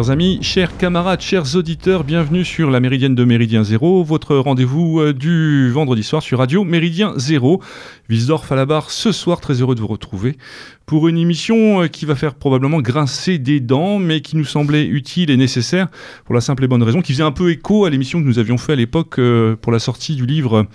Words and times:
Chers 0.00 0.08
amis, 0.08 0.38
chers 0.40 0.78
camarades, 0.78 1.20
chers 1.20 1.56
auditeurs, 1.56 2.04
bienvenue 2.04 2.42
sur 2.42 2.70
la 2.70 2.80
Méridienne 2.80 3.14
de 3.14 3.22
Méridien 3.22 3.64
Zéro, 3.64 4.02
votre 4.02 4.34
rendez-vous 4.34 4.98
euh, 4.98 5.12
du 5.12 5.70
vendredi 5.70 6.02
soir 6.02 6.22
sur 6.22 6.38
Radio 6.38 6.64
Méridien 6.64 7.12
Zéro. 7.16 7.60
Wiesdorf 8.08 8.50
à 8.50 8.56
la 8.56 8.64
barre 8.64 8.90
ce 8.90 9.12
soir, 9.12 9.42
très 9.42 9.60
heureux 9.60 9.74
de 9.74 9.80
vous 9.80 9.86
retrouver 9.86 10.38
pour 10.86 11.06
une 11.06 11.18
émission 11.18 11.82
euh, 11.82 11.86
qui 11.86 12.04
va 12.04 12.16
faire 12.16 12.34
probablement 12.34 12.80
grincer 12.80 13.38
des 13.38 13.60
dents, 13.60 14.00
mais 14.00 14.22
qui 14.22 14.36
nous 14.36 14.44
semblait 14.44 14.86
utile 14.86 15.30
et 15.30 15.36
nécessaire 15.36 15.86
pour 16.24 16.34
la 16.34 16.40
simple 16.40 16.64
et 16.64 16.66
bonne 16.66 16.82
raison, 16.82 17.00
qui 17.02 17.12
faisait 17.12 17.22
un 17.22 17.30
peu 17.30 17.50
écho 17.50 17.84
à 17.84 17.90
l'émission 17.90 18.20
que 18.20 18.26
nous 18.26 18.40
avions 18.40 18.58
fait 18.58 18.72
à 18.72 18.76
l'époque 18.76 19.18
euh, 19.18 19.54
pour 19.54 19.70
la 19.70 19.78
sortie 19.78 20.16
du 20.16 20.24
livre 20.26 20.66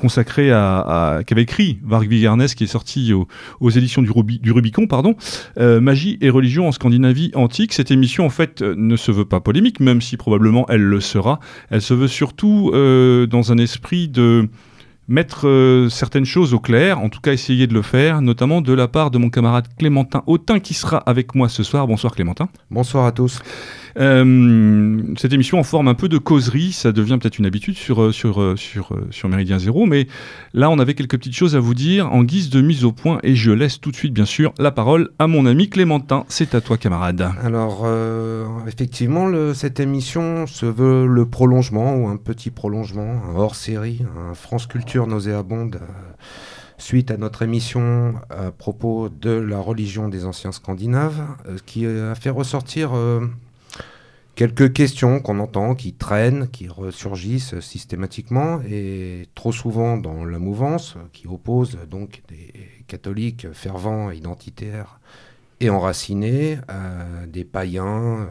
consacré 0.00 0.52
à, 0.52 1.22
qu'avait 1.26 1.42
écrit 1.42 1.78
Varg 1.82 2.06
Vigernes, 2.08 2.46
qui 2.46 2.64
est 2.64 2.68
sorti 2.68 3.12
aux, 3.12 3.70
éditions 3.70 4.02
du, 4.02 4.10
du, 4.38 4.52
Rubicon, 4.52 4.86
pardon, 4.86 5.14
Magie 5.56 6.18
et 6.20 6.30
religion 6.30 6.68
en 6.68 6.72
Scandinavie 6.72 7.30
antique. 7.34 7.72
Cette 7.72 7.90
émission, 7.90 8.09
en 8.18 8.30
fait, 8.30 8.62
ne 8.62 8.96
se 8.96 9.12
veut 9.12 9.24
pas 9.24 9.40
polémique, 9.40 9.78
même 9.78 10.00
si 10.00 10.16
probablement 10.16 10.66
elle 10.68 10.82
le 10.82 11.00
sera. 11.00 11.38
Elle 11.70 11.82
se 11.82 11.94
veut 11.94 12.08
surtout 12.08 12.72
dans 12.72 13.52
un 13.52 13.58
esprit 13.58 14.08
de 14.08 14.48
mettre 15.10 15.48
euh, 15.48 15.88
certaines 15.88 16.24
choses 16.24 16.54
au 16.54 16.60
clair, 16.60 17.00
en 17.00 17.08
tout 17.08 17.20
cas 17.20 17.32
essayer 17.32 17.66
de 17.66 17.74
le 17.74 17.82
faire, 17.82 18.22
notamment 18.22 18.62
de 18.62 18.72
la 18.72 18.86
part 18.86 19.10
de 19.10 19.18
mon 19.18 19.28
camarade 19.28 19.66
Clémentin 19.76 20.22
Autin 20.26 20.60
qui 20.60 20.72
sera 20.72 20.98
avec 20.98 21.34
moi 21.34 21.48
ce 21.48 21.64
soir. 21.64 21.86
Bonsoir 21.88 22.14
Clémentin. 22.14 22.48
Bonsoir 22.70 23.04
à 23.04 23.12
tous. 23.12 23.42
Euh, 23.98 25.02
cette 25.16 25.32
émission 25.32 25.58
en 25.58 25.62
forme 25.62 25.88
un 25.88 25.94
peu 25.94 26.08
de 26.08 26.18
causerie, 26.18 26.72
ça 26.72 26.92
devient 26.92 27.18
peut-être 27.20 27.38
une 27.38 27.46
habitude 27.46 27.76
sur, 27.76 28.02
euh, 28.02 28.12
sur, 28.12 28.40
euh, 28.40 28.56
sur, 28.56 28.96
sur 29.10 29.28
Méridien 29.28 29.58
Zéro, 29.58 29.86
mais 29.86 30.06
là 30.54 30.70
on 30.70 30.78
avait 30.78 30.94
quelques 30.94 31.18
petites 31.18 31.34
choses 31.34 31.56
à 31.56 31.60
vous 31.60 31.74
dire 31.74 32.12
en 32.12 32.22
guise 32.22 32.50
de 32.50 32.60
mise 32.60 32.84
au 32.84 32.92
point 32.92 33.18
et 33.22 33.34
je 33.34 33.50
laisse 33.50 33.80
tout 33.80 33.90
de 33.90 33.96
suite 33.96 34.12
bien 34.12 34.24
sûr 34.24 34.52
la 34.58 34.70
parole 34.70 35.10
à 35.18 35.26
mon 35.26 35.46
ami 35.46 35.68
Clémentin. 35.68 36.24
C'est 36.28 36.54
à 36.54 36.60
toi 36.60 36.76
camarade. 36.76 37.30
Alors 37.42 37.86
effectivement 38.66 39.30
cette 39.54 39.80
émission 39.80 40.46
se 40.46 40.66
veut 40.66 41.06
le 41.06 41.26
prolongement 41.26 41.96
ou 41.96 42.08
un 42.08 42.16
petit 42.16 42.50
prolongement, 42.50 43.20
hors-série, 43.36 44.02
un 44.30 44.34
France 44.34 44.66
Culture 44.66 45.06
nauséabonde 45.06 45.80
suite 46.78 47.10
à 47.10 47.18
notre 47.18 47.42
émission 47.42 48.14
à 48.30 48.50
propos 48.50 49.10
de 49.10 49.30
la 49.30 49.58
religion 49.58 50.08
des 50.08 50.24
anciens 50.24 50.52
scandinaves, 50.52 51.22
qui 51.66 51.86
a 51.86 52.14
fait 52.14 52.30
ressortir 52.30 52.92
quelques 54.40 54.72
questions 54.72 55.20
qu'on 55.20 55.38
entend, 55.38 55.74
qui 55.74 55.92
traînent, 55.92 56.48
qui 56.48 56.66
ressurgissent 56.66 57.60
systématiquement 57.60 58.62
et 58.62 59.28
trop 59.34 59.52
souvent 59.52 59.98
dans 59.98 60.24
la 60.24 60.38
mouvance, 60.38 60.96
qui 61.12 61.28
oppose 61.28 61.76
donc 61.90 62.22
des 62.30 62.54
catholiques 62.86 63.52
fervents, 63.52 64.10
identitaires 64.10 64.98
et 65.60 65.68
enracinés 65.68 66.56
à 66.68 67.26
des 67.26 67.44
païens 67.44 68.20
euh, 68.20 68.28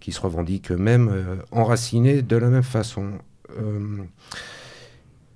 qui 0.00 0.10
se 0.12 0.22
revendiquent 0.22 0.72
eux-mêmes 0.72 1.10
euh, 1.12 1.36
enracinés 1.50 2.22
de 2.22 2.36
la 2.36 2.48
même 2.48 2.62
façon. 2.62 3.18
Euh, 3.58 3.98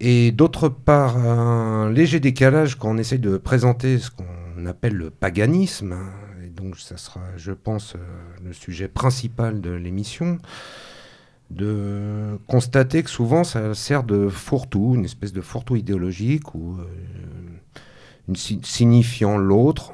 et 0.01 0.33
d'autre 0.33 0.71
part, 0.71 1.19
un 1.19 1.91
léger 1.91 2.21
décalage 2.21 2.79
quand 2.79 2.89
on 2.89 2.97
essaie 2.97 3.19
de 3.19 3.37
présenter 3.37 3.99
ce 3.99 4.11
qu'on 4.11 4.65
appelle 4.65 4.95
le 4.95 5.11
paganisme, 5.11 5.95
donc 6.55 6.79
ça 6.79 6.97
sera, 6.97 7.21
je 7.37 7.53
pense, 7.53 7.95
euh, 7.95 7.99
le 8.45 8.53
sujet 8.53 8.89
principal 8.89 9.61
de 9.61 9.71
l'émission, 9.71 10.39
de 11.51 12.39
constater 12.47 13.03
que 13.03 13.11
souvent 13.11 13.45
ça 13.45 13.75
sert 13.75 14.03
de 14.03 14.29
fourre-tout, 14.29 14.95
une 14.95 15.05
espèce 15.05 15.33
de 15.33 15.41
fourre-tout 15.41 15.77
idéologique 15.77 16.55
ou 16.55 16.79
euh, 16.79 18.35
signifiant 18.35 19.37
l'autre. 19.37 19.93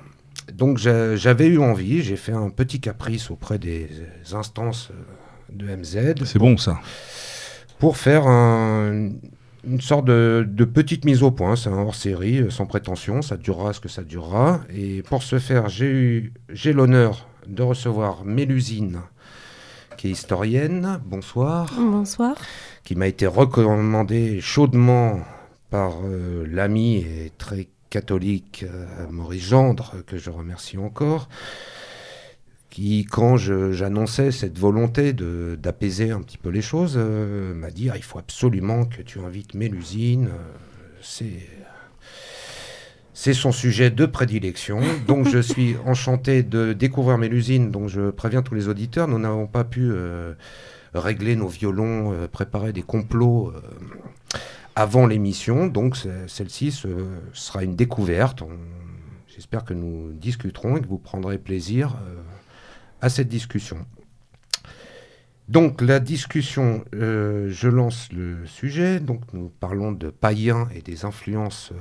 Donc 0.54 0.78
j'avais 0.78 1.46
eu 1.46 1.58
envie, 1.58 2.02
j'ai 2.02 2.16
fait 2.16 2.32
un 2.32 2.50
petit 2.50 2.80
caprice 2.80 3.30
auprès 3.30 3.58
des 3.58 3.88
instances 4.32 4.90
euh, 4.90 4.94
de 5.52 5.76
MZ. 5.76 6.24
C'est 6.24 6.38
bon 6.38 6.56
ça. 6.56 6.78
Pour 7.78 7.96
faire 7.96 8.26
un, 8.26 9.10
une 9.64 9.80
sorte 9.80 10.06
de, 10.06 10.64
petite 10.64 11.04
mise 11.04 11.22
au 11.22 11.30
point. 11.30 11.56
C'est 11.56 11.68
un 11.68 11.78
hors-série, 11.78 12.38
euh, 12.38 12.50
sans 12.50 12.66
prétention. 12.66 13.22
Ça 13.22 13.36
durera 13.36 13.72
ce 13.72 13.80
que 13.80 13.88
ça 13.88 14.02
durera. 14.02 14.60
Et 14.74 15.02
pour 15.02 15.22
ce 15.22 15.38
faire, 15.38 15.68
j'ai 15.68 16.32
l'honneur 16.72 17.26
de 17.46 17.62
recevoir 17.62 18.24
Mélusine, 18.24 19.00
qui 19.96 20.08
est 20.08 20.10
historienne. 20.12 21.00
Bonsoir. 21.04 21.72
Bonsoir. 21.76 22.36
Qui 22.84 22.94
m'a 22.94 23.08
été 23.08 23.26
recommandée 23.26 24.40
chaudement 24.40 25.20
par 25.70 25.92
euh, 26.04 26.46
l'ami 26.48 26.96
et 26.96 27.32
très 27.38 27.68
catholique 27.90 28.64
euh, 28.68 28.86
Maurice 29.10 29.44
Gendre, 29.44 29.94
que 30.06 30.16
je 30.16 30.30
remercie 30.30 30.78
encore 30.78 31.28
qui, 32.70 33.04
quand 33.04 33.36
j'annonçais 33.36 34.30
cette 34.30 34.58
volonté 34.58 35.12
d'apaiser 35.12 36.12
un 36.12 36.22
petit 36.22 36.38
peu 36.38 36.48
les 36.48 36.62
choses, 36.62 36.94
euh, 36.96 37.52
m'a 37.52 37.70
dit 37.70 37.90
ah, 37.90 37.96
il 37.96 38.02
faut 38.02 38.18
absolument 38.18 38.86
que 38.86 39.02
tu 39.02 39.18
invites 39.18 39.54
Mélusine. 39.54 40.28
Euh, 40.28 41.24
c'est 43.12 43.34
son 43.34 43.52
sujet 43.52 43.90
de 43.90 44.06
prédilection. 44.06 44.80
Donc 45.08 45.28
je 45.28 45.38
suis 45.42 45.76
enchanté 45.84 46.44
de 46.44 46.72
découvrir 46.72 47.18
Mélusine. 47.18 47.72
Donc 47.72 47.88
je 47.88 48.10
préviens 48.10 48.42
tous 48.42 48.54
les 48.54 48.68
auditeurs, 48.68 49.08
nous 49.08 49.18
n'avons 49.18 49.48
pas 49.48 49.64
pu 49.64 49.90
euh, 49.90 50.34
régler 50.94 51.34
nos 51.34 51.48
violons, 51.48 52.28
préparer 52.30 52.72
des 52.72 52.82
complots 52.82 53.52
avant 54.76 55.06
l'émission. 55.06 55.66
Donc 55.66 55.96
celle-ci 56.28 56.72
sera 57.32 57.64
une 57.64 57.74
découverte. 57.74 58.44
J'espère 59.26 59.64
que 59.64 59.74
nous 59.74 60.12
discuterons 60.12 60.76
et 60.76 60.80
que 60.80 60.86
vous 60.86 60.98
prendrez 60.98 61.38
plaisir 61.38 61.96
à 63.00 63.08
cette 63.08 63.28
discussion. 63.28 63.86
Donc 65.50 65.80
la 65.80 65.98
discussion, 65.98 66.84
euh, 66.94 67.48
je 67.50 67.68
lance 67.68 68.12
le 68.12 68.46
sujet. 68.46 69.00
Donc 69.00 69.22
nous 69.32 69.50
parlons 69.58 69.90
de 69.90 70.08
païens 70.08 70.68
et 70.72 70.80
des 70.80 71.04
influences 71.04 71.72
euh, 71.72 71.76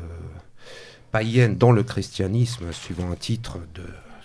païennes 1.11 1.55
dans 1.55 1.71
le 1.71 1.83
christianisme, 1.83 2.71
suivant 2.71 3.11
un 3.11 3.15
titre 3.15 3.59
de 3.75 3.83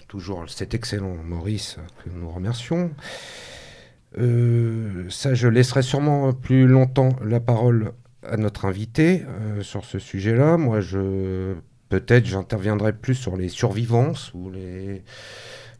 toujours 0.09 0.49
cet 0.49 0.72
excellent 0.72 1.16
Maurice 1.22 1.77
que 2.03 2.09
nous 2.09 2.31
remercions. 2.31 2.91
Euh, 4.16 5.10
ça, 5.10 5.34
je 5.34 5.47
laisserai 5.49 5.83
sûrement 5.83 6.33
plus 6.33 6.66
longtemps 6.66 7.15
la 7.22 7.41
parole 7.41 7.93
à 8.27 8.38
notre 8.38 8.65
invité 8.65 9.25
sur 9.60 9.84
ce 9.84 9.99
sujet-là. 9.99 10.56
Moi, 10.56 10.81
je 10.81 11.54
peut-être 11.91 12.25
j'interviendrai 12.25 12.94
plus 12.94 13.15
sur 13.15 13.37
les 13.37 13.50
survivances 13.50 14.33
ou 14.33 14.50
les 14.50 15.03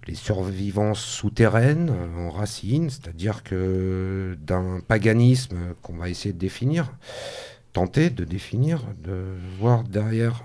les 0.07 0.15
survivances 0.15 1.01
souterraines 1.01 1.91
en 2.17 2.31
racines, 2.31 2.91
c'est-à-dire 2.91 3.43
que 3.43 4.37
d'un 4.41 4.81
paganisme 4.87 5.75
qu'on 5.83 5.97
va 5.97 6.09
essayer 6.09 6.33
de 6.33 6.39
définir, 6.39 6.93
tenter 7.73 8.11
de 8.11 8.25
définir, 8.25 8.85
de 9.03 9.25
voir 9.59 9.85
derrière 9.85 10.45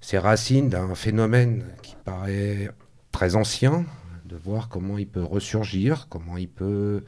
ces 0.00 0.18
racines 0.18 0.68
d'un 0.68 0.94
phénomène 0.94 1.64
qui 1.82 1.96
paraît 2.04 2.70
très 3.10 3.36
ancien, 3.36 3.86
de 4.26 4.36
voir 4.36 4.68
comment 4.68 4.98
il 4.98 5.06
peut 5.06 5.22
ressurgir, 5.22 6.08
comment 6.10 6.36
il 6.36 6.48
peut 6.48 7.04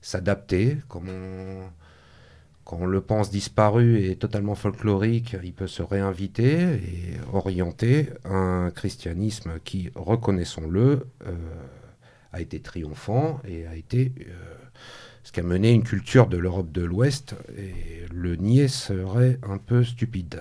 s'adapter, 0.00 0.78
comment 0.88 1.70
quand 2.70 2.78
on 2.82 2.86
le 2.86 3.00
pense 3.00 3.32
disparu 3.32 4.04
et 4.04 4.14
totalement 4.14 4.54
folklorique, 4.54 5.36
il 5.42 5.52
peut 5.52 5.66
se 5.66 5.82
réinviter 5.82 6.74
et 6.74 7.16
orienter 7.32 8.10
un 8.24 8.70
christianisme 8.72 9.58
qui, 9.64 9.90
reconnaissons-le, 9.96 11.04
euh, 11.26 11.32
a 12.32 12.40
été 12.40 12.60
triomphant 12.60 13.40
et 13.44 13.66
a 13.66 13.74
été 13.74 14.12
euh, 14.20 14.54
ce 15.24 15.32
qui 15.32 15.40
a 15.40 15.42
mené 15.42 15.72
une 15.72 15.82
culture 15.82 16.28
de 16.28 16.36
l'Europe 16.36 16.70
de 16.70 16.82
l'Ouest 16.82 17.34
et 17.58 18.06
le 18.14 18.36
nier 18.36 18.68
serait 18.68 19.40
un 19.42 19.58
peu 19.58 19.82
stupide. 19.82 20.40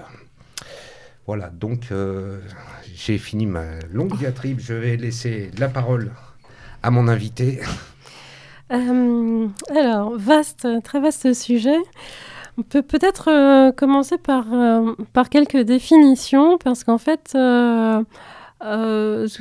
Voilà, 1.25 1.49
donc 1.49 1.87
euh, 1.91 2.41
j'ai 2.93 3.17
fini 3.17 3.47
ma 3.47 3.79
longue 3.91 4.15
diatribe. 4.19 4.59
Je 4.59 4.75
vais 4.75 4.97
laisser 4.97 5.49
la 5.57 5.67
parole 5.67 6.11
à 6.83 6.91
mon 6.91 7.07
invité. 7.07 7.59
Euh, 8.71 9.47
alors, 9.69 10.15
vaste, 10.15 10.67
très 10.83 10.99
vaste 10.99 11.33
sujet. 11.33 11.77
On 12.57 12.61
peut 12.61 12.81
peut-être 12.81 13.29
euh, 13.29 13.71
commencer 13.71 14.17
par, 14.17 14.53
euh, 14.53 14.93
par 15.13 15.29
quelques 15.29 15.57
définitions, 15.57 16.57
parce 16.57 16.83
qu'en 16.83 16.97
fait, 16.97 17.29
sous 17.31 17.35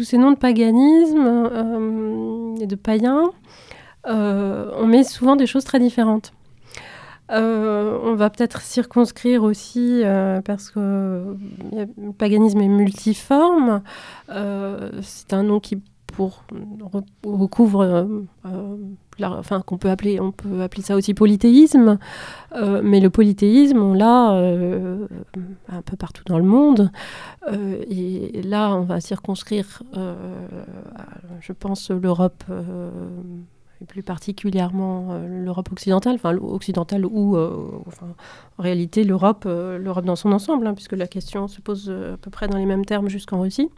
ces 0.05 0.19
noms 0.19 0.33
de 0.33 0.39
paganisme 0.39 2.57
et 2.61 2.67
de 2.67 2.77
païens, 2.77 3.31
on 4.07 4.87
met 4.87 5.05
souvent 5.05 5.37
des 5.37 5.47
choses 5.47 5.65
très 5.65 5.81
différentes. 5.81 6.33
on 7.29 8.15
va 8.15 8.31
peut-être 8.31 8.63
circonscrire 8.63 9.43
aussi, 9.43 10.03
parce 10.45 10.71
que 10.71 11.37
le 11.73 12.13
paganisme 12.13 12.61
est 12.61 12.69
multiforme. 12.69 13.83
c'est 14.29 15.33
un 15.33 15.43
nom 15.43 15.61
qui 15.61 15.83
pour 16.07 16.45
recouvre 17.25 18.09
qu'on 19.67 19.79
peut 19.79 19.91
appeler 19.91 20.20
on 20.20 20.32
peut 20.32 20.62
appeler 20.62 20.82
ça 20.82 20.97
aussi 20.97 21.15
polythéisme 21.15 21.99
mais 22.82 23.00
le 23.00 23.11
polythéisme 23.11 23.79
on 23.79 23.94
l'a 23.94 24.31
un 25.69 25.82
peu 25.82 25.97
partout 25.97 26.25
dans 26.26 26.38
le 26.38 26.44
monde 26.44 26.91
et 27.53 28.43
là 28.43 28.75
on 28.75 28.82
va 28.82 29.00
circonscrire 29.00 29.82
je 31.41 31.53
pense 31.53 31.91
l'Europe 31.91 32.44
et 33.81 33.85
plus 33.85 34.03
particulièrement 34.03 35.09
euh, 35.11 35.44
l'Europe 35.44 35.71
occidentale, 35.73 36.17
enfin 36.17 36.37
occidentale 36.37 37.06
ou 37.06 37.37
euh, 37.37 37.71
en 38.59 38.62
réalité 38.62 39.05
l'Europe, 39.05 39.44
euh, 39.47 39.79
l'Europe 39.79 40.05
dans 40.05 40.17
son 40.17 40.32
ensemble, 40.32 40.67
hein, 40.67 40.75
puisque 40.75 40.94
la 40.94 41.06
question 41.06 41.49
se 41.49 41.61
pose 41.61 41.91
à 41.91 42.17
peu 42.17 42.31
près 42.31 42.49
dans 42.49 42.59
les 42.59 42.67
mêmes 42.67 42.85
termes 42.85 43.09
jusqu'en 43.09 43.41
Russie. 43.41 43.71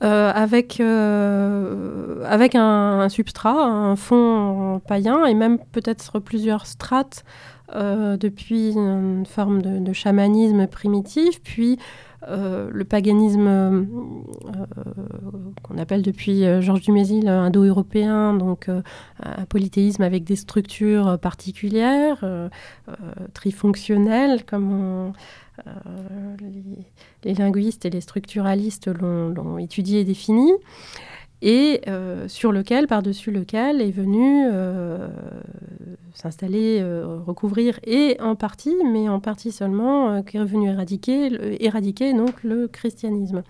Avec, 0.00 0.80
avec 0.80 2.54
un, 2.54 3.08
substrat, 3.08 3.64
un 3.64 3.96
fond 3.96 4.80
païen 4.86 5.24
et 5.24 5.34
même 5.34 5.58
peut-être 5.72 6.18
plusieurs 6.18 6.66
strates 6.66 7.24
depuis 7.72 8.72
une 8.74 9.26
forme 9.26 9.62
de, 9.62 9.78
de, 9.78 9.92
chamanisme 9.92 10.66
primitif, 10.66 11.40
puis 11.42 11.78
euh, 12.28 12.70
le 12.72 12.84
paganisme 12.84 13.46
euh, 13.46 13.82
qu'on 15.62 15.78
appelle 15.78 16.02
depuis 16.02 16.44
euh, 16.44 16.60
Georges 16.60 16.80
Dumézil 16.80 17.28
indo-européen, 17.28 18.34
donc 18.34 18.68
un 18.68 19.44
polythéisme 19.44 20.02
avec 20.02 20.24
des 20.24 20.36
structures 20.36 21.18
particulières, 21.18 22.24
trifonctionnelles, 23.34 24.44
comme 24.44 25.12
les, 27.24 27.34
linguistes 27.34 27.84
et 27.84 27.90
les 27.90 28.00
structuralistes 28.00 28.88
l'ont 28.88 29.58
étudié 29.58 30.00
et 30.00 30.04
défini 30.04 30.52
et 31.42 31.82
euh, 31.86 32.28
sur 32.28 32.52
lequel, 32.52 32.86
par-dessus 32.86 33.30
lequel, 33.30 33.82
est 33.82 33.90
venu 33.90 34.48
euh, 34.50 35.08
s'installer, 36.14 36.80
euh, 36.80 37.18
recouvrir, 37.26 37.78
et 37.84 38.16
en 38.20 38.36
partie, 38.36 38.74
mais 38.90 39.08
en 39.08 39.20
partie 39.20 39.52
seulement, 39.52 40.22
qui 40.22 40.38
est 40.38 40.40
revenu 40.40 40.70
éradiquer, 40.70 41.62
éradiquer 41.64 42.14
donc 42.14 42.42
le 42.42 42.68
christianisme. 42.68 43.42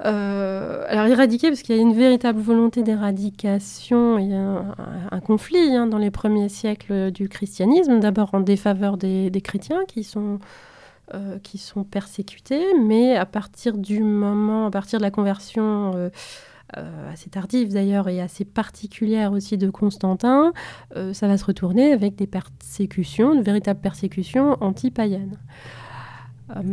alors 0.00 1.06
éradiquer 1.06 1.48
parce 1.48 1.62
qu'il 1.62 1.76
y 1.76 1.78
a 1.78 1.82
une 1.82 1.94
véritable 1.94 2.40
volonté 2.40 2.82
d'éradication 2.82 4.18
et 4.18 4.34
un, 4.34 5.20
conflit 5.20 5.76
hein, 5.76 5.86
dans 5.86 5.98
les 5.98 6.10
premiers 6.10 6.48
siècles 6.48 7.10
du 7.10 7.28
christianisme, 7.28 8.00
d'abord 8.00 8.30
en 8.32 8.40
défaveur 8.40 8.96
des 8.96 9.42
chrétiens 9.42 9.84
qui 9.86 10.04
sont 10.04 10.38
qui 11.42 11.58
sont 11.58 11.84
persécutés, 11.84 12.64
mais 12.80 13.14
à 13.16 13.26
partir 13.26 13.76
du 13.76 14.02
moment, 14.02 14.66
à 14.66 14.70
partir 14.70 14.98
de 14.98 15.04
la 15.04 15.10
conversion 15.10 16.10
euh, 16.78 17.12
assez 17.12 17.30
tardive 17.30 17.72
d'ailleurs 17.72 18.08
et 18.08 18.20
assez 18.20 18.44
particulière 18.44 19.32
aussi 19.32 19.58
de 19.58 19.68
Constantin, 19.70 20.52
euh, 20.96 21.12
ça 21.12 21.28
va 21.28 21.36
se 21.36 21.44
retourner 21.44 21.92
avec 21.92 22.16
des 22.16 22.26
persécutions, 22.26 23.34
de 23.34 23.42
véritables 23.42 23.80
persécutions 23.80 24.56
anti-païennes. 24.60 25.38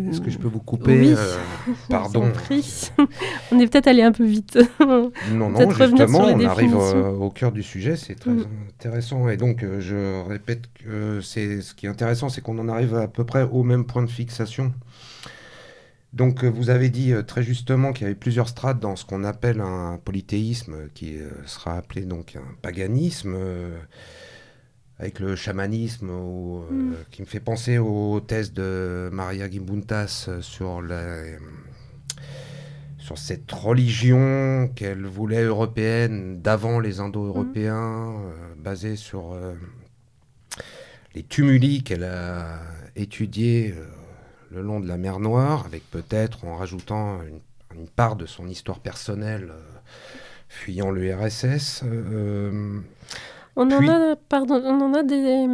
Est-ce 0.10 0.20
que 0.22 0.30
je 0.30 0.38
peux 0.38 0.48
vous 0.48 0.60
couper 0.60 1.14
euh, 1.16 1.36
Pardon. 1.90 2.32
on 3.52 3.60
est 3.60 3.68
peut-être 3.68 3.88
allé 3.88 4.02
un 4.02 4.12
peu 4.12 4.26
vite. 4.26 4.60
non, 4.80 5.50
non, 5.50 5.72
justement, 5.72 6.20
on 6.20 6.46
arrive 6.46 6.76
au 6.76 7.30
cœur 7.30 7.52
du 7.52 7.64
sujet, 7.64 7.96
c'est 7.96 8.16
très 8.16 8.32
mm. 8.32 8.46
intéressant. 8.70 9.30
Et 9.30 9.38
donc, 9.38 9.66
je 9.80 10.28
répète 10.28 10.70
que 10.74 11.22
c'est 11.22 11.62
ce 11.62 11.74
qui 11.74 11.86
est 11.86 11.90
intéressant, 11.90 12.30
c'est 12.30 12.42
qu'on 12.42 12.60
en 12.60 12.68
arrive 12.70 12.96
à 12.96 13.08
peu 13.08 13.24
près 13.24 13.44
au 13.44 13.64
même 13.64 13.86
point 13.86 14.04
de 14.04 14.10
fixation 14.10 14.74
donc 16.14 16.44
euh, 16.44 16.50
vous 16.50 16.70
avez 16.70 16.90
dit 16.90 17.14
euh, 17.14 17.24
très 17.24 17.42
justement 17.42 17.94
qu'il 17.94 18.04
y 18.04 18.06
avait 18.06 18.16
plusieurs 18.16 18.50
strates 18.50 18.80
dans 18.80 18.96
ce 18.96 19.06
qu'on 19.06 19.24
appelle 19.24 19.62
un 19.62 20.00
polythéisme, 20.04 20.90
qui 20.94 21.18
euh, 21.18 21.30
sera 21.46 21.78
appelé 21.78 22.02
donc 22.04 22.36
un 22.36 22.56
paganisme, 22.62 23.36
avec 25.02 25.20
le 25.20 25.36
chamanisme, 25.36 26.12
mm. 26.12 26.96
qui 27.12 27.22
me 27.22 27.28
fait 27.28 27.40
penser 27.42 27.78
aux 27.78 28.22
thèses 28.22 28.54
de 28.54 29.10
Maria 29.12 29.50
Gimbuntas 29.50 30.30
sur, 30.42 30.82
sur 32.98 33.18
cette 33.18 33.52
religion 33.52 34.70
qu'elle 34.76 35.06
voulait 35.06 35.44
européenne 35.44 36.42
d'avant 36.42 36.80
les 36.80 37.02
Indo-Européens, 37.02 38.14
mm. 38.14 38.62
basée 38.62 38.96
sur 38.96 39.36
les 41.16 41.24
tumuli 41.24 41.84
qu'elle 41.84 42.06
a 42.06 42.62
étudiés 42.96 43.76
le 44.52 44.62
long 44.62 44.80
de 44.80 44.88
la 44.88 44.98
mer 44.98 45.20
Noire, 45.20 45.66
avec 45.66 45.90
peut-être 45.90 46.46
en 46.46 46.58
rajoutant 46.58 47.22
une, 47.24 47.40
part 47.96 48.18
de 48.18 48.26
son 48.26 48.48
histoire 48.48 48.80
personnelle 48.80 49.50
euh, 49.50 49.62
fuyant 50.50 50.92
le 50.92 51.10
Euh, 53.58 53.62
on, 53.64 53.72
en 53.72 53.88
a, 53.88 54.16
pardon, 54.16 54.62
on 54.64 54.82
en 54.82 54.94
a 54.94 55.04
des, 55.04 55.48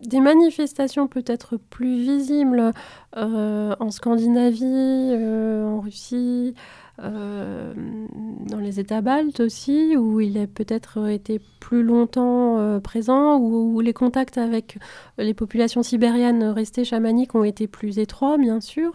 des 0.00 0.20
manifestations 0.20 1.08
peut-être 1.08 1.56
plus 1.56 2.00
visibles 2.00 2.72
euh, 3.16 3.74
en 3.78 3.90
Scandinavie, 3.90 5.14
en 5.14 5.80
Russie, 5.80 6.54
dans 6.98 8.60
les 8.60 8.78
États 8.78 9.00
baltes 9.00 9.40
aussi, 9.40 9.96
où 9.96 10.20
il 10.20 10.38
a 10.38 10.46
peut-être 10.46 11.08
été 11.08 11.40
plus 11.58 11.82
longtemps 11.82 12.78
présent, 12.80 13.38
où, 13.38 13.74
où, 13.74 13.80
les 13.80 13.92
contacts 13.92 14.38
avec 14.38 14.78
les 15.18 15.34
populations 15.34 15.82
sibériennes 15.82 16.44
restées 16.44 16.84
chamaniques 16.84 17.34
ont 17.34 17.44
été 17.44 17.66
plus 17.66 17.98
étroits, 17.98 18.38
bien 18.38 18.60
sûr. 18.60 18.94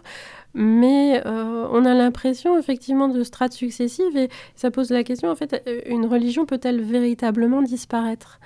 Mais 0.60 1.22
on 1.24 1.84
a 1.84 1.94
l'impression 1.94 2.58
effectivement 2.58 3.06
de 3.06 3.22
strates 3.22 3.52
successives 3.52 4.16
et 4.16 4.28
ça 4.56 4.72
pose 4.72 4.90
la 4.90 5.04
question, 5.04 5.30
en 5.30 5.36
fait, 5.36 5.62
une 5.86 6.04
religion 6.04 6.46
peut-elle 6.46 6.80
véritablement 6.80 7.62
disparaître? 7.62 8.40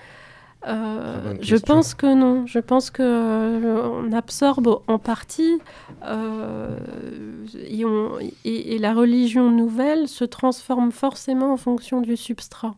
Euh, 0.67 1.35
je 1.41 1.57
pense 1.57 1.95
que 1.95 2.13
non. 2.15 2.47
Je 2.47 2.59
pense 2.59 2.91
que 2.91 3.03
euh, 3.03 3.89
on 3.89 4.13
absorbe 4.13 4.81
en 4.87 4.99
partie 4.99 5.59
euh, 6.05 6.77
et, 8.45 8.79
la 8.79 8.93
religion 8.93 9.51
nouvelle 9.51 10.09
se 10.09 10.25
transforme 10.25 10.93
forcément 10.93 11.53
en 11.53 11.57
fonction 11.57 12.01
du 12.01 12.17
substrat. 12.17 12.75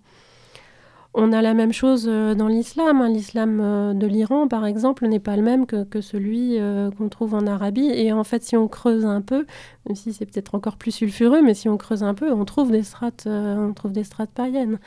On 1.14 1.33
a 1.33 1.42
la 1.42 1.54
même 1.54 1.73
chose 1.73 2.06
dans 2.06 2.49
l'islam. 2.49 3.00
Hein. 3.00 3.09
L'islam 3.09 3.97
de 3.97 4.06
l'Iran, 4.06 4.49
par 4.49 4.66
exemple, 4.66 5.06
n'est 5.06 5.21
pas 5.21 5.37
le 5.37 5.42
même 5.42 5.64
que, 5.64 5.85
que 5.85 6.00
celui 6.00 6.59
qu'on 6.99 7.09
trouve 7.09 7.35
en 7.35 7.47
Arabie. 7.47 7.88
Et 7.88 8.12
en 8.12 8.25
fait, 8.25 8.42
si 8.42 8.56
on 8.56 8.66
creuse 8.66 9.04
un 9.04 9.21
peu, 9.21 9.47
même 9.87 9.94
si 9.94 10.12
c'est 10.12 10.26
peut-être 10.26 10.56
encore 10.56 10.76
plus 10.76 10.90
sulfureux, 10.90 11.40
mais 11.40 11.54
si 11.54 11.68
on 11.68 11.76
creuse 11.76 12.02
un 12.02 12.14
peu, 12.14 12.33
on 12.33 12.44
trouve 12.44 12.73
des 12.73 12.83
strates, 12.83 13.26
on 13.26 13.73
trouve 13.75 13.92
des 13.92 14.04
strates 14.04 14.30
païennes. 14.30 14.78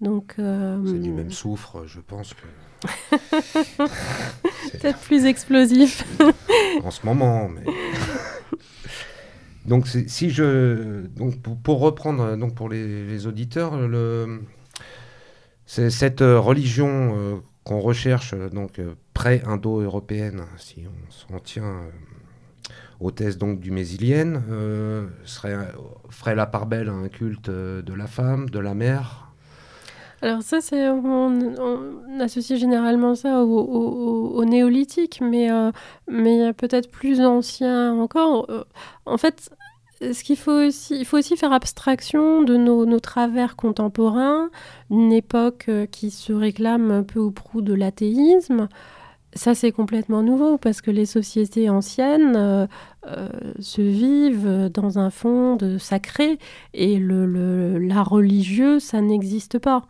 Donc, 0.00 0.36
euh, 0.38 0.80
c'est 0.86 1.00
du 1.00 1.10
même 1.10 1.30
soufre, 1.30 1.84
je 1.86 2.00
pense 2.00 2.34
que. 2.34 2.46
Peut-être 4.72 5.00
plus 5.00 5.24
explosif. 5.26 6.04
en 6.84 6.90
ce 6.92 7.04
moment, 7.04 7.48
mais. 7.48 7.64
donc, 9.66 9.88
si 9.88 10.30
je. 10.30 11.06
Donc, 11.16 11.40
pour, 11.40 11.80
reprendre, 11.80 12.36
donc 12.36 12.54
pour 12.54 12.68
les, 12.68 13.26
auditeurs, 13.26 13.76
le... 13.76 14.40
c'est 15.68 15.90
cette 15.90 16.22
religion 16.22 17.12
euh, 17.14 17.36
qu'on 17.62 17.78
recherche, 17.78 18.32
donc 18.34 18.80
pré-indo-européenne, 19.12 20.44
si 20.56 20.86
on 20.86 21.10
s'en 21.12 21.38
tient 21.40 21.82
aux 23.00 23.10
thèses 23.10 23.36
donc 23.36 23.60
du 23.60 23.70
Mésilienne, 23.70 24.42
euh, 24.50 25.06
ferait 25.26 26.34
la 26.34 26.46
part 26.46 26.64
belle 26.64 26.88
à 26.88 26.92
un 26.92 27.08
culte 27.08 27.50
de 27.50 27.92
la 27.92 28.06
femme, 28.06 28.48
de 28.48 28.58
la 28.58 28.72
mère, 28.72 29.28
alors 30.20 30.42
ça, 30.42 30.60
c'est 30.60 30.88
on, 30.88 32.20
associe 32.20 32.58
généralement 32.58 33.14
ça 33.14 33.44
au, 33.44 34.44
néolithique, 34.44 35.20
mais 35.22 35.50
euh, 35.50 35.70
mais 36.08 36.52
peut-être 36.54 36.90
plus 36.90 37.20
ancien 37.20 37.94
encore. 37.94 38.46
Euh, 38.50 38.64
en 39.06 39.16
fait, 39.16 39.50
ce 40.00 40.22
qu'il 40.22 40.36
faut 40.36 40.66
aussi, 40.66 40.98
il 40.98 41.04
faut 41.04 41.18
aussi 41.18 41.36
faire 41.36 41.52
abstraction 41.52 42.42
de 42.42 42.56
nos, 42.56 43.00
travers 43.00 43.56
contemporains, 43.56 44.50
une 44.90 45.12
époque 45.12 45.66
euh, 45.68 45.86
qui 45.86 46.10
se 46.10 46.32
réclame 46.32 47.04
peu 47.04 47.20
ou 47.20 47.30
prou 47.30 47.62
de 47.62 47.74
l'athéisme. 47.74 48.68
Ça, 49.34 49.54
c'est 49.54 49.72
complètement 49.72 50.22
nouveau 50.22 50.56
parce 50.56 50.80
que 50.80 50.90
les 50.90 51.04
sociétés 51.04 51.68
anciennes 51.68 52.34
euh, 52.34 52.66
euh, 53.06 53.28
se 53.60 53.82
vivent 53.82 54.70
dans 54.72 54.98
un 54.98 55.10
fond 55.10 55.54
de 55.54 55.76
sacré 55.76 56.38
et 56.72 56.98
le, 56.98 57.76
l'art 57.78 58.08
religieux, 58.08 58.80
ça 58.80 59.02
n'existe 59.02 59.58
pas. 59.58 59.84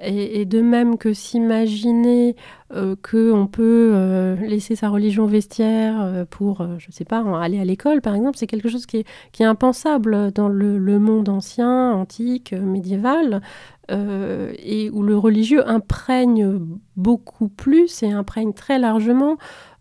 Et, 0.00 0.44
de 0.44 0.60
même 0.60 0.96
que 0.96 1.12
s'imaginer 1.12 2.36
euh, 2.72 2.94
qu'on 2.96 3.48
peut 3.48 4.36
laisser 4.40 4.76
sa 4.76 4.88
religion 4.90 5.26
vestiaire 5.26 6.24
pour, 6.30 6.64
je 6.78 6.86
ne 6.88 6.92
sais 6.92 7.04
pas, 7.04 7.24
aller 7.40 7.58
à 7.58 7.64
l'école, 7.64 8.00
par 8.00 8.14
exemple, 8.14 8.38
c'est 8.38 8.46
quelque 8.46 8.68
chose 8.68 8.86
qui 8.86 8.98
est, 8.98 9.06
qui 9.32 9.42
est 9.42 9.46
impensable 9.46 10.30
dans 10.32 10.48
le 10.48 10.98
monde 11.00 11.28
ancien, 11.28 11.92
antique, 11.92 12.52
médiéval. 12.52 13.42
Euh, 13.90 14.52
et 14.58 14.88
où 14.90 15.02
le 15.02 15.16
religieux 15.16 15.68
imprègne 15.68 16.58
beaucoup 16.96 17.48
plus 17.48 18.02
et 18.02 18.10
imprègne 18.10 18.54
très 18.54 18.78
largement 18.78 19.36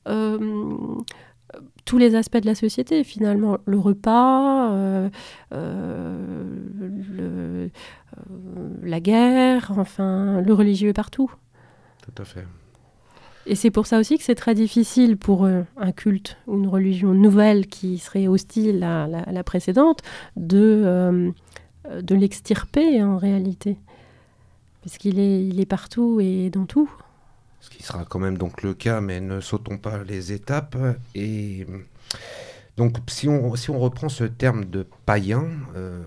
euh, 0.10 0.98
tous 1.86 1.98
les 1.98 2.16
aspects 2.16 2.38
de 2.38 2.46
la 2.46 2.56
société, 2.56 3.04
finalement. 3.06 3.58
Le 3.66 3.78
repas, 3.78 4.72
euh, 4.74 5.10
la 8.82 9.00
guerre, 9.00 9.72
enfin, 9.78 10.42
le 10.42 10.54
religieux 10.54 10.90
est 10.90 10.94
partout. 10.94 11.32
Tout 12.02 12.22
à 12.22 12.26
fait. 12.26 12.46
Et 13.46 13.56
c'est 13.56 13.72
pour 13.72 13.88
ça 13.88 14.00
aussi 14.00 14.18
que 14.18 14.24
c'est 14.24 14.36
très 14.36 14.56
difficile 14.56 15.18
pour 15.18 15.46
un 15.46 15.92
culte 15.92 16.38
ou 16.48 16.58
une 16.58 16.68
religion 16.68 17.14
nouvelle 17.14 17.68
qui 17.68 17.98
serait 17.98 18.28
hostile 18.28 18.84
à 18.84 19.08
la, 19.08 19.44
précédente 19.44 20.00
de, 20.38 21.34
de 22.02 22.16
l'extirper 22.16 23.04
en 23.04 23.18
réalité. 23.18 23.78
Parce 24.84 24.98
qu'il 24.98 25.20
est, 25.20 25.46
il 25.46 25.60
est 25.60 25.66
partout 25.66 26.20
et 26.22 26.50
dans 26.50 26.66
tout. 26.66 26.90
Ce 27.62 27.70
qui 27.70 27.82
sera 27.82 28.04
quand 28.04 28.20
même 28.20 28.38
donc 28.38 28.62
le 28.62 28.74
cas, 28.74 29.00
mais 29.00 29.22
ne 29.22 29.40
sautons 29.40 29.78
pas 29.78 30.04
les 30.04 30.34
étapes. 30.34 30.76
Et 31.16 31.66
donc, 32.76 32.98
si 33.08 33.30
on, 33.30 33.56
si 33.56 33.70
on 33.70 33.80
reprend 33.80 34.10
ce 34.10 34.26
terme 34.26 34.66
de 34.66 34.86
païen, 35.06 35.46
euh, 35.76 36.04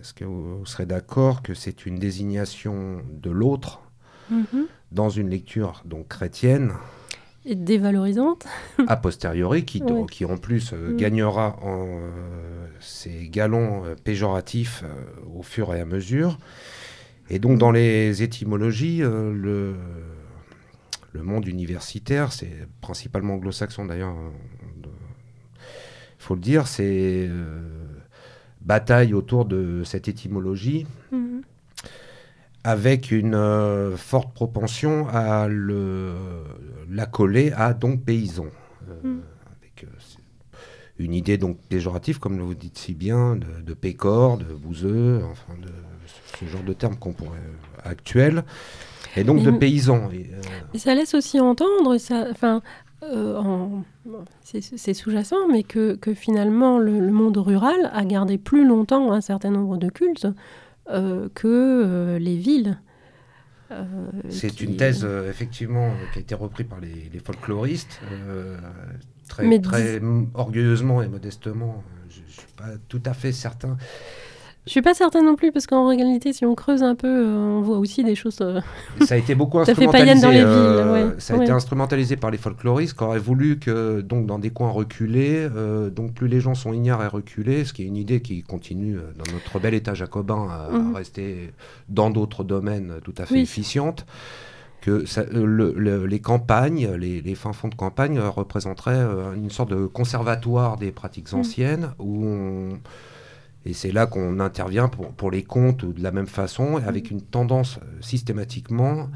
est-ce 0.00 0.14
que 0.14 0.24
vous, 0.24 0.66
serez 0.66 0.86
d'accord 0.86 1.42
que 1.42 1.54
c'est 1.54 1.86
une 1.86 2.00
désignation 2.00 3.02
de 3.12 3.30
l'autre 3.30 3.82
mm-hmm. 4.32 4.66
dans 4.90 5.10
une 5.10 5.30
lecture 5.30 5.82
donc 5.84 6.08
chrétienne 6.08 6.72
et 7.44 7.54
dévalorisante 7.54 8.46
a 8.88 8.96
posteriori, 8.96 9.64
qui, 9.64 9.82
qui 10.10 10.24
en 10.24 10.36
plus 10.36 10.72
euh, 10.72 10.90
mm. 10.90 10.96
gagnera 10.96 11.56
en, 11.62 11.86
euh, 11.86 12.66
ses 12.80 13.28
galons 13.28 13.84
péjoratifs 14.02 14.84
au 15.34 15.42
fur 15.42 15.72
et 15.72 15.80
à 15.80 15.84
mesure. 15.84 16.38
Et 17.30 17.38
donc 17.38 17.58
dans 17.58 17.70
les 17.70 18.22
étymologies, 18.22 18.98
le, 19.00 19.74
le 21.12 21.22
monde 21.22 21.46
universitaire, 21.46 22.32
c'est 22.32 22.66
principalement 22.80 23.34
anglo-saxon 23.34 23.84
d'ailleurs, 23.84 24.14
il 26.18 26.24
faut 26.24 26.34
le 26.34 26.40
dire, 26.40 26.66
c'est 26.66 27.26
euh, 27.28 27.62
bataille 28.60 29.14
autour 29.14 29.44
de 29.44 29.82
cette 29.84 30.08
étymologie, 30.08 30.86
mhm. 31.12 31.42
avec 32.64 33.12
une 33.12 33.36
euh, 33.36 33.96
forte 33.96 34.34
propension 34.34 35.08
à 35.08 35.46
le, 35.48 36.12
la 36.90 37.06
coller 37.06 37.52
à 37.52 37.72
donc 37.72 38.04
paysan. 38.04 38.46
Euh, 38.88 39.00
mhm. 39.02 39.22
Avec 39.60 39.86
une 40.98 41.14
idée 41.14 41.38
donc 41.38 41.58
péjorative, 41.68 42.18
comme 42.18 42.40
vous 42.40 42.54
dites 42.54 42.78
si 42.78 42.94
bien, 42.94 43.36
de, 43.36 43.60
de 43.62 43.74
pécor, 43.74 44.38
de 44.38 44.52
bouseux, 44.52 45.22
enfin 45.24 45.54
de 45.54 45.70
ce 46.38 46.46
genre 46.46 46.62
de 46.62 46.72
termes 46.72 46.96
qu'on 46.96 47.12
pourrait 47.12 47.38
actuel, 47.84 48.44
et 49.16 49.24
donc 49.24 49.42
de 49.42 49.50
paysans. 49.50 50.10
Et, 50.12 50.78
ça 50.78 50.94
laisse 50.94 51.14
aussi 51.14 51.40
entendre, 51.40 51.98
ça, 51.98 52.26
enfin, 52.30 52.62
euh, 53.02 53.80
c'est 54.42 54.94
sous-jacent, 54.94 55.48
mais 55.50 55.62
que, 55.62 55.94
que 55.94 56.14
finalement 56.14 56.78
le, 56.78 57.10
monde 57.10 57.36
rural 57.36 57.90
a 57.92 58.04
gardé 58.04 58.38
plus 58.38 58.66
longtemps 58.66 59.12
un 59.12 59.20
certain 59.20 59.50
nombre 59.50 59.76
de 59.76 59.88
cultes 59.88 60.26
euh, 60.90 61.28
que 61.34 61.46
euh, 61.46 62.18
les 62.18 62.36
villes. 62.36 62.78
c'est 64.28 64.60
une 64.60 64.76
thèse 64.76 65.06
effectivement 65.28 65.92
qui 66.12 66.18
a 66.18 66.22
été 66.22 66.34
reprise 66.34 66.66
par 66.66 66.80
les, 66.80 67.18
folkloristes, 67.24 68.00
très, 69.28 69.60
très 69.60 70.00
orgueilleusement 70.34 71.02
et 71.02 71.08
modestement. 71.08 71.84
Je 72.08 72.20
ne 72.20 72.26
suis 72.26 72.52
pas 72.56 72.78
tout 72.88 73.02
à 73.04 73.12
fait 73.12 73.32
certain. 73.32 73.76
Je 74.68 74.72
suis 74.72 74.82
pas 74.82 74.92
certaine 74.92 75.24
non 75.24 75.34
plus 75.34 75.50
parce 75.50 75.66
qu'en 75.66 75.88
réalité, 75.88 76.34
si 76.34 76.44
on 76.44 76.54
creuse 76.54 76.82
un 76.82 76.94
peu, 76.94 77.08
euh, 77.08 77.36
on 77.38 77.62
voit 77.62 77.78
aussi 77.78 78.04
des 78.04 78.14
choses. 78.14 78.36
Euh, 78.42 78.60
ça 79.06 79.14
a 79.14 79.16
été 79.16 79.34
beaucoup 79.34 79.58
instrumentalisé. 79.58 80.20
dans 80.20 80.30
les 80.30 80.42
euh, 80.42 81.08
villes. 81.08 81.14
Ça 81.16 81.34
a 81.34 81.42
été 81.42 81.50
instrumentalisé 81.50 82.16
par 82.16 82.30
les 82.30 82.36
folkloristes 82.36 82.94
qui 82.94 83.02
auraient 83.02 83.18
voulu 83.18 83.58
que, 83.58 84.02
donc, 84.02 84.26
dans 84.26 84.38
des 84.38 84.50
coins 84.50 84.70
reculés, 84.70 85.48
donc 85.90 86.12
plus 86.12 86.28
les 86.28 86.40
gens 86.40 86.54
sont 86.54 86.74
ignares 86.74 87.02
et 87.02 87.06
reculés, 87.06 87.64
ce 87.64 87.72
qui 87.72 87.82
est 87.82 87.86
une 87.86 87.96
idée 87.96 88.20
qui 88.20 88.42
continue 88.42 88.98
dans 89.16 89.32
notre 89.32 89.58
bel 89.58 89.72
État 89.72 89.94
jacobin 89.94 90.48
à, 90.50 90.70
mhm. 90.70 90.94
rester 90.94 91.54
dans 91.88 92.10
d'autres 92.10 92.44
domaines 92.44 92.96
tout 93.02 93.14
à 93.16 93.24
fait 93.24 93.40
efficientes 93.40 94.04
que 94.82 95.04
les 96.06 96.20
campagnes, 96.20 96.90
les, 96.98 97.34
fins 97.34 97.54
fonds 97.54 97.68
de 97.68 97.74
campagne 97.74 98.20
représenteraient 98.20 99.06
une 99.34 99.50
sorte 99.50 99.70
de 99.70 99.86
conservatoire 99.86 100.76
des 100.76 100.92
pratiques 100.92 101.32
mhm. 101.32 101.38
anciennes 101.38 101.90
où 101.98 102.26
on 102.26 102.78
et 103.68 103.74
c'est 103.74 103.92
là 103.92 104.06
qu'on 104.06 104.40
intervient 104.40 104.88
pour, 104.88 105.12
pour, 105.12 105.30
les 105.30 105.42
comptes 105.42 105.84
de 105.84 106.02
la 106.02 106.10
même 106.10 106.26
façon, 106.26 106.76
avec 106.76 107.10
une 107.10 107.20
tendance 107.20 107.76
euh, 107.76 108.00
systématiquement 108.00 109.10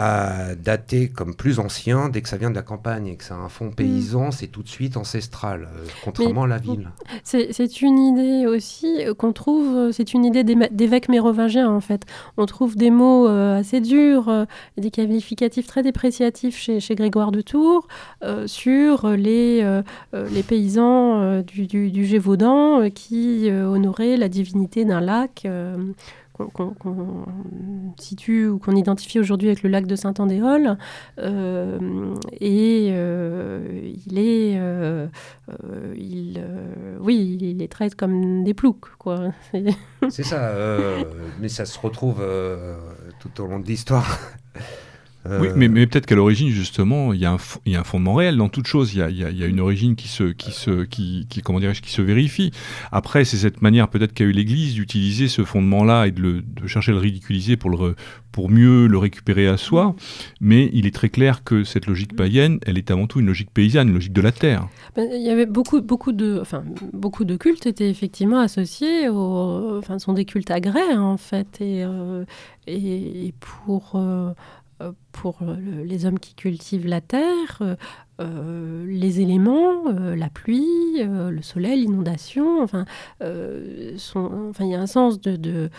à 0.00 0.54
dater 0.54 1.08
comme 1.08 1.34
plus 1.34 1.58
ancien 1.58 2.08
dès 2.08 2.22
que 2.22 2.28
ça 2.28 2.36
vient 2.36 2.50
de 2.50 2.54
la 2.54 2.62
campagne 2.62 3.08
et 3.08 3.16
que 3.16 3.24
c'est 3.24 3.34
un 3.34 3.48
fond 3.48 3.72
paysan, 3.72 4.28
mm. 4.28 4.32
c'est 4.32 4.46
tout 4.46 4.62
de 4.62 4.68
suite 4.68 4.96
ancestral, 4.96 5.62
euh, 5.62 5.86
contrairement 6.04 6.44
à 6.44 6.46
la 6.46 6.58
ville. 6.58 6.88
C'est 7.24 7.82
une 7.82 7.98
idée 7.98 8.46
aussi 8.46 9.04
euh, 9.04 9.12
qu'on 9.12 9.32
trouve, 9.32 9.76
euh, 9.76 9.92
c'est 9.92 10.14
une 10.14 10.24
idée 10.24 10.44
d'évêques 10.44 11.08
mérovingiens 11.08 11.68
en 11.68 11.80
fait. 11.80 12.02
On 12.36 12.46
trouve 12.46 12.76
des 12.76 12.92
mots 12.92 13.26
assez 13.26 13.80
durs, 13.80 14.46
des 14.76 14.92
qualificatifs 14.92 15.66
très 15.66 15.82
dépréciatifs 15.82 16.56
chez, 16.56 16.78
chez 16.78 16.94
Grégoire 16.94 17.32
de 17.32 17.40
Tours 17.40 17.88
sur 18.46 19.08
les, 19.08 19.82
les 20.12 20.42
paysans 20.44 21.42
du, 21.42 21.66
du, 21.66 21.90
du 21.90 22.04
Gévaudan 22.04 22.88
qui 22.90 23.50
honoraient 23.50 24.16
la 24.16 24.28
divinité 24.28 24.84
d'un 24.84 25.00
lac 25.00 25.44
qu'on 26.46 26.74
situe 27.98 28.46
ou 28.46 28.58
qu'on 28.58 28.76
identifie 28.76 29.18
aujourd'hui 29.18 29.48
avec 29.48 29.62
le 29.62 29.70
lac 29.70 29.86
de 29.86 29.96
Saint-Andéol. 29.96 30.78
Euh, 31.18 32.14
et 32.40 32.88
euh, 32.92 33.92
il 34.06 34.18
est, 34.18 34.58
euh, 34.58 35.06
il, 35.96 36.42
oui, 37.00 37.38
il 37.40 37.58
les 37.58 37.68
traite 37.68 37.94
comme 37.94 38.44
des 38.44 38.54
ploucs, 38.54 38.88
quoi. 38.98 39.32
C'est 40.08 40.22
ça, 40.22 40.52
mais 41.40 41.48
ça 41.48 41.64
se 41.64 41.78
retrouve 41.78 42.24
tout 43.20 43.42
au 43.42 43.46
long 43.46 43.58
de 43.58 43.66
l'histoire. 43.66 44.18
Oui, 45.40 45.48
mais, 45.56 45.68
mais 45.68 45.86
peut-être 45.86 46.06
qu'à 46.06 46.14
l'origine, 46.14 46.48
justement, 46.48 47.12
il 47.12 47.20
y, 47.20 47.26
a 47.26 47.32
un 47.32 47.38
il 47.66 47.72
y, 47.72 47.76
a 47.76 47.80
un 47.80 47.84
fondement 47.84 48.14
réel 48.14 48.36
dans 48.36 48.48
toute 48.48 48.66
chose. 48.66 48.94
Il 48.94 48.98
y 48.98 49.02
a, 49.02 49.10
il 49.10 49.38
y 49.38 49.44
a 49.44 49.46
une 49.46 49.60
origine 49.60 49.96
qui 49.96 50.08
se, 50.08 50.24
qui 50.24 50.52
se, 50.52 50.84
qui, 50.84 51.26
qui 51.28 51.42
comment 51.42 51.60
dirais-je, 51.60 51.82
qui 51.82 51.90
se 51.90 52.02
vérifie. 52.02 52.50
Après, 52.92 53.24
c'est 53.24 53.36
cette 53.36 53.62
manière 53.62 53.88
peut-être 53.88 54.14
qu'a 54.14 54.24
eu 54.24 54.32
l'Église 54.32 54.74
d'utiliser 54.74 55.28
ce 55.28 55.44
fondement-là 55.44 56.06
et 56.06 56.10
de, 56.10 56.20
le, 56.20 56.42
de, 56.42 56.66
chercher 56.66 56.92
à 56.92 56.94
le 56.94 57.00
ridiculiser 57.00 57.56
pour, 57.56 57.70
le, 57.70 57.94
pour 58.32 58.50
mieux 58.50 58.86
le 58.86 58.98
récupérer 58.98 59.48
à 59.48 59.56
soi. 59.56 59.94
Mais 60.40 60.70
il 60.72 60.86
est 60.86 60.94
très 60.94 61.08
clair 61.08 61.44
que 61.44 61.64
cette 61.64 61.86
logique 61.86 62.16
païenne, 62.16 62.58
elle 62.66 62.78
est 62.78 62.90
avant 62.90 63.06
tout 63.06 63.20
une 63.20 63.26
logique 63.26 63.50
paysanne, 63.50 63.88
une 63.88 63.94
logique 63.94 64.12
de 64.12 64.22
la 64.22 64.32
terre. 64.32 64.68
Ben, 64.96 65.08
il 65.12 65.22
y 65.22 65.30
avait 65.30 65.46
beaucoup, 65.46 65.80
beaucoup 65.80 66.12
de, 66.12 66.38
enfin, 66.40 66.64
beaucoup 66.92 67.24
de 67.24 67.36
cultes 67.36 67.66
étaient 67.66 67.90
effectivement 67.90 68.40
associés 68.40 69.08
au, 69.08 69.78
enfin, 69.78 69.98
sont 69.98 70.12
des 70.12 70.24
cultes 70.24 70.50
agraires 70.50 71.02
en 71.02 71.16
fait, 71.16 71.60
et, 71.60 71.84
euh, 71.84 72.24
et, 72.66 73.34
pour 73.40 73.92
euh, 73.94 74.08
euh, 74.18 74.32
pour 75.12 75.38
les 75.84 76.06
hommes 76.06 76.18
qui 76.18 76.34
cultivent 76.34 76.86
la 76.86 77.00
terre, 77.00 77.58
euh, 77.60 77.76
euh, 78.20 78.86
les 78.86 79.20
éléments, 79.20 79.84
la 79.90 80.28
pluie, 80.28 81.02
le 81.02 81.42
soleil, 81.42 81.82
l'inondation, 81.82 82.62
enfin, 82.62 82.84
enfin, 83.20 84.64
il 84.64 84.70
y 84.70 84.74
a 84.74 84.80
un 84.80 84.86
sens 84.86 85.20
de, 85.20 85.70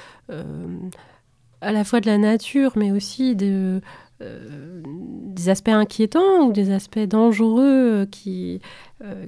à 1.62 1.72
la 1.72 1.84
fois 1.84 2.00
de 2.00 2.08
la 2.08 2.18
nature, 2.18 2.74
mais 2.76 2.92
aussi 2.92 3.36
de, 3.36 3.82
des 4.22 5.50
aspects 5.50 5.70
inquiétants 5.70 6.48
ou 6.48 6.54
des 6.54 6.72
aspects 6.72 7.00
dangereux 7.00 8.06
qui, 8.10 8.62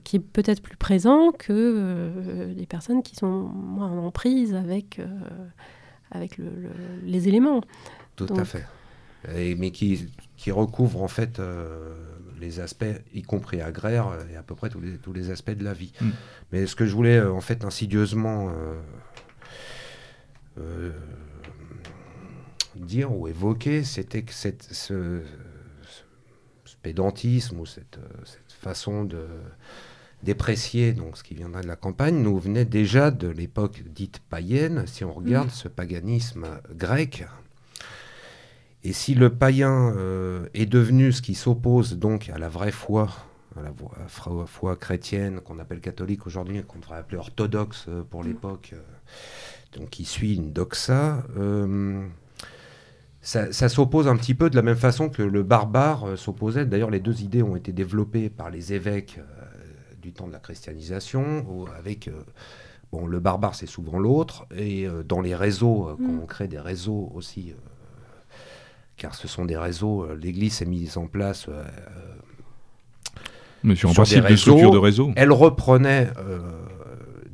qui 0.04 0.16
est 0.18 0.20
peut-être 0.20 0.62
plus 0.62 0.78
présent 0.78 1.32
que 1.32 2.54
les 2.56 2.66
personnes 2.66 3.04
qui 3.04 3.16
sont 3.16 3.28
moins 3.28 3.92
en 3.92 4.12
prise 4.12 4.56
avec, 4.56 5.02
avec 6.12 6.38
les 7.04 7.28
éléments. 7.28 7.62
Tout 8.16 8.28
à 8.38 8.46
fait 8.46 8.66
mais 9.28 9.72
qui, 9.72 10.10
qui 10.42 10.52
recouvre 10.52 11.04
en 11.04 11.08
fait 11.08 11.40
euh, 11.40 11.94
les 12.40 12.60
aspects, 12.60 12.86
y 13.14 13.22
compris 13.22 13.62
agraires, 13.62 14.18
et 14.32 14.36
à 14.36 14.42
peu 14.42 14.56
près 14.56 14.70
tous 14.70 14.82
les, 14.82 14.98
tous 14.98 15.14
les 15.14 15.30
aspects 15.30 15.52
de 15.52 15.64
la 15.64 15.74
vie. 15.74 15.94
Mm. 16.02 16.10
Mais 16.52 16.66
ce 16.66 16.76
que 16.76 16.88
je 16.88 16.96
voulais 16.96 17.18
euh, 17.18 17.32
en 17.32 17.42
fait 17.42 17.64
insidieusement 17.64 18.52
euh, 20.58 20.92
dire 22.76 23.16
ou 23.16 23.28
évoquer, 23.28 23.84
c'était 23.84 24.24
que 24.24 24.34
cette, 24.34 24.64
ce, 24.64 25.22
pédantisme 26.82 27.60
ou 27.60 27.68
cette, 27.68 28.00
cette 28.26 28.58
façon 28.60 29.04
de 29.06 29.28
déprécier 30.24 30.94
donc 30.94 31.18
ce 31.18 31.24
qui 31.24 31.36
viendrait 31.36 31.62
de 31.62 31.68
la 31.68 31.76
campagne 31.76 32.16
nous 32.16 32.40
venait 32.40 32.66
déjà 32.66 33.12
de 33.12 33.28
l'époque 33.28 33.84
dite 33.86 34.20
païenne 34.30 34.86
si 34.88 35.04
on 35.04 35.14
regarde 35.14 35.48
mm. 35.48 35.52
ce 35.52 35.68
paganisme 35.68 36.48
grec 36.76 37.26
et 38.84 38.94
si 38.94 39.14
le 39.14 39.30
païen 39.30 39.94
euh, 39.96 40.48
est 40.54 40.66
devenu 40.66 41.12
ce 41.12 41.22
qui 41.22 41.36
s'oppose 41.36 41.98
donc 41.98 42.30
à 42.30 42.40
la 42.40 42.50
vraie 42.50 42.72
foi, 42.72 43.10
à 43.56 43.62
la 43.62 43.72
foi, 44.48 44.76
chrétienne 44.76 45.40
qu'on 45.42 45.60
appelle 45.60 45.82
catholique 45.82 46.26
aujourd'hui, 46.26 46.64
qu'on 46.64 46.80
devrait 46.80 46.98
appeler 46.98 47.18
orthodoxe 47.18 47.86
euh, 47.90 48.04
pour 48.04 48.24
mm. 48.24 48.28
l'époque, 48.28 48.72
euh, 48.74 49.78
donc 49.78 49.90
qui 49.90 50.06
suit 50.06 50.36
une 50.36 50.52
doxa, 50.52 51.24
ça, 53.22 53.70
s'oppose 53.70 54.08
un 54.08 54.18
petit 54.18 54.34
peu 54.34 54.50
de 54.50 54.56
la 54.56 54.64
même 54.64 54.76
façon 54.78 55.10
que 55.10 55.22
le 55.22 55.44
barbare 55.44 56.18
s'opposait. 56.18 56.66
D'ailleurs, 56.66 56.90
les 56.90 57.00
deux 57.00 57.22
idées 57.22 57.44
ont 57.44 57.56
été 57.56 57.72
développées 57.72 58.32
par 58.32 58.50
les 58.50 58.74
évêques 58.74 59.20
du 60.02 60.12
temps 60.12 60.28
de 60.28 60.34
la 60.34 60.40
christianisation, 60.40 61.46
avec 61.78 62.10
Bon, 62.92 63.06
le 63.06 63.22
barbare, 63.22 63.56
c'est 63.56 63.68
souvent 63.68 64.00
l'autre. 64.00 64.46
Et 64.54 64.86
dans 65.08 65.22
les 65.22 65.36
réseaux, 65.36 65.96
quand 65.98 66.12
Mm. 66.12 66.20
on 66.24 66.26
crée 66.26 66.50
des 66.50 66.60
réseaux 66.60 67.10
aussi, 67.16 67.54
car 69.02 69.16
ce 69.16 69.28
sont 69.28 69.46
des 69.46 69.58
réseaux, 69.58 69.96
l'Église 70.14 70.54
s'est 70.58 70.66
mise 70.66 70.96
en 70.98 71.08
place 71.08 71.48
Mais 73.64 73.76
sur 73.76 73.90
un 73.90 73.94
Sur 73.94 74.04
des 74.04 74.10
principe 74.10 74.22
de 74.24 74.28
réseaux, 74.28 74.38
structure 74.42 74.72
de 74.72 74.78
réseau. 74.78 75.12
Elle 75.16 75.32
reprenait 75.32 76.10
euh, 76.18 76.40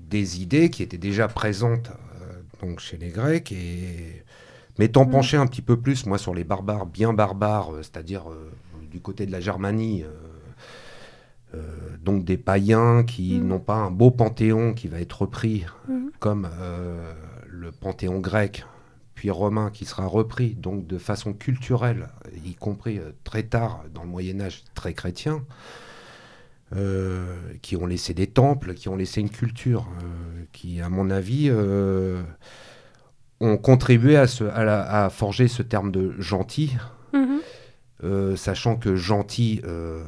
des 0.09 0.41
idées 0.41 0.69
qui 0.69 0.81
étaient 0.83 0.97
déjà 0.97 1.27
présentes 1.27 1.89
euh, 1.89 2.65
donc 2.65 2.79
chez 2.79 2.97
les 2.97 3.09
Grecs 3.09 3.51
et 3.51 4.24
m'étant 4.79 5.05
Mm. 5.05 5.09
penché 5.12 5.38
un 5.38 5.47
petit 5.47 5.62
peu 5.62 5.77
plus 5.77 6.05
moi 6.05 6.17
sur 6.17 6.33
les 6.33 6.43
barbares 6.45 6.86
bien 6.86 7.12
barbares, 7.13 7.74
euh, 7.75 7.81
c'est-à-dire 7.83 8.29
euh, 8.29 8.50
du 8.91 9.00
côté 9.01 9.25
de 9.25 9.31
la 9.31 9.39
Germanie. 9.41 10.03
euh, 10.03 10.07
euh, 11.55 11.62
donc 12.03 12.25
des 12.25 12.38
païens 12.38 13.03
qui 13.05 13.39
Mm. 13.39 13.47
n'ont 13.47 13.59
pas 13.59 13.75
un 13.75 13.91
beau 13.91 14.12
panthéon 14.12 14.74
qui 14.74 14.88
va 14.89 15.00
être 15.00 15.21
repris 15.21 15.65
Mhm. 15.88 16.12
comme 16.19 16.47
euh, 16.62 17.13
le 17.47 17.71
panthéon 17.71 18.19
grec 18.19 18.65
puis 19.17 19.31
romain 19.31 19.71
qui 19.71 19.86
sera 19.86 20.05
repris 20.05 20.53
donc 20.53 20.86
de 20.86 21.00
façon 21.00 21.33
culturelle, 21.33 22.09
y 22.45 22.53
compris 22.53 23.00
euh, 23.00 23.13
très 23.24 23.41
tard 23.41 23.83
dans 23.91 24.03
le 24.03 24.09
Moyen 24.09 24.39
Âge 24.41 24.63
très 24.75 24.93
chrétien, 24.93 25.43
euh, 26.75 27.36
qui 27.63 27.75
ont 27.75 27.88
laissé 27.88 28.13
des 28.13 28.27
temples, 28.27 28.75
qui 28.75 28.89
ont 28.89 28.95
laissé 28.95 29.19
une 29.19 29.31
culture, 29.31 29.88
euh, 30.03 30.43
qui 30.51 30.81
à 30.81 30.89
mon 30.89 31.09
avis 31.09 31.47
euh, 31.50 32.21
ont 33.39 33.57
contribué 33.57 34.17
à, 34.17 34.27
ce- 34.27 34.43
à 34.43 34.63
la- 34.63 35.05
à 35.05 35.09
forger 35.09 35.47
ce 35.47 35.63
terme 35.63 35.91
de 35.91 36.13
gentil, 36.19 36.77
Mhm. 37.13 37.39
euh, 38.03 38.36
sachant 38.36 38.75
que 38.75 38.95
gentils 38.95 39.62
euh, 39.63 40.03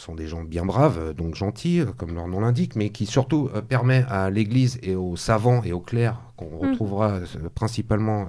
sont 0.00 0.14
des 0.14 0.26
gens 0.26 0.42
bien 0.42 0.64
braves, 0.64 0.98
euh, 0.98 1.12
donc 1.12 1.34
gentils, 1.34 1.80
euh, 1.80 1.86
comme 1.96 2.14
leur 2.14 2.26
nom 2.26 2.40
l'indique, 2.40 2.74
mais 2.76 2.90
qui 2.90 3.06
surtout 3.06 3.50
euh, 3.54 3.60
permet 3.60 4.04
à 4.08 4.30
l'Église 4.30 4.78
et 4.82 4.96
aux 4.96 5.16
savants 5.16 5.62
et 5.62 5.72
aux 5.72 5.80
clercs, 5.80 6.20
qu'on 6.36 6.58
retrouvera 6.58 7.12
euh, 7.12 7.26
principalement 7.54 8.28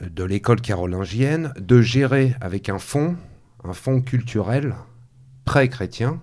de 0.00 0.24
l'école 0.24 0.60
carolingienne, 0.60 1.52
de 1.58 1.80
gérer 1.80 2.34
avec 2.40 2.68
un 2.68 2.78
fonds, 2.78 3.16
un 3.62 3.72
fonds 3.72 4.00
culturel 4.00 4.74
pré-chrétien, 5.44 6.20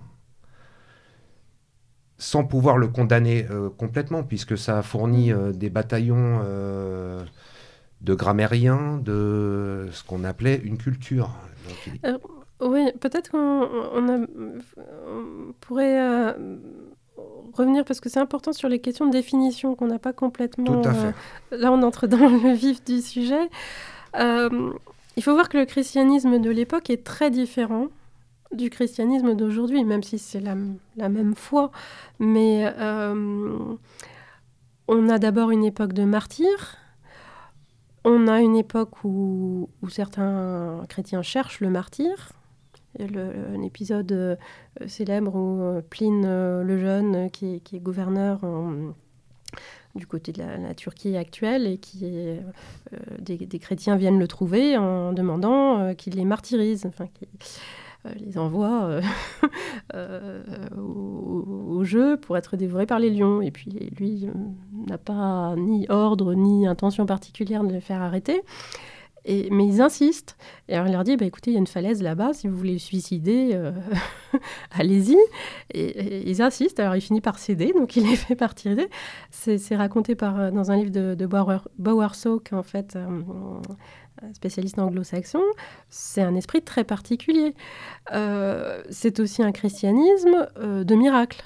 sans 2.18 2.44
pouvoir 2.44 2.76
le 2.76 2.88
condamner 2.88 3.46
euh, 3.50 3.70
complètement, 3.70 4.22
puisque 4.22 4.56
ça 4.58 4.78
a 4.78 4.82
fourni 4.82 5.32
euh, 5.32 5.52
des 5.52 5.70
bataillons 5.70 6.40
euh, 6.44 7.24
de 8.02 8.14
grammairiens, 8.14 8.98
de 8.98 9.88
ce 9.90 10.04
qu'on 10.04 10.24
appelait 10.24 10.60
une 10.62 10.76
culture. 10.76 11.30
Donc, 12.04 12.20
Oui, 12.62 12.90
peut-être 13.00 13.30
qu'on 13.30 13.38
on 13.38 14.08
a- 14.08 14.26
on 15.08 15.52
pourrait 15.60 16.00
euh, 16.00 16.32
revenir 17.54 17.84
parce 17.84 18.00
que 18.00 18.08
c'est 18.08 18.20
important 18.20 18.52
sur 18.52 18.68
les 18.68 18.78
questions 18.80 19.06
de 19.06 19.12
définition 19.12 19.74
qu'on 19.74 19.86
n'a 19.86 19.98
pas 19.98 20.12
complètement. 20.12 20.82
Tout 20.82 20.88
à 20.88 20.92
fait. 20.94 21.14
euh, 21.52 21.56
là, 21.58 21.72
on 21.72 21.82
entre 21.82 22.06
dans 22.06 22.18
le 22.28 22.52
vif 22.52 22.84
du 22.84 23.00
sujet. 23.00 23.48
Euh, 24.16 24.72
il 25.16 25.22
faut 25.22 25.32
voir 25.34 25.48
que 25.48 25.58
le 25.58 25.64
christianisme 25.64 26.38
de 26.38 26.50
l'époque 26.50 26.90
est 26.90 27.04
très 27.04 27.30
différent 27.30 27.86
du 28.52 28.68
christianisme 28.70 29.34
d'aujourd'hui, 29.34 29.84
même 29.84 30.02
si 30.02 30.18
c'est 30.18 30.40
la, 30.40 30.54
la 30.96 31.08
même 31.08 31.34
foi. 31.36 31.70
Mais 32.18 32.66
on 34.88 35.08
a 35.08 35.18
d'abord 35.18 35.50
une 35.50 35.64
époque 35.64 35.92
de 35.92 36.04
martyrs. 36.04 36.76
On 38.04 38.26
a 38.28 38.40
une 38.40 38.56
époque 38.56 39.04
où, 39.04 39.68
où 39.82 39.88
certains 39.88 40.82
chrétiens 40.88 41.22
cherchent 41.22 41.60
le 41.60 41.70
martyr. 41.70 42.32
Le- 42.98 43.54
un 43.56 43.62
épisode 43.62 44.10
euh, 44.12 44.36
célèbre 44.86 45.34
où 45.36 45.62
euh, 45.62 45.80
Pline 45.88 46.24
euh, 46.26 46.62
le 46.64 46.78
Jeune, 46.78 47.30
qui, 47.30 47.62
est- 47.72 47.78
gouverneur 47.78 48.40
du 49.94 50.06
côté 50.06 50.32
de 50.32 50.38
la, 50.42 50.74
Turquie 50.74 51.16
actuelle, 51.16 51.66
et 51.66 51.78
qui 51.78 52.04
des, 53.18 53.58
chrétiens 53.58 53.96
viennent 53.96 54.18
le 54.18 54.28
trouver 54.28 54.76
en 54.76 55.12
demandant 55.12 55.94
qu'il 55.94 56.14
les 56.14 56.24
martyrise, 56.24 56.86
enfin, 56.86 57.06
qu'il 57.08 57.28
les 58.24 58.38
envoie 58.38 59.00
au, 60.76 60.80
au 60.80 61.84
jeu 61.84 62.16
pour 62.16 62.36
être 62.36 62.56
dévoré 62.56 62.86
par 62.86 62.98
les 62.98 63.10
lions. 63.10 63.42
Et 63.42 63.50
puis 63.50 63.70
lui 63.98 64.28
n'a 64.88 64.98
pas 64.98 65.54
ni 65.56 65.86
ordre 65.88 66.34
ni 66.34 66.66
intention 66.66 67.06
particulière 67.06 67.64
de 67.64 67.72
les 67.72 67.80
faire 67.80 68.02
arrêter. 68.02 68.42
Mais 69.26 69.66
ils 69.66 69.80
insistent. 69.80 70.36
Et 70.68 70.74
alors 70.74 70.86
il 70.86 70.92
leur 70.92 71.04
dit, 71.04 71.16
bah, 71.16 71.26
écoutez, 71.26 71.50
il 71.50 71.54
y 71.54 71.56
a 71.56 71.60
une 71.60 71.66
falaise 71.66 72.02
là-bas, 72.02 72.32
si 72.32 72.48
vous 72.48 72.56
voulez 72.56 72.78
suicider, 72.78 73.50
euh, 73.52 73.72
allez-y. 74.70 75.16
Et, 75.72 76.28
ils 76.28 76.42
insistent, 76.42 76.80
alors 76.80 76.96
il 76.96 77.00
finit 77.00 77.20
par 77.20 77.38
céder, 77.38 77.72
donc 77.72 77.96
il 77.96 78.06
les 78.08 78.16
fait 78.16 78.38
martyriser. 78.38 78.88
C'est 79.30 79.76
raconté 79.76 80.16
euh, 80.22 80.50
dans 80.50 80.70
un 80.70 80.76
livre 80.76 80.90
de, 80.90 81.14
de 81.14 81.26
Bower, 81.26 81.58
en 82.52 82.62
fait, 82.62 82.96
euh, 82.96 83.20
spécialiste 84.34 84.78
anglo-saxon. 84.78 85.42
C'est 85.88 86.22
un 86.22 86.34
esprit 86.34 86.62
très 86.62 86.84
particulier. 86.84 87.54
C'est 88.90 89.20
aussi 89.20 89.42
un 89.42 89.52
christianisme 89.52 90.48
de 90.58 90.94
miracle. 90.94 91.44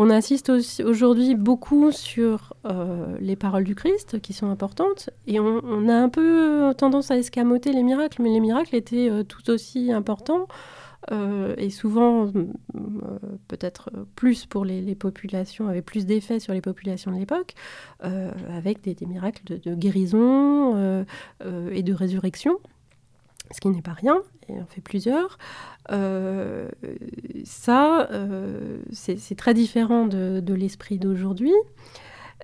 On 0.00 0.10
insiste 0.10 0.48
aussi 0.48 0.84
aujourd'hui 0.84 1.34
beaucoup 1.34 1.90
sur 1.90 2.54
euh, 2.64 3.16
les 3.20 3.34
paroles 3.34 3.64
du 3.64 3.74
Christ 3.74 4.20
qui 4.20 4.32
sont 4.32 4.48
importantes 4.48 5.10
et 5.26 5.40
on, 5.40 5.88
a 5.88 5.94
un 5.94 6.08
peu 6.08 6.72
tendance 6.78 7.10
à 7.10 7.18
escamoter 7.18 7.72
les 7.72 7.82
miracles, 7.82 8.22
mais 8.22 8.30
les 8.30 8.38
miracles 8.38 8.76
étaient 8.76 9.10
euh, 9.10 9.24
tout 9.24 9.50
aussi 9.50 9.92
importants 9.92 10.46
euh, 11.10 11.54
et 11.56 11.70
souvent 11.70 12.26
euh, 12.26 12.44
peut-être 13.46 13.90
plus 14.14 14.46
pour 14.46 14.64
les, 14.64 14.94
populations, 14.94 15.68
avaient 15.68 15.82
plus 15.82 16.06
d'effets 16.06 16.40
sur 16.40 16.52
les 16.52 16.60
populations 16.60 17.12
de 17.12 17.16
l'époque, 17.16 17.54
euh, 18.04 18.30
avec 18.50 18.82
des, 18.82 18.96
miracles 19.06 19.58
de, 19.58 19.74
guérison 19.74 20.76
euh, 20.76 21.04
euh, 21.44 21.70
et 21.72 21.82
de 21.82 21.94
résurrection 21.94 22.58
ce 23.50 23.60
qui 23.60 23.68
n'est 23.68 23.82
pas 23.82 23.92
rien, 23.92 24.20
et 24.48 24.52
on 24.52 24.66
fait 24.66 24.80
plusieurs. 24.80 25.38
Euh, 25.90 26.68
ça, 27.44 28.08
euh, 28.10 28.78
c'est 28.92 29.36
très 29.36 29.54
différent 29.54 30.06
de, 30.06 30.54
l'esprit 30.54 30.98
d'aujourd'hui. 30.98 31.52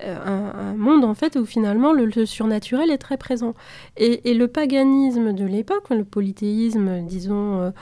Euh, 0.03 0.17
un, 0.25 0.75
monde, 0.75 1.05
en 1.05 1.15
fait, 1.15 1.37
où 1.37 1.45
finalement 1.45 1.93
le, 1.93 2.27
surnaturel 2.27 2.91
est 2.91 2.99
très 2.99 3.17
présent. 3.17 3.55
Et, 3.97 4.35
le 4.35 4.49
paganisme 4.49 5.33
de 5.33 5.45
l'époque, 5.45 5.91
le 5.91 6.05
polythéisme, 6.05 7.05
disons, 7.05 7.73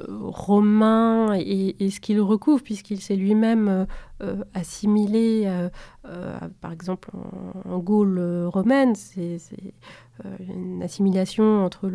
romain, 0.00 1.34
et, 1.34 1.90
ce 1.90 2.00
qu'il 2.00 2.20
recouvre, 2.20 2.62
puisqu'il 2.62 3.00
s'est 3.00 3.16
lui-même 3.16 3.86
assimilé, 4.54 5.50
par 6.60 6.72
exemple, 6.72 7.10
en, 7.14 7.74
en 7.74 7.78
Gaule 7.78 8.46
romaine, 8.52 8.94
c'est 8.94 9.38
une 10.40 10.82
assimilation 10.82 11.64
entre 11.64 11.90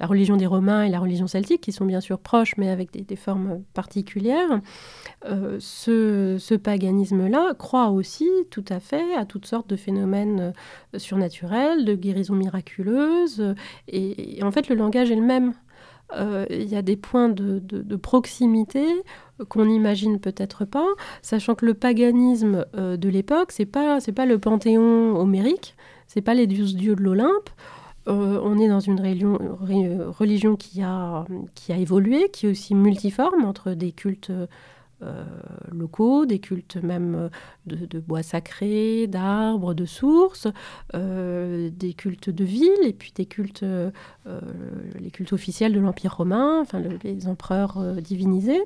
la 0.00 0.06
religion 0.06 0.36
des 0.36 0.46
Romains 0.46 0.82
et 0.84 0.88
la 0.88 1.00
religion 1.00 1.26
celtique, 1.26 1.60
qui 1.60 1.72
sont 1.72 1.84
bien 1.84 2.00
sûr 2.00 2.18
proches, 2.18 2.56
mais 2.56 2.68
avec 2.68 2.90
des, 2.92 3.16
formes 3.16 3.62
particulières. 3.74 4.60
Euh, 5.24 5.56
ce, 5.60 6.56
paganisme-là 6.56 7.54
croit 7.58 7.90
aussi 7.90 8.28
tout 8.50 8.64
à 8.68 8.80
fait 8.80 9.14
à 9.14 9.24
toutes 9.24 9.46
sortes 9.46 9.68
de 9.68 9.76
phénomènes 9.76 10.52
euh, 10.94 10.98
surnaturels, 10.98 11.84
de 11.84 11.94
guérisons 11.94 12.34
miraculeuses, 12.34 13.40
euh, 13.40 13.54
et, 13.88 14.38
et 14.38 14.42
en 14.42 14.50
fait 14.50 14.68
le 14.68 14.74
langage 14.74 15.10
est 15.10 15.16
le 15.16 15.22
même. 15.22 15.52
Euh, 16.14 16.46
Il 16.50 16.68
y 16.68 16.76
a 16.76 16.82
des 16.82 16.96
points 16.96 17.28
de, 17.28 17.96
proximité 17.96 18.84
qu'on 19.48 19.66
n'imagine 19.66 20.18
peut-être 20.18 20.64
pas, 20.64 20.86
sachant 21.22 21.54
que 21.54 21.66
le 21.66 21.74
paganisme 21.74 22.64
euh, 22.76 22.96
de 22.96 23.08
l'époque, 23.08 23.52
c'est 23.52 23.66
pas 23.66 23.98
pas 24.14 24.26
le 24.26 24.38
panthéon 24.38 25.16
homérique, 25.16 25.74
c'est 26.06 26.22
pas 26.22 26.34
les 26.34 26.46
dieux, 26.46 26.64
dieux 26.66 26.96
de 26.96 27.02
l'Olympe. 27.02 27.50
Euh, 28.08 28.40
on 28.42 28.58
est 28.58 28.68
dans 28.68 28.80
une 28.80 29.00
religion, 29.00 29.38
religion 30.18 30.56
qui, 30.56 30.80
a, 30.82 31.26
qui 31.54 31.72
a 31.72 31.76
évolué, 31.76 32.30
qui 32.32 32.46
est 32.46 32.50
aussi 32.50 32.74
multiforme 32.74 33.44
entre 33.44 33.72
des 33.72 33.90
cultes 33.92 34.30
locaux, 35.72 36.24
des 36.26 36.38
cultes 36.38 36.76
même 36.76 37.14
euh, 37.14 37.28
de, 37.66 38.00
bois 38.00 38.22
sacrés, 38.22 39.06
d'arbres, 39.06 39.74
de 39.74 39.84
sources, 39.84 40.48
euh, 40.94 41.70
des 41.70 41.92
cultes 41.92 42.30
de 42.30 42.44
ville 42.44 42.70
et 42.84 42.92
puis 42.92 43.12
des 43.14 43.26
cultes, 43.26 43.62
euh, 43.62 43.90
euh, 44.26 44.40
les 44.98 45.10
cultes 45.10 45.32
officiels 45.32 45.72
de 45.72 45.80
l'Empire 45.80 46.16
romain, 46.16 46.60
enfin 46.60 46.80
le- 46.80 46.98
les 47.04 47.28
empereurs 47.28 47.78
euh, 47.78 48.00
divinisés, 48.00 48.62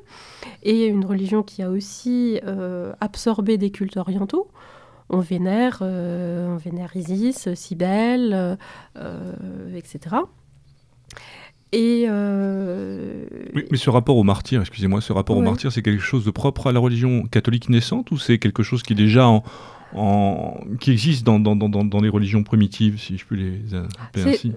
et 0.62 0.86
une 0.86 1.04
religion 1.04 1.42
qui 1.42 1.62
a 1.62 1.70
aussi 1.70 2.38
euh, 2.46 2.92
absorbé 3.00 3.58
des 3.58 3.70
cultes 3.70 3.96
orientaux. 3.96 4.48
On 5.08 5.18
vénère, 5.18 5.80
euh, 5.82 6.46
on 6.46 6.56
vénère 6.56 6.94
Isis, 6.96 7.52
Cybèle, 7.54 8.32
euh, 8.32 8.56
euh, 8.96 9.74
etc. 9.76 10.16
Et 11.72 12.06
euh, 12.08 13.24
Oui, 13.54 13.64
mais 13.70 13.76
ce 13.76 13.90
rapport 13.90 14.16
au 14.16 14.24
martyr, 14.24 14.60
excusez-moi, 14.60 15.00
ce 15.00 15.12
rapport 15.12 15.36
au 15.36 15.40
Ouais. 15.40 15.44
martyr, 15.46 15.70
c'est 15.70 15.82
quelque 15.82 16.02
chose 16.02 16.24
de 16.24 16.30
propre 16.30 16.66
à 16.66 16.72
la 16.72 16.80
religion 16.80 17.22
catholique 17.24 17.68
naissante 17.68 18.10
ou 18.10 18.18
c'est 18.18 18.38
quelque 18.38 18.62
chose 18.62 18.82
qui 18.82 18.94
est 18.94 18.96
déjà 18.96 19.28
en, 19.28 19.44
en- 19.94 20.60
qui 20.80 20.90
existe 20.90 21.24
dans, 21.24 21.38
dans, 21.38 21.54
dans, 21.56 22.00
les 22.00 22.08
religions 22.08 22.42
primitives, 22.42 22.98
si 23.00 23.16
je 23.18 23.24
peux 23.24 23.36
les 23.36 23.60
appeler 23.74 24.32
ainsi? 24.34 24.52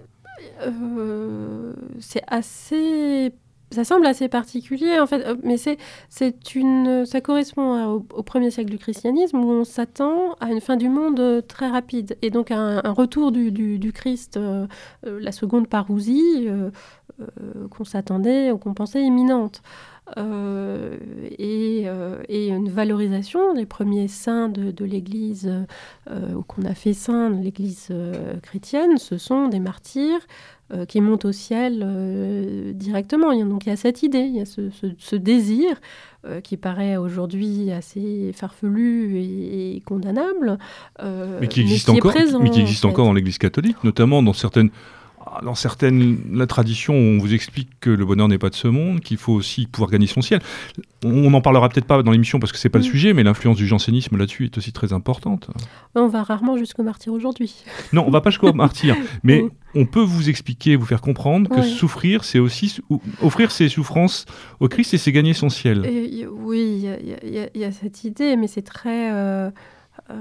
Euh, 0.64 1.74
c'est 2.00 2.24
assez 2.28 3.32
ça 3.74 3.84
semble 3.84 4.06
assez 4.06 4.28
particulier 4.28 5.00
en 5.00 5.08
fait, 5.08 5.26
mais 5.44 5.58
c'est, 5.58 5.78
c'est 6.10 6.56
une, 6.56 7.06
ça 7.06 7.22
correspond 7.22 8.02
au, 8.14 8.24
premier 8.24 8.52
siècle 8.52 8.72
du 8.72 8.78
christianisme 8.78 9.38
où 9.38 9.50
on 9.50 9.64
s'attend 9.64 10.36
à 10.40 10.52
une 10.52 10.62
fin 10.62 10.78
du 10.78 10.90
monde 10.90 11.46
très 11.48 11.68
rapide 11.68 12.18
et 12.22 12.30
donc 12.30 12.52
à 12.52 12.58
un, 12.58 12.92
retour 12.92 13.32
du, 13.32 13.52
du, 13.52 13.94
Christ, 13.94 14.40
la 15.04 15.32
seconde 15.32 15.68
parousie 15.68 16.48
qu'on 17.70 17.84
s'attendait 17.84 18.52
ou 18.52 18.58
qu'on 18.58 18.74
pensait 18.74 19.04
imminente. 19.04 19.62
Euh, 20.18 20.98
euh, 21.40 22.18
et, 22.30 22.50
une 22.50 22.70
valorisation 22.70 23.54
des 23.54 23.66
premiers 23.66 24.08
saints 24.08 24.50
de, 24.50 24.86
l'Église, 24.86 25.52
euh, 26.10 26.34
ou 26.34 26.44
qu'on 26.44 26.64
a 26.64 26.74
fait 26.74 26.94
saints 26.94 27.30
de 27.30 27.42
l'Église 27.42 27.90
chrétienne, 28.42 28.98
ce 28.98 29.18
sont 29.18 29.48
des 29.48 29.60
martyrs 29.60 30.22
qui 30.88 31.02
montent 31.02 31.26
au 31.26 31.32
ciel 31.32 32.74
directement. 32.76 33.36
Donc 33.46 33.66
il 33.66 33.70
y 33.70 33.72
a 33.72 33.76
cette 33.76 34.02
idée, 34.02 34.22
il 34.22 34.36
y 34.36 34.42
a 34.42 34.46
ce, 34.46 35.16
désir 35.16 35.80
qui 36.42 36.58
paraît 36.58 36.98
aujourd'hui 36.98 37.72
assez 37.72 38.32
farfelu 38.34 39.20
et, 39.20 39.82
condamnable, 39.86 40.58
mais 41.40 41.48
qui 41.48 41.62
existe 41.62 41.90
encore, 41.90 42.14
mais 42.42 42.50
qui 42.50 42.62
existe 42.62 42.86
encore 42.86 43.06
dans 43.06 43.14
l'Église 43.14 43.38
catholique, 43.38 43.84
notamment 43.84 44.24
dans 44.24 44.34
certaines 44.34 44.72
dans 45.42 45.56
certaines 45.56 46.18
la 46.32 46.48
tradition, 46.48 46.94
on 46.94 47.18
vous 47.18 47.34
explique 47.34 47.70
que 47.80 47.90
le 47.90 48.06
bonheur 48.06 48.28
n'est 48.28 48.38
pas 48.38 48.50
de 48.50 48.56
ce 48.56 48.68
monde, 48.68 49.00
qu'il 49.00 49.18
faut 49.18 49.34
aussi 49.34 49.66
pouvoir 49.66 49.90
gagner 49.90 50.08
son 50.08 50.22
ciel. 50.22 50.42
On 51.04 51.30
n'en 51.30 51.42
parlera 51.42 51.70
peut-être 51.70 51.86
pas 51.86 52.02
dans 52.04 52.12
l'émission 52.12 52.40
parce 52.40 52.52
que 52.52 52.58
c'est 52.58 52.70
pas 52.70 52.80
le 52.80 52.86
mm. 52.86 52.88
sujet, 52.88 53.14
mais 53.14 53.24
l'influence 53.24 53.58
du 53.58 53.68
jansénisme 53.68 54.18
là-dessus 54.18 54.46
est 54.46 54.58
aussi 54.58 54.72
très 54.72 54.94
importante. 54.94 55.50
On 55.96 56.08
va 56.08 56.24
rarement 56.24 56.58
jusqu'au 56.58 56.84
martyr 56.84 57.14
aujourd'hui. 57.14 57.56
Non, 57.92 58.06
on 58.08 58.12
va 58.12 58.22
pas 58.22 58.30
jusqu'au 58.30 58.54
martyr, 58.54 58.96
mais 59.24 59.44
on 59.76 59.86
peut 59.86 60.02
vous 60.02 60.30
expliquer, 60.30 60.76
vous 60.76 60.86
faire 60.86 61.02
comprendre 61.02 61.50
que 61.50 61.62
souffrir, 61.62 62.24
c'est 62.24 62.40
aussi 62.40 62.80
offrir 63.22 63.52
ses 63.52 63.70
souffrances 63.70 64.26
au 64.60 64.68
Christ 64.68 64.94
et 64.94 64.98
c'est 64.98 65.12
gagner 65.12 65.34
son 65.34 65.50
ciel. 65.50 65.88
oui, 66.32 66.88
il 67.24 67.50
y, 67.56 67.64
a 67.64 67.72
cette 67.72 68.04
idée, 68.04 68.36
mais 68.36 68.48
c'est 68.48 68.62
très 68.62 69.12
euh, 69.12 69.50
euh, 70.10 70.16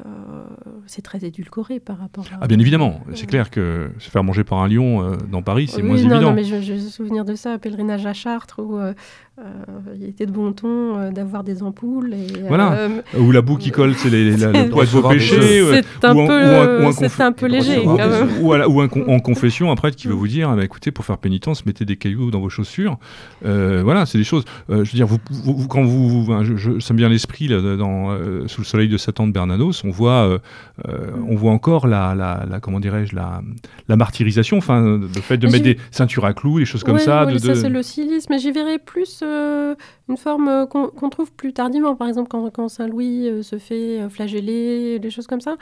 c'est 0.86 1.02
très 1.02 1.24
édulcoré 1.24 1.80
par 1.80 1.98
rapport 1.98 2.24
à... 2.32 2.38
Ah 2.42 2.46
bien 2.46 2.58
évidemment, 2.58 3.00
c'est 3.14 3.26
clair 3.26 3.50
que 3.50 3.90
se 3.98 4.10
faire 4.10 4.22
manger 4.22 4.44
par 4.44 4.58
un 4.58 4.68
lion 4.68 5.02
euh, 5.02 5.16
dans 5.30 5.42
Paris, 5.42 5.68
c'est 5.68 5.82
moins 5.82 5.96
évident. 5.96 6.20
Non, 6.20 6.32
mais 6.32 6.44
je, 6.44 6.60
je 6.60 6.74
me 6.74 6.78
souvenir 6.78 7.24
de 7.24 7.34
ça, 7.34 7.58
pèlerinage 7.58 8.06
à 8.06 8.12
Chartres, 8.12 8.60
où 8.60 8.76
euh, 8.78 8.94
euh, 9.38 9.94
il 9.98 10.04
était 10.04 10.26
de 10.26 10.30
bon 10.30 10.52
ton 10.52 10.98
euh, 10.98 11.10
d'avoir 11.10 11.42
des 11.42 11.62
ampoules. 11.62 12.12
Et, 12.12 12.42
voilà. 12.46 12.72
Euh, 12.72 13.00
ou 13.18 13.30
la 13.30 13.40
boue 13.40 13.56
qui 13.56 13.70
colle, 13.70 13.94
c'est 13.94 14.10
le 14.10 14.68
poids 14.68 14.84
de 14.84 14.90
vos 14.90 15.08
péchés. 15.08 15.64
C'est 15.72 16.04
un, 16.04 16.14
peu, 16.14 17.22
un, 17.22 17.32
peu 17.32 17.46
léger. 17.46 17.78
Ou, 17.80 18.52
ou, 18.52 18.82
en 18.82 19.20
confession, 19.20 19.70
un 19.70 19.74
prêtre 19.74 19.96
qui 19.96 20.06
veut 20.06 20.14
vous 20.14 20.28
dire 20.28 20.50
ah, 20.50 20.56
bah, 20.56 20.64
écoutez, 20.64 20.90
pour 20.90 21.06
faire 21.06 21.16
pénitence, 21.16 21.64
mettez 21.64 21.86
des 21.86 21.96
cailloux 21.96 22.30
dans 22.30 22.40
vos 22.40 22.50
chaussures. 22.50 22.98
voilà, 23.42 24.04
c'est 24.04 24.18
des 24.18 24.24
choses. 24.24 24.44
je 24.68 24.74
veux 24.74 24.84
dire, 24.84 25.06
vous, 25.06 25.66
quand 25.66 25.82
vous. 25.82 26.30
je, 26.42 26.56
je, 26.56 26.78
ça 26.78 26.92
me 26.92 26.98
vient 26.98 27.08
l'esprit, 27.08 27.48
dans 27.48 28.14
Sous 28.48 28.60
le 28.60 28.66
soleil 28.66 28.88
de 28.88 28.98
Satan 28.98 29.26
de 29.26 29.32
Bernanos, 29.32 29.82
on 29.84 29.90
voit, 29.90 30.40
on 30.86 31.36
voit 31.36 31.52
encore 31.52 31.86
la, 31.86 32.14
la, 32.14 32.60
comment 32.60 32.80
dirais-je, 32.80 33.16
la, 33.16 33.40
la 33.88 33.96
martyrisation, 33.96 34.58
enfin, 34.58 34.98
le 34.98 35.08
fait 35.08 35.38
de 35.38 35.46
mettre 35.46 35.64
des 35.64 35.78
ceintures 35.90 36.26
à 36.26 36.34
clous, 36.34 36.58
des 36.58 36.66
choses 36.66 36.84
comme 36.84 36.98
ça. 36.98 37.24
Oui, 37.26 37.40
ça, 37.40 37.54
c'est 37.54 37.70
le 37.70 37.82
silice, 37.82 38.28
mais 38.28 38.38
j'y 38.38 38.52
verrais 38.52 38.78
plus 38.78 39.21
euh, 39.22 39.74
une 40.08 40.16
forme 40.16 40.48
euh, 40.48 40.66
qu'on 40.66 41.08
trouve 41.10 41.32
plus 41.32 41.52
tardivement. 41.52 41.94
Par 41.96 42.08
exemple, 42.08 42.28
quand, 42.28 42.50
quand 42.50 42.68
Saint-Louis 42.68 43.28
euh, 43.28 43.42
se 43.42 43.58
fait 43.58 44.08
flageller, 44.08 44.98
des 44.98 45.10
choses 45.10 45.26
comme 45.26 45.40
ça. 45.40 45.56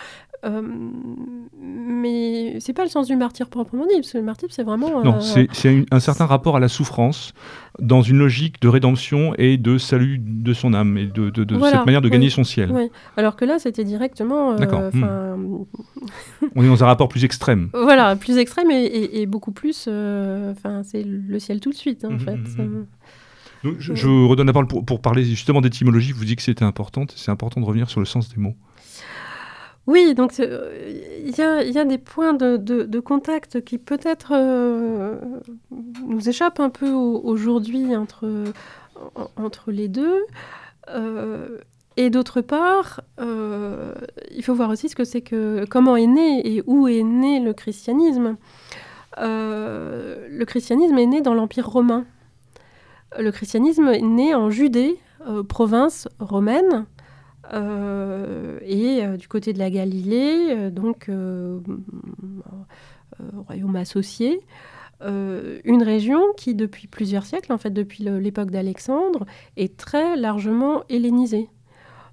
mais 1.58 2.58
c'est 2.60 2.72
pas 2.72 2.84
le 2.84 2.88
sens 2.88 3.06
du 3.06 3.16
martyr 3.16 3.48
proprement 3.48 3.86
dit, 3.86 3.96
parce 3.96 4.12
que 4.12 4.18
le 4.18 4.24
martyr, 4.24 4.48
c'est 4.50 4.62
vraiment. 4.62 5.02
Non, 5.02 5.20
c'est 5.20 5.48
un 5.90 6.00
certain 6.00 6.26
rapport 6.26 6.56
à 6.56 6.60
la 6.60 6.68
souffrance 6.68 7.32
dans 7.78 8.02
une 8.02 8.18
logique 8.18 8.60
de 8.60 8.68
rédemption 8.68 9.32
et 9.38 9.56
de 9.56 9.78
salut 9.78 10.18
de 10.18 10.52
son 10.52 10.74
âme 10.74 10.98
et 10.98 11.06
de, 11.06 11.30
de, 11.30 11.60
cette 11.64 11.86
manière 11.86 12.02
de 12.02 12.08
gagner 12.08 12.28
son 12.28 12.44
ciel. 12.44 12.70
Oui. 12.72 12.90
Alors 13.16 13.36
que 13.36 13.44
là, 13.44 13.58
c'était 13.58 13.84
directement. 13.84 14.54
D'accord. 14.54 14.82
Hmm. 14.92 15.64
On 16.56 16.64
est 16.64 16.68
dans 16.68 16.82
un 16.82 16.86
rapport 16.86 17.08
plus 17.08 17.24
extrême. 17.24 17.70
Voilà, 17.72 18.16
plus 18.16 18.38
extrême 18.38 18.70
et, 18.70 19.26
beaucoup 19.26 19.52
plus. 19.52 19.88
Enfin, 19.88 20.82
c'est 20.82 21.04
le 21.04 21.38
ciel 21.38 21.60
tout 21.60 21.70
de 21.70 21.76
suite, 21.76 22.04
en 22.04 22.12
mmh, 22.12 22.20
fait. 22.20 22.36
Mmh, 22.36 22.86
mmh 23.64 23.70
je, 23.78 24.06
vous 24.06 24.28
redonne 24.28 24.46
la 24.46 24.52
parole 24.52 24.68
pour, 24.68 25.00
parler 25.00 25.24
justement 25.24 25.60
d'étymologie. 25.60 26.12
Vous 26.12 26.24
dites 26.24 26.36
que 26.36 26.42
c'était 26.42 26.64
important. 26.64 27.04
C'est 27.14 27.30
important 27.30 27.60
de 27.60 27.66
revenir 27.66 27.90
sur 27.90 28.00
le 28.00 28.06
sens 28.06 28.28
des 28.28 28.40
mots. 28.40 28.54
Oui, 29.86 30.14
donc 30.14 30.38
euh, 30.38 30.70
il 31.26 31.36
y, 31.36 31.78
a, 31.78 31.84
des 31.84 31.98
points 31.98 32.32
de, 32.32 33.00
contact 33.00 33.64
qui 33.64 33.78
peut-être 33.78 34.32
euh, 34.32 35.16
nous 35.70 36.28
échappent 36.28 36.60
un 36.60 36.70
peu 36.70 36.90
aujourd'hui 36.90 37.96
entre, 37.96 38.44
entre 39.36 39.72
les 39.72 39.88
deux. 39.88 40.20
Euh, 40.88 41.58
et 41.96 42.08
d'autre 42.08 42.40
part, 42.40 43.00
il 43.18 44.42
faut 44.44 44.54
voir 44.54 44.70
aussi 44.70 44.88
ce 44.88 44.94
que 44.94 45.04
c'est 45.04 45.22
que 45.22 45.64
comment 45.68 45.96
est 45.96 46.06
né 46.06 46.56
et 46.56 46.62
où 46.66 46.86
est 46.86 47.02
né 47.02 47.40
le 47.40 47.52
christianisme. 47.52 48.36
le 49.18 50.44
christianisme 50.44 50.96
est 50.98 51.06
né 51.06 51.20
dans 51.20 51.34
l'Empire 51.34 51.68
romain 51.68 52.04
le 53.18 53.30
christianisme 53.32 53.88
est 53.88 54.02
né 54.02 54.34
en 54.34 54.50
Judée, 54.50 54.98
euh, 55.26 55.42
province 55.42 56.08
romaine, 56.18 56.86
euh, 57.52 58.58
et 58.62 59.04
euh, 59.04 59.16
du 59.16 59.26
côté 59.28 59.52
de 59.52 59.58
la 59.58 59.70
Galilée, 59.70 60.70
donc 60.70 61.10
royaume 63.46 63.76
associé. 63.76 64.40
une 65.02 65.82
région 65.82 66.20
qui, 66.36 66.54
depuis 66.54 66.86
plusieurs 66.86 67.24
siècles, 67.24 67.52
en 67.52 67.58
fait 67.58 67.70
depuis 67.70 68.04
l'époque 68.04 68.50
d'Alexandre, 68.50 69.26
est 69.56 69.76
très 69.76 70.16
largement 70.16 70.84
hellénisée. 70.88 71.48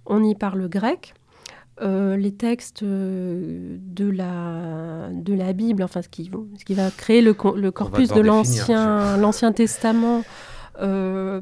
On 0.06 0.24
y 0.24 0.36
parle 0.36 0.68
grec, 0.68 1.14
les 1.82 2.34
textes 2.34 2.84
de, 2.84 4.10
la, 4.10 5.10
de 5.14 5.34
la 5.34 5.54
Bible, 5.54 5.84
enfin 5.84 6.02
ce 6.02 6.10
qui, 6.10 6.32
ce 6.58 6.66
qui 6.66 6.74
va 6.74 6.90
créer 6.90 7.22
le, 7.22 7.36
le 7.56 7.72
corpus 7.72 8.10
de 8.10 8.22
l'Ancien 8.22 9.52
Testament, 9.54 10.24
euh, 10.80 11.42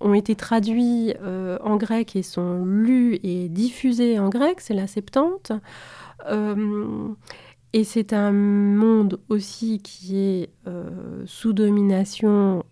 ont 0.00 0.14
été 0.14 0.34
traduits 0.34 1.14
euh, 1.22 1.58
en 1.62 1.76
grec 1.76 2.16
et 2.16 2.22
sont 2.22 2.64
lus 2.64 3.18
et 3.22 3.48
diffusés 3.48 4.18
en 4.18 4.28
grec, 4.28 4.60
c'est 4.60 4.74
la 4.74 4.86
Septante. 4.86 5.52
Euh, 7.74 7.78
et 7.78 7.84
c'est 7.84 8.12
un 8.12 8.32
monde 8.32 9.20
aussi 9.28 9.80
qui 9.80 10.18
est 10.18 10.50
sous 11.26 11.52
domination 11.52 12.64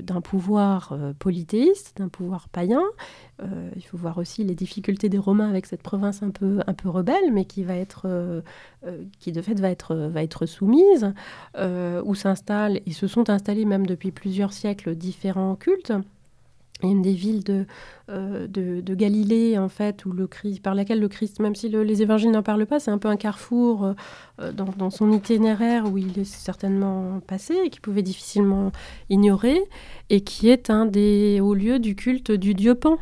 d'un 0.00 0.20
pouvoir 0.20 0.98
polythéiste, 1.18 1.94
d'un 1.96 2.08
pouvoir 2.08 2.48
païen. 2.48 2.82
il 3.42 3.82
faut 3.82 3.96
voir 3.96 4.18
aussi 4.18 4.44
les 4.44 4.54
difficultés 4.54 5.08
des 5.08 5.18
Romains 5.18 5.48
avec 5.48 5.66
cette 5.66 5.82
province 5.82 6.22
un 6.22 6.30
peu, 6.30 6.60
un 6.66 6.74
peu 6.74 6.88
rebelle, 6.88 7.32
mais 7.32 7.44
qui 7.44 7.64
va 7.64 7.74
être, 7.76 8.42
qui 9.18 9.32
de 9.32 9.42
fait 9.42 9.58
va 9.58 9.70
être, 9.70 9.94
va 9.94 10.22
être 10.22 10.46
soumise, 10.46 11.12
où 11.58 12.14
s'installent 12.14 12.80
et 12.86 12.92
se 12.92 13.06
sont 13.06 13.30
installés 13.30 13.64
même 13.64 13.86
depuis 13.86 14.12
plusieurs 14.12 14.52
siècles 14.52 14.94
différents 14.94 15.56
cultes 15.56 15.92
une 16.82 17.02
des 17.02 17.12
villes 17.12 17.44
de, 17.44 17.66
euh, 18.10 18.46
de, 18.46 18.94
Galilée, 18.94 19.58
en 19.58 19.68
fait, 19.68 20.04
où 20.04 20.12
le 20.12 20.28
par 20.62 20.74
laquelle 20.74 21.00
le 21.00 21.08
Christ, 21.08 21.40
même 21.40 21.54
si 21.54 21.68
les 21.68 22.02
évangiles 22.02 22.30
n'en 22.30 22.42
parlent 22.42 22.66
pas, 22.66 22.80
c'est 22.80 22.90
un 22.90 22.98
peu 22.98 23.08
un 23.08 23.16
carrefour 23.16 23.94
euh, 24.40 24.52
dans, 24.52 24.90
son 24.90 25.12
itinéraire 25.12 25.90
où 25.90 25.98
il 25.98 26.18
est 26.18 26.24
certainement 26.24 27.20
passé 27.20 27.54
et 27.64 27.70
qu'il 27.70 27.80
pouvait 27.80 28.02
difficilement 28.02 28.72
ignorer, 29.08 29.60
et 30.10 30.22
qui 30.22 30.48
est 30.48 30.70
un 30.70 30.86
des 30.86 31.40
hauts 31.40 31.54
lieux 31.54 31.78
du 31.78 31.94
culte 31.94 32.32
du 32.32 32.54
dieu 32.54 32.74
Pan, 32.74 32.98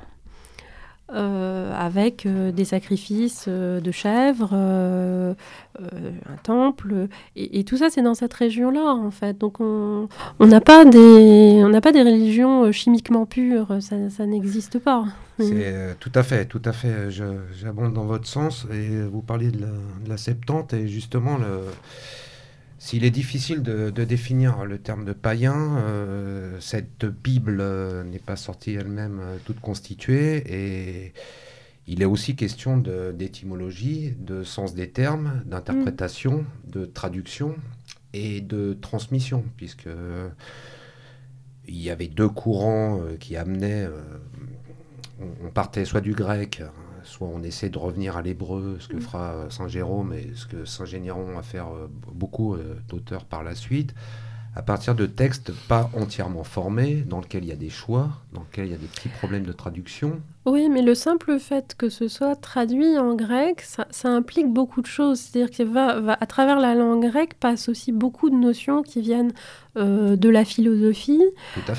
avec 1.13 2.27
euh, 2.27 2.53
des 2.53 2.65
sacrifices 2.65 3.47
euh, 3.49 3.81
de 3.81 3.91
chèvres, 3.91 4.55
un 4.55 6.37
temple, 6.43 7.09
et, 7.37 7.65
tout 7.65 7.77
ça 7.77 7.89
c'est 7.91 8.03
dans 8.03 8.15
cette 8.15 8.35
région-là 8.35 8.95
en 8.95 9.11
fait. 9.11 9.39
Donc 9.39 9.61
on 9.61 10.09
n'a 10.41 10.61
pas 10.61 10.85
des 10.85 11.63
on 11.65 11.69
n'a 11.69 11.81
pas 11.81 11.93
des 11.93 12.03
religions 12.03 12.71
chimiquement 12.73 13.27
pures, 13.27 13.79
ça, 13.81 14.27
n'existe 14.27 14.79
pas. 14.79 15.05
C'est 15.39 15.97
tout 15.99 16.13
à 16.15 16.23
fait, 16.23 16.45
tout 16.45 16.63
à 16.65 16.73
fait. 16.73 17.11
J'abonde 17.11 17.95
dans 17.95 18.05
votre 18.05 18.27
sens 18.27 18.67
et 18.73 19.03
vous 19.03 19.23
parliez 19.23 19.51
de 19.51 19.63
la, 19.63 19.69
de 20.05 20.09
la 20.09 20.17
Septante 20.17 20.73
et 20.73 20.89
justement 20.89 21.39
le 21.39 21.63
s'il 22.83 23.05
est 23.05 23.13
difficile 23.13 23.63
de, 23.63 23.91
définir 23.91 24.65
le 24.65 24.77
terme 24.77 25.05
de 25.05 25.13
païen, 25.13 25.77
euh, 25.79 26.59
cette 26.59 27.05
Bible 27.07 27.59
euh, 27.61 28.03
n'est 28.03 28.19
pas 28.19 28.35
sortie 28.35 28.73
elle-même 28.73 29.21
euh, 29.23 29.37
toute 29.45 29.61
constituée 29.61 30.43
et 30.49 31.13
il 31.87 32.03
est 32.03 32.07
aussi 32.07 32.35
question 32.35 32.79
d'étymologie, 32.79 34.17
de, 34.19 34.43
sens 34.43 34.75
des 34.75 34.91
termes, 34.91 35.45
d'interprétation, 35.47 36.45
de 36.67 36.85
traduction 36.85 37.55
et 38.15 38.41
de 38.41 38.77
transmission, 38.81 39.45
puisque 39.57 39.89
il 41.69 41.81
y 41.81 41.89
avait 41.89 42.09
deux 42.09 42.29
courants 42.29 43.01
qui 43.19 43.37
amenaient, 43.37 43.89
on 45.45 45.51
partait 45.51 45.85
soit 45.85 46.01
du 46.01 46.15
grec, 46.15 46.63
soit 47.05 47.29
on 47.29 47.43
essaie 47.43 47.69
de 47.69 47.79
revenir 47.79 48.17
à 48.17 48.23
l'hébreu, 48.23 48.77
ce 48.81 48.89
que 48.89 48.97
mm. 48.97 49.01
fera 49.01 49.33
euh, 49.33 49.51
Saint 49.51 49.69
Jérôme 49.69 50.13
et 50.13 50.33
ce 50.35 50.47
que 50.47 50.65
Saint 50.65 50.85
Généron 50.85 51.35
va 51.35 51.43
faire 51.43 51.69
euh, 51.69 51.89
beaucoup 52.13 52.55
euh, 52.55 52.77
d'auteurs 52.89 53.25
par 53.25 53.43
la 53.43 53.55
suite, 53.55 53.95
à 54.55 54.63
partir 54.63 54.95
de 54.95 55.07
textes 55.07 55.51
pas 55.67 55.91
entièrement 55.95 56.45
formés, 56.45 57.05
dans 57.09 57.21
lesquels 57.21 57.45
il 57.45 57.49
y 57.49 57.53
a 57.53 57.57
des 57.57 57.71
choix, 57.71 58.11
dans 58.35 58.43
lesquels 58.43 58.67
il 58.67 58.73
y 58.73 58.75
a 58.75 58.79
des 58.79 58.87
petits 58.87 59.09
problèmes 59.09 59.45
de 59.45 59.53
traduction. 59.53 60.21
Oui, 60.45 60.69
mais 60.69 60.83
le 60.83 60.95
simple 60.95 61.39
fait 61.39 61.75
que 61.79 61.89
ce 61.89 62.09
soit 62.09 62.35
traduit 62.35 62.99
en 62.99 63.15
grec, 63.15 63.63
ça, 63.63 63.87
implique 64.05 64.49
beaucoup 64.49 64.83
de 64.83 64.87
choses. 64.87 65.21
C'est-à-dire 65.21 65.57
que 65.57 65.63
va, 65.63 66.01
va, 66.01 66.19
à 66.21 66.27
travers 66.27 66.59
la 66.59 66.75
langue 66.75 67.07
grecque 67.07 67.35
passe 67.35 67.69
aussi 67.69 67.93
beaucoup 67.93 68.29
de 68.29 68.35
notions 68.35 68.83
qui 68.83 69.01
viennent 69.01 69.33
euh, 69.79 70.17
de 70.17 70.29
la 70.29 70.45
philosophie 70.45 71.23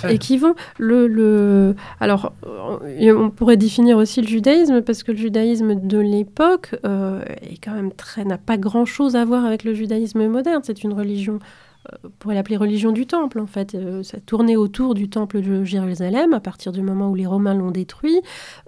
et 0.09 0.17
qui 0.17 0.37
vont 0.37 0.55
le, 0.79 1.07
le, 1.07 1.75
alors 1.99 2.33
on 2.43 3.29
pourrait 3.29 3.57
définir 3.57 3.97
aussi 3.97 4.21
le 4.21 4.27
judaïsme 4.27 4.81
parce 4.81 5.03
que 5.03 5.11
le 5.11 5.17
judaïsme 5.17 5.75
de 5.75 5.99
l'époque 5.99 6.75
euh, 6.85 7.21
est 7.41 7.63
quand 7.63 7.73
même 7.73 7.91
très 7.91 8.25
n'a 8.25 8.39
pas 8.39 8.57
grand 8.57 8.85
chose 8.85 9.15
à 9.15 9.25
voir 9.25 9.45
avec 9.45 9.63
le 9.63 9.75
judaïsme 9.75 10.25
moderne 10.27 10.61
c'est 10.63 10.83
une 10.83 10.93
religion 10.93 11.37
on 11.37 11.72
pourrait 12.19 12.35
l'appeler 12.35 12.57
religion 12.57 12.91
du 12.91 13.05
temple 13.05 13.39
en 13.39 13.45
fait. 13.45 13.75
Euh, 13.75 14.03
ça 14.03 14.19
tournait 14.19 14.55
autour 14.55 14.93
du 14.93 15.09
temple 15.09 15.41
de 15.41 15.63
Jérusalem 15.63 16.33
à 16.33 16.39
partir 16.39 16.71
du 16.71 16.81
moment 16.81 17.09
où 17.09 17.15
les 17.15 17.25
Romains 17.25 17.53
l'ont 17.53 17.71
détruit. 17.71 18.21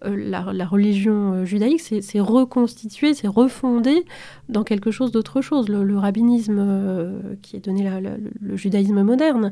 Euh, 0.05 0.15
la, 0.15 0.65
religion 0.65 1.45
judaïque 1.45 1.81
s'est 1.81 2.19
reconstituée, 2.19 3.13
s'est 3.13 3.27
refondée 3.27 4.05
dans 4.49 4.63
quelque 4.63 4.91
chose 4.91 5.11
d'autre 5.11 5.41
chose, 5.41 5.69
le, 5.69 5.97
rabbinisme 5.97 7.37
qui 7.41 7.55
est 7.55 7.59
donné 7.59 7.89
le 8.41 8.55
judaïsme 8.57 9.01
moderne. 9.03 9.51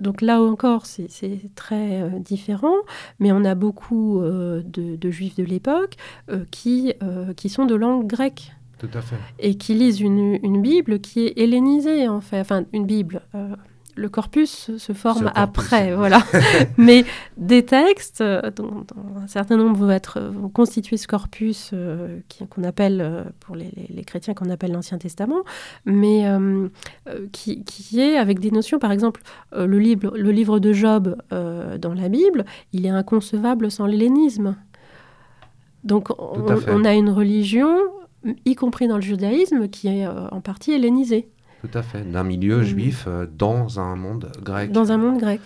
donc 0.00 0.22
là 0.22 0.40
encore, 0.40 0.86
c'est 0.86 1.08
très 1.54 2.08
différent, 2.20 2.76
mais 3.18 3.32
on 3.32 3.44
a 3.44 3.54
beaucoup 3.54 4.22
de, 4.22 5.10
juifs 5.10 5.34
de 5.36 5.44
l'époque 5.44 5.96
qui, 6.50 6.94
qui 7.36 7.48
sont 7.48 7.66
de 7.66 7.74
langue 7.74 8.06
grecque. 8.06 8.52
Et 9.38 9.56
qui 9.56 9.74
lisent 9.74 10.00
une, 10.00 10.62
Bible 10.62 11.00
qui 11.00 11.26
est 11.26 11.38
hellénisée, 11.38 12.08
en 12.08 12.20
fait. 12.20 12.40
Enfin, 12.40 12.64
une 12.72 12.86
Bible. 12.86 13.22
Euh, 13.34 13.54
le 13.96 14.08
corpus 14.08 14.76
se 14.76 14.92
forme 14.92 15.30
après, 15.36 15.94
voilà. 15.94 16.18
Mais 16.76 17.04
des 17.36 17.64
textes, 17.64 18.22
euh, 18.22 18.50
dont, 18.50 18.84
un 19.22 19.26
certain 19.28 19.56
nombre 19.56 19.76
vont, 19.76 19.90
être, 19.90 20.20
vont 20.20 20.48
constituer 20.48 20.96
ce 20.96 21.06
corpus 21.06 21.70
euh, 21.72 22.18
qu'on 22.50 22.64
appelle, 22.64 23.24
pour 23.40 23.54
les, 23.54 23.70
chrétiens, 24.04 24.34
qu'on 24.34 24.50
appelle 24.50 24.72
l'Ancien 24.72 24.98
Testament, 24.98 25.44
mais 25.84 26.24
qui, 27.30 27.62
qui, 27.64 28.00
est 28.00 28.16
avec 28.16 28.40
des 28.40 28.50
notions, 28.50 28.78
par 28.78 28.90
exemple, 28.90 29.22
le, 29.56 29.78
livre, 29.78 30.12
le 30.16 30.30
livre 30.32 30.58
de 30.58 30.72
Job 30.72 31.16
dans 31.30 31.94
la 31.94 32.08
Bible, 32.08 32.44
il 32.72 32.86
est 32.86 32.90
inconcevable 32.90 33.70
sans 33.70 33.86
l'hellénisme. 33.86 34.56
Donc 35.84 36.08
on, 36.18 36.84
a 36.84 36.94
une 36.94 37.10
religion 37.10 37.76
y 38.44 38.54
compris 38.54 38.88
dans 38.88 38.96
le 38.96 39.02
judaïsme, 39.02 39.68
qui 39.68 39.88
est 39.88 40.06
euh, 40.06 40.28
en 40.28 40.40
partie 40.40 40.72
hellénisé. 40.72 41.28
Tout 41.60 41.78
à 41.78 41.82
fait, 41.82 42.02
d'un 42.02 42.24
milieu 42.24 42.58
mm. 42.58 42.64
juif 42.64 43.04
euh, 43.06 43.26
dans 43.26 43.80
un 43.80 43.96
monde 43.96 44.30
grec. 44.42 44.72
Dans 44.72 44.92
un 44.92 44.98
monde 44.98 45.18
grec. 45.18 45.40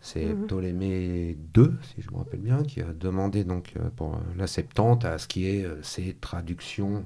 C'est 0.00 0.26
mm. 0.26 0.46
Ptolémée 0.46 1.36
II, 1.56 1.70
si 1.82 2.02
je 2.02 2.10
me 2.10 2.18
rappelle 2.18 2.40
bien, 2.40 2.62
qui 2.62 2.80
a 2.80 2.92
demandé 2.92 3.44
donc 3.44 3.74
euh, 3.76 3.88
pour 3.96 4.18
la 4.36 4.46
Septante 4.46 5.04
à 5.04 5.18
ce 5.18 5.26
qui 5.26 5.46
est 5.46 5.66
ces 5.82 6.16
traductions 6.20 7.04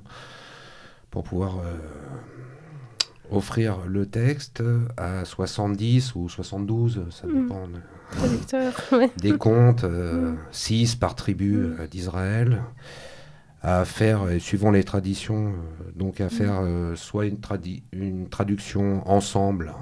pour 1.10 1.24
pouvoir 1.24 1.56
offrir 3.30 3.80
le 3.86 4.06
texte 4.06 4.62
à 4.96 5.26
70 5.26 6.14
ou 6.14 6.30
72, 6.30 7.04
ça 7.10 7.26
mm. 7.26 7.42
dépend 7.42 7.68
des 9.18 9.36
comptes, 9.36 9.84
6 10.52 10.96
par 10.96 11.14
tribu 11.14 11.74
d'Israël 11.90 12.62
à 13.62 13.84
faire, 13.84 14.22
suivant 14.40 14.70
les 14.70 14.84
traditions, 14.84 15.48
euh, 15.48 15.92
donc 15.94 16.20
à 16.20 16.28
faire 16.28 16.62
mm. 16.62 16.66
euh, 16.66 16.96
soit 16.96 17.26
une, 17.26 17.38
une, 17.92 18.28
traduction 18.28 19.08
ensemble 19.08 19.72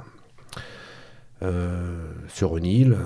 euh, 1.42 2.12
sur 2.28 2.58
une 2.58 2.66
île, 2.66 2.98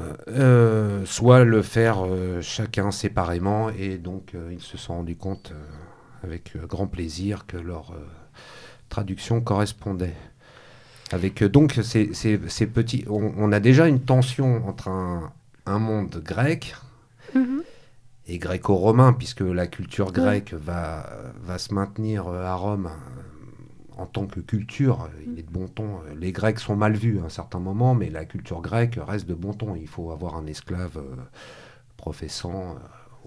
soit 1.05 1.45
le 1.45 1.63
faire 1.63 2.05
chacun 2.41 2.91
séparément, 2.91 3.71
et 3.71 3.99
donc 3.99 4.35
ils 4.51 4.61
se 4.61 4.77
sont 4.77 4.95
rendus 4.95 5.17
compte 5.17 5.53
avec 6.25 6.57
grand 6.67 6.89
plaisir 6.89 7.47
que 7.47 7.57
leur 7.57 7.95
traduction 8.89 9.41
correspondait. 9.41 10.17
Avec 11.13 11.45
donc 11.45 11.79
ces, 11.85 12.13
ces, 12.13 12.67
petits, 12.67 13.05
on, 13.09 13.53
a 13.53 13.61
déjà 13.61 13.87
une 13.87 14.01
tension 14.01 14.67
entre 14.67 14.89
un, 14.89 15.33
un 15.67 15.79
monde 15.79 16.21
grec. 16.25 16.75
Mm-hmm 17.37 17.63
et 18.27 18.39
gréco-romain, 18.39 19.13
puisque 19.13 19.41
la 19.41 19.67
culture 19.67 20.13
grecque 20.13 20.55
va, 20.55 21.07
va 21.43 21.59
se 21.59 21.75
maintenir 21.75 22.27
euh, 22.29 22.45
à 22.45 22.55
Rome 22.55 22.87
euh, 22.87 24.01
en 24.01 24.07
tant 24.07 24.27
que 24.27 24.41
culture. 24.41 25.09
Il 25.27 25.39
est 25.39 25.43
de 25.43 25.51
bon 25.51 25.69
ton. 25.69 26.01
Les 26.19 26.33
Grecs 26.33 26.59
sont 26.59 26.77
mal 26.77 26.95
vus 26.95 27.21
à 27.21 27.25
un 27.25 27.29
certain 27.29 27.59
moment, 27.59 27.95
mais 27.95 28.11
la 28.11 28.25
culture 28.25 28.63
grecque 28.63 28.99
reste 29.01 29.27
de 29.27 29.35
bon 29.35 29.53
ton. 29.53 29.77
Il 29.77 29.89
faut 29.89 30.11
avoir 30.11 30.37
un 30.37 30.47
esclave 30.47 30.97
euh, 30.97 31.17
professant 31.97 32.77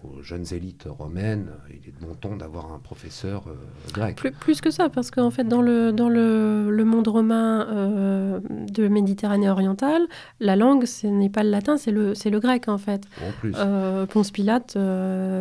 aux 0.04 0.22
jeunes 0.22 0.46
élites 0.52 0.86
romaines, 0.88 1.50
il 1.70 1.88
est 1.88 1.92
de 1.92 2.06
bon 2.06 2.16
ton 2.16 2.36
d'avoir 2.36 2.72
un 2.74 2.80
professeur 2.80 3.44
euh, 3.48 3.56
grec. 3.94 4.16
Plus, 4.18 4.32
plus, 4.32 4.62
que 4.62 4.72
ça, 4.72 4.90
parce 4.90 5.12
qu'en 5.12 5.32
fait, 5.32 5.44
dans 5.44 5.62
le, 5.62 5.92
dans 5.92 6.10
le, 6.10 6.70
le 6.70 6.86
monde 6.86 7.08
romain 7.08 7.68
euh, 7.70 8.40
de 8.72 8.88
Méditerranée 8.88 9.50
orientale, 9.50 10.04
la 10.40 10.56
langue, 10.56 10.86
ce 10.86 11.08
n'est 11.08 11.30
pas 11.30 11.44
le 11.44 11.50
latin, 11.50 11.78
c'est 11.78 11.92
le, 11.92 12.14
le 12.14 12.40
grec, 12.40 12.68
en 12.68 12.78
fait. 12.78 13.04
En 13.28 13.32
plus. 13.40 13.54
Euh, 13.58 14.06
Ponce 14.06 14.32
Pilate 14.32 14.78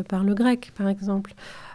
parle 0.09 0.35
grec, 0.35 0.73
par 0.77 0.89
exemple. 0.89 1.35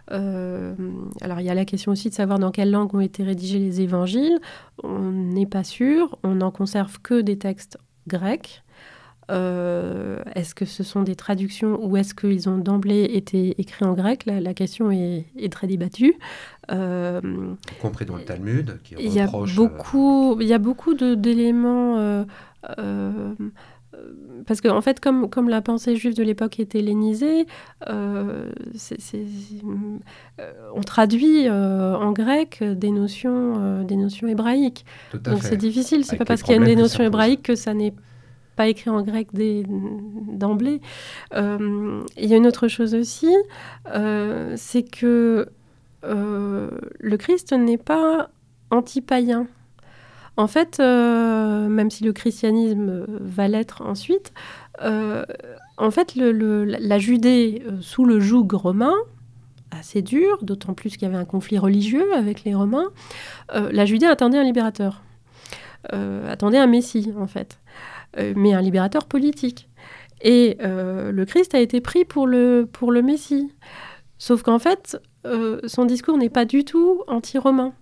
alors 0.09 1.39
il 1.39 1.45
y 1.45 1.49
a 1.49 1.53
la 1.53 1.65
question 1.65 1.91
aussi 1.91 2.09
de 2.09 2.13
savoir 2.13 2.39
dans 2.39 2.51
quelle 2.51 2.71
langue 2.71 2.93
ont 2.93 2.99
été 2.99 3.23
rédigés 3.23 3.59
les 3.59 3.81
évangiles. 3.81 4.39
On 4.83 5.11
n'est 5.11 5.45
pas 5.45 5.63
sûr, 5.63 6.17
on 6.23 6.35
n'en 6.35 6.51
conserve 6.51 6.99
que 7.01 7.21
des 7.21 7.37
textes 7.37 7.77
grecs. 8.07 8.63
Euh, 9.31 10.17
est-ce 10.35 10.53
que 10.53 10.65
ce 10.65 10.83
sont 10.83 11.03
des 11.03 11.15
traductions 11.15 11.79
ou 11.81 11.95
est-ce 11.95 12.13
qu'ils 12.13 12.49
ont 12.49 12.57
d'emblée 12.57 13.03
été 13.03 13.55
écrits 13.61 13.85
en 13.85 13.93
grec 13.93 14.25
la, 14.25 14.53
question 14.53 14.91
est, 14.91 15.25
très 15.51 15.67
débattue. 15.67 16.15
Euh, 16.71 17.21
y 17.71 17.81
compris 17.81 18.05
dans 18.05 18.17
le 18.17 18.23
Talmud, 18.23 18.79
qui 18.83 18.95
Il 18.99 19.13
y 19.13 19.19
a 19.19 19.29
euh, 19.33 19.45
beaucoup, 19.55 20.37
il 20.39 20.47
y 20.47 20.53
a 20.53 20.57
beaucoup 20.57 20.93
d'éléments. 20.95 22.25
parce 24.45 24.59
qu'en 24.59 24.75
en 24.75 24.81
fait, 24.81 24.99
comme, 24.99 25.29
comme 25.29 25.47
la 25.47 25.61
pensée 25.61 25.95
juive 25.95 26.15
de 26.15 26.23
l'époque 26.23 26.59
était 26.59 26.79
hellénisée, 26.79 27.45
on 27.87 28.51
traduit 30.85 31.49
en 31.49 32.11
grec 32.11 32.61
des 32.63 32.91
notions, 32.91 33.83
des 33.83 33.95
notions 33.95 34.27
hébraïques. 34.27 34.85
Donc 35.13 35.41
c'est 35.41 35.55
difficile. 35.57 36.03
C'est 36.03 36.17
pas 36.17 36.25
parce 36.25 36.43
qu'il 36.43 36.53
y 36.53 36.59
a 36.61 36.65
des 36.65 36.75
notions 36.75 37.05
hébraïques 37.05 37.43
que 37.43 37.55
ça 37.55 37.73
n'est 37.73 37.93
pas 38.55 38.67
écrit 38.67 38.89
en 38.89 39.01
grec 39.01 39.29
d'emblée. 39.33 40.81
Euh, 41.33 42.03
il 42.17 42.25
y 42.25 42.33
a 42.33 42.37
une 42.37 42.47
autre 42.47 42.67
chose 42.67 42.93
aussi, 42.95 43.33
euh, 43.87 44.53
c'est 44.57 44.83
que 44.83 45.49
euh, 46.03 46.69
le 46.99 47.17
Christ 47.17 47.53
n'est 47.53 47.77
pas 47.77 48.29
anti-païen. 48.69 49.47
En 50.37 50.47
fait, 50.47 50.79
même 50.79 51.91
si 51.91 52.05
le 52.05 52.13
christianisme 52.13 53.05
va 53.07 53.49
l'être 53.49 53.81
ensuite, 53.81 54.33
en 54.79 55.91
fait, 55.91 56.15
la 56.15 56.99
Judée 56.99 57.61
sous 57.81 58.05
le 58.05 58.19
joug 58.21 58.47
romain, 58.53 58.93
assez 59.71 60.01
dur, 60.01 60.37
d'autant 60.41 60.73
plus 60.73 60.91
qu'il 60.91 61.03
y 61.03 61.05
avait 61.05 61.17
un 61.17 61.25
conflit 61.25 61.57
religieux 61.59 62.15
avec 62.15 62.45
les 62.45 62.55
Romains, 62.55 62.91
la 63.53 63.85
Judée 63.85 64.05
attendait 64.05 64.37
un 64.37 64.43
libérateur, 64.43 65.01
attendait 65.91 66.59
un 66.59 66.67
Messie 66.67 67.11
en 67.19 67.27
fait. 67.27 67.59
Euh, 68.17 68.34
mais 68.36 68.54
un 68.54 68.62
libérateur 68.62 69.06
politique. 69.06 69.69
Et 70.21 70.58
euh, 70.62 71.12
le 71.12 71.26
Christ 71.26 71.56
a 71.56 71.60
été 71.60 71.82
pris 71.82 72.06
pour 72.06 72.28
le, 72.28 72.67
pour 72.71 72.91
le 72.91 73.02
Messie. 73.02 73.52
Sauf 74.17 74.43
qu'en 74.43 74.60
fait, 74.60 74.97
euh, 75.26 75.60
son 75.65 75.86
discours 75.86 76.17
n'est 76.17 76.30
pas 76.30 76.45
du 76.45 76.63
tout 76.65 77.04
anti-romain. 77.08 77.74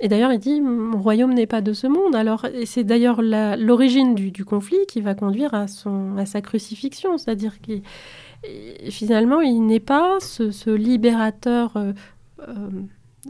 Et 0.00 0.08
d'ailleurs, 0.08 0.32
il 0.32 0.38
dit 0.38 0.60
Mon 0.60 1.00
royaume 1.00 1.32
n'est 1.32 1.46
pas 1.46 1.62
de 1.62 1.72
ce 1.72 1.86
monde. 1.86 2.14
Alors, 2.14 2.44
et 2.44 2.66
c'est 2.66 2.84
d'ailleurs 2.84 3.22
l'origine 3.22 4.14
du, 4.14 4.44
conflit 4.44 4.84
qui 4.88 5.00
va 5.00 5.14
conduire 5.14 5.54
à, 5.54 5.68
son, 5.68 6.16
à 6.18 6.26
sa 6.26 6.42
crucifixion. 6.42 7.16
C'est-à-dire 7.16 7.60
que 7.62 7.80
finalement, 8.90 9.40
il 9.40 9.64
n'est 9.64 9.80
pas 9.80 10.18
ce, 10.20 10.70
libérateur 10.70 11.78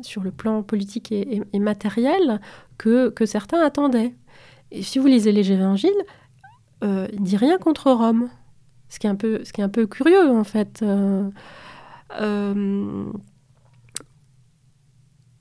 sur 0.03 0.25
le 0.25 0.33
plan 0.33 0.65
politique 0.65 1.13
et, 1.13 1.61
matériel 1.61 2.41
que, 2.79 3.11
que 3.11 3.27
certains 3.27 3.61
attendaient. 3.61 4.15
Et 4.73 4.83
si 4.83 4.99
vous 4.99 5.07
lisez 5.07 5.31
les 5.31 5.53
évangiles, 5.53 5.93
euh, 6.87 7.09
il 7.13 7.23
dit 7.23 7.37
rien 7.37 7.59
contre 7.59 7.91
Rome. 7.91 8.29
Ce 8.89 8.99
qui 8.99 9.07
est 9.07 9.11
un 9.11 9.69
peu, 9.69 9.87
curieux, 9.87 10.31
en 10.31 10.45
fait. 10.45 10.81
Euh, 10.83 11.29
euh, 12.21 13.05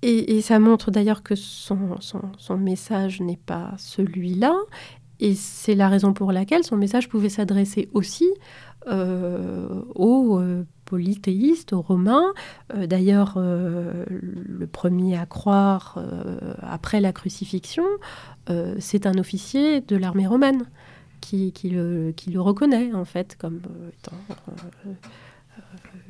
et, 0.02 0.42
ça 0.42 0.60
montre 0.60 0.92
d'ailleurs 0.92 1.24
que 1.24 1.36
son, 1.36 1.98
message 2.58 3.22
n'est 3.22 3.38
pas 3.38 3.74
celui-là. 3.78 4.56
Et 5.20 5.36
c'est 5.36 5.76
la 5.76 5.88
raison 5.88 6.14
pour 6.14 6.32
laquelle 6.32 6.64
son 6.64 6.76
message 6.76 7.08
pouvait 7.08 7.30
s'adresser 7.30 7.90
aussi 7.94 8.28
aux 8.88 10.42
polythéistes 10.86 11.72
romains. 11.74 12.34
D'ailleurs, 12.76 13.40
le 13.40 14.68
premier 14.68 15.18
à 15.18 15.26
croire 15.26 16.04
après 16.62 17.00
la 17.02 17.12
crucifixion, 17.12 17.86
c'est 18.78 19.08
un 19.08 19.18
officier 19.18 19.82
de 19.82 19.96
l'armée 19.96 20.28
romaine 20.28 20.66
qui, 21.26 21.70
le, 21.70 22.12
qui, 22.16 22.30
le, 22.32 22.42
reconnaît 22.42 22.94
en 22.94 23.06
fait 23.06 23.38
comme 23.40 23.62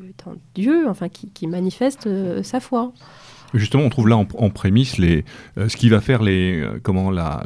étant, 0.10 0.36
Dieu, 0.54 0.88
enfin 0.88 1.10
qui, 1.10 1.48
manifeste 1.48 2.10
sa 2.44 2.60
foi. 2.60 2.94
Justement, 3.54 3.84
on 3.84 3.90
trouve 3.90 4.08
là 4.08 4.18
en, 4.18 4.50
prémisse 4.50 4.98
les, 4.98 5.24
ce 5.56 5.78
qui 5.78 5.90
va 5.90 6.02
faire 6.02 6.22
les, 6.22 6.68
comment 6.84 7.12
la, 7.12 7.44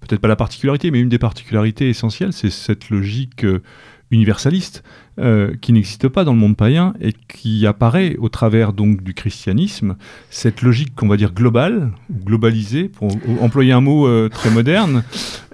peut-être 0.00 0.20
pas 0.20 0.28
la 0.28 0.36
particularité, 0.36 0.90
mais 0.90 1.00
une 1.00 1.08
des 1.08 1.18
particularités 1.18 1.88
essentielles, 1.88 2.32
c'est 2.32 2.50
cette 2.50 2.90
logique 2.90 3.44
euh, 3.44 3.62
universaliste 4.10 4.82
euh, 5.18 5.54
qui 5.60 5.72
n'existe 5.72 6.08
pas 6.08 6.24
dans 6.24 6.32
le 6.32 6.38
monde 6.38 6.56
païen 6.56 6.94
et 7.00 7.12
qui 7.12 7.66
apparaît 7.66 8.16
au 8.18 8.28
travers 8.28 8.72
donc 8.72 9.02
du 9.02 9.14
christianisme, 9.14 9.96
cette 10.30 10.62
logique 10.62 10.94
qu'on 10.94 11.08
va 11.08 11.16
dire 11.16 11.32
globale, 11.32 11.92
globalisée, 12.24 12.84
pour 12.88 13.10
employer 13.40 13.72
un 13.72 13.80
mot 13.80 14.06
euh, 14.06 14.28
très 14.28 14.50
moderne. 14.50 15.04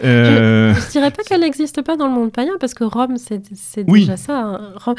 Je 0.03 0.07
ne 0.07 0.91
dirais 0.91 1.11
pas 1.11 1.23
qu'elle 1.23 1.41
n'existe 1.41 1.83
pas 1.83 1.97
dans 1.97 2.07
le 2.07 2.13
monde 2.13 2.33
païen, 2.33 2.53
parce 2.61 2.75
que 2.75 2.85
Rome, 2.85 3.17
c'est 3.17 3.43
déjà 3.85 4.17
ça. 4.17 4.61
Hein. 4.87 4.95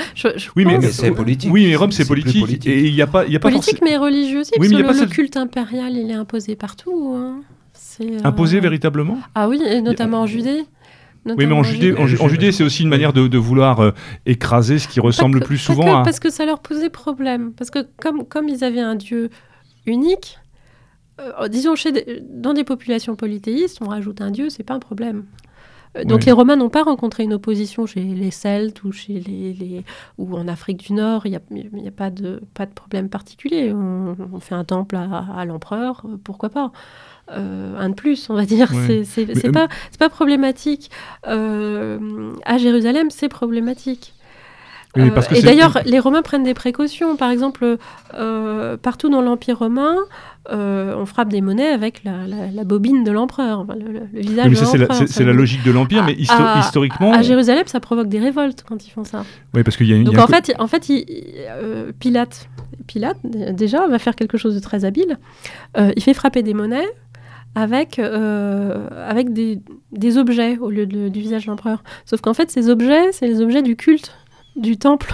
oui, 0.55 0.65
mais, 0.65 0.81
c'est 0.81 1.11
politique. 1.11 1.51
Oui, 1.51 1.67
mais 1.67 1.75
Rome, 1.75 1.91
c'est 1.91 2.07
politique. 2.07 2.67
Et 2.67 2.87
il 2.87 2.93
n'y 2.93 3.01
a 3.01 3.07
pas, 3.07 3.25
y 3.25 3.35
a 3.35 3.39
pas 3.39 3.49
politique, 3.49 3.79
mais 3.83 3.97
religieux 3.97 4.41
aussi, 4.41 4.51
parce 4.57 4.69
que 4.69 4.75
le, 4.75 5.05
culte 5.07 5.37
impérial, 5.37 5.93
il 5.93 6.11
est 6.11 6.15
imposé 6.15 6.55
partout. 6.55 7.15
Hein. 7.15 7.41
Imposé 8.23 8.59
véritablement? 8.59 9.17
Ah 9.33 9.47
oui, 9.47 9.61
et 9.65 9.81
notamment 9.81 10.21
en 10.21 10.27
Judée? 10.27 10.65
Oui, 11.35 11.45
mais 11.45 11.53
en, 11.53 11.63
Judée, 11.63 11.95
en, 11.97 12.27
Judée, 12.27 12.51
c'est 12.51 12.63
aussi 12.63 12.83
une 12.83 12.89
manière 12.89 13.13
de, 13.13 13.37
vouloir 13.37 13.79
euh, 13.79 13.91
écraser 14.25 14.79
ce 14.79 14.87
qui 14.87 14.99
ressemble 14.99 15.39
le 15.39 15.45
plus 15.45 15.57
souvent 15.57 15.99
à... 15.99 16.03
Parce 16.03 16.19
que 16.19 16.29
ça 16.29 16.45
leur 16.45 16.59
posait 16.59 16.89
problème. 16.89 17.53
Parce 17.53 17.69
que 17.69 17.87
comme, 18.01 18.25
comme 18.25 18.49
ils 18.49 18.63
avaient 18.63 18.81
un 18.81 18.95
Dieu 18.95 19.29
unique, 19.85 20.39
euh, 21.19 21.47
disons, 21.47 21.75
chez 21.75 21.91
dans 22.29 22.53
des 22.53 22.63
populations 22.63 23.15
polythéistes, 23.15 23.79
on 23.81 23.87
rajoute 23.87 24.21
un 24.21 24.31
Dieu, 24.31 24.49
c'est 24.49 24.63
pas 24.63 24.75
un 24.75 24.79
problème. 24.79 25.25
Euh, 25.97 26.03
donc 26.03 26.25
les 26.25 26.31
Romains 26.31 26.55
n'ont 26.55 26.69
pas 26.69 26.83
rencontré 26.83 27.23
une 27.23 27.33
opposition 27.33 27.85
chez 27.85 28.01
les 28.01 28.31
Celtes 28.31 28.83
ou, 28.83 28.91
chez 28.91 29.19
les, 29.19 29.83
ou 30.17 30.35
en 30.35 30.47
Afrique 30.47 30.77
du 30.77 30.93
Nord, 30.93 31.25
il 31.25 31.31
n'y 31.31 31.35
a, 31.37 31.87
a, 31.87 31.91
pas, 31.91 32.09
de, 32.09 32.41
pas 32.53 32.65
de 32.65 32.73
problème 32.73 33.09
particulier. 33.09 33.71
On, 33.73 34.39
fait 34.39 34.55
un 34.55 34.63
temple 34.63 34.95
à, 34.95 35.25
à 35.35 35.45
l'empereur, 35.45 36.05
pourquoi 36.23 36.49
pas 36.49 36.71
euh, 37.31 37.77
un 37.77 37.89
de 37.89 37.93
plus, 37.93 38.29
on 38.29 38.35
va 38.35 38.45
dire. 38.45 38.71
C'est 39.05 39.51
pas, 39.51 39.67
pas 39.99 40.09
problématique. 40.09 40.89
Euh, 41.27 42.31
à 42.45 42.57
Jérusalem, 42.57 43.07
c'est 43.09 43.29
problématique. 43.29 44.13
Euh, 44.97 45.09
et 45.31 45.41
d'ailleurs, 45.43 45.77
les 45.85 45.99
Romains 45.99 46.23
prennent 46.23 46.43
des 46.43 46.55
précautions. 46.55 47.17
Par 47.17 47.29
exemple, 47.29 47.77
partout 48.81 49.09
dans 49.09 49.21
l'Empire 49.21 49.59
romain, 49.59 49.95
on 50.49 51.05
frappe 51.05 51.29
des 51.29 51.41
monnaies 51.41 51.67
avec 51.67 52.03
la, 52.03 52.63
bobine 52.63 53.03
de 53.03 53.11
l'empereur, 53.11 53.65
le, 53.67 54.19
visage 54.19 54.51
de 54.51 54.77
l'empereur. 54.79 55.07
C'est 55.07 55.25
la, 55.25 55.33
logique 55.33 55.63
de 55.63 55.71
l'Empire, 55.71 56.03
mais 56.05 56.13
historiquement... 56.13 57.13
À 57.13 57.21
Jérusalem, 57.21 57.63
ça 57.67 57.79
provoque 57.79 58.07
des 58.07 58.19
révoltes 58.19 58.63
quand 58.67 58.87
ils 58.87 58.89
font 58.89 59.03
ça. 59.03 59.23
Oui, 59.53 59.63
parce 59.63 59.77
qu'il 59.77 59.87
y 59.87 59.93
a 59.93 59.97
une... 59.97 60.05
Donc 60.05 60.17
en, 60.17 60.27
fait, 60.27 60.53
en 60.57 60.67
fait, 60.67 60.89
Pilate, 61.99 62.49
Pilate, 62.87 63.17
déjà, 63.23 63.87
va 63.87 63.99
faire 63.99 64.15
quelque 64.15 64.37
chose 64.37 64.55
de 64.55 64.61
très 64.61 64.83
habile. 64.85 65.19
il 65.77 66.01
fait 66.01 66.15
frapper 66.15 66.41
des 66.41 66.55
monnaies 66.55 66.87
avec, 67.55 67.99
euh, 67.99 68.87
avec 69.07 69.33
des, 69.33 69.59
des, 69.91 70.17
objets 70.17 70.57
au 70.59 70.69
lieu 70.69 70.85
du 70.85 71.19
visage 71.19 71.45
de 71.45 71.51
l'empereur. 71.51 71.83
Sauf 72.05 72.21
qu'en 72.21 72.33
fait, 72.33 72.51
ces 72.51 72.69
objets, 72.69 73.11
c'est 73.11 73.27
les 73.27 73.41
objets 73.41 73.61
du 73.61 73.75
culte 73.75 74.13
du 74.57 74.77
temple 74.77 75.13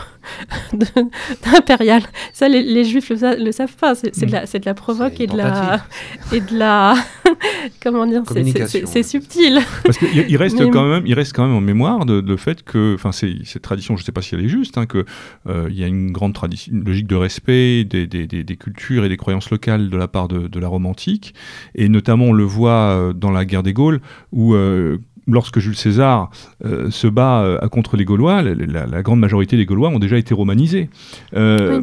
impérial. 1.57 2.01
Ça, 2.31 2.47
les, 2.47 2.83
juifs 2.85 3.09
le, 3.09 3.43
le 3.43 3.51
savent 3.51 3.75
pas. 3.75 3.95
C'est 3.95 4.25
de, 4.25 4.31
la, 4.31 4.45
de 4.45 4.65
la 4.65 4.73
provoque 4.73 5.19
et 5.19 5.27
de 5.27 5.35
la, 5.35 5.85
et 6.31 6.39
de 6.39 6.57
la. 6.57 6.95
comment 7.83 8.05
dire 8.05 8.23
C'est 8.27 9.03
subtil. 9.03 9.59
Parce 9.83 9.97
qu'il 9.97 10.37
reste, 10.37 10.57
quand 10.71 10.87
même, 10.87 11.05
il 11.05 11.13
reste 11.13 11.33
quand 11.33 11.45
même 11.45 11.55
en 11.55 11.61
mémoire 11.61 12.05
de, 12.05 12.21
de 12.21 12.35
fait 12.35 12.63
que. 12.63 12.95
Enfin, 12.95 13.11
cette 13.11 13.61
tradition, 13.61 13.95
je 13.95 14.01
ne 14.01 14.05
sais 14.05 14.11
pas 14.11 14.21
si 14.21 14.35
elle 14.35 14.45
est 14.45 14.49
juste, 14.49 14.77
hein, 14.77 14.85
qu'il 14.85 15.05
euh, 15.49 15.69
y 15.71 15.83
a 15.83 15.87
une 15.87 16.11
grande 16.11 16.33
tradition, 16.33 16.73
une 16.73 16.83
logique 16.83 17.07
de 17.07 17.15
respect 17.15 17.83
des, 17.83 18.07
des, 18.07 18.25
des, 18.27 18.55
cultures 18.55 19.05
et 19.05 19.09
des 19.09 19.17
croyances 19.17 19.49
locales 19.49 19.89
de 19.89 19.97
la 19.97 20.07
part 20.07 20.27
de, 20.27 20.47
de, 20.47 20.59
la 20.59 20.67
Rome 20.67 20.85
antique. 20.85 21.33
Et 21.75 21.89
notamment, 21.89 22.25
on 22.25 22.33
le 22.33 22.43
voit 22.43 22.71
euh, 22.71 23.13
dans 23.13 23.31
la 23.31 23.45
guerre 23.45 23.63
des 23.63 23.73
Gaules, 23.73 24.01
où. 24.31 24.53
Euh, 24.55 24.99
lorsque 25.27 25.59
Jules 25.59 25.75
César 25.75 26.29
euh, 26.65 26.89
se 26.89 27.07
bat 27.07 27.41
euh, 27.41 27.67
contre 27.69 27.97
les 27.97 28.05
Gaulois, 28.05 28.41
la, 28.41 29.01
grande 29.03 29.19
majorité 29.19 29.57
des 29.57 29.65
Gaulois 29.65 29.89
ont 29.89 29.99
déjà 29.99 30.17
été 30.17 30.33
romanisés. 30.33 30.89
Euh, 31.35 31.81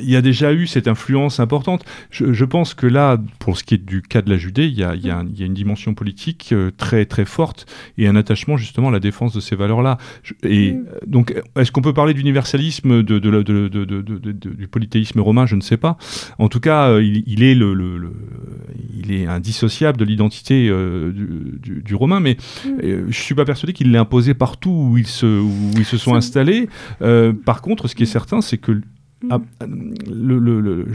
il 0.00 0.10
y 0.10 0.16
a 0.16 0.22
déjà 0.22 0.52
eu 0.52 0.66
cette 0.66 0.88
influence 0.88 1.40
importante. 1.40 1.84
Je, 2.10 2.44
pense 2.44 2.74
que 2.74 2.86
là, 2.86 3.18
pour 3.38 3.56
ce 3.56 3.64
qui 3.64 3.74
est 3.74 3.84
du 3.84 4.02
cas 4.02 4.22
de 4.22 4.30
la 4.30 4.36
Judée, 4.36 4.66
il 4.66 4.74
y 4.74 4.82
a, 4.84 4.94
une 5.40 5.54
dimension 5.54 5.94
politique 5.94 6.54
très 6.76 7.04
très 7.06 7.24
forte 7.24 7.66
et 7.98 8.06
un 8.06 8.16
attachement 8.16 8.56
justement 8.56 8.88
à 8.88 8.92
la 8.92 9.00
défense 9.00 9.34
de 9.34 9.40
ces 9.40 9.56
valeurs-là. 9.56 9.98
Et 10.42 10.76
donc, 11.06 11.34
est-ce 11.56 11.72
qu'on 11.72 11.82
peut 11.82 11.92
parler 11.92 12.14
d'universalisme 12.14 13.02
de, 13.02 13.18
du 13.18 14.68
polythéisme 14.68 15.20
romain? 15.20 15.46
Je 15.46 15.56
ne 15.56 15.60
sais 15.60 15.76
pas. 15.76 15.96
En 16.38 16.48
tout 16.48 16.60
cas, 16.60 16.98
il, 16.98 17.42
est 17.42 17.54
le, 17.54 18.12
il 18.94 19.12
est 19.12 19.26
indissociable 19.26 19.98
de 19.98 20.04
l'identité 20.04 20.70
du, 21.62 21.94
romain, 21.94 22.20
mais 22.20 22.36
je 22.80 23.04
je 23.08 23.20
suis 23.20 23.34
pas 23.34 23.44
persuadé 23.44 23.72
qu'il 23.72 23.92
l'ait 23.92 23.98
imposé 23.98 24.34
partout 24.34 24.70
où 24.90 24.98
ils 24.98 25.06
se, 25.06 25.26
où 25.26 25.70
ils 25.76 25.84
se 25.84 25.96
sont 25.96 26.14
installés. 26.14 26.68
Euh, 27.00 27.32
par 27.32 27.62
contre, 27.62 27.88
ce 27.88 27.94
qui 27.94 28.02
est 28.02 28.06
certain, 28.06 28.40
c'est 28.40 28.58
que 28.58 28.80
ah, 29.30 29.40
le, 30.10 30.38
le, 30.38 30.86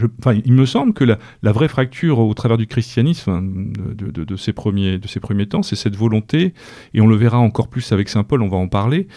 il 0.43 0.53
me 0.53 0.65
semble 0.65 0.93
que 0.93 1.03
la, 1.03 1.17
la, 1.43 1.51
vraie 1.51 1.67
fracture 1.67 2.19
au 2.19 2.33
travers 2.33 2.57
du 2.57 2.67
christianisme 2.67 3.71
de, 3.95 4.11
de, 4.11 4.23
de, 4.25 4.35
ces, 4.35 4.51
premiers, 4.51 4.97
de 4.97 5.07
ces 5.07 5.19
premiers 5.19 5.47
temps, 5.47 5.63
c'est 5.63 5.75
cette 5.75 5.95
volonté, 5.95 6.53
et 6.93 7.01
on 7.01 7.07
le 7.07 7.15
verra 7.15 7.37
encore 7.37 7.69
plus 7.69 7.91
avec 7.91 8.09
Saint 8.09 8.23
Paul, 8.23 8.41
on 8.41 8.49
va 8.49 8.57
en 8.57 8.67
parler, 8.67 9.07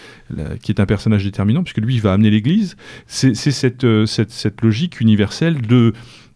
qui 0.62 0.70
est 0.70 0.80
un 0.80 0.86
personnage 0.86 1.24
déterminant, 1.24 1.62
puisque 1.62 1.78
lui, 1.78 1.94
il 1.94 2.00
va 2.00 2.12
amener 2.12 2.30
l'Église, 2.30 2.76
c'est 3.06 3.34
cette, 3.34 3.84
euh, 3.84 4.06
cette, 4.06 4.30
cette, 4.30 4.62
logique 4.62 5.00
universelle 5.00 5.60
de 5.60 5.92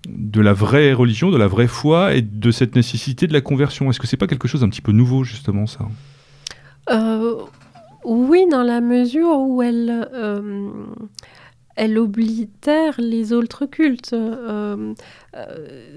de 0.07 0.43
la 0.43 0.53
vraie 0.53 0.93
religion, 0.93 1.31
de 1.31 1.39
la 1.39 1.47
vraie 1.47 1.67
foi 1.67 2.15
et 2.15 2.21
de 2.21 2.51
cette 2.51 2.77
nécessité 2.77 3.27
de 3.27 3.33
la 3.33 3.41
conversion. 3.41 3.89
Est-ce 3.89 3.99
que 3.99 4.07
c'est 4.07 4.19
pas 4.19 4.27
quelque 4.27 4.49
chose 4.49 4.63
un 4.63 4.69
petit 4.69 4.83
peu 4.83 4.93
nouveau 4.93 5.25
justement 5.25 5.67
ça? 5.67 5.89
Euh, 6.91 7.37
Oui, 8.05 8.47
dans 8.51 8.63
la 8.63 8.81
mesure 8.81 9.39
où 9.39 9.63
elle, 9.63 10.09
euh, 10.13 10.71
elle 11.77 11.99
oblitère 11.99 12.95
les 12.99 13.33
autres 13.33 13.67
cultes. 13.67 14.13
Euh, 14.13 14.95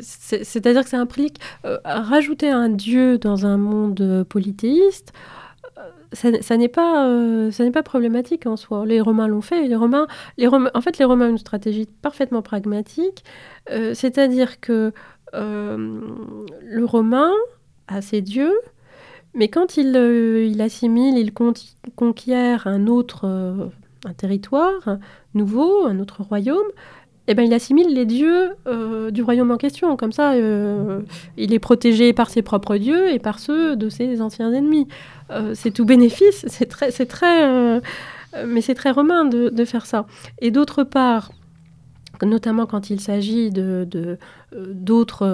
c'est-à-dire 0.01 0.83
que 0.83 0.89
ça 0.89 0.99
implique 0.99 1.39
rajouter 1.83 2.49
un 2.49 2.69
dieu 2.69 3.17
dans 3.17 3.45
un 3.45 3.57
monde 3.57 4.25
polythéiste 4.29 5.13
ça, 6.13 6.57
n'est 6.57 6.69
pas, 6.69 7.05
pas 7.73 7.83
problématique 7.83 8.45
en 8.47 8.55
soi. 8.55 8.85
Les 8.85 9.01
Romains 9.01 9.27
l'ont 9.27 9.41
fait. 9.41 9.67
Les 9.67 9.75
Romains, 9.75 10.07
les 10.37 10.47
Romains, 10.47 10.71
en 10.73 10.79
fait, 10.79 10.97
les 10.97 11.05
Romains 11.05 11.27
ont 11.27 11.31
une 11.31 11.37
stratégie 11.37 11.85
parfaitement 12.01 12.41
pragmatique, 12.41 13.25
c'est-à-dire 13.69 14.61
que 14.61 14.93
le 15.33 16.85
Romain 16.85 17.33
a 17.89 18.01
ses 18.01 18.21
dieux, 18.21 18.53
mais 19.37 19.47
quand 19.47 19.77
il, 19.77 19.95
il 20.51 20.61
assimile, 20.61 21.17
il 21.17 21.31
conquiert 21.95 22.67
un 22.67 22.87
autre 22.87 23.69
un 24.05 24.13
territoire 24.13 24.97
nouveau, 25.33 25.85
un 25.85 25.99
autre 25.99 26.21
royaume, 26.23 26.67
eh 27.27 27.33
ben, 27.33 27.43
il 27.43 27.53
assimile 27.53 27.93
les 27.93 28.05
dieux 28.05 28.51
du 29.11 29.21
royaume 29.21 29.51
en 29.51 29.57
question. 29.57 29.95
Comme 29.97 30.11
ça, 30.11 30.35
il 30.37 31.53
est 31.53 31.59
protégé 31.59 32.13
par 32.13 32.29
ses 32.29 32.41
propres 32.41 32.77
dieux 32.77 33.11
et 33.11 33.19
par 33.19 33.39
ceux 33.39 33.75
de 33.75 33.89
ses 33.89 34.21
anciens 34.21 34.53
ennemis. 34.53 34.87
Euh, 35.31 35.53
c'est 35.55 35.71
tout 35.71 35.85
bénéfice, 35.85 36.45
c'est 36.47 36.67
très, 36.67 36.91
c'est 36.91 37.05
très, 37.05 37.45
euh, 37.45 37.79
mais 38.45 38.61
c'est 38.61 38.75
très 38.75 38.91
romain 38.91 39.25
de, 39.25 39.65
faire 39.65 39.85
ça. 39.85 40.05
Et 40.39 40.51
d'autre 40.51 40.83
part, 40.83 41.31
notamment 42.21 42.65
quand 42.65 42.89
il 42.89 42.99
s'agit 42.99 43.51
de, 43.51 43.87
euh, 43.95 44.15
d'autres, 44.55 45.25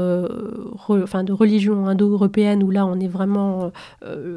enfin 0.88 1.24
de 1.24 1.34
religions 1.34 1.88
indo-européennes 1.88 2.64
où 2.64 2.72
là 2.72 2.86
on 2.86 2.99
est 2.99 3.07
vraiment, 3.07 3.72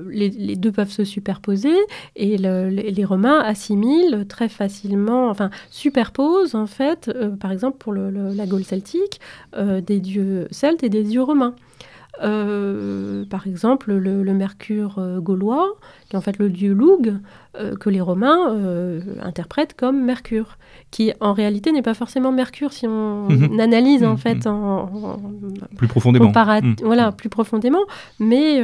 les, 0.09 0.57
deux 0.57 0.73
peuvent 0.73 0.91
se 0.91 1.05
superposer 1.05 1.75
et 2.15 2.37
les, 2.37 3.05
Romains 3.05 3.41
assimilent 3.41 4.27
très 4.29 4.49
facilement, 4.49 5.29
enfin 5.29 5.51
superposent 5.71 6.55
en 6.55 6.67
fait, 6.67 7.11
par 7.41 7.53
exemple 7.53 7.79
pour 7.79 7.95
la 7.95 8.47
Gaule 8.47 8.65
celtique, 8.65 9.21
des 9.59 10.01
dieux 10.01 10.49
celtes 10.51 10.83
et 10.83 10.89
des 10.89 11.05
dieux 11.05 11.23
romains. 11.23 11.55
Par 12.21 13.47
exemple, 13.47 13.93
le, 13.93 14.35
mercure 14.35 15.01
gaulois, 15.21 15.77
qui 16.09 16.17
est 16.17 16.19
en 16.19 16.23
fait 16.23 16.39
le 16.39 16.51
dieu 16.51 16.73
Loug, 16.73 17.15
que 17.81 17.91
les 17.91 18.01
Romains 18.01 18.57
interprètent 19.23 19.75
comme 19.75 20.05
Mercure, 20.05 20.59
qui 20.91 21.13
en 21.21 21.33
réalité 21.33 21.73
n'est 21.73 21.83
pas 21.83 21.95
forcément 21.95 22.33
Mercure 22.33 22.73
si 22.73 22.87
on 22.87 23.29
mhm. 23.29 23.61
analyse 23.61 24.05
en 24.05 24.13
mhm. 24.13 24.19
fait 24.19 24.47
en, 24.47 24.89
plus 25.77 25.89
profondément. 25.89 26.33
Mhm. 26.33 26.77
Voilà, 26.83 27.13
plus 27.13 27.29
profondément. 27.29 27.85
Mais 28.19 28.63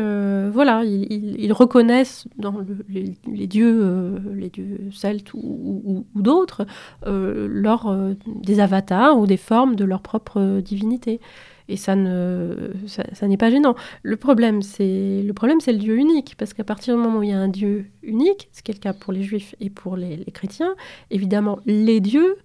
voilà, 0.51 0.83
ils, 0.85 1.53
reconnaissent 1.53 2.27
dans 2.39 2.55
les, 2.89 3.47
dieux, 3.47 4.21
les 4.35 4.49
dieux 4.49 4.79
celtes 4.93 5.35
ou, 5.35 6.05
ou 6.15 6.23
d'autres, 6.23 6.67
leurs 7.07 7.97
des 8.27 8.61
avatars 8.61 9.19
ou 9.19 9.27
des 9.27 9.37
formes 9.37 9.77
de 9.77 9.85
leur 9.85 10.01
propre 10.01 10.61
divinité. 10.61 11.21
Et 11.69 11.77
ça 11.77 11.97
ne, 11.97 12.73
ça, 12.87 13.29
n'est 13.29 13.37
pas 13.37 13.51
gênant. 13.51 13.75
Le 14.03 14.17
problème, 14.17 14.63
c'est 14.63 15.23
le 15.23 15.33
problème, 15.33 15.61
c'est 15.61 15.73
le 15.73 15.79
Dieu 15.79 15.97
unique, 15.97 16.35
parce 16.39 16.55
qu'à 16.55 16.65
partir 16.65 16.97
du 16.97 17.03
moment 17.03 17.21
où 17.21 17.23
il 17.23 17.31
y 17.31 17.33
a 17.33 17.39
un 17.39 17.49
Dieu 17.49 17.87
unique, 18.03 18.49
ce 18.53 18.63
qui 18.63 18.71
est 18.71 18.75
le 18.75 18.81
cas 18.81 18.93
pour 18.93 19.13
les 19.13 19.23
Juifs 19.23 19.55
et 19.61 19.71
pour 19.71 19.97
les, 19.97 20.25
chrétiens, 20.33 20.75
évidemment, 21.11 21.59
les 21.67 22.01
dieux 22.01 22.37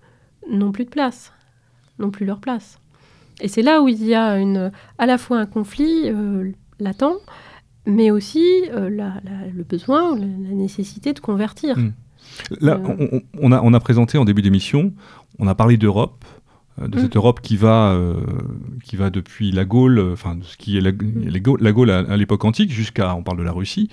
n'ont 0.50 0.72
plus 0.72 0.86
de 0.86 0.90
place, 0.90 1.34
n'ont 2.00 2.12
plus 2.12 2.26
leur 2.26 2.40
place. 2.40 2.80
Et 3.42 3.48
c'est 3.48 3.62
là 3.62 3.82
où 3.82 3.88
il 3.88 4.04
y 4.04 4.16
a 4.16 4.38
une, 4.38 4.72
à 4.98 5.06
la 5.06 5.18
fois 5.18 5.40
un 5.40 5.46
conflit 5.46 6.04
euh, 6.06 6.52
latent, 6.80 7.22
mais 7.86 8.12
aussi 8.12 8.46
euh, 8.72 8.90
le 8.90 9.64
besoin, 9.64 10.18
la, 10.18 10.26
nécessité 10.26 11.14
de 11.14 11.20
convertir. 11.20 11.78
Hmm. 11.78 11.94
Là, 12.60 12.80
euh, 12.84 13.20
on, 13.40 13.52
a, 13.52 13.62
on 13.62 13.74
a 13.74 13.80
présenté 13.80 14.18
en 14.18 14.26
début 14.26 14.42
d'émission, 14.42 14.94
on 15.40 15.48
a 15.48 15.56
parlé 15.56 15.78
d'Europe, 15.78 16.26
euh, 16.82 16.88
de 16.88 17.00
cette 17.00 17.16
mm. 17.16 17.18
Europe 17.18 17.42
qui 17.42 17.58
va, 17.58 17.92
euh, 17.92 18.16
qui 18.84 18.96
va 18.96 19.10
depuis 19.10 19.52
la 19.52 19.66
Gaule, 19.66 20.00
euh, 20.00 20.14
enfin 20.14 20.38
ce 20.42 20.58
qui 20.58 20.78
est 20.78 20.82
la, 20.82 20.92
mm. 20.92 21.30
la 21.60 21.72
Gaule 21.72 21.90
à, 21.92 22.18
l'époque 22.18 22.46
antique 22.46 22.72
jusqu'à, 22.72 23.16
on 23.16 23.24
parle 23.24 23.38
de 23.38 23.44
la 23.44 23.52
Russie. 23.52 23.90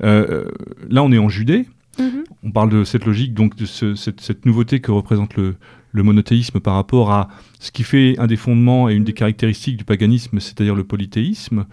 là, 0.00 1.02
on 1.02 1.12
est 1.12 1.18
en 1.18 1.28
Judée. 1.28 1.66
Mm-hmm. 1.98 2.24
On 2.44 2.52
parle 2.52 2.70
de 2.70 2.84
cette 2.84 3.04
logique, 3.06 3.34
donc 3.34 3.56
de 3.56 3.64
cette, 3.64 4.46
nouveauté 4.46 4.78
que 4.80 4.92
représente 4.92 5.36
le, 5.36 5.56
le, 5.90 6.02
monothéisme 6.04 6.60
par 6.60 6.74
rapport 6.74 7.10
à 7.10 7.28
ce 7.58 7.72
qui 7.72 7.82
fait 7.82 8.16
un 8.20 8.28
des 8.28 8.36
fondements 8.36 8.88
et 8.88 8.94
une 8.94 9.02
des 9.02 9.14
caractéristiques 9.14 9.76
du 9.76 9.84
paganisme, 9.84 10.38
c'est-à-dire 10.38 10.76
le 10.76 10.84
polythéisme. 10.84 11.66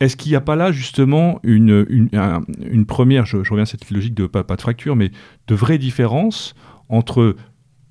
Est-ce 0.00 0.16
qu'il 0.16 0.32
n'y 0.32 0.36
a 0.36 0.40
pas 0.40 0.56
là 0.56 0.72
justement 0.72 1.38
une, 1.42 1.84
une, 1.90 2.08
une 2.70 2.86
première, 2.86 3.26
je, 3.26 3.36
reviens 3.36 3.62
à 3.62 3.66
cette 3.66 3.90
logique 3.90 4.14
de 4.14 4.26
pas, 4.26 4.42
pas 4.42 4.56
de 4.56 4.62
fracture, 4.62 4.96
mais 4.96 5.10
de 5.48 5.54
vraie 5.54 5.78
différence 5.78 6.54
entre 6.88 7.36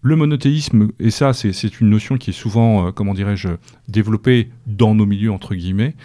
le 0.04 0.18
monothéisme, 0.18 0.89
et 0.99 1.10
ça 1.10 1.34
c'est 1.34 1.80
une 1.80 1.89
notion 1.89 2.18
qui 2.18 2.30
est 2.30 2.34
souvent, 2.34 2.88
euh, 2.88 2.91
comment 2.91 3.14
dirais-je, 3.14 3.47
développée 3.88 4.49
dans 4.68 4.93
nos 4.93 5.06
milieux, 5.06 5.32
entre 5.32 5.56
guillemets, 5.56 5.95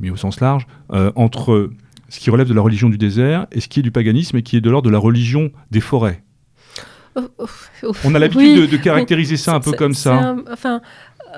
mais 0.00 0.10
au 0.10 0.16
sens 0.16 0.40
large, 0.40 0.66
euh, 0.92 1.12
entre 1.14 1.70
ce 2.08 2.20
qui 2.20 2.30
relève 2.30 2.48
de 2.48 2.54
la 2.54 2.62
religion 2.62 2.88
du 2.88 2.96
désert 2.96 3.46
et 3.52 3.60
ce 3.60 3.68
qui 3.68 3.80
est 3.80 3.82
du 3.82 3.90
paganisme 3.90 4.38
et 4.38 4.42
qui 4.42 4.56
est 4.56 4.62
de 4.62 4.70
l'ordre 4.70 4.86
de 4.86 4.92
la 4.92 4.98
religion 4.98 5.52
des 5.70 5.80
forêts. 5.80 6.24
Oh, 7.16 7.20
oh, 7.38 7.46
oh. 7.84 7.92
On 8.04 8.14
a 8.14 8.18
l'habitude 8.18 8.68
de, 8.68 8.76
caractériser 8.76 9.36
ça 9.36 9.54
un 9.54 9.60
peu 9.60 9.72
comme 9.72 9.94
ça. 9.94 10.34
enfin, 10.50 10.80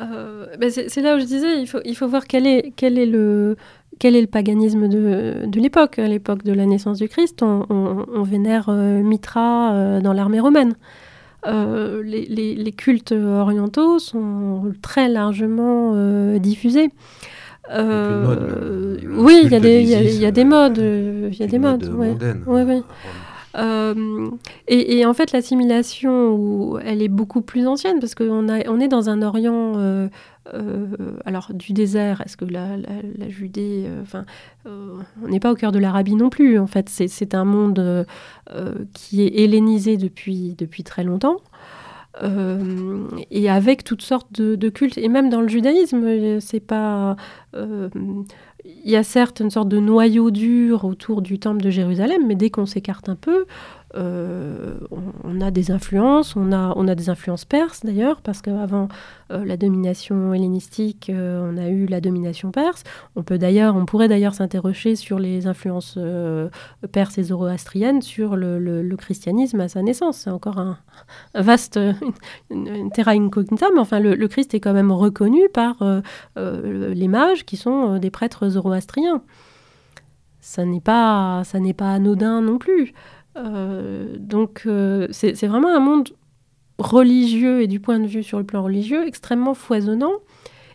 euh, 0.01 0.47
ben 0.59 0.71
c'est 0.71 1.03
là 1.03 1.17
où 1.17 1.19
je 1.19 1.25
disais, 1.25 1.61
il 1.61 1.67
faut, 1.67 1.81
il 1.85 1.97
faut 1.97 2.09
voir 2.09 2.27
quel 2.27 2.47
est, 2.47 2.73
quel 2.77 2.99
est 2.99 3.07
le 3.07 3.57
quel 3.99 4.15
est 4.15 4.21
le 4.21 4.27
paganisme 4.27 4.89
de, 4.89 5.47
de 5.47 5.61
l'époque 5.61 5.99
À 5.99 6.07
l'époque 6.07 6.45
de 6.45 6.53
la 6.53 6.67
naissance 6.67 6.99
du 6.99 7.09
Christ, 7.09 7.43
on, 7.43 8.23
vénère 8.23 8.71
Mitra 8.71 10.01
dans 10.01 10.13
l'armée 10.13 10.41
romaine. 10.41 10.75
Euh, 11.47 12.03
les, 12.03 12.73
cultes 12.73 13.13
orientaux 13.13 13.99
sont 13.99 14.73
très 14.83 15.09
largement 15.09 15.93
euh, 15.95 16.39
diffusés. 16.39 16.91
Euh, 17.73 18.97
oui, 19.09 19.41
il 19.45 19.51
y, 19.51 19.55
a 19.55 19.61
des, 19.61 19.83
y, 19.83 20.25
a 20.27 20.31
des 20.31 20.45
modes. 20.45 20.79
Il 20.79 21.37
y 21.39 21.43
a 21.43 21.47
des 21.47 21.59
modes. 21.59 21.85
Et, 24.69 25.07
en 25.07 25.15
fait, 25.15 25.33
l'assimilation, 25.33 26.79
elle 26.79 27.03
est 27.03 27.09
beaucoup 27.09 27.41
plus 27.41 27.67
ancienne 27.67 28.01
parce 28.01 28.15
qu'on 28.15 28.49
on 28.49 28.81
est 28.81 28.89
dans 28.89 29.09
un 29.09 29.23
Orient 29.23 30.09
euh, 30.55 30.87
alors 31.25 31.53
du 31.53 31.73
désert, 31.73 32.23
est-ce 32.25 32.37
que 32.37 32.45
la, 32.45 32.77
Judée, 33.29 33.85
euh, 33.87 34.03
enfin, 34.03 34.25
euh, 34.67 34.97
on 35.23 35.29
n'est 35.29 35.41
pas 35.41 35.53
au 35.53 35.55
cœur 35.55 35.73
de 35.73 35.79
l'Arabie 35.79 36.15
non 36.15 36.31
plus. 36.31 36.59
En 36.59 36.67
fait, 36.67 36.89
c'est 36.89 37.35
un 37.35 37.45
monde 37.45 38.07
qui 38.93 39.23
est 39.23 39.41
hellénisé 39.43 39.97
depuis, 39.97 40.55
depuis 40.57 40.85
très 40.85 41.05
longtemps. 41.05 41.37
et 43.31 43.51
avec 43.51 43.85
toutes 43.85 44.03
sortes 44.03 44.33
de, 44.33 44.69
cultes, 44.69 44.99
et 44.99 45.09
même 45.09 45.29
dans 45.31 45.41
le 45.41 45.49
judaïsme, 45.49 46.41
c'est 46.41 46.61
pas. 46.61 47.17
Il 48.85 48.91
y 48.91 48.97
a 48.97 49.03
certes 49.03 49.41
une 49.41 49.51
sorte 49.51 49.69
de 49.69 49.79
noyau 49.79 50.31
dur 50.31 50.85
autour 50.85 51.23
du 51.23 51.39
temple 51.39 51.63
de 51.63 51.71
Jérusalem, 51.71 52.23
mais 52.27 52.35
dès 52.35 52.51
qu'on 52.51 52.67
s'écarte 52.67 53.09
un 53.09 53.17
peu, 53.17 53.47
euh, 53.97 54.75
on, 55.25 55.41
a 55.41 55.51
des 55.51 55.71
influences, 55.71 56.37
on 56.37 56.53
a, 56.53 56.95
des 56.95 57.09
influences 57.09 57.45
perses 57.45 57.81
d'ailleurs, 57.85 58.21
parce 58.21 58.43
qu'avant 58.43 58.89
euh, 59.31 59.45
la 59.45 59.57
domination 59.57 60.35
hellénistique, 60.35 61.11
euh, 61.11 61.51
on 61.51 61.57
a 61.57 61.69
eu 61.69 61.87
la 61.87 62.01
domination 62.01 62.51
perse. 62.51 62.85
On, 63.17 63.23
pourrait 63.23 64.09
d'ailleurs 64.09 64.35
s'interroger 64.35 64.97
sur 64.97 65.19
les 65.19 65.47
influences 65.47 65.99
perses 66.93 67.19
et 67.19 67.25
zoroastriennes 67.25 68.03
sur 68.03 68.37
le, 68.37 68.97
christianisme 68.97 69.61
à 69.61 69.69
sa 69.69 69.83
naissance. 69.83 70.19
C'est 70.19 70.31
encore 70.31 70.59
un, 70.59 70.79
vaste 71.35 71.79
terra 72.95 73.13
incognita, 73.13 73.67
mais 73.75 73.81
enfin 73.81 74.01
le, 74.01 74.29
Christ 74.29 74.55
est 74.55 74.61
quand 74.61 74.73
même 74.73 74.93
reconnu 74.93 75.49
par 75.53 75.77
les 76.37 77.09
mages 77.09 77.45
qui 77.45 77.57
sont 77.57 77.99
des 77.99 78.11
prêtres 78.11 78.49
zoroastriens. 78.49 79.23
Ça 80.41 80.65
n'est 80.65 80.81
pas 80.81 81.43
anodin 81.81 82.41
non 82.41 82.59
plus. 82.59 82.93
Euh, 83.37 84.17
donc 84.19 84.63
euh, 84.67 85.09
c'est 85.11 85.47
vraiment 85.47 85.75
un 85.75 85.81
monde 85.81 86.11
religieux 86.79 87.63
et 87.63 87.67
du 87.67 87.81
point 87.81 87.99
de 87.99 88.07
vue 88.07 88.23
sur 88.23 88.39
le 88.39 88.45
plan 88.45 88.63
religieux 88.63 89.07
extrêmement 89.07 89.55
foisonnant 89.55 90.13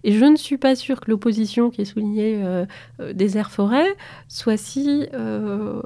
et 0.03 0.13
je 0.13 0.25
ne 0.25 0.35
suis 0.35 0.57
pas 0.57 0.75
sûre 0.75 0.99
que 0.99 1.11
l'opposition 1.11 1.69
qui 1.69 1.81
est 1.81 1.85
soulignée 1.85 2.41
euh, 2.43 2.65
euh 2.99 3.13
désert-forêt 3.13 3.95
soit 4.27 4.57
si 4.57 5.07
euh, 5.13 5.81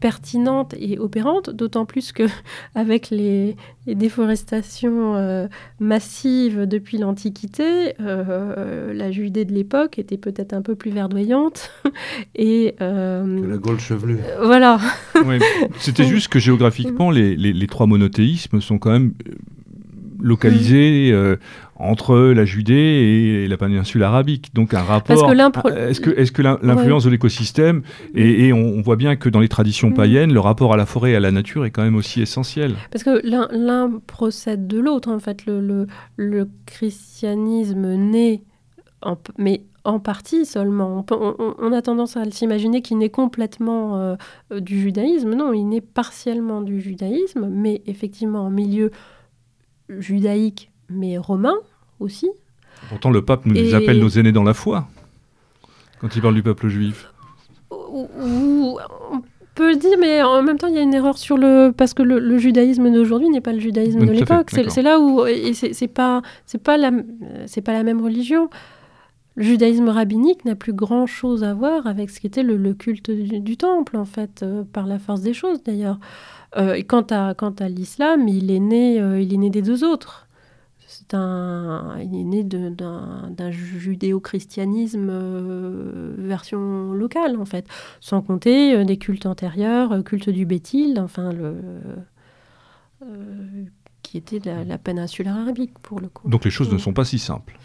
pertinente 0.00 0.74
et 0.78 0.98
opérante, 0.98 1.50
d'autant 1.50 1.84
plus 1.84 2.12
que 2.12 2.24
avec 2.74 3.10
les, 3.10 3.56
déforestations 3.86 5.16
euh, 5.16 5.48
massives 5.80 6.66
depuis 6.66 6.98
l'Antiquité, 6.98 7.94
la 7.98 9.10
Judée 9.10 9.44
de 9.44 9.52
l'époque 9.52 9.98
était 9.98 10.18
peut-être 10.18 10.52
un 10.52 10.62
peu 10.62 10.76
plus 10.76 10.92
verdoyante. 10.92 11.72
et, 12.36 12.76
que 12.78 13.46
la 13.48 13.56
Gaule 13.56 13.80
chevelue. 13.80 14.18
voilà. 14.42 14.78
C'était 15.78 16.04
juste 16.04 16.28
que 16.28 16.38
géographiquement, 16.38 17.10
les, 17.10 17.34
les, 17.36 17.66
trois 17.66 17.86
monothéismes 17.86 18.60
sont 18.60 18.78
quand 18.78 18.90
même 18.90 19.12
localisés 20.20 21.12
entre 21.80 22.16
la 22.16 22.44
Judée 22.44 23.44
et 23.44 23.48
la 23.48 23.56
péninsule 23.56 24.02
arabique. 24.02 24.54
Donc 24.54 24.74
un 24.74 24.82
rapport. 24.82 25.30
Est-ce 25.30 26.00
que, 26.00 26.10
est 26.10 26.32
que 26.32 26.42
l'influence 26.42 27.04
de 27.04 27.10
l'écosystème 27.10 27.82
et, 28.14 28.52
on, 28.52 28.80
voit 28.80 28.96
bien 28.96 29.16
que 29.16 29.28
dans 29.28 29.40
les 29.40 29.48
traditions 29.48 29.90
mm. 29.90 29.94
païennes, 29.94 30.32
le 30.32 30.40
rapport 30.40 30.72
à 30.72 30.76
la 30.76 30.86
forêt 30.86 31.12
et 31.12 31.16
à 31.16 31.20
la 31.20 31.30
nature 31.30 31.64
est 31.64 31.70
quand 31.70 31.82
même 31.82 31.96
aussi 31.96 32.20
essentiel. 32.20 32.74
Parce 32.90 33.04
que 33.04 33.20
l'un 33.24 34.00
procède 34.06 34.66
de 34.66 34.78
l'autre. 34.78 35.10
En 35.10 35.18
fait, 35.18 35.46
le, 35.46 35.86
le, 36.16 36.48
christianisme 36.66 37.94
naît, 37.94 38.42
en, 39.02 39.16
mais 39.38 39.64
en 39.84 39.98
partie 39.98 40.44
seulement. 40.44 41.04
On, 41.10 41.72
a 41.72 41.82
tendance 41.82 42.16
à 42.16 42.30
s'imaginer 42.30 42.82
qu'il 42.82 42.98
naît 42.98 43.10
complètement 43.10 43.96
euh, 43.96 44.16
du 44.60 44.80
judaïsme. 44.80 45.34
Non, 45.34 45.52
il 45.52 45.68
naît 45.68 45.80
partiellement 45.80 46.60
du 46.60 46.80
judaïsme, 46.80 47.48
mais 47.50 47.82
effectivement 47.86 48.46
en 48.46 48.50
milieu 48.50 48.90
judaïque 49.88 50.69
mais 50.90 51.18
romain 51.18 51.54
aussi. 51.98 52.30
Pourtant, 52.88 53.10
le 53.10 53.22
pape 53.22 53.46
nous 53.46 53.74
appelle 53.74 54.00
nos 54.00 54.08
aînés 54.08 54.32
dans 54.32 54.42
la 54.42 54.54
foi 54.54 54.88
quand 56.00 56.16
il 56.16 56.22
parle 56.22 56.34
du 56.34 56.42
peuple 56.42 56.68
juif. 56.68 57.12
on 57.70 58.76
peut 59.54 59.70
le 59.70 59.76
dire, 59.76 59.96
mais 60.00 60.22
en 60.22 60.42
même 60.42 60.58
temps, 60.58 60.68
il 60.68 60.74
y 60.74 60.78
a 60.78 60.82
une 60.82 60.94
erreur 60.94 61.18
sur 61.18 61.36
le 61.36 61.72
parce 61.76 61.92
que 61.94 62.02
le, 62.02 62.38
judaïsme 62.38 62.90
d'aujourd'hui 62.90 63.28
n'est 63.28 63.42
pas 63.42 63.52
le 63.52 63.60
judaïsme 63.60 64.06
de 64.06 64.12
l'époque. 64.12 64.50
C'est 64.50 64.82
là 64.82 64.98
où 64.98 65.26
et 65.26 65.52
c'est 65.52 65.88
pas 65.88 66.22
c'est 66.46 66.62
pas 66.62 66.76
la 66.76 66.90
c'est 67.46 67.60
pas 67.60 67.72
la 67.72 67.82
même 67.82 68.02
religion. 68.02 68.48
Le 69.36 69.44
judaïsme 69.44 69.88
rabbinique 69.88 70.44
n'a 70.44 70.56
plus 70.56 70.72
grand 70.72 71.06
chose 71.06 71.44
à 71.44 71.54
voir 71.54 71.86
avec 71.86 72.10
ce 72.10 72.20
qui 72.20 72.26
était 72.26 72.42
le, 72.42 72.74
culte 72.74 73.10
du, 73.10 73.56
temple, 73.56 73.96
en 73.96 74.04
fait, 74.04 74.42
euh, 74.42 74.64
par 74.70 74.86
la 74.86 74.98
force 74.98 75.22
des 75.22 75.32
choses 75.32 75.62
d'ailleurs. 75.62 75.98
Euh, 76.56 76.74
et 76.74 76.82
quant 76.82 77.06
à, 77.10 77.32
quant 77.34 77.54
à 77.60 77.68
l'islam, 77.68 78.26
il, 78.26 78.50
est 78.50 78.58
né, 78.58 79.00
euh, 79.00 79.20
il 79.20 79.32
est 79.32 79.36
né 79.36 79.48
des 79.48 79.62
deux 79.62 79.84
autres 79.84 80.26
il 81.12 82.14
est 82.14 82.24
né 82.24 82.44
d'un 82.44 83.50
judéo-christianisme 83.50 85.08
euh, 85.10 86.14
version 86.18 86.92
locale, 86.92 87.36
en 87.36 87.44
fait, 87.44 87.66
sans 88.00 88.22
compter 88.22 88.74
euh, 88.74 88.84
des 88.84 88.96
cultes 88.96 89.26
antérieurs, 89.26 89.92
euh, 89.92 90.02
culte 90.02 90.30
du 90.30 90.46
Béthil, 90.46 91.00
enfin, 91.00 91.32
le, 91.32 91.56
qui 94.02 94.18
était 94.18 94.40
la, 94.44 94.64
la, 94.64 94.78
péninsule 94.78 95.28
arabique, 95.28 95.78
pour 95.80 96.00
le 96.00 96.08
coup. 96.08 96.28
Donc 96.28 96.44
les 96.44 96.50
choses 96.50 96.72
ne 96.72 96.78
sont 96.78 96.92
pas 96.92 97.04
si 97.04 97.18
simples 97.18 97.56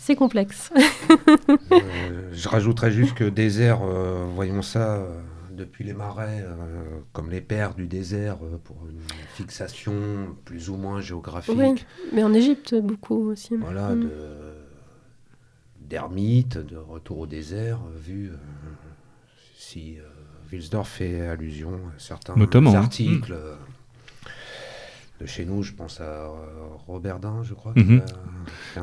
c'est 0.00 0.16
complexe. 0.16 0.72
je 2.32 2.48
rajouterais 2.48 2.90
juste 2.90 3.12
que 3.12 3.24
désert, 3.24 3.80
voyons 4.34 4.62
ça 4.62 5.06
depuis 5.58 5.84
les 5.84 5.92
marais, 5.92 6.44
comme 7.12 7.30
les 7.30 7.40
pères 7.40 7.74
du 7.74 7.86
désert, 7.86 8.38
pour 8.64 8.76
une 8.88 9.00
fixation 9.34 10.36
plus 10.44 10.70
ou 10.70 10.76
moins 10.76 11.00
géographique. 11.00 11.54
Oui, 11.56 11.84
mais 12.12 12.22
en 12.24 12.32
Égypte 12.32 12.74
beaucoup 12.74 13.30
aussi. 13.30 13.56
Voilà, 13.56 13.94
mm. 13.94 14.10
d'ermite, 15.80 16.58
de, 16.58 16.76
retour 16.76 17.18
au 17.18 17.26
désert, 17.26 17.80
vu 18.00 18.32
si 19.56 19.98
Wilsdorf 20.52 20.88
fait 20.88 21.20
allusion 21.26 21.74
à 21.74 21.98
certains 21.98 22.36
Notamment, 22.36 22.72
hein. 22.72 22.82
articles. 22.82 23.32
Euh, 23.32 23.54
de 25.20 25.26
chez 25.26 25.44
nous, 25.44 25.64
je 25.64 25.72
pense 25.72 26.00
à 26.00 26.04
euh, 26.04 26.28
Robert 26.86 27.18
Dain, 27.18 27.42
je 27.42 27.52
crois, 27.52 27.72
mhm. 27.74 28.02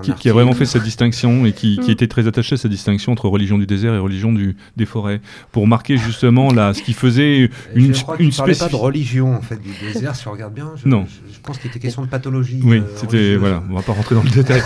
qui, 0.01 0.29
a, 0.29 0.33
vraiment 0.33 0.53
fait 0.53 0.65
cette 0.65 0.83
distinction 0.83 1.45
et 1.45 1.53
qui, 1.53 1.79
mm. 1.79 1.89
était 1.89 2.07
très 2.07 2.27
attaché 2.27 2.55
à 2.55 2.57
cette 2.57 2.71
distinction 2.71 3.13
entre 3.13 3.29
religion 3.29 3.57
du 3.57 3.65
désert 3.65 3.93
et 3.93 3.99
religion 3.99 4.33
du, 4.33 4.57
des 4.75 4.85
forêts, 4.85 5.21
pour 5.53 5.65
marquer 5.65 5.97
justement 5.97 6.51
là, 6.51 6.73
ce 6.73 6.81
qui 6.81 6.91
faisait 6.91 7.49
une, 7.73 7.95
je 7.95 8.01
crois 8.01 8.17
une 8.19 8.33
spécificité. 8.33 8.65
pas 8.65 8.77
de 8.77 8.81
religion 8.81 9.33
en 9.33 9.41
fait 9.41 9.61
du 9.61 9.71
désert, 9.81 10.15
si 10.15 10.27
on 10.27 10.31
regarde 10.31 10.53
bien. 10.53 10.73
Je, 10.75 10.89
non. 10.89 11.05
Je, 11.31 11.39
pense 11.39 11.57
qu'il 11.57 11.69
était 11.69 11.79
question 11.79 12.01
de 12.01 12.09
pathologie. 12.09 12.59
Oui, 12.63 12.79
euh, 12.79 12.95
c'était 12.95 13.37
voilà, 13.37 13.63
on 13.69 13.75
va 13.75 13.81
pas 13.81 13.93
rentrer 13.93 14.15
dans 14.15 14.23
le 14.23 14.29
détail, 14.29 14.61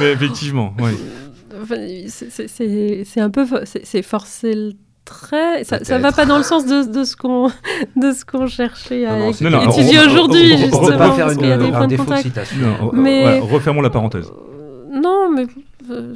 mais 0.00 0.12
effectivement, 0.12 0.74
oui. 0.80 2.08
c'est 2.08 3.20
un 3.20 3.30
peu, 3.30 3.46
c'est 3.64 4.02
forcer 4.02 4.54
le 4.54 4.72
très. 5.04 5.64
Ça, 5.64 5.84
ça 5.84 5.98
va 5.98 6.12
pas 6.12 6.26
dans 6.26 6.38
le 6.38 6.44
sens 6.44 6.66
de, 6.66 6.90
de 6.90 7.04
ce 7.04 7.16
qu'on 7.16 7.48
de 7.96 8.12
ce 8.12 8.24
qu'on 8.24 8.46
cherchait 8.46 9.06
à 9.06 9.28
étudier 9.28 9.98
aujourd'hui 10.06 10.58
justement 10.58 10.96
parce 10.98 11.36
qu'il 11.36 11.46
y 11.46 11.52
a 11.52 11.58
des 11.58 11.70
points 11.70 11.88
de 11.88 11.96
contact. 11.96 12.40
Mais 12.92 13.40
refermons 13.40 13.80
la 13.80 13.90
parenthèse. 13.90 14.30
Euh, 14.30 15.00
non, 15.00 15.30
mais 15.34 15.46
euh. 15.90 16.14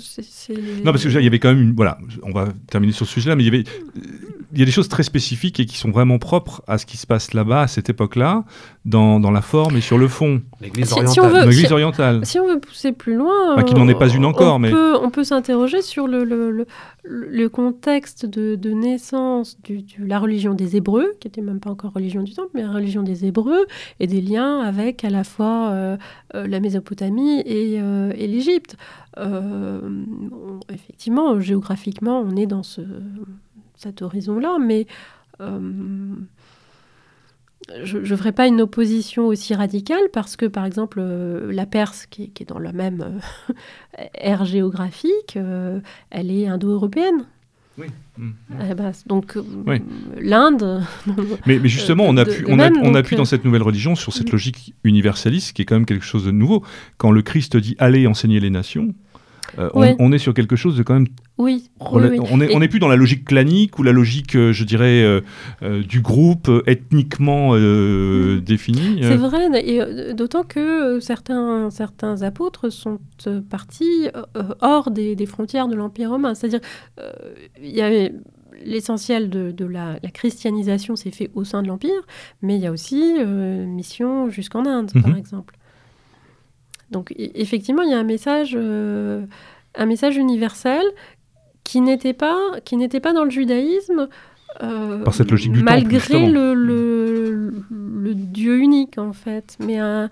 Non, 0.84 0.92
parce 0.92 1.02
qu'il 1.02 1.22
y 1.22 1.26
avait 1.26 1.38
quand 1.38 1.48
même 1.48 1.62
une. 1.62 1.74
Voilà, 1.74 1.98
on 2.22 2.32
va 2.32 2.46
terminer 2.70 2.92
sur 2.92 3.06
ce 3.06 3.12
sujet-là, 3.14 3.36
mais 3.36 3.44
il 3.44 3.46
y 3.46 3.48
avait 3.48 3.64
y 4.60 4.62
a 4.62 4.64
des 4.64 4.72
choses 4.72 4.88
très 4.88 5.02
spécifiques 5.02 5.60
et 5.60 5.66
qui 5.66 5.76
sont 5.76 5.90
vraiment 5.90 6.18
propres 6.18 6.62
à 6.66 6.78
ce 6.78 6.86
qui 6.86 6.96
se 6.96 7.06
passe 7.06 7.34
là-bas, 7.34 7.62
à 7.62 7.68
cette 7.68 7.90
époque-là, 7.90 8.44
dans, 8.84 9.20
dans, 9.20 9.30
la 9.30 9.42
forme 9.42 9.76
et 9.76 9.80
sur 9.80 9.98
le 9.98 10.08
fond. 10.08 10.42
L'Église 10.60 10.92
orientale. 10.92 11.52
Si, 11.52 11.72
orientale. 11.72 12.26
Si 12.26 12.40
on 12.40 12.46
veut 12.46 12.60
pousser 12.60 12.92
plus 12.92 13.14
loin, 13.14 13.62
qui 13.64 13.74
n'en 13.74 13.88
est 13.88 13.94
pas 13.94 14.08
une 14.08 14.24
encore, 14.24 14.56
on 14.56 14.58
mais 14.58 14.70
peut, 14.70 14.96
on 15.02 15.10
peut 15.10 15.24
s'interroger 15.24 15.82
sur 15.82 16.06
le, 16.06 16.24
le, 16.24 16.66
le, 17.04 17.48
contexte 17.48 18.26
de, 18.26 18.54
de 18.54 18.70
naissance 18.70 19.58
de 19.68 19.82
la 19.98 20.18
religion 20.18 20.54
des 20.54 20.76
Hébreux, 20.76 21.12
qui 21.20 21.28
n'était 21.28 21.42
même 21.42 21.60
pas 21.60 21.70
encore 21.70 21.92
religion 21.92 22.22
du 22.22 22.32
Temple, 22.32 22.50
mais 22.54 22.62
la 22.62 22.72
religion 22.72 23.02
des 23.02 23.26
Hébreux, 23.26 23.66
et 24.00 24.06
des 24.06 24.20
liens 24.20 24.60
avec 24.60 25.04
à 25.04 25.10
la 25.10 25.24
fois 25.24 25.70
euh, 25.70 25.96
euh, 26.34 26.46
la 26.46 26.60
Mésopotamie 26.60 27.40
et, 27.40 27.80
euh, 27.80 28.12
et 28.16 28.26
l'Égypte. 28.26 28.76
effectivement, 30.72 31.40
géographiquement, 31.40 32.20
on 32.20 32.36
est 32.36 32.46
dans 32.46 32.62
ce 32.62 32.82
cet 33.76 34.02
horizon-là, 34.02 34.58
mais 34.60 34.86
euh, 35.40 36.14
je 37.84 37.98
ne 37.98 38.16
ferai 38.16 38.32
pas 38.32 38.46
une 38.46 38.60
opposition 38.60 39.26
aussi 39.26 39.54
radicale 39.54 40.08
parce 40.12 40.36
que, 40.36 40.46
par 40.46 40.64
exemple, 40.64 40.98
euh, 41.00 41.52
la 41.52 41.66
Perse, 41.66 42.06
qui 42.06 42.32
est, 42.38 42.48
dans 42.48 42.58
la 42.58 42.72
même 42.72 43.20
euh, 43.98 44.04
ère 44.14 44.44
géographique, 44.44 45.38
elle 46.10 46.30
est 46.30 46.46
indo-européenne. 46.46 47.26
Oui. 47.78 47.88
donc 49.04 49.36
l'Inde. 50.18 50.82
mais, 51.46 51.58
mais, 51.58 51.68
justement, 51.68 52.04
on 52.04 52.16
appuie, 52.16 52.44
on, 52.48 52.58
on 52.58 52.94
appuie 52.94 53.16
dans 53.16 53.26
cette 53.26 53.44
nouvelle 53.44 53.62
religion 53.62 53.94
sur 53.94 54.14
cette 54.14 54.32
logique 54.32 54.72
universaliste 54.82 55.54
qui 55.54 55.60
est 55.60 55.64
quand 55.66 55.74
même 55.74 55.84
quelque 55.84 56.04
chose 56.04 56.24
de 56.24 56.30
nouveau. 56.30 56.64
Quand 56.96 57.10
le 57.10 57.20
Christ 57.20 57.58
dit 57.58 57.76
allez 57.78 58.06
enseigner 58.06 58.40
les 58.40 58.48
nations, 58.48 58.94
euh, 59.58 59.70
on, 59.74 60.12
est 60.12 60.18
sur 60.18 60.34
quelque 60.34 60.56
chose 60.56 60.76
de 60.76 60.82
quand 60.82 60.94
même. 60.94 61.08
Oui. 61.38 61.70
On 61.80 62.58
n'est 62.58 62.68
plus 62.68 62.78
dans 62.78 62.88
la 62.88 62.96
logique 62.96 63.24
clanique 63.24 63.78
ou 63.78 63.82
la 63.82 63.92
logique, 63.92 64.34
euh, 64.36 64.52
je 64.52 64.64
dirais, 64.64 65.02
euh, 65.62 65.82
du 65.82 66.00
groupe 66.00 66.50
ethniquement 66.66 67.54
mm. 67.54 68.40
défini. 68.40 69.00
C'est 69.02 69.16
vrai, 69.16 70.14
d'autant 70.14 70.44
que 70.44 70.98
certains, 71.00 71.70
certains 71.70 72.22
apôtres 72.22 72.70
sont 72.70 72.98
partis 73.50 74.08
hors 74.60 74.90
des, 74.90 75.26
frontières 75.26 75.68
de 75.68 75.74
l'Empire 75.74 76.10
romain. 76.10 76.34
C'est-à-dire, 76.34 76.60
il 77.62 77.74
y 77.74 77.82
avait 77.82 78.14
l'essentiel 78.64 79.28
de, 79.28 79.64
la, 79.64 79.98
christianisation 80.14 80.96
s'est 80.96 81.10
fait 81.10 81.30
au 81.34 81.44
sein 81.44 81.62
de 81.62 81.68
l'Empire, 81.68 82.06
mais 82.40 82.56
il 82.56 82.62
y 82.62 82.66
a 82.66 82.72
aussi 82.72 83.14
mission 83.66 84.30
jusqu'en 84.30 84.64
Inde, 84.64 84.92
par 84.92 85.08
mhm. 85.08 85.18
exemple. 85.18 85.56
Donc 86.90 87.12
e, 87.12 87.30
effectivement, 87.34 87.82
il 87.82 87.90
y 87.90 87.94
a 87.94 87.98
un 87.98 88.04
message, 88.04 88.52
euh, 88.54 89.26
un 89.74 89.86
message 89.86 90.16
universel 90.16 90.84
qui 91.66 91.80
n'était 91.80 92.12
pas, 92.12 92.38
qui 92.64 92.76
n'était 92.76 93.00
pas 93.00 93.12
dans 93.12 93.24
le 93.24 93.30
judaïsme. 93.30 94.08
Euh, 94.62 95.02
Par 95.02 95.12
cette 95.12 95.32
logique 95.32 95.52
du 95.52 95.62
malgré 95.62 96.30
le, 96.30 96.54
le, 96.54 98.14
Dieu 98.14 98.58
unique 98.58 98.98
en 98.98 99.12
fait, 99.12 99.56
mais 99.58 99.78
un, 99.78 100.08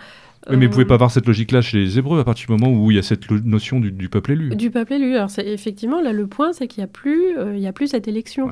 mais 0.50 0.56
vous 0.56 0.62
ne 0.62 0.68
pouvez 0.68 0.84
pas 0.84 0.94
avoir 0.94 1.10
cette 1.10 1.26
logique-là 1.26 1.62
chez 1.62 1.78
les 1.78 1.98
Hébreux 1.98 2.18
à 2.18 2.24
partir 2.24 2.48
du 2.48 2.52
moment 2.52 2.76
où 2.76 2.90
il 2.90 2.96
y 2.96 2.98
a 2.98 3.02
cette 3.02 3.30
notion 3.30 3.80
du, 3.80 4.08
peuple 4.10 4.32
élu. 4.32 4.56
Du 4.56 4.70
peuple 4.70 4.94
élu. 4.94 5.14
Alors 5.14 5.30
effectivement, 5.38 6.02
là, 6.02 6.12
le 6.12 6.26
point, 6.26 6.52
c'est 6.52 6.66
qu'il 6.66 6.82
n'y 6.82 6.84
a, 6.84 6.92
plus, 6.92 7.38
euh, 7.38 7.56
il 7.56 7.62
y 7.62 7.66
a 7.66 7.72
plus 7.72 7.86
cette 7.86 8.08
élection. 8.08 8.50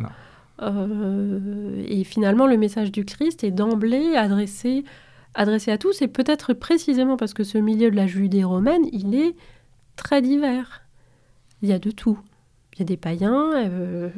et 0.62 2.05
finalement, 2.05 2.46
le 2.46 2.57
message 2.57 2.92
du 2.92 3.05
Christ 3.05 3.44
est 3.44 3.50
d'emblée 3.50 4.14
adressé 4.16 4.84
adressé 5.34 5.70
à 5.70 5.78
tous, 5.78 6.03
et 6.03 6.09
peut-être 6.09 6.53
précisément 6.53 7.16
parce 7.16 7.32
que 7.32 7.42
ce 7.42 7.57
milieu 7.57 7.90
de 7.90 7.96
la 7.96 8.07
Judée 8.07 8.44
romaine, 8.44 8.82
il 8.92 9.14
est 9.14 9.34
très 9.96 10.20
divers. 10.20 10.82
Il 11.62 11.70
y 11.70 11.72
a 11.72 11.78
de 11.78 11.90
tout. 11.90 12.18
Il 12.83 12.87
y 12.87 12.87
a 12.87 12.97
des 12.97 12.97
païens, 12.97 13.51
euh, 13.55 14.09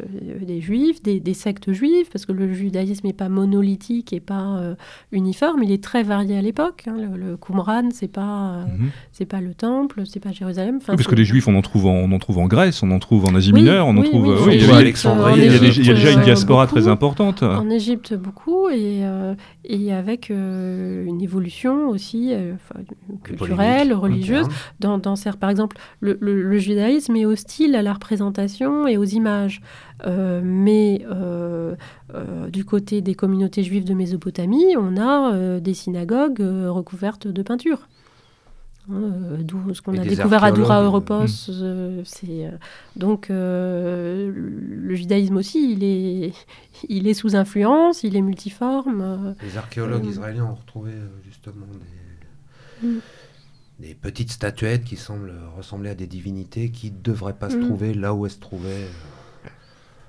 des 0.40 0.62
juifs, 0.62 1.02
des, 1.02 1.34
sectes 1.34 1.70
juives, 1.72 2.06
parce 2.10 2.24
que 2.24 2.32
le 2.32 2.50
judaïsme 2.54 3.06
n'est 3.06 3.12
pas 3.12 3.28
monolithique 3.28 4.14
et 4.14 4.20
pas 4.20 4.56
euh, 4.56 4.74
uniforme, 5.12 5.62
il 5.64 5.70
est 5.70 5.84
très 5.84 6.02
varié 6.02 6.38
à 6.38 6.40
l'époque. 6.40 6.84
Hein. 6.86 6.94
Le, 7.14 7.36
Qumran, 7.36 7.90
c'est 7.92 8.08
pas, 8.08 8.22
euh, 8.22 8.64
mhm. 8.64 8.90
c'est 9.12 9.26
pas 9.26 9.42
le 9.42 9.52
temple, 9.52 10.04
c'est 10.06 10.20
pas 10.20 10.32
Jérusalem. 10.32 10.78
parce 10.86 11.06
que 11.06 11.14
les 11.14 11.26
juifs, 11.26 11.46
on 11.46 11.54
en, 11.56 11.60
trouve 11.60 11.88
en, 11.88 11.94
on 11.94 12.12
en 12.12 12.18
trouve 12.18 12.38
en 12.38 12.46
Grèce, 12.46 12.82
on 12.82 12.90
en 12.90 12.98
trouve 13.00 13.26
en 13.26 13.34
Asie 13.34 13.52
mineure, 13.52 13.86
on 13.86 13.98
en 13.98 14.02
trouve. 14.02 14.46
Oui, 14.46 14.54
il, 14.54 14.66
y 14.66 14.70
a, 14.70 14.76
Alexandrie, 14.76 15.34
il, 15.36 15.84
y 15.84 15.90
a, 15.90 15.94
déjà 15.94 16.12
une 16.12 16.22
diaspora 16.22 16.66
très 16.66 16.88
importante. 16.88 17.42
En 17.42 17.68
Égypte, 17.68 18.14
beaucoup, 18.14 18.70
et, 18.70 19.02
et 19.64 19.92
avec 19.92 20.30
une 20.30 21.20
évolution 21.20 21.90
aussi 21.90 22.32
culturelle, 23.24 23.92
religieuse. 23.92 24.46
Dans, 24.80 24.96
dans, 24.96 25.16
par 25.38 25.50
exemple, 25.50 25.76
le, 26.00 26.16
le 26.20 26.58
judaïsme 26.58 27.16
est 27.16 27.26
hostile 27.26 27.74
à 27.74 27.82
la 27.82 27.92
représentation 27.92 28.53
et 28.60 28.96
aux 28.96 29.04
images. 29.04 29.60
Euh, 30.06 30.40
mais 30.42 31.04
euh, 31.10 31.74
euh, 32.14 32.48
du 32.48 32.64
côté 32.64 33.00
des 33.00 33.14
communautés 33.14 33.62
juives 33.62 33.84
de 33.84 33.94
Mésopotamie, 33.94 34.76
on 34.76 34.96
a 34.96 35.60
des 35.60 35.74
synagogues 35.74 36.40
recouvertes 36.40 37.26
de 37.26 37.42
peinture. 37.42 37.88
Hein, 38.92 39.12
ce 39.72 39.80
qu'on 39.80 39.96
a 39.96 40.04
découvert 40.04 40.44
à 40.44 40.52
Doura 40.52 40.82
Europos, 40.82 41.50
c'est 42.04 42.50
donc 42.96 43.28
le 43.30 44.94
judaïsme 44.94 45.36
aussi, 45.36 45.72
il 45.72 45.84
est, 45.84 46.32
il 46.88 47.08
est 47.08 47.14
sous 47.14 47.34
influence, 47.34 48.02
il 48.02 48.14
est 48.16 48.20
multiforme. 48.20 49.34
Les 49.42 49.56
archéologues 49.56 50.04
israéliens 50.04 50.44
ont 50.44 50.54
retrouvé 50.54 50.92
justement 51.24 51.66
des, 52.82 52.88
mm 52.88 53.00
des 53.80 53.94
petites 53.94 54.30
statuettes 54.30 54.84
qui 54.84 54.96
semblent 54.96 55.32
ressembler 55.56 55.90
à 55.90 55.94
des 55.94 56.06
divinités 56.06 56.70
qui 56.70 56.90
ne 56.90 56.98
devraient 57.02 57.34
pas 57.34 57.50
se 57.50 57.56
mm. 57.56 57.64
trouver 57.64 57.94
là 57.94 58.14
où 58.14 58.26
elles 58.26 58.32
se 58.32 58.38
trouvaient. 58.38 58.86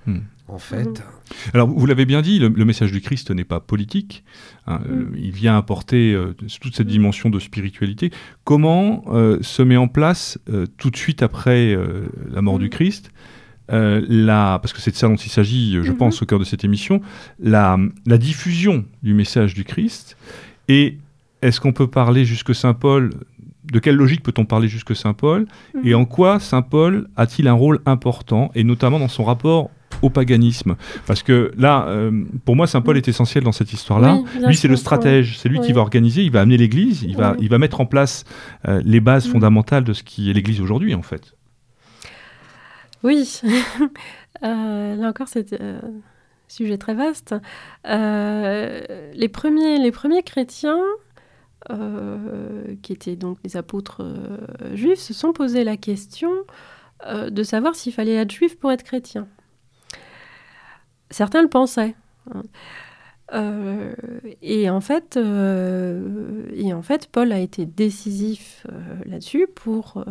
Euh, 0.08 0.12
mm. 0.12 0.22
En 0.48 0.60
fait. 0.60 0.86
Mm. 0.86 1.04
Alors, 1.54 1.68
vous 1.68 1.86
l'avez 1.88 2.06
bien 2.06 2.22
dit, 2.22 2.38
le, 2.38 2.50
message 2.50 2.92
du 2.92 3.02
Christ 3.02 3.32
n'est 3.32 3.44
pas 3.44 3.60
politique. 3.60 4.24
Hein, 4.68 4.82
euh, 4.88 5.06
il 5.16 5.32
vient 5.32 5.58
apporter 5.58 6.14
euh, 6.14 6.36
toute 6.62 6.76
cette 6.76 6.88
dimension 6.88 7.32
de 7.32 7.40
spiritualité. 7.40 8.12
Comment 8.44 9.04
se 9.42 9.62
met 9.64 9.78
en 9.78 9.88
place, 9.88 10.38
tout 10.78 10.92
de 10.92 10.98
suite 10.98 11.24
après 11.24 11.76
la 12.30 12.42
mort 12.42 12.60
du 12.60 12.70
Christ, 12.70 13.12
la, 13.70 14.60
parce 14.62 14.74
que 14.74 14.82
c'est 14.82 14.92
de 14.92 14.96
ça 14.96 15.08
dont 15.08 15.16
il 15.16 15.32
s'agit, 15.32 15.74
je 15.74 15.92
mm-hmm. 15.92 15.98
pense, 15.98 16.22
au 16.22 16.28
cœur 16.28 16.38
de 16.38 16.44
cette 16.44 16.64
émission, 16.64 17.02
la, 17.40 17.80
la 18.06 18.20
diffusion 18.20 18.86
du 19.02 19.16
message 19.16 19.56
du 19.56 19.64
Christ 19.64 20.16
et 20.68 21.00
est-ce 21.42 21.62
qu'on 21.62 21.74
peut 21.74 21.88
parler 21.88 22.26
jusque 22.26 22.56
Saint 22.56 22.74
Paul 22.74 23.12
de 23.72 23.80
quelle 23.80 23.96
logique 23.96 24.24
peut-on 24.24 24.46
parler 24.46 24.68
jusque 24.68 24.96
Saint 24.96 25.14
Paul 25.14 25.48
et 25.84 25.90
mhm. 25.90 26.02
en 26.02 26.06
quoi 26.06 26.40
Saint 26.40 26.62
Paul 26.62 27.08
a-t-il 27.16 27.48
un 27.48 27.54
rôle 27.54 27.80
important 27.86 28.52
et 28.56 28.64
notamment 28.64 29.00
dans 29.00 29.08
son 29.08 29.24
rapport 29.24 29.70
au 30.02 30.10
paganisme? 30.10 30.76
Parce 31.08 31.24
que 31.24 31.52
là, 31.58 31.86
euh, 31.88 32.24
pour 32.46 32.56
moi, 32.56 32.68
Saint 32.68 32.82
Paul 32.82 32.98
est 32.98 33.08
essentiel 33.08 33.44
dans 33.44 33.52
cette 33.52 33.74
histoire-là. 33.74 34.20
lui, 34.46 34.56
c'est 34.56 34.68
le 34.68 34.76
stratège, 34.76 35.38
c'est 35.38 35.50
lui 35.50 35.60
qui 35.60 35.74
va 35.74 35.82
organiser, 35.82 36.24
il 36.24 36.32
va 36.32 36.42
amener 36.42 36.58
l'Église, 36.58 37.04
il, 37.04 37.16
va, 37.16 37.36
il 37.40 37.50
va 37.50 37.58
mettre 37.58 37.82
en 37.82 37.86
place 37.86 38.24
euh, 38.68 38.82
les 38.84 39.00
bases 39.00 39.26
mhm. 39.26 39.34
fondamentales 39.34 39.84
de 39.84 39.94
ce 39.94 40.04
qui 40.04 40.30
est 40.30 40.34
l'Église 40.34 40.62
aujourd'hui, 40.62 40.94
en 40.94 41.02
fait. 41.02 41.36
Oui, 43.04 43.42
euh, 44.44 44.96
là 44.96 45.08
encore, 45.08 45.28
c'est 45.28 45.54
un 45.54 45.82
sujet 46.48 46.78
très 46.78 46.94
vaste. 46.94 47.36
les, 47.84 49.30
premiers, 49.30 49.80
les 49.80 49.92
premiers 49.92 50.24
chrétiens 50.24 50.80
euh, 51.72 52.76
qui 52.84 52.94
étaient 52.94 53.16
donc 53.16 53.42
des 53.42 53.58
apôtres 53.58 54.04
euh, 54.04 54.76
juifs, 54.76 55.00
se 55.00 55.16
sont 55.16 55.34
posé 55.34 55.64
la 55.64 55.78
question 55.78 56.32
de 57.30 57.44
savoir 57.44 57.76
s'il 57.76 57.92
fallait 57.92 58.14
être 58.14 58.32
juif 58.32 58.58
pour 58.58 58.72
être 58.72 58.84
chrétien. 58.84 59.28
Certains 61.10 61.42
le 61.42 61.50
pensaient. 61.50 61.94
Hein. 62.34 62.44
et, 64.42 64.70
en 64.70 64.80
fait, 64.80 65.18
et 65.18 66.74
en 66.74 66.82
fait, 66.82 67.10
Paul 67.12 67.34
a 67.34 67.40
été 67.40 67.66
décisif 67.66 68.66
là-dessus 69.06 69.48
pour 69.54 70.04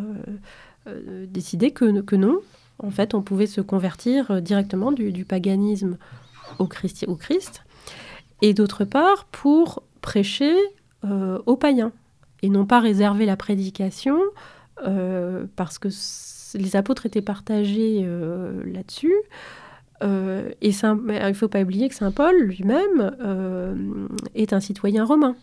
décider 0.87 1.71
que, 1.71 2.17
non, 2.17 2.39
en 2.79 2.91
fait, 2.91 3.15
on 3.15 3.23
pouvait 3.23 3.47
se 3.47 3.63
convertir 3.63 4.43
directement 4.43 4.93
du, 4.93 5.25
paganisme 5.25 5.97
au, 6.59 6.69
au 7.07 7.17
Christ, 7.17 7.65
et 8.43 8.53
d'autre 8.53 8.85
part 8.85 9.25
pour 9.25 9.83
prêcher 10.03 10.55
aux 11.05 11.57
païens 11.57 11.93
et 12.43 12.49
non 12.49 12.67
pas 12.67 12.81
réserver 12.81 13.25
la 13.25 13.37
prédication 13.37 14.19
euh, 14.87 15.47
parce 15.57 15.79
que 15.79 15.89
les 16.59 16.77
apôtres 16.77 17.07
étaient 17.07 17.23
partagés 17.23 18.03
euh, 18.05 18.63
là-dessus. 18.67 19.15
Euh, 20.03 20.51
et 20.61 20.71
il 20.71 21.07
ne 21.09 21.33
faut 21.33 21.49
pas 21.49 21.63
oublier 21.63 21.89
que 21.89 21.95
Saint 21.95 22.11
Paul 22.11 22.37
lui-même 22.37 23.13
est 24.35 24.53
un 24.53 24.61
citoyen 24.61 25.05
romain. 25.05 25.37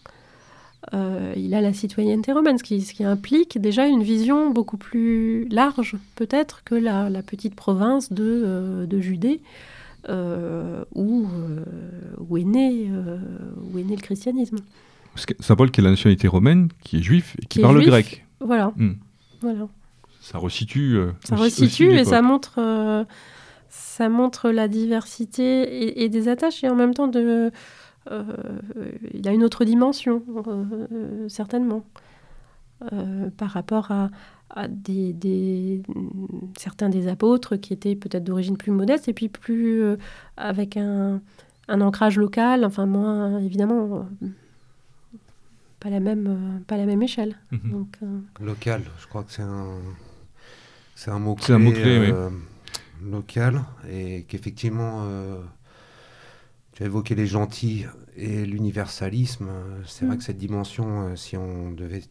il 0.94 1.54
a 1.56 1.62
la 1.62 1.74
citoyenneté 1.74 2.34
romaine, 2.34 2.58
ce 2.60 2.64
qui, 2.64 3.04
implique 3.04 3.60
déjà 3.60 3.88
une 3.88 4.04
vision 4.04 4.52
beaucoup 4.52 4.78
plus 4.78 5.48
large, 5.50 5.96
peut-être, 6.16 6.64
que 6.64 6.76
la, 6.76 7.10
petite 7.24 7.56
province 7.56 8.14
de, 8.14 9.00
Judée, 9.00 9.42
où, 10.08 11.26
est 12.38 12.44
né, 12.44 12.92
où 13.74 13.80
est 13.80 13.84
né 13.84 13.96
le 13.96 14.02
christianisme. 14.02 14.58
Saint 15.16 15.56
Paul 15.56 15.72
qui 15.72 15.82
est 15.82 15.84
la 15.84 15.92
nationalité 15.92 16.28
romaine, 16.28 16.70
qui 16.84 16.98
est 16.98 17.02
juif 17.02 17.36
et 17.42 17.46
qui, 17.46 17.60
parle 17.60 17.84
grec. 17.84 18.26
Voilà. 18.40 18.74
Hmm. 18.76 18.94
voilà. 19.42 19.68
Ça 20.22 20.38
resitue. 20.38 20.98
Euh, 20.98 21.12
ça 21.24 21.36
resitue 21.36 21.92
et 21.92 22.06
ça 22.06 22.22
montre, 22.22 22.60
euh, 22.60 23.04
ça 23.70 24.08
montre 24.08 24.52
la 24.52 24.68
diversité 24.68 26.04
et, 26.04 26.10
des 26.10 26.28
attaches 26.28 26.64
et 26.64 26.70
en 26.70 26.76
même 26.76 26.94
temps 26.94 27.08
de. 27.08 27.52
Euh, 28.10 28.24
il 29.14 29.26
y 29.26 29.30
a 29.30 29.32
une 29.32 29.44
autre 29.44 29.66
dimension, 29.66 30.24
certainement, 31.28 31.84
par 33.38 33.50
rapport 33.50 33.92
à, 33.92 34.68
des, 34.68 35.14
des, 35.14 35.84
certains 36.58 36.90
des 36.90 37.08
apôtres 37.08 37.58
qui 37.58 37.74
étaient 37.74 37.96
peut-être 37.96 38.24
d'origine 38.24 38.58
plus 38.58 38.72
modeste 38.72 39.08
et 39.08 39.14
puis 39.14 39.30
plus 39.30 39.84
avec 40.36 40.78
un, 40.78 41.22
un, 41.68 41.82
ancrage 41.82 42.18
local, 42.18 42.66
enfin 42.66 42.88
moins 42.88 43.40
évidemment 43.40 44.08
pas 45.82 45.90
la 45.90 46.00
même, 46.00 46.28
euh, 46.28 46.64
pas 46.66 46.78
la 46.78 46.86
même 46.86 47.02
échelle. 47.02 47.36
Mhm. 47.52 47.72
Donc, 47.72 47.98
euh, 48.04 48.20
Local, 48.40 48.84
je 49.02 49.08
crois 49.08 49.24
que 49.24 49.32
c'est 49.32 49.42
un, 49.42 49.80
c'est 50.96 51.12
un 51.12 51.20
mot 51.20 51.36
clé. 51.36 51.56
Un 51.56 51.60
mot 51.60 51.72
-clé 51.72 52.00
oui. 52.00 52.12
Euh, 52.12 52.30
local 53.04 53.64
et 53.90 54.26
qu'effectivement, 54.28 55.08
tu 56.74 56.84
as 56.84 56.86
évoqué 56.86 57.16
les 57.16 57.26
gentils 57.26 57.88
et 58.16 58.46
l'universalisme. 58.46 59.50
C'est 59.88 60.06
vrai 60.06 60.16
mm. 60.16 60.20
que 60.20 60.24
cette 60.24 60.38
dimension, 60.38 61.16
si 61.16 61.36
on 61.36 61.72
devait 61.72 62.04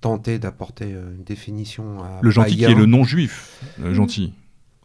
tenter 0.00 0.38
d'apporter 0.38 0.92
une 0.92 1.22
définition 1.22 2.02
à 2.02 2.20
le 2.22 2.30
gentil 2.30 2.56
qui 2.56 2.64
est 2.64 2.74
le 2.74 2.86
non 2.86 3.04
juif, 3.04 3.62
le 3.78 3.90
mm. 3.90 3.94
gentil, 3.94 4.32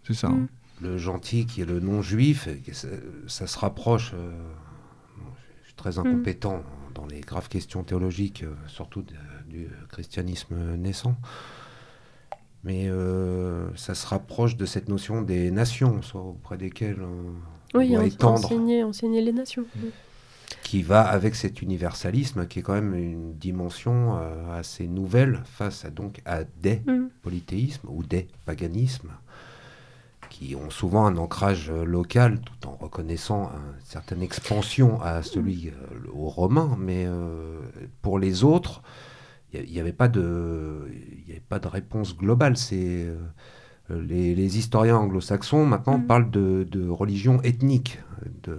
c'est 0.06 0.14
ça. 0.14 0.28
Hein. 0.28 0.50
Mm. 0.82 0.86
Le 0.86 0.98
gentil 0.98 1.46
qui 1.46 1.62
est 1.62 1.66
le 1.66 1.80
non 1.80 2.02
juif, 2.02 2.50
ça, 2.74 2.90
ça, 3.28 3.48
se 3.48 3.58
rapproche. 3.58 4.14
je 5.62 5.66
suis 5.68 5.76
très 5.76 5.98
incompétent 5.98 6.62
dans 6.94 7.06
les 7.06 7.22
graves 7.22 7.50
questions 7.50 7.84
théologiques, 7.84 8.44
euh, 8.44 8.54
surtout 8.68 9.04
du 9.48 9.68
christianisme 9.90 10.56
naissant. 10.78 11.16
Mais 12.64 12.88
euh, 12.88 13.76
ça 13.76 13.94
se 13.94 14.08
rapproche 14.08 14.56
de 14.56 14.66
cette 14.66 14.88
notion 14.88 15.22
des 15.22 15.52
nations, 15.52 16.02
soit 16.02 16.22
auprès 16.22 16.58
desquelles 16.58 17.02
on, 17.02 17.78
oui, 17.78 17.92
doit 17.92 18.06
étendre. 18.06 18.46
Enseigner, 18.46 18.84
enseigner 18.84 19.22
les 19.22 19.34
nations. 19.34 19.66
Qui 20.64 20.82
va 20.82 21.02
avec 21.02 21.36
cet 21.36 21.62
universalisme, 21.62 22.48
qui 22.48 22.60
est 22.60 22.62
quand 22.62 22.74
même 22.74 22.96
une 22.96 23.34
dimension 23.34 24.18
euh, 24.18 24.58
assez 24.58 24.88
nouvelle 24.88 25.42
face 25.46 25.84
à, 25.84 25.90
donc, 25.90 26.22
à 26.26 26.44
des 26.44 26.82
mm. 26.86 27.10
polythéismes 27.22 27.90
ou 27.90 28.04
des 28.04 28.28
paganismes 28.46 29.12
qui 30.34 30.56
ont 30.56 30.72
souvent 30.72 31.06
un 31.06 31.16
ancrage 31.18 31.70
euh, 31.70 31.86
local 31.86 32.42
tout 32.42 32.68
en 32.68 32.76
reconnaissant 32.76 33.52
une 33.54 33.86
certaine 33.86 34.24
expansion 34.24 35.00
à 35.00 35.22
celui 35.22 35.70
euh, 35.70 35.74
au 36.12 36.28
romain, 36.28 36.76
mais 36.80 37.06
euh, 37.06 37.60
pour 38.02 38.18
les 38.18 38.44
autres, 38.44 38.82
il 39.54 39.72
n'y 39.72 39.80
avait 39.80 39.94
pas 39.94 40.08
de, 40.08 40.88
avait 41.30 41.40
pas 41.48 41.60
de 41.60 41.68
réponse 41.68 42.18
globale. 42.18 42.58
C'est 42.58 43.08
les, 43.92 44.58
historiens 44.58 44.98
anglo-saxons 44.98 45.68
maintenant 45.68 46.00
mm. 46.00 46.08
parlent 46.08 46.32
de, 46.32 46.90
religion 46.90 47.40
ethnique. 47.44 48.00
De, 48.42 48.58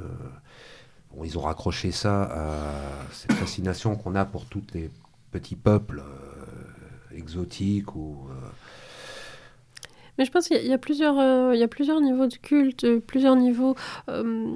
ils 1.24 1.36
ont 1.36 1.42
raccroché 1.42 1.90
ça 1.90 2.22
à 2.22 3.10
cette 3.10 3.32
fascination 3.32 3.96
qu'on 3.96 4.14
a 4.14 4.24
pour 4.24 4.46
tous 4.46 4.62
les 4.72 4.88
petits 5.32 5.56
peuples 5.56 6.04
exotiques 7.10 7.96
ou 7.96 8.28
mais 10.18 10.24
je 10.24 10.30
pense 10.30 10.46
qu'il 10.46 10.64
y, 10.64 10.72
a 10.72 10.78
plusieurs, 10.78 11.18
euh, 11.18 11.54
il 11.54 11.60
y 11.60 11.62
a 11.62 11.68
plusieurs 11.68 12.00
niveaux 12.00 12.26
de 12.26 12.36
culte, 12.36 12.84
euh, 12.84 13.00
plusieurs 13.00 13.36
niveaux. 13.36 13.74
Euh, 14.08 14.54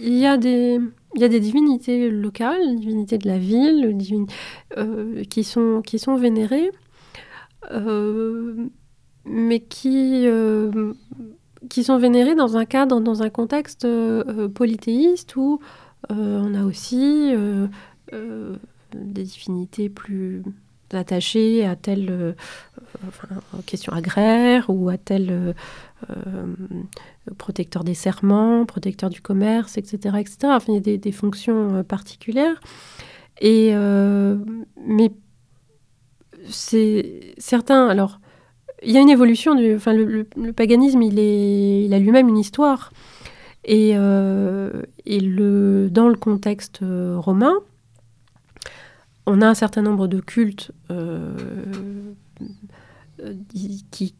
il 0.00 0.14
y 0.14 0.26
a 0.26 0.36
des 0.36 0.80
il 1.14 1.20
y 1.22 1.24
a 1.24 1.28
des 1.28 1.40
divinités 1.40 2.10
locales, 2.10 2.76
divinités 2.76 3.16
de 3.16 3.26
la 3.26 3.38
ville, 3.38 3.96
qui, 5.30 5.42
sont, 5.42 5.80
qui 5.80 5.98
sont 5.98 6.16
vénérées, 6.16 6.70
mais 9.24 9.60
qui, 9.60 10.26
qui 11.70 11.82
sont 11.82 11.96
vénérées 11.96 12.34
dans 12.34 12.58
un 12.58 12.66
cadre, 12.66 13.00
dans 13.00 13.22
un 13.22 13.30
contexte 13.30 13.86
polythéiste 14.54 15.34
où 15.36 15.60
on 16.10 16.54
a 16.54 16.64
aussi 16.64 17.32
des 18.12 19.22
divinités 19.22 19.88
plus 19.88 20.42
attachés 20.96 21.64
à 21.64 21.76
telle 21.76 22.34
euh, 23.04 23.60
question 23.66 23.92
agraire 23.92 24.66
ou 24.68 24.88
à 24.88 24.96
tel 24.96 25.28
euh, 25.30 25.52
euh, 26.10 27.34
protecteur 27.36 27.84
des 27.84 27.94
serments, 27.94 28.64
protecteur 28.64 29.10
du 29.10 29.20
commerce, 29.20 29.76
etc. 29.76 30.16
etc. 30.18 30.36
Enfin, 30.44 30.72
il 30.72 30.74
y 30.74 30.94
a 30.94 30.96
des, 30.96 31.12
fonctions 31.12 31.84
particulières. 31.84 32.60
Et, 33.40 33.72
mais 34.86 35.12
c'est 36.48 37.34
certain. 37.36 37.88
Alors, 37.88 38.20
il 38.82 38.92
y 38.92 38.96
a 38.96 39.00
une 39.00 39.10
évolution 39.10 39.54
du. 39.54 39.74
Enfin, 39.74 39.92
le, 39.92 40.24
paganisme, 40.52 41.02
il, 41.02 41.18
est, 41.18 41.84
il 41.84 41.92
a 41.94 41.98
lui-même 41.98 42.28
une 42.28 42.38
histoire. 42.38 42.92
Et, 43.64 43.90
et 43.90 45.20
le, 45.20 45.88
dans 45.90 46.08
le 46.08 46.16
contexte 46.16 46.80
romain, 46.82 47.54
on 49.28 49.42
a 49.42 49.46
un 49.46 49.54
certain 49.54 49.82
nombre 49.82 50.08
de 50.08 50.20
cultes 50.20 50.72
euh, 50.90 51.34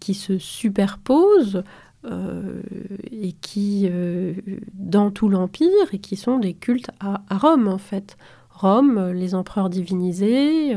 qui, 0.01 0.15
se 0.15 0.39
superposent 0.39 1.63
euh, 2.05 2.61
et 3.11 3.33
qui, 3.33 3.89
euh, 3.91 4.35
dans 4.75 5.11
tout 5.11 5.31
l'Empire, 5.31 5.71
et 5.93 5.99
qui 5.99 6.17
sont 6.17 6.39
des 6.39 6.53
cultes 6.53 6.91
à, 7.01 7.23
Rome, 7.31 7.69
en 7.69 7.79
fait. 7.79 8.19
Rome, 8.51 9.13
les 9.13 9.35
empereurs 9.35 9.71
divinisés, 9.71 10.77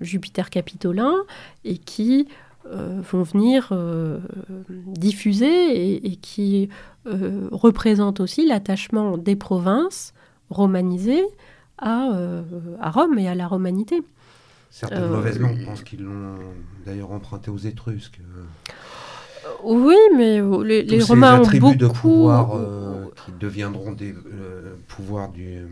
Jupiter 0.00 0.50
capitolin, 0.50 1.14
et 1.64 1.78
qui 1.78 2.26
vont 2.64 3.22
venir 3.22 3.72
diffuser 4.86 6.04
et 6.04 6.16
qui 6.16 6.68
représentent 7.04 8.18
aussi 8.18 8.46
l'attachement 8.46 9.16
des 9.16 9.36
provinces 9.36 10.12
romanisées 10.50 11.24
euh, 11.82 12.42
à, 12.80 12.90
Rome 12.90 13.18
et 13.18 13.28
à 13.28 13.34
la 13.34 13.46
romanité. 13.46 14.02
Certaines 14.70 15.04
euh, 15.04 15.08
mauvaises 15.08 15.40
langues 15.40 15.64
pensent 15.64 15.82
qu'ils 15.82 16.02
l'ont 16.02 16.38
d'ailleurs 16.86 17.10
emprunté 17.12 17.50
aux 17.50 17.58
Étrusques. 17.58 18.20
Oui, 19.64 19.96
mais 20.16 20.40
les, 20.64 20.82
les 20.82 21.02
Romains 21.02 21.40
ont 21.40 21.58
beaucoup... 21.58 21.74
de 21.74 21.86
pouvoir 21.86 22.56
euh, 22.56 23.06
qui 23.24 23.32
deviendront 23.40 23.92
des 23.92 24.14
pouvoirs 24.88 25.30
du 25.30 25.66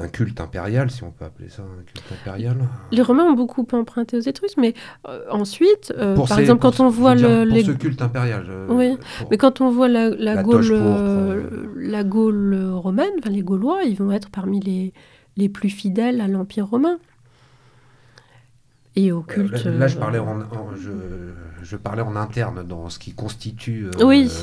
d'un 0.00 0.08
culte 0.08 0.40
impérial, 0.40 0.90
si 0.90 1.02
on 1.04 1.10
peut 1.10 1.24
appeler 1.24 1.48
ça 1.48 1.62
un 1.62 1.82
culte 1.84 2.12
impérial. 2.12 2.56
Les 2.92 3.02
Romains 3.02 3.24
ont 3.24 3.34
beaucoup 3.34 3.66
emprunté 3.72 4.16
aux 4.16 4.20
Étrusques, 4.20 4.58
mais 4.58 4.74
ensuite, 5.30 5.92
par 6.28 6.38
exemple, 6.38 6.60
quand 6.60 6.80
on 6.80 6.88
voit 6.88 7.14
le, 7.14 7.44
ce 7.62 7.72
culte 7.72 8.02
impérial. 8.02 8.46
oui, 8.68 8.96
mais 9.30 9.36
quand 9.36 9.60
on 9.60 9.70
voit 9.70 9.88
la, 9.88 10.10
la, 10.10 10.42
Gaule, 10.42 11.46
la 11.76 12.04
Gaule 12.04 12.70
romaine, 12.72 13.10
enfin, 13.18 13.30
les 13.30 13.42
Gaulois, 13.42 13.82
ils 13.84 13.96
vont 13.96 14.12
être 14.12 14.30
parmi 14.30 14.60
les, 14.60 14.92
les 15.36 15.48
plus 15.48 15.70
fidèles 15.70 16.20
à 16.20 16.28
l'Empire 16.28 16.66
romain. 16.66 16.98
Et 18.96 19.12
au 19.12 19.22
culte. 19.22 19.64
là, 19.64 19.86
je, 19.86 19.96
parlais 19.96 20.18
en, 20.18 20.40
je, 20.76 20.90
je, 21.62 21.76
parlais 21.76 22.02
en 22.02 22.16
interne 22.16 22.66
dans 22.66 22.88
ce 22.88 22.98
qui 22.98 23.12
constitue. 23.12 23.86
oui. 24.02 24.30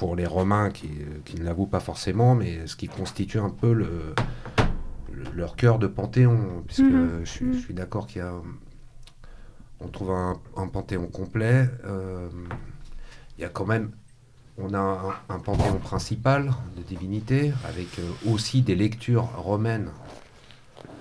pour 0.00 0.16
les 0.16 0.24
Romains 0.24 0.70
qui, 0.70 0.88
qui 1.26 1.36
ne 1.36 1.44
l'avouent 1.44 1.66
pas 1.66 1.78
forcément, 1.78 2.34
mais 2.34 2.66
ce 2.66 2.74
qui 2.74 2.88
constitue 2.88 3.38
un 3.38 3.50
peu 3.50 3.74
le, 3.74 4.14
leur 5.34 5.56
cœur 5.56 5.78
de 5.78 5.86
panthéon, 5.86 6.64
puisque 6.66 6.84
mhm. 6.84 7.20
je, 7.24 7.44
mhm. 7.44 7.52
suis 7.52 7.74
d'accord 7.74 8.06
qu'il 8.06 8.22
y 8.22 8.24
a 8.24 8.32
on 9.78 9.88
trouve 9.88 10.12
un, 10.12 10.68
panthéon 10.68 11.06
complet. 11.06 11.68
Il 13.36 13.42
y 13.42 13.44
a 13.44 13.50
quand 13.50 13.66
même 13.66 13.90
on 14.56 14.72
a 14.72 15.18
un, 15.28 15.38
panthéon 15.38 15.76
principal 15.76 16.50
de 16.78 16.82
divinités 16.82 17.52
avec 17.68 17.88
aussi 18.26 18.62
des 18.62 18.76
lectures 18.76 19.28
romaines 19.36 19.90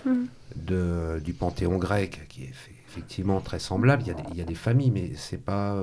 hmm. 0.05 0.25
de, 0.57 1.21
du 1.23 1.31
panthéon 1.33 1.77
grec 1.77 2.27
qui 2.27 2.43
est 2.43 2.53
effectivement 2.85 3.39
très 3.39 3.59
semblable. 3.59 4.03
Il 4.03 4.37
y 4.37 4.41
a 4.41 4.45
des, 4.45 4.55
familles, 4.55 4.91
mais 4.91 5.11
c'est 5.15 5.43
pas. 5.43 5.81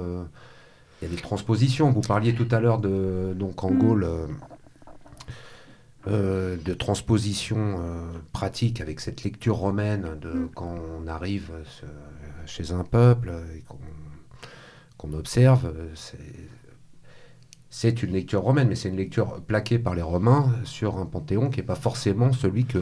Il 1.00 1.08
y 1.08 1.12
a 1.12 1.14
des 1.14 1.20
transpositions. 1.20 1.90
Vous 1.90 2.00
parliez 2.00 2.34
tout 2.34 2.48
à 2.50 2.60
l'heure 2.60 2.78
de 2.78 3.34
donc 3.36 3.64
en 3.64 3.70
hmm. 3.70 3.78
Gaule. 3.78 4.08
Euh, 6.08 6.56
de 6.64 6.72
transposition 6.72 7.56
euh, 7.80 8.12
pratique 8.32 8.80
avec 8.80 9.00
cette 9.00 9.24
lecture 9.24 9.56
romaine 9.56 10.16
de 10.20 10.28
mm. 10.28 10.50
quand 10.54 10.76
on 11.00 11.08
arrive 11.08 11.50
chez 12.46 12.70
un 12.70 12.84
peuple 12.84 13.32
et 13.56 13.64
qu'on 14.96 15.12
observe, 15.12 15.68
c'est 17.78 18.02
une 18.02 18.12
lecture 18.12 18.40
romaine, 18.40 18.68
mais 18.68 18.74
c'est 18.74 18.88
une 18.88 18.96
lecture 18.96 19.42
plaquée 19.42 19.78
par 19.78 19.94
les 19.94 20.00
Romains 20.00 20.50
sur 20.64 20.96
un 20.96 21.04
panthéon 21.04 21.50
qui 21.50 21.58
n'est 21.58 21.66
pas 21.66 21.74
forcément 21.74 22.32
celui 22.32 22.64
que 22.64 22.78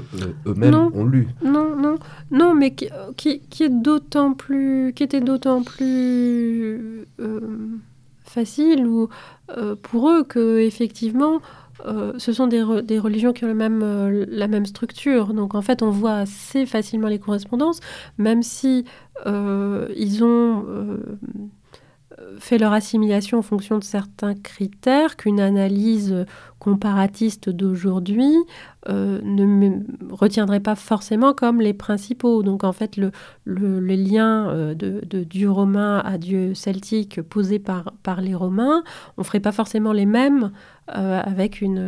eux-mêmes 0.46 0.74
ont 0.94 1.04
lu. 1.04 1.26
Non, 1.44 1.74
non, 1.74 1.96
non, 2.30 2.54
mais 2.54 2.74
qui, 2.74 2.88
qui, 3.16 3.62
est 3.64 3.82
d'autant 3.82 4.34
plus, 4.34 4.92
qui 4.94 5.02
était 5.02 5.20
d'autant 5.20 5.64
plus 5.64 7.06
euh, 7.18 7.78
facile 8.34 8.86
ou 8.86 9.08
pour 9.82 10.10
eux 10.10 10.24
que 10.24 10.58
effectivement 10.58 11.40
euh, 11.86 12.12
ce 12.18 12.32
sont 12.32 12.46
des, 12.46 12.62
religions 12.62 13.32
qui 13.32 13.44
ont 13.44 13.54
même, 13.54 13.82
euh, 13.82 14.24
la 14.28 14.48
même 14.48 14.66
structure. 14.66 15.34
Donc 15.34 15.54
en 15.54 15.62
fait, 15.62 15.82
on 15.82 15.90
voit 15.90 16.16
assez 16.16 16.66
facilement 16.66 17.08
les 17.08 17.18
correspondances, 17.18 17.80
même 18.18 18.42
si 18.42 18.84
euh, 19.26 19.88
ils 19.96 20.24
ont 20.24 20.64
fait 22.38 22.58
leur 22.58 22.72
assimilation 22.72 23.38
en 23.38 23.42
fonction 23.42 23.78
de 23.78 23.84
certains 23.84 24.34
critères 24.34 25.16
qu'une 25.16 25.40
analyse 25.40 26.26
comparatiste 26.58 27.50
d'aujourd'hui 27.50 28.34
ne 28.88 29.80
retiendrait 30.10 30.60
pas 30.60 30.74
forcément 30.74 31.32
comme 31.34 31.60
les 31.60 31.74
principaux. 31.74 32.42
Donc 32.42 32.64
en 32.64 32.72
fait, 32.72 32.96
le, 32.96 33.10
les 33.46 33.96
liens 33.96 34.74
de, 34.74 35.24
dieu 35.24 35.50
romain 35.50 36.02
à 36.04 36.18
dieu 36.18 36.54
celtique 36.54 37.22
posés 37.22 37.58
par, 37.58 37.92
par 38.02 38.20
les 38.20 38.34
Romains, 38.34 38.82
on 39.16 39.22
ne 39.22 39.24
ferait 39.24 39.40
pas 39.40 39.52
forcément 39.52 39.92
les 39.92 40.06
mêmes 40.06 40.50
euh, 40.94 41.20
avec 41.24 41.62
une, 41.62 41.78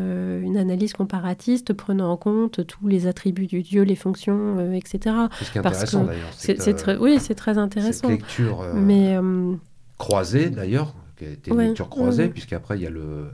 une, 0.42 0.56
analyse 0.56 0.94
comparatiste 0.94 1.74
prenant 1.74 2.10
en 2.10 2.16
compte 2.16 2.66
tous 2.66 2.88
les 2.88 3.06
attributs 3.06 3.46
du 3.46 3.62
dieu, 3.62 3.82
les 3.82 3.94
fonctions, 3.94 4.56
euh, 4.58 4.72
etc. 4.72 5.14
C'est 5.38 5.44
ce 5.44 5.52
qui 5.52 5.58
est 5.58 5.66
intéressant 5.66 6.04
d'ailleurs. 6.04 6.28
C'est, 6.32 6.74
très, 6.74 6.96
oui, 6.96 7.18
c'est 7.20 7.34
très 7.34 7.58
intéressant. 7.58 8.08
Cette 8.08 8.20
lecture 8.20 8.62
euh, 8.62 8.72
Mais, 8.74 9.18
croisée 9.98 10.50
d'ailleurs, 10.50 10.94
qui 11.16 11.24
a 11.24 11.30
été 11.30 11.50
une 11.50 11.58
lecture 11.58 11.88
croisée, 11.88 12.28
puisqu'après 12.28 12.78
il 12.78 12.82
y 12.82 12.86
a 12.86 12.90
le, 12.90 13.30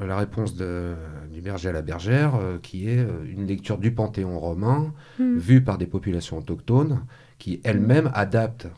la 0.00 0.16
réponse 0.16 0.54
de, 0.54 0.94
du 1.32 1.40
berger 1.40 1.68
à 1.68 1.72
la 1.72 1.82
bergère, 1.82 2.32
qui 2.62 2.88
est 2.88 3.06
une 3.26 3.46
lecture 3.46 3.78
du 3.78 3.92
panthéon 3.92 4.38
romain, 4.38 4.92
hmm. 5.18 5.36
vue 5.36 5.62
par 5.62 5.78
des 5.78 5.86
populations 5.86 6.38
autochtones, 6.38 7.04
qui 7.38 7.60
elles-mêmes 7.64 8.10
adaptent 8.14 8.68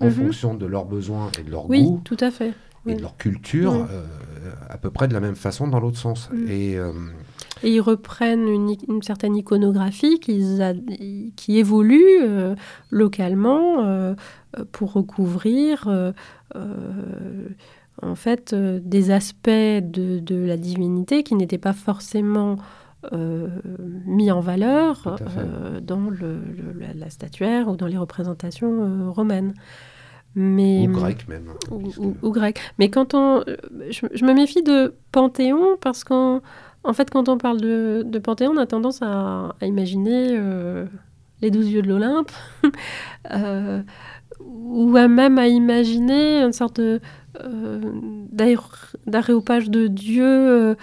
en 0.00 0.06
mhm. 0.06 0.12
fonction 0.12 0.54
de 0.54 0.64
leurs 0.64 0.86
besoins 0.86 1.30
et 1.38 1.42
de 1.42 1.50
leur 1.50 1.68
oui, 1.68 1.82
goût. 1.82 1.96
Oui, 1.96 2.00
tout 2.04 2.16
à 2.20 2.30
fait 2.30 2.54
et 2.86 2.94
de 2.94 3.02
leur 3.02 3.16
culture 3.16 3.86
euh, 3.90 4.04
à 4.68 4.78
peu 4.78 4.90
près 4.90 5.08
de 5.08 5.14
la 5.14 5.20
même 5.20 5.34
façon 5.34 5.68
dans 5.68 5.80
l'autre 5.80 5.98
sens. 5.98 6.30
Mm. 6.32 6.48
Et, 6.48 6.76
euh, 6.76 6.92
et, 7.62 7.74
ils 7.74 7.80
reprennent 7.80 8.48
une, 8.48 8.74
une 8.88 9.02
certaine 9.02 9.36
iconographie 9.36 10.20
qui, 10.20 10.42
qui 11.36 11.58
évolue 11.58 12.20
euh, 12.22 12.54
localement 12.90 14.14
pour 14.72 14.92
recouvrir 14.92 15.88
en 18.02 18.14
fait 18.14 18.54
des 18.54 19.10
aspects 19.10 19.48
de, 19.48 20.18
de 20.18 20.44
la 20.44 20.56
divinité 20.56 21.22
qui 21.22 21.34
n'étaient 21.34 21.58
pas 21.58 21.72
forcément 21.72 22.56
mis 24.06 24.30
en 24.30 24.40
valeur 24.40 25.16
dans 25.82 26.10
le, 26.10 26.40
la, 26.94 27.10
statuaire 27.10 27.68
ou 27.68 27.76
dans 27.76 27.86
les 27.86 27.96
représentations 27.96 29.10
romaines. 29.12 29.54
Mais, 30.34 30.86
ou 30.86 30.92
grec 30.92 31.26
même. 31.28 31.52
Ou, 31.70 32.30
grec. 32.30 32.60
Mais 32.78 32.88
quand 32.88 33.14
on. 33.14 33.42
Je, 33.90 34.24
me 34.24 34.32
méfie 34.32 34.62
de 34.62 34.94
Panthéon 35.10 35.76
parce 35.80 36.04
qu'en 36.04 36.40
en 36.84 36.92
fait, 36.92 37.10
quand 37.10 37.28
on 37.28 37.38
parle 37.38 37.60
de, 37.60 38.02
de 38.06 38.18
Panthéon, 38.18 38.52
on 38.54 38.56
a 38.56 38.66
tendance 38.66 39.00
à, 39.02 39.54
imaginer 39.62 40.28
euh, 40.30 40.86
les 41.42 41.50
douze 41.50 41.70
yeux 41.70 41.82
de 41.82 41.88
l'Olympe, 41.88 42.30
euh, 43.32 43.82
ou 44.40 44.96
à 44.96 45.08
même 45.08 45.38
à 45.38 45.48
imaginer 45.48 46.42
une 46.42 46.52
sorte 46.52 46.80
de, 46.80 47.00
euh, 47.40 47.80
d'aréopage 49.06 49.70
de 49.70 49.86
Dieu 49.86 50.76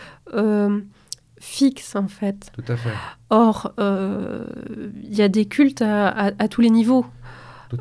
fixe, 1.40 1.96
en 1.96 2.08
fait. 2.08 2.52
Tout 2.54 2.72
à 2.72 2.76
fait. 2.76 2.94
Or, 3.30 3.74
il 3.78 5.16
y 5.16 5.22
a 5.22 5.30
des 5.30 5.46
cultes 5.46 5.82
à, 5.82 6.32
à 6.38 6.48
tous 6.48 6.62
les 6.62 6.70
niveaux. 6.70 7.06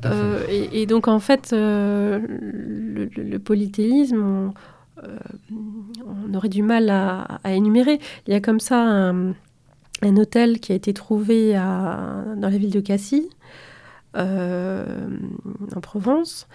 Euh, 0.05 0.45
et, 0.49 0.87
donc, 0.87 1.09
en 1.09 1.21
fait, 1.21 1.53
euh, 1.53 2.21
le, 2.29 3.39
polythéisme, 3.39 4.53
on, 5.03 6.35
aurait 6.35 6.49
du 6.49 6.63
mal 6.63 6.91
à, 6.91 7.41
énumérer. 7.45 7.99
Il 8.27 8.33
y 8.33 8.37
a 8.37 8.41
comme 8.41 8.61
ça 8.61 8.81
un, 8.81 9.35
hôtel 10.03 10.61
qui 10.61 10.73
a 10.73 10.75
été 10.75 10.93
trouvé 10.93 11.53
dans 11.55 12.49
la 12.49 12.59
ville 12.59 12.71
de 12.71 12.81
Cassis, 12.81 13.29
en 14.15 15.81
Provence. 15.83 16.49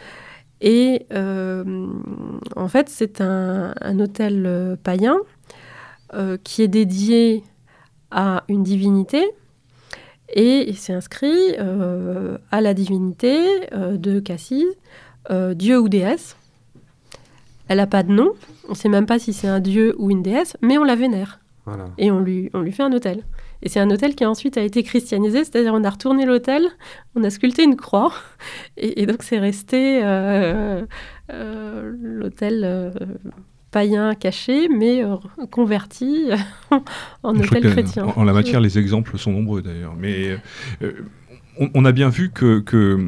Et 0.62 1.06
en 1.12 2.68
fait, 2.68 2.90
c'est 2.90 3.22
un, 3.22 4.00
hôtel 4.00 4.78
païen 4.84 5.18
qui 6.44 6.62
est 6.62 6.68
dédié 6.68 7.44
à 8.12 8.44
une 8.50 8.64
divinité 8.64 9.24
et 10.34 10.70
il 10.70 10.78
s'est 10.78 10.94
inscrit 10.94 11.56
euh, 11.60 12.38
à 12.52 12.62
la 12.62 12.74
divinité 12.74 13.74
euh, 13.74 13.98
de 13.98 14.20
Cassis, 14.20 14.66
euh, 15.30 15.54
dieu 15.54 15.80
ou 15.80 15.90
déesse. 15.90 16.38
Elle 17.72 17.78
n'a 17.78 17.88
pas 17.88 18.04
de 18.04 18.12
nom, 18.12 18.34
on 18.68 18.72
ne 18.72 18.76
sait 18.76 18.90
même 18.90 19.06
pas 19.06 19.18
si 19.18 19.32
c'est 19.32 19.48
un 19.48 19.62
dieu 19.62 19.96
ou 19.98 20.12
une 20.12 20.22
déesse, 20.22 20.58
mais 20.62 20.78
on 20.78 20.84
la 20.84 20.98
vénère. 20.98 21.40
Et 21.98 22.12
on 22.12 22.20
lui, 22.20 22.50
on 22.54 22.60
lui 22.60 22.74
fait 22.74 22.84
un 22.84 22.92
hôtel. 22.92 23.24
Et 23.62 23.70
c'est 23.70 23.80
un 23.80 23.90
hôtel 23.90 24.14
qui 24.14 24.26
ensuite 24.26 24.58
a 24.58 24.62
été 24.62 24.84
christianisé, 24.84 25.46
c'est-à-dire 25.46 25.74
on 25.74 25.86
a 25.86 25.90
retourné 25.90 26.26
l'hôtel, 26.26 26.68
on 27.16 27.24
a 27.24 27.30
sculpté 27.30 27.64
une 27.64 27.78
croix, 27.78 28.12
et, 28.76 29.06
donc 29.06 29.24
c'est 29.24 29.40
resté 29.40 30.02
l'hôtel 31.30 32.92
païen 33.72 34.16
caché, 34.16 34.68
mais 34.68 35.02
euh, 35.02 35.16
converti 35.50 36.30
en 37.24 37.40
hôtel 37.40 37.72
chrétien. 37.72 38.04
En, 38.18 38.26
la 38.26 38.34
matière, 38.34 38.60
les 38.60 38.78
exemples 38.78 39.18
sont 39.18 39.32
nombreux 39.32 39.62
d'ailleurs. 39.62 39.96
Mais 39.98 40.38
euh, 41.60 41.68
on, 41.74 41.86
a 41.86 41.92
bien 41.92 42.10
vu 42.10 42.32
que, 42.32 42.60
que 42.60 43.00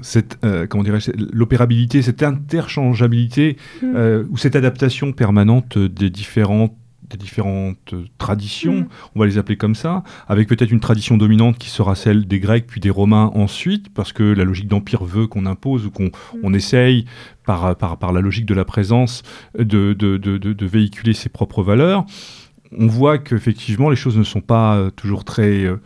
cette, 0.00 0.38
euh, 0.44 0.66
comment 0.66 0.84
l'opérabilité, 1.32 2.02
cette 2.02 2.22
interchangeabilité 2.22 3.56
mm. 3.82 4.26
ou 4.30 4.36
cette 4.36 4.56
adaptation 4.56 5.12
permanente 5.12 5.78
des 5.78 6.10
différentes 6.10 6.74
des 7.10 7.18
différentes 7.18 7.94
traditions, 8.16 8.80
mm. 8.80 8.88
on 9.14 9.20
va 9.20 9.26
les 9.26 9.36
appeler 9.36 9.56
comme 9.56 9.74
ça, 9.74 10.02
avec 10.28 10.48
peut-être 10.48 10.70
une 10.70 10.80
tradition 10.80 11.18
dominante 11.18 11.58
qui 11.58 11.68
sera 11.68 11.94
celle 11.94 12.26
des 12.26 12.40
Grecs 12.40 12.66
puis 12.66 12.80
des 12.80 12.88
Romains 12.88 13.30
ensuite, 13.34 13.92
parce 13.92 14.14
que 14.14 14.22
la 14.22 14.44
logique 14.44 14.68
d'empire 14.68 15.04
veut 15.04 15.26
qu'on 15.26 15.44
impose 15.44 15.84
ou 15.84 15.90
qu'on 15.90 16.06
mm. 16.06 16.40
on 16.42 16.54
essaye, 16.54 17.04
par, 17.44 17.76
par, 17.76 17.98
par, 17.98 18.12
la 18.12 18.22
logique 18.22 18.46
de 18.46 18.54
la 18.54 18.64
présence, 18.64 19.24
de, 19.58 19.92
de, 19.92 20.16
de, 20.16 20.38
de 20.38 20.66
véhiculer 20.66 21.12
ses 21.12 21.28
propres 21.28 21.62
valeurs. 21.62 22.06
On 22.78 22.86
voit 22.86 23.18
qu'effectivement, 23.18 23.90
les 23.90 23.96
choses 23.96 24.16
ne 24.16 24.22
sont 24.22 24.40
pas 24.40 24.90
toujours 24.96 25.24
très 25.24 25.64
euh, 25.64 25.76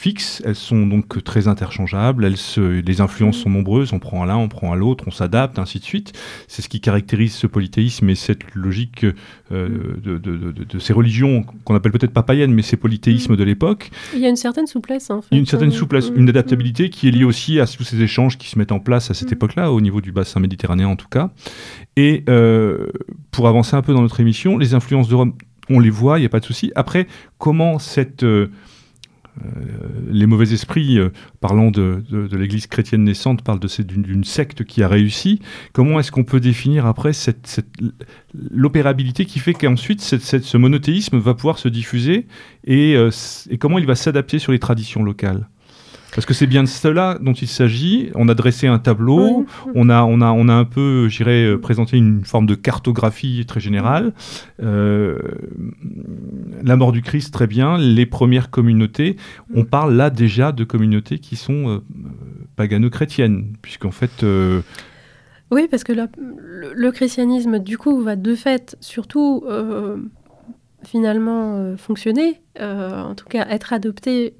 fixes, 0.00 0.42
elles 0.46 0.56
sont 0.56 0.86
donc 0.86 1.22
très 1.22 1.46
interchangeables, 1.46 2.24
elles 2.24 2.38
se, 2.38 2.80
les 2.80 3.00
influences 3.02 3.36
sont 3.36 3.50
nombreuses, 3.50 3.92
on 3.92 3.98
prend 3.98 4.22
à 4.22 4.26
l'un, 4.26 4.36
on 4.36 4.48
prend 4.48 4.72
à 4.72 4.76
l'autre, 4.76 5.04
on 5.06 5.10
s'adapte, 5.10 5.58
ainsi 5.58 5.78
de 5.78 5.84
suite. 5.84 6.12
C'est 6.48 6.62
ce 6.62 6.70
qui 6.70 6.80
caractérise 6.80 7.34
ce 7.34 7.46
polythéisme 7.46 8.08
et 8.08 8.14
cette 8.14 8.54
logique 8.54 9.04
euh, 9.04 9.68
de, 10.02 10.16
de, 10.16 10.52
de, 10.52 10.78
ces 10.78 10.94
religions 10.94 11.44
qu'on 11.64 11.74
appelle 11.74 11.92
peut-être 11.92 12.14
pas 12.14 12.22
païennes, 12.22 12.54
mais 12.54 12.62
ces 12.62 12.78
polythéismes 12.78 13.36
de 13.36 13.44
l'époque. 13.44 13.90
Il 14.14 14.20
y 14.20 14.26
a 14.26 14.30
une 14.30 14.36
certaine 14.36 14.66
souplesse 14.66 15.10
en 15.10 15.20
fait. 15.20 15.36
Une 15.36 15.44
certaine 15.44 15.70
souplesse, 15.70 16.10
une 16.16 16.30
adaptabilité 16.30 16.88
qui 16.88 17.08
est 17.08 17.10
liée 17.10 17.24
aussi 17.24 17.60
à 17.60 17.66
tous 17.66 17.84
ces 17.84 18.00
échanges 18.00 18.38
qui 18.38 18.48
se 18.48 18.58
mettent 18.58 18.72
en 18.72 18.80
place 18.80 19.10
à 19.10 19.14
cette 19.14 19.30
mm. 19.30 19.34
époque-là, 19.34 19.70
au 19.70 19.82
niveau 19.82 20.00
du 20.00 20.12
bassin 20.12 20.40
méditerranéen 20.40 20.88
en 20.88 20.96
tout 20.96 21.08
cas. 21.08 21.30
Et 21.96 22.24
euh, 22.30 22.86
pour 23.30 23.48
avancer 23.48 23.76
un 23.76 23.82
peu 23.82 23.92
dans 23.92 24.02
notre 24.02 24.20
émission, 24.20 24.56
les 24.56 24.72
influences 24.72 25.08
de 25.08 25.14
Rome, 25.14 25.34
on 25.68 25.78
les 25.78 25.90
voit, 25.90 26.18
il 26.18 26.22
n'y 26.22 26.26
a 26.26 26.30
pas 26.30 26.40
de 26.40 26.46
souci. 26.46 26.72
Après, 26.74 27.06
comment 27.38 27.78
cette... 27.78 28.22
Euh, 28.22 28.30
euh, 28.30 28.46
les 30.10 30.26
mauvais 30.26 30.52
esprits, 30.52 30.98
euh, 30.98 31.10
parlant 31.40 31.70
de, 31.70 32.02
l'Église 32.32 32.66
chrétienne 32.66 33.04
naissante, 33.04 33.42
parlent 33.42 33.60
d'une 33.60 34.24
secte 34.24 34.64
qui 34.64 34.82
a 34.82 34.88
réussi. 34.88 35.40
Comment 35.72 36.00
est-ce 36.00 36.12
qu'on 36.12 36.24
peut 36.24 36.40
définir 36.40 36.86
après 36.86 37.12
cette, 37.12 37.64
l'opérabilité 38.34 39.24
qui 39.24 39.38
fait 39.38 39.54
qu'ensuite 39.54 40.00
ce 40.00 40.56
monothéisme 40.56 41.18
va 41.18 41.34
pouvoir 41.34 41.58
se 41.58 41.68
diffuser 41.68 42.26
euh, 42.68 43.10
et 43.50 43.58
comment 43.58 43.78
il 43.78 43.86
va 43.86 43.94
s'adapter 43.94 44.38
sur 44.38 44.52
les 44.52 44.58
traditions 44.58 45.02
locales? 45.02 45.48
Parce 46.14 46.26
que 46.26 46.34
c'est 46.34 46.46
bien 46.46 46.62
de 46.62 46.68
cela 46.68 47.18
dont 47.20 47.32
il 47.32 47.46
s'agit. 47.46 48.10
On 48.14 48.28
a 48.28 48.34
dressé 48.34 48.66
un 48.66 48.78
tableau, 48.78 49.46
on, 49.74 49.88
a, 49.88 50.02
on, 50.02 50.20
a, 50.20 50.32
on 50.32 50.48
a 50.48 50.52
un 50.52 50.64
peu, 50.64 51.08
j'irais, 51.08 51.44
euh, 51.44 51.58
présenté 51.58 51.96
une 51.96 52.24
forme 52.24 52.46
de 52.46 52.54
cartographie 52.54 53.44
très 53.46 53.60
générale. 53.60 54.12
Euh, 54.60 55.18
la 56.62 56.76
mort 56.76 56.92
du 56.92 57.02
Christ, 57.02 57.32
très 57.32 57.46
bien. 57.46 57.78
Les 57.78 58.06
premières 58.06 58.50
communautés. 58.50 59.16
On 59.54 59.64
parle 59.64 59.94
là 59.94 60.10
déjà 60.10 60.52
de 60.52 60.64
communautés 60.64 61.18
qui 61.18 61.36
sont 61.36 61.68
euh, 61.68 61.78
pagano-chrétiennes, 62.56 63.54
puisqu'en 63.62 63.92
fait. 63.92 64.24
Oui, 65.52 65.66
parce 65.70 65.84
que 65.84 65.92
le, 65.92 66.90
christianisme, 66.90 67.58
du 67.58 67.78
coup, 67.78 68.00
va 68.02 68.16
de 68.16 68.34
fait 68.34 68.76
surtout 68.80 69.44
finalement 70.82 71.76
fonctionner, 71.76 72.40
en 72.58 73.14
tout 73.14 73.26
cas 73.26 73.46
être 73.48 73.72
adopté 73.72 74.34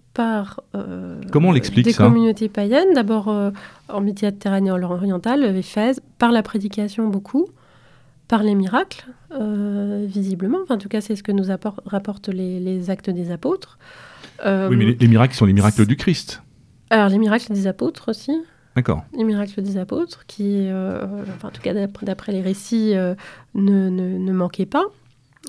euh, 0.74 1.20
Comment 1.32 1.52
des 1.52 1.92
communautés 1.92 2.48
païennes, 2.48 2.94
d'abord 2.94 3.28
euh, 3.28 3.50
en 3.88 4.00
Méditerranée 4.00 4.70
orientale, 4.70 5.56
Éphèse, 5.56 6.00
par 6.18 6.32
la 6.32 6.42
prédication 6.42 7.08
beaucoup, 7.08 7.46
par 8.28 8.42
les 8.42 8.54
miracles, 8.54 9.06
euh, 9.32 10.06
visiblement. 10.08 10.58
en 10.68 10.78
tout 10.78 10.88
cas, 10.88 11.00
c'est 11.00 11.16
ce 11.16 11.22
que 11.22 11.32
nous 11.32 11.46
rapportent 11.86 12.28
les, 12.28 12.90
actes 12.90 13.10
des 13.10 13.30
apôtres. 13.30 13.78
oui, 14.44 14.76
mais 14.76 14.96
les, 14.98 15.08
miracles 15.08 15.34
sont 15.34 15.46
les 15.46 15.52
miracles 15.52 15.86
du 15.86 15.96
Christ. 15.96 16.42
Alors, 16.90 17.08
les 17.08 17.18
miracles 17.18 17.52
des 17.52 17.66
apôtres 17.66 18.10
aussi. 18.10 18.32
D'accord. 18.76 19.04
Les 19.16 19.24
miracles 19.24 19.62
des 19.62 19.76
apôtres, 19.76 20.24
qui, 20.26 20.68
en 20.70 21.50
tout 21.50 21.62
cas, 21.62 21.74
d'après 22.02 22.32
les 22.32 22.40
récits, 22.40 22.94
ne, 23.54 23.88
ne, 23.88 24.32
manquaient 24.32 24.66
pas. 24.66 24.84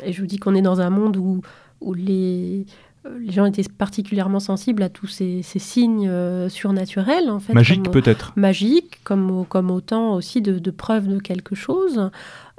Et 0.03 0.13
je 0.13 0.21
vous 0.21 0.27
dis 0.27 0.37
qu'on 0.37 0.55
est 0.55 0.61
dans 0.61 0.81
un 0.81 0.89
monde 0.89 1.17
où, 1.17 1.41
où 1.81 1.93
les 1.93 2.65
euh, 2.65 2.90
les 3.19 3.31
gens 3.31 3.45
étaient 3.45 3.63
particulièrement 3.63 4.39
sensibles 4.39 4.83
à 4.83 4.89
tous 4.89 5.07
ces, 5.07 5.41
signes 5.43 6.07
euh, 6.07 6.49
surnaturels, 6.49 7.29
en 7.29 7.39
fait. 7.39 7.53
Magiques, 7.53 7.89
peut-être. 7.89 8.33
Magiques, 8.35 8.99
comme, 9.03 9.45
comme 9.47 9.71
autant 9.71 10.13
aussi 10.13 10.41
de, 10.41 10.71
preuves 10.71 11.07
de 11.07 11.19
quelque 11.19 11.55
chose. 11.55 12.11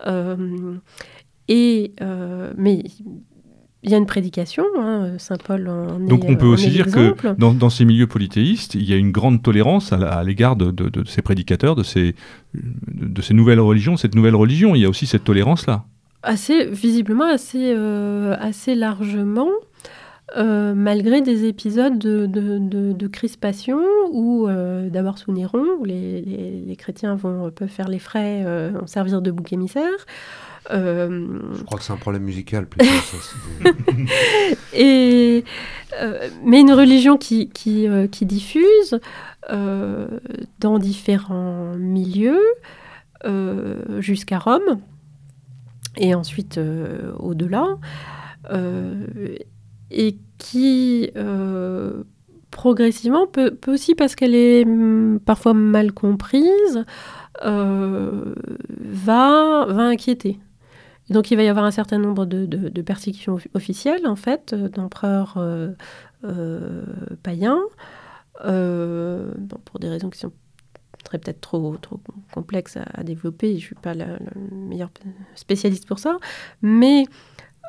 Euh, 0.07 0.75
et, 1.49 1.93
mais 2.57 2.83
il 3.85 3.91
y 3.91 3.95
a 3.95 3.97
une 3.97 4.07
prédication, 4.07 4.65
hein, 4.79 5.15
Saint 5.19 5.39
Paul 5.39 5.69
en 5.69 5.99
Donc 5.99 6.25
on 6.25 6.37
peut 6.37 6.47
aussi 6.47 6.71
dire 6.71 6.87
que 6.87 7.15
dans, 7.37 7.71
ces 7.71 7.85
milieux 7.85 8.07
polythéistes, 8.07 8.75
il 8.75 8.89
y 8.89 8.93
a 8.93 8.97
une 8.97 9.11
grande 9.11 9.43
tolérance 9.43 9.93
à, 9.93 10.23
l'égard 10.23 10.57
de, 10.57 10.71
de, 10.71 11.05
ces 11.05 11.23
prédicateurs, 11.23 11.75
de 11.75 11.83
ces, 11.83 12.15
de 12.55 13.23
ces 13.23 13.35
nouvelles 13.35 13.61
religions, 13.61 13.97
cette 13.97 14.15
nouvelle 14.15 14.37
religion. 14.37 14.75
Il 14.75 14.83
y 14.83 14.85
a 14.85 14.89
aussi 14.89 15.07
cette 15.07 15.25
tolérance-là. 15.25 15.85
Assez, 16.23 16.67
visiblement, 16.67 17.27
assez, 17.27 17.75
assez 18.39 18.77
largement. 18.77 19.49
Euh, 20.37 20.73
malgré 20.75 21.21
des 21.21 21.45
épisodes 21.45 21.99
de, 21.99 23.07
crispation 23.09 23.79
où, 24.11 24.49
euh, 24.49 24.89
d'abord 24.89 25.19
sous 25.19 25.33
Néron, 25.33 25.65
où 25.79 25.85
les, 25.85 26.75
chrétiens 26.79 27.15
vont, 27.17 27.51
peuvent 27.51 27.69
faire 27.69 27.89
les 27.89 27.99
frais, 27.99 28.43
euh, 28.47 28.73
en 28.81 28.87
servir 28.87 29.21
de 29.21 29.31
bouc 29.31 29.53
émissaire. 29.53 30.07
Je 30.71 31.63
crois 31.65 31.79
que 31.79 31.85
c'est 31.85 31.93
un 31.93 31.97
problème 31.97 32.23
musical 32.23 32.67
plutôt. 32.67 32.87
Et, 34.73 35.45
mais 36.45 36.61
une 36.61 36.73
religion 36.73 37.19
qui, 37.19 37.51
qui, 37.51 37.87
qui 38.11 38.25
diffuse 38.27 39.01
dans 39.51 40.79
différents 40.79 41.75
milieux 41.77 42.41
jusqu'à 43.99 44.39
Rome 44.39 44.81
et 45.99 46.15
ensuite 46.15 46.59
au-delà 47.19 47.77
et 49.93 50.17
qui 50.39 51.11
euh, 51.17 52.03
progressivement, 52.51 53.27
peut, 53.27 53.57
aussi 53.69 53.95
parce 53.95 54.15
qu'elle 54.15 54.35
est 54.35 54.65
hum, 54.65 55.21
parfois 55.25 55.55
mal 55.55 55.93
comprise, 55.93 56.85
euh, 57.45 58.35
va, 58.81 59.67
va 59.69 59.83
inquiéter. 59.83 60.39
Donc 61.11 61.31
il 61.31 61.37
va 61.37 61.43
y 61.43 61.49
avoir 61.49 61.65
un 61.65 61.71
certain 61.71 61.99
nombre 61.99 62.25
de, 62.27 62.83
persécutions 62.83 63.39
officielles, 63.55 64.07
en 64.07 64.17
fait, 64.17 64.53
euh, 64.53 64.69
d'empereurs 64.69 65.39
païens, 67.23 67.61
pour 69.65 69.79
des 69.81 69.89
raisons 69.89 70.11
qui 70.11 70.19
sont 70.19 70.33
très 71.05 71.19
peut-être 71.19 71.41
trop, 71.41 71.77
trop 71.79 72.01
complexes 72.33 72.79
à, 72.95 73.03
développer, 73.03 73.51
je 73.51 73.55
ne 73.55 73.61
suis 73.61 73.75
pas 73.75 73.95
la, 73.95 74.07
meilleure 74.53 74.91
spécialiste 75.35 75.87
pour 75.87 75.99
ça, 75.99 76.19
mais 76.63 77.05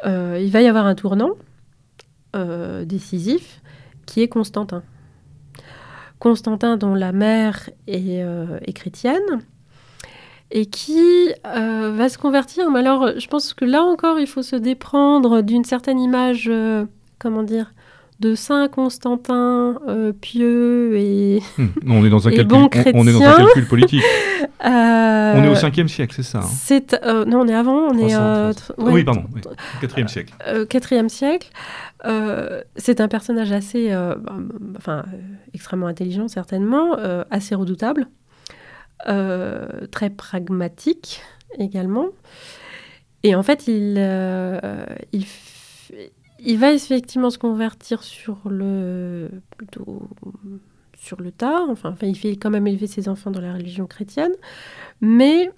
il 0.06 0.50
va 0.52 0.62
y 0.62 0.68
avoir 0.68 0.86
un 0.86 0.96
tournant 0.96 1.32
euh, 2.36 2.86
décisif, 2.86 3.62
qui 4.06 4.22
est 4.22 4.28
Constantin. 4.28 4.84
Constantin 6.20 6.78
dont 6.78 6.96
la 6.96 7.12
mère 7.12 7.70
est, 7.88 8.24
euh, 8.24 8.60
chrétienne 8.74 9.42
et 10.52 10.66
qui 10.66 11.30
euh, 11.46 11.94
va 11.96 12.10
se 12.10 12.18
convertir. 12.18 12.70
Mais 12.72 12.80
alors, 12.80 13.20
je 13.20 13.28
pense 13.28 13.54
que 13.54 13.66
là 13.66 13.84
encore, 13.84 14.20
il 14.20 14.28
faut 14.28 14.44
se 14.44 14.56
déprendre 14.56 15.42
d'une 15.42 15.64
certaine 15.64 16.00
image, 16.00 16.52
comment 17.20 17.44
dire, 17.44 17.74
de 18.20 18.36
Saint 18.36 18.68
Constantin 18.68 19.78
pieux 20.22 20.98
et, 20.98 21.42
hmm, 21.58 21.68
on 21.88 22.06
est 22.06 22.10
dans 22.10 22.28
un 22.28 22.32
calcul, 22.36 22.48
bon 22.48 22.70
on, 22.94 23.08
est 23.08 23.14
dans 23.14 23.24
un 23.24 23.36
calcul 23.38 23.68
politique. 23.68 24.04
on 24.64 25.44
est 25.44 25.50
au 25.50 25.56
5e 25.56 25.88
siècle, 25.88 26.14
c'est 26.16 26.24
ça 26.24 26.40
hein 26.40 26.50
C'est 26.50 26.94
non, 27.04 27.42
on 27.42 27.48
est 27.48 27.54
avant, 27.56 27.88
on 27.90 27.98
est 27.98 28.16
oui, 28.78 29.04
pardon, 29.04 29.26
4e 29.82 30.08
siècle. 30.08 30.34
4e 30.46 31.10
siècle. 31.10 31.50
Euh, 32.06 32.64
c'est 32.76 33.00
un 33.00 33.08
personnage 33.08 33.52
assez, 33.52 33.92
euh, 33.92 34.16
bah, 34.16 34.36
enfin, 34.78 35.06
euh, 35.14 35.18
extrêmement 35.54 35.88
intelligent 35.88 36.28
certainement, 36.28 36.96
assez 37.30 37.56
redoutable, 37.56 38.08
très 39.06 40.10
pragmatique 40.10 41.22
également. 41.60 42.08
Et 43.24 43.36
en 43.36 43.44
fait, 43.44 43.68
il, 43.68 43.98
il, 45.14 45.26
il, 46.40 46.58
va 46.58 46.74
effectivement 46.74 47.30
se 47.30 47.38
convertir 47.38 48.04
sur 48.04 48.38
le, 48.50 49.30
plutôt 49.58 50.10
sur 50.98 51.22
le 51.22 51.32
tard. 51.32 51.64
Enfin, 51.70 51.92
enfin, 51.92 52.08
il 52.08 52.18
fait 52.18 52.36
quand 52.36 52.50
même 52.50 52.68
élever 52.68 52.88
ses 52.88 53.10
enfants 53.10 53.32
dans 53.32 53.42
la 53.42 53.54
religion 53.54 53.86
chrétienne, 53.88 54.34
mais 55.02 55.52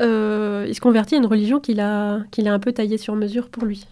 il 0.00 0.74
se 0.74 0.80
convertit 0.80 1.14
à 1.14 1.18
une 1.18 1.26
religion 1.26 1.60
qu'il 1.60 1.80
a, 1.80 2.20
qu'il 2.30 2.48
a 2.48 2.52
un 2.52 2.58
peu 2.58 2.72
taillée 2.72 2.98
sur 2.98 3.14
mesure 3.14 3.48
pour 3.48 3.64
lui. 3.64 3.86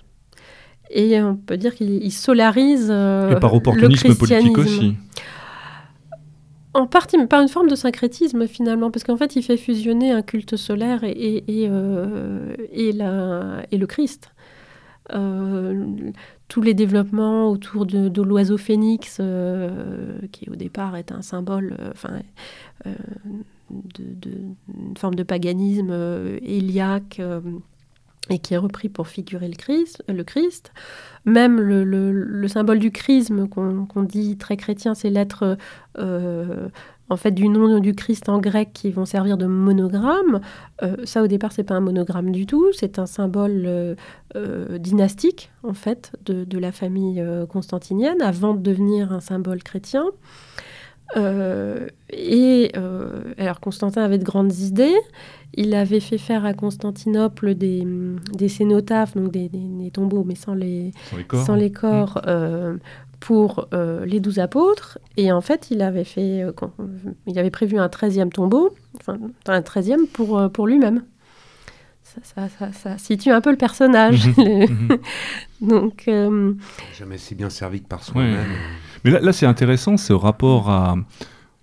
Et 0.92 1.20
on 1.22 1.36
peut 1.36 1.57
dire 1.57 1.74
qu'il 1.74 2.12
solarise 2.12 2.88
euh, 2.90 3.34
et 3.34 3.40
par 3.40 3.55
opportunisme 3.55 4.14
politique 4.14 4.59
aussi. 4.59 4.94
En 6.74 6.86
partie, 6.86 7.18
mais 7.18 7.26
par 7.26 7.40
une 7.40 7.48
forme 7.48 7.68
de 7.68 7.74
syncrétisme 7.74 8.46
finalement, 8.46 8.90
parce 8.90 9.05
qu'en 9.05 9.16
fait, 9.16 9.36
il 9.36 9.42
fait 9.42 9.57
fusionner 9.57 10.11
un 10.11 10.22
culte 10.22 10.57
solaire 10.57 11.05
et, 11.05 11.11
et, 11.11 11.64
et, 11.64 11.68
euh, 11.70 12.55
la, 12.94 13.62
et 13.70 13.78
le 13.78 13.86
Christ. 13.86 14.30
Euh, 15.12 16.12
tous 16.53 16.61
les 16.61 16.74
développements 16.74 17.48
autour 17.48 17.86
de, 17.86 18.20
l'oiseau 18.20 18.59
phénix, 18.59 19.22
qui 20.32 20.50
au 20.50 20.55
départ 20.55 20.96
est 20.96 21.11
un 21.11 21.22
symbole, 21.22 21.74
enfin, 21.90 22.20
de, 22.84 22.92
de, 23.96 24.32
forme 24.98 25.14
de 25.14 25.22
paganisme 25.22 25.90
héliaque 26.42 27.22
et 28.30 28.38
qui 28.38 28.55
est 28.55 28.59
repris 28.59 28.90
pour 28.90 29.09
figurer 29.09 29.48
le 29.48 29.55
Christ. 29.55 30.05
Le 30.09 30.22
Christ. 30.22 30.72
Même 31.24 31.61
le, 31.61 31.84
le, 31.84 32.48
symbole 32.48 32.78
du 32.78 32.90
chrisme 32.90 33.48
qu'on 33.48 34.03
dit 34.03 34.36
très 34.36 34.57
chrétien, 34.57 34.94
c'est 34.94 35.11
l'être 35.11 35.57
euh, 35.98 36.68
en 37.09 37.16
fait 37.16 37.32
du 37.32 37.48
nom 37.48 37.78
du 37.78 37.94
Christ 37.94 38.28
en 38.28 38.38
grec 38.38 38.70
qui 38.72 38.90
vont 38.90 39.05
servir 39.05 39.36
de 39.36 39.46
monogramme. 39.46 40.40
Euh, 40.82 40.96
ça 41.05 41.22
au 41.22 41.26
départ 41.26 41.53
c'est 41.53 41.64
pas 41.64 41.74
un 41.74 41.80
monogramme 41.80 42.32
du 42.32 42.46
tout, 42.46 42.72
c'est 42.72 42.98
un 42.98 43.07
symbole 43.07 43.64
euh, 44.36 44.78
dynastique 44.78 45.50
en 45.62 45.74
fait 45.74 46.12
de, 46.24 46.44
de 46.44 46.59
la 46.59 46.72
famille 46.72 47.24
constantinienne 47.48 48.22
avant 48.22 48.55
de 48.55 48.61
devenir 48.61 49.12
un 49.12 49.20
symbole 49.20 49.62
chrétien. 49.62 50.05
et 52.11 52.72
alors 53.38 53.61
Constantin 53.61 54.03
avait 54.03 54.18
de 54.18 54.24
grandes 54.24 54.57
idées. 54.59 54.96
Il 55.55 55.74
avait 55.74 56.00
fait 56.00 56.16
faire 56.16 56.46
à 56.46 56.55
Constantinople 56.55 57.55
des, 57.55 57.86
des 58.32 58.48
cénotaphes, 58.48 59.14
donc 59.14 59.30
des, 59.30 59.50
tombeaux, 59.92 60.24
mais 60.24 60.34
sans 60.34 60.55
les, 60.55 60.92
sans 61.44 61.57
les 61.57 61.70
corps, 61.70 62.22
mmh. 62.26 62.78
Euh, 63.23 63.27
pour 63.27 63.68
euh, 63.73 64.05
les 64.05 64.20
douze 64.20 64.39
apôtres. 64.39 64.99
Et 65.16 65.33
en 65.33 65.41
fait, 65.41 65.68
il 65.70 65.83
avait, 65.83 66.05
fait, 66.05 66.43
euh, 66.43 66.53
il 67.27 67.39
avait 67.39 67.51
prévu 67.51 67.79
un 67.79 67.89
treizième 67.89 68.31
tombeau, 68.31 68.75
enfin 69.01 69.18
un 69.47 69.62
treizième 69.62 70.07
pour, 70.07 70.51
pour 70.53 70.66
lui-même. 70.66 71.05
Ça, 72.03 72.49
ça, 72.49 72.73
ça, 72.73 72.99
situe 72.99 73.31
un 73.31 73.41
peu 73.41 73.51
le 73.51 73.57
personnage. 73.57 74.29
Mmh. 74.29 74.66
Mmh. 75.62 75.68
donc, 75.68 76.11
Jamais 76.99 77.18
si 77.18 77.37
bien 77.37 77.49
servi 77.49 77.83
que 77.83 77.87
par 77.87 78.03
soi-même. 78.03 78.49
Mais 79.05 79.12
là, 79.12 79.20
là 79.20 79.33
c'est 79.33 79.47
intéressant 79.47 79.97
ce 79.97 80.12
rapport 80.12 80.68
à 80.68 80.97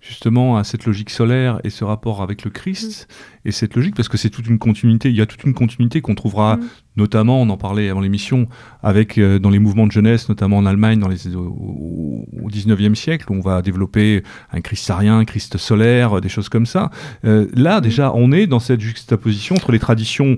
justement 0.00 0.56
à 0.56 0.64
cette 0.64 0.86
logique 0.86 1.10
solaire 1.10 1.60
et 1.64 1.70
ce 1.70 1.84
rapport 1.84 2.22
avec 2.22 2.44
le 2.44 2.50
Christ 2.50 3.06
mm. 3.08 3.48
et 3.48 3.52
cette 3.52 3.74
logique 3.74 3.94
parce 3.94 4.08
que 4.08 4.16
c'est 4.16 4.30
toute 4.30 4.46
une 4.46 4.58
continuité 4.58 5.10
il 5.10 5.16
y 5.16 5.20
a 5.20 5.26
toute 5.26 5.44
une 5.44 5.54
continuité 5.54 6.00
qu'on 6.00 6.14
trouvera 6.14 6.56
mm. 6.56 6.60
notamment 6.96 7.40
on 7.40 7.48
en 7.50 7.56
parlait 7.56 7.88
avant 7.90 8.00
l'émission 8.00 8.48
avec 8.82 9.18
euh, 9.18 9.38
dans 9.38 9.50
les 9.50 9.58
mouvements 9.58 9.86
de 9.86 9.92
jeunesse 9.92 10.28
notamment 10.28 10.56
en 10.56 10.66
Allemagne 10.66 10.98
dans 10.98 11.08
les 11.08 11.34
au, 11.36 12.26
19e 12.48 12.94
siècle 12.94 13.26
où 13.30 13.34
on 13.34 13.40
va 13.40 13.62
développer 13.62 14.22
un 14.52 14.60
Christ 14.60 14.84
sarien 14.84 15.18
un 15.18 15.24
Christ 15.24 15.56
solaire 15.58 16.20
des 16.20 16.28
choses 16.28 16.48
comme 16.48 16.66
ça 16.66 16.90
euh, 17.24 17.46
là 17.54 17.78
mm. 17.78 17.82
déjà 17.82 18.12
on 18.14 18.32
est 18.32 18.46
dans 18.46 18.60
cette 18.60 18.80
juxtaposition 18.80 19.56
entre 19.56 19.72
les 19.72 19.78
traditions 19.78 20.36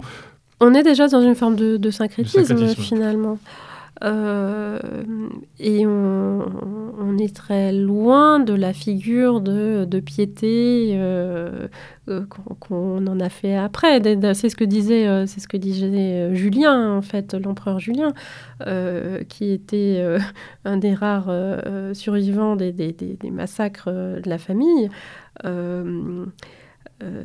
on 0.61 0.75
est 0.75 0.85
déjà 0.85 1.09
dans 1.09 1.23
une 1.23 1.35
forme 1.35 1.57
de, 1.57 1.91
syncrétisme, 1.91 2.69
finalement 2.77 3.39
euh, 4.05 4.79
et 5.59 5.87
on, 5.87 7.19
est 7.19 7.35
très 7.37 7.73
loin 7.73 8.41
de 8.41 8.55
la 8.55 8.73
figure 8.73 9.41
de, 9.41 10.01
piété 10.01 10.93
euh, 10.95 11.69
euh, 12.09 12.25
qu'on 12.59 13.07
en 13.07 13.21
a 13.21 13.29
fait 13.29 13.55
après. 13.55 14.01
C'est 14.35 14.49
ce 14.49 14.57
que 14.57 14.65
disait, 14.65 15.27
c'est 15.27 15.41
ce 15.41 15.47
que 15.47 15.59
disait 15.59 16.35
Julien, 16.35 16.97
en 16.97 17.03
fait, 17.03 17.35
l'empereur 17.35 17.79
Julien, 17.79 18.13
qui 19.29 19.53
était 19.53 20.05
un 20.65 20.77
des 20.79 20.95
rares 20.95 21.33
survivants 21.93 22.57
des, 22.57 22.73
des, 22.73 23.31
massacres 23.31 23.91
de 23.91 24.29
la 24.29 24.39
famille. 24.39 24.89
Euh, 27.03 27.23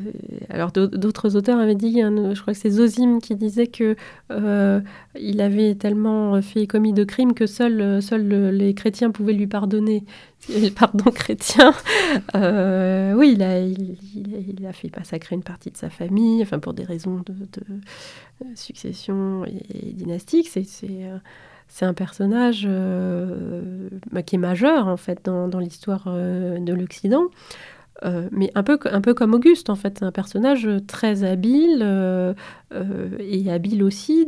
alors 0.49 0.71
d'autres 0.71 1.35
auteurs 1.35 1.59
avaient 1.59 1.75
dit, 1.75 2.01
je 2.01 2.41
crois 2.41 2.53
que 2.53 2.59
c'est 2.59 2.69
Zosime 2.69 3.21
qui 3.21 3.35
disait 3.35 3.67
que 3.67 3.95
euh, 4.31 4.81
il 5.19 5.41
avait 5.41 5.75
tellement 5.75 6.41
fait 6.41 6.67
commis 6.67 6.93
de 6.93 7.03
crimes 7.03 7.33
que 7.33 7.45
seuls 7.45 8.01
seul 8.01 8.27
les 8.27 8.73
chrétiens 8.73 9.11
pouvaient 9.11 9.33
lui 9.33 9.47
pardonner. 9.47 10.03
Pardon, 10.75 11.11
chrétien. 11.11 11.73
Euh, 12.35 13.13
oui, 13.13 13.35
il 13.35 14.65
a, 14.65 14.73
fait 14.73 14.95
massacrer 14.95 15.35
une 15.35 15.43
partie 15.43 15.71
de 15.71 15.77
sa 15.77 15.89
famille, 15.89 16.41
enfin 16.41 16.59
pour 16.59 16.73
des 16.73 16.83
raisons 16.83 17.21
de, 17.25 18.45
succession 18.55 19.45
et, 19.45 19.93
dynastique. 19.93 20.49
C'est 20.49 21.85
un 21.85 21.93
personnage 21.93 22.67
bah, 24.11 24.23
qui 24.23 24.35
est 24.35 24.39
majeur 24.39 24.87
en 24.87 24.97
fait 24.97 25.25
dans 25.25 25.59
l'histoire 25.59 26.05
de 26.05 26.73
l'Occident. 26.73 27.29
Euh, 28.05 28.29
mais 28.31 28.51
un 28.55 28.63
peu, 28.63 28.77
un 28.85 29.01
peu 29.01 29.13
comme 29.13 29.33
Auguste, 29.33 29.69
en 29.69 29.75
fait, 29.75 30.03
un 30.03 30.11
personnage 30.11 30.69
très 30.87 31.23
habile 31.23 31.79
euh, 31.81 32.33
euh, 32.73 33.17
et 33.19 33.51
habile 33.51 33.83
aussi 33.83 34.27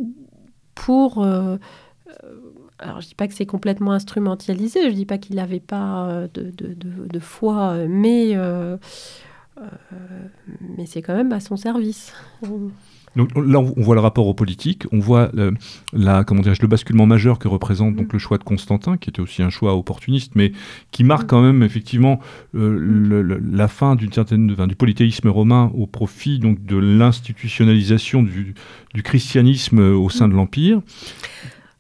pour. 0.76 1.24
alors, 1.24 3.02
je 3.02 3.08
dis 3.08 3.16
pas 3.16 3.28
que 3.28 3.34
c'est 3.34 3.46
complètement 3.46 3.92
instrumentalisé, 3.92 4.90
je 4.90 4.96
dis 4.96 5.06
pas 5.06 5.18
qu'il 5.18 5.36
n'avait 5.36 5.60
pas 5.60 6.28
de, 6.34 6.52
de, 6.52 6.74
de, 6.74 7.20
foi, 7.20 7.76
mais, 7.88 8.36
mais 10.62 10.86
c'est 10.86 11.02
quand 11.02 11.16
même 11.16 11.34
à 11.34 11.40
son 11.40 11.58
service. 11.58 12.14
Donc 13.20 13.36
là, 13.36 13.60
on 13.60 13.82
voit 13.82 13.96
le 13.96 14.02
rapport 14.02 14.28
aux 14.28 14.34
politiques, 14.34 14.86
on 14.94 15.00
voit 15.00 15.30
le, 15.34 15.54
la, 15.92 16.24
comment 16.24 16.42
le 16.42 16.68
basculement 16.68 17.06
majeur 17.06 17.38
que 17.38 17.50
représente 17.50 17.94
donc 17.98 18.14
le 18.14 18.18
choix 18.18 18.38
de 18.38 18.46
Constantin, 18.46 18.96
qui 18.96 19.10
était 19.10 19.20
aussi 19.20 19.44
un 19.44 19.50
choix 19.50 19.76
opportuniste, 19.76 20.32
mais 20.36 20.54
qui 20.92 21.04
marque 21.04 21.30
quand 21.30 21.42
même 21.42 21.62
effectivement 21.62 22.22
euh, 22.56 23.38
la 23.52 23.68
fin 23.68 23.98
d'une 23.98 24.14
certaine, 24.14 24.48
du 24.48 24.76
polythéisme 24.78 25.28
romain 25.28 25.70
au 25.78 25.86
profit 25.86 26.40
donc 26.40 26.64
de 26.64 26.78
l'institutionnalisation 26.78 28.24
du, 28.24 28.56
christianisme 29.04 29.80
au 29.80 30.10
sein 30.10 30.30
de 30.30 30.34
l'empire. 30.34 30.82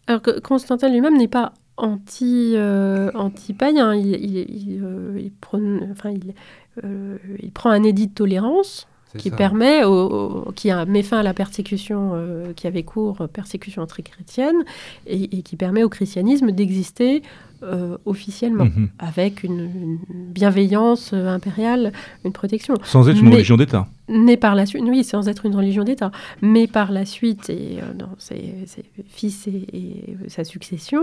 Alors 0.07 0.21
que 0.21 0.41
Constantin 0.41 0.89
lui-même 0.89 1.17
n'est 1.17 1.29
pas 1.29 1.53
anti, 1.77 2.51
euh, 2.55 3.11
païen 3.57 3.95
il, 3.95 4.09
il, 4.09 4.81
euh, 4.83 5.17
il, 5.23 5.31
prend, 5.31 5.61
enfin, 5.89 6.11
il 7.41 7.51
prend 7.51 7.69
un 7.69 7.83
édit 7.83 8.07
de 8.07 8.13
tolérance 8.13 8.88
qui 9.17 9.31
permet, 9.31 9.81
qui 10.55 10.69
a 10.69 10.85
mis 10.85 11.03
fin 11.03 11.19
à 11.19 11.23
la 11.23 11.33
persécution 11.33 12.11
euh, 12.13 12.53
qui 12.53 12.67
avait 12.67 12.83
cours, 12.83 13.27
persécution 13.31 13.81
anti-chrétienne, 13.81 14.63
et, 15.07 15.41
qui 15.41 15.55
permet 15.55 15.83
au 15.83 15.89
christianisme 15.89 16.51
d'exister 16.51 17.23
euh, 17.63 17.97
officiellement, 18.05 18.65
mhm. 18.65 18.89
avec 18.99 19.43
une, 19.43 19.99
bienveillance 20.09 21.11
euh, 21.13 21.27
impériale, 21.27 21.91
une 22.23 22.31
protection. 22.31 22.75
Sans 22.83 23.09
être 23.09 23.19
une 23.19 23.33
religion 23.33 23.57
d'État. 23.57 23.87
Mais 24.07 24.37
par 24.37 24.55
la 24.55 24.65
suite, 24.65 24.83
oui, 24.87 25.03
sans 25.03 25.27
être 25.27 25.45
une 25.45 25.55
religion 25.55 25.83
d'État. 25.83 26.11
Mais 26.41 26.67
par 26.67 26.91
la 26.91 27.05
suite, 27.05 27.49
et 27.49 27.79
dans 27.95 28.09
ses, 28.17 28.55
fils 29.07 29.47
et, 29.47 30.15
sa 30.27 30.43
succession, 30.43 31.01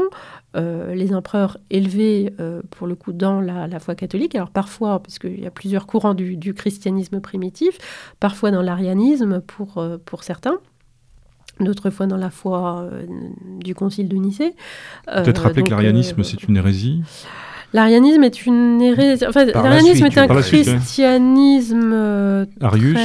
les 0.54 1.14
empereurs 1.14 1.58
élevés, 1.70 2.32
pour 2.70 2.88
le 2.88 2.96
coup, 2.96 3.12
dans 3.12 3.40
la, 3.40 3.78
foi 3.78 3.94
catholique, 3.94 4.34
alors 4.34 4.50
parfois, 4.50 5.00
parce 5.00 5.20
qu'il 5.20 5.40
y 5.40 5.46
a 5.46 5.52
plusieurs 5.52 5.86
courants 5.86 6.14
du, 6.14 6.36
du 6.36 6.52
christianisme 6.52 7.20
primitif, 7.20 7.78
parfois 8.18 8.50
dans 8.50 8.62
l'arianisme 8.62 9.40
pour, 9.40 9.86
pour 10.04 10.24
certains 10.24 10.58
d'autres 11.60 11.90
fois 11.90 12.06
dans 12.06 12.16
la 12.16 12.30
foi 12.30 12.88
euh, 12.92 13.06
du 13.60 13.74
concile 13.74 14.08
de 14.08 14.16
Nicée. 14.16 14.54
Peut-être 15.06 15.42
rappeler 15.42 15.62
que 15.62 15.70
l'arianisme, 15.70 16.20
euh, 16.20 16.24
c'est 16.24 16.42
une 16.44 16.56
hérésie? 16.56 17.02
L'arianisme 17.72 18.22
est 18.22 18.46
une 18.46 18.80
hérésie. 18.80 19.24
l'arianisme 19.54 20.06
est 20.06 20.18
un 20.18 20.28
christianisme. 20.28 21.90
Euh, 21.92 22.46
Arius. 22.60 22.98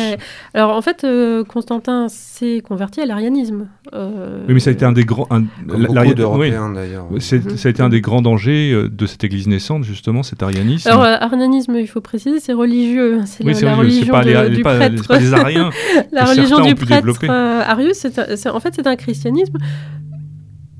Alors 0.53 0.76
en 0.76 0.82
fait, 0.82 1.03
euh, 1.03 1.43
Constantin 1.43 2.07
s'est 2.09 2.62
converti 2.64 3.01
à 3.01 3.05
l'arianisme. 3.05 3.68
Euh, 3.93 4.45
oui, 4.47 4.53
mais 4.53 4.59
ça 4.59 4.70
a 4.70 4.74
été 4.74 4.86
un 4.86 4.91
des 4.91 5.03
grands. 5.03 5.28
Beaucoup 5.66 6.14
d'Européens 6.14 6.72
d'ailleurs. 6.72 7.07
Ça 7.20 7.38
a 7.38 7.70
été 7.70 7.82
un 7.82 7.89
des 7.89 8.01
grands 8.01 8.22
dangers 8.22 8.88
de 8.89 9.05
cette 9.05 9.24
Église 9.24 9.47
naissante, 9.47 9.84
justement, 9.84 10.24
cet 10.24 10.43
arianisme. 10.43 10.88
Alors, 10.89 11.03
arianisme, 11.03 11.76
il 11.76 11.88
faut 11.88 12.01
préciser, 12.01 12.39
c'est 12.39 12.53
religieux. 12.53 13.20
Hein, 13.20 13.26
c'est 13.26 13.43
la, 13.43 13.76
religion 13.76 14.14
pas 14.14 14.24
les, 14.24 14.49
du 14.49 14.62
pas, 14.62 14.76
prêtre. 14.76 15.07
Pas 15.07 15.39
Ariens. 15.39 15.72
la 16.12 16.26
religion 16.26 16.62
du 16.62 16.76
prêtre 16.76 17.30
Arius, 17.30 18.05
en 18.05 18.59
fait, 18.59 18.74
c'est 18.76 18.88
un 18.88 18.95
christianisme 18.95 19.57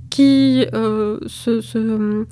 qui 0.10 0.66
se, 1.28 1.62
se 1.62 2.26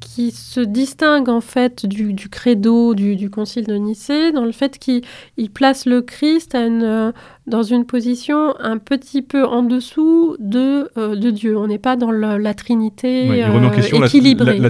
qui 0.00 0.30
se 0.30 0.60
distingue 0.60 1.28
en 1.28 1.40
fait 1.40 1.86
du, 1.86 2.14
credo 2.30 2.94
du, 2.94 3.30
concile 3.30 3.66
de 3.66 3.74
Nicée 3.74 4.32
dans 4.32 4.44
le 4.44 4.52
fait 4.52 4.78
qu'il 4.78 5.02
place 5.52 5.86
le 5.86 6.02
Christ 6.02 6.56
dans 7.46 7.62
une 7.62 7.84
position 7.84 8.54
un 8.60 8.78
petit 8.78 9.22
peu 9.22 9.44
en 9.44 9.62
dessous 9.62 10.36
de, 10.38 10.90
euh, 10.96 11.16
de 11.16 11.30
Dieu. 11.30 11.56
On 11.56 11.66
n'est 11.66 11.78
pas 11.78 11.96
dans 11.96 12.12
la, 12.12 12.54
Trinité 12.54 13.42
euh, 13.42 13.70
équilibrée. 14.04 14.60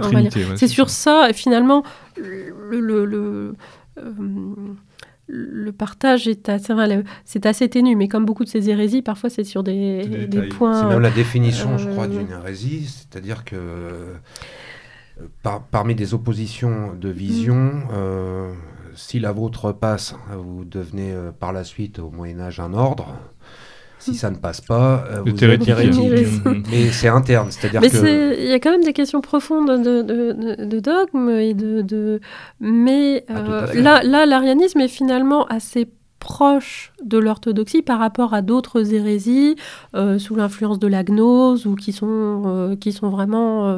c'est 0.57 0.69
sur 0.69 0.89
ça, 0.89 1.29
finalement, 1.33 1.83
le, 2.17 3.05
le, 3.05 3.55
euh, 3.99 4.13
partage 5.77 6.29
est 6.29 6.49
assez, 6.49 6.75
c'est 7.25 7.47
assez 7.47 7.69
ténu, 7.69 7.97
mais 7.97 8.09
comme 8.09 8.25
beaucoup 8.25 8.45
de 8.45 8.49
ces 8.49 8.69
hérésies, 8.71 9.03
parfois 9.03 9.31
c'est 9.31 9.45
sur 9.45 9.63
des, 9.63 10.27
des 10.27 10.43
points. 10.43 10.81
C'est 10.81 10.89
même 10.89 11.01
la 11.01 11.11
définition, 11.11 11.79
je 11.79 11.89
crois, 11.89 12.07
d'une 12.07 12.31
hérésie, 12.31 12.87
c'est-à-dire 12.87 13.45
que 13.45 13.57
parmi 15.71 15.95
des 15.95 16.15
oppositions 16.15 16.95
de 16.95 17.09
vision, 17.09 17.57
mm. 17.57 17.89
euh, 17.93 18.53
si 18.95 19.21
la 19.21 19.33
vôtre 19.33 19.73
passe, 19.73 20.15
vous 20.31 20.65
devenez 20.65 21.13
euh, 21.13 21.31
par 21.33 21.53
la 21.53 21.65
suite 21.65 21.99
au 21.99 22.11
Moyen 22.11 22.41
Âge 22.41 22.61
un 22.61 22.75
ordre. 22.75 23.15
Si 24.03 24.15
ça 24.15 24.31
ne 24.31 24.37
passe 24.37 24.61
pas, 24.61 25.05
euh, 25.11 25.23
vous 25.25 25.45
êtes 25.45 25.69
hérétique. 25.69 26.03
Mais 26.71 26.91
c'est 26.91 27.09
interne, 27.09 27.51
c'est-à-dire 27.51 27.81
que... 27.81 28.43
Il 28.43 28.49
y 28.49 28.53
a 28.53 28.59
quand 28.59 28.71
même 28.71 28.85
des 28.85 28.93
questions 28.93 29.21
profondes 29.21 29.69
de, 29.83 30.81
dogme 30.81 31.31
et 31.31 31.55
de... 31.55 32.21
Mais 32.61 33.25
ah, 33.29 33.67
là, 33.75 34.03
là 34.03 34.27
l'arianisme 34.27 34.81
est 34.81 34.89
finalement 34.89 35.47
assez 35.47 35.89
proche 36.19 36.93
de 37.05 37.19
l'orthodoxie 37.19 37.83
par 37.83 37.99
rapport 37.99 38.33
à 38.35 38.43
d'autres 38.43 38.95
hérésies 38.95 39.57
sous 40.19 40.35
l'influence 40.35 40.79
de 40.79 40.87
la 40.89 41.05
gnose 41.05 41.67
ou 41.67 41.75
qui 41.75 41.93
sont, 41.93 42.77
qui 42.81 42.93
sont 42.93 43.11
vraiment 43.11 43.77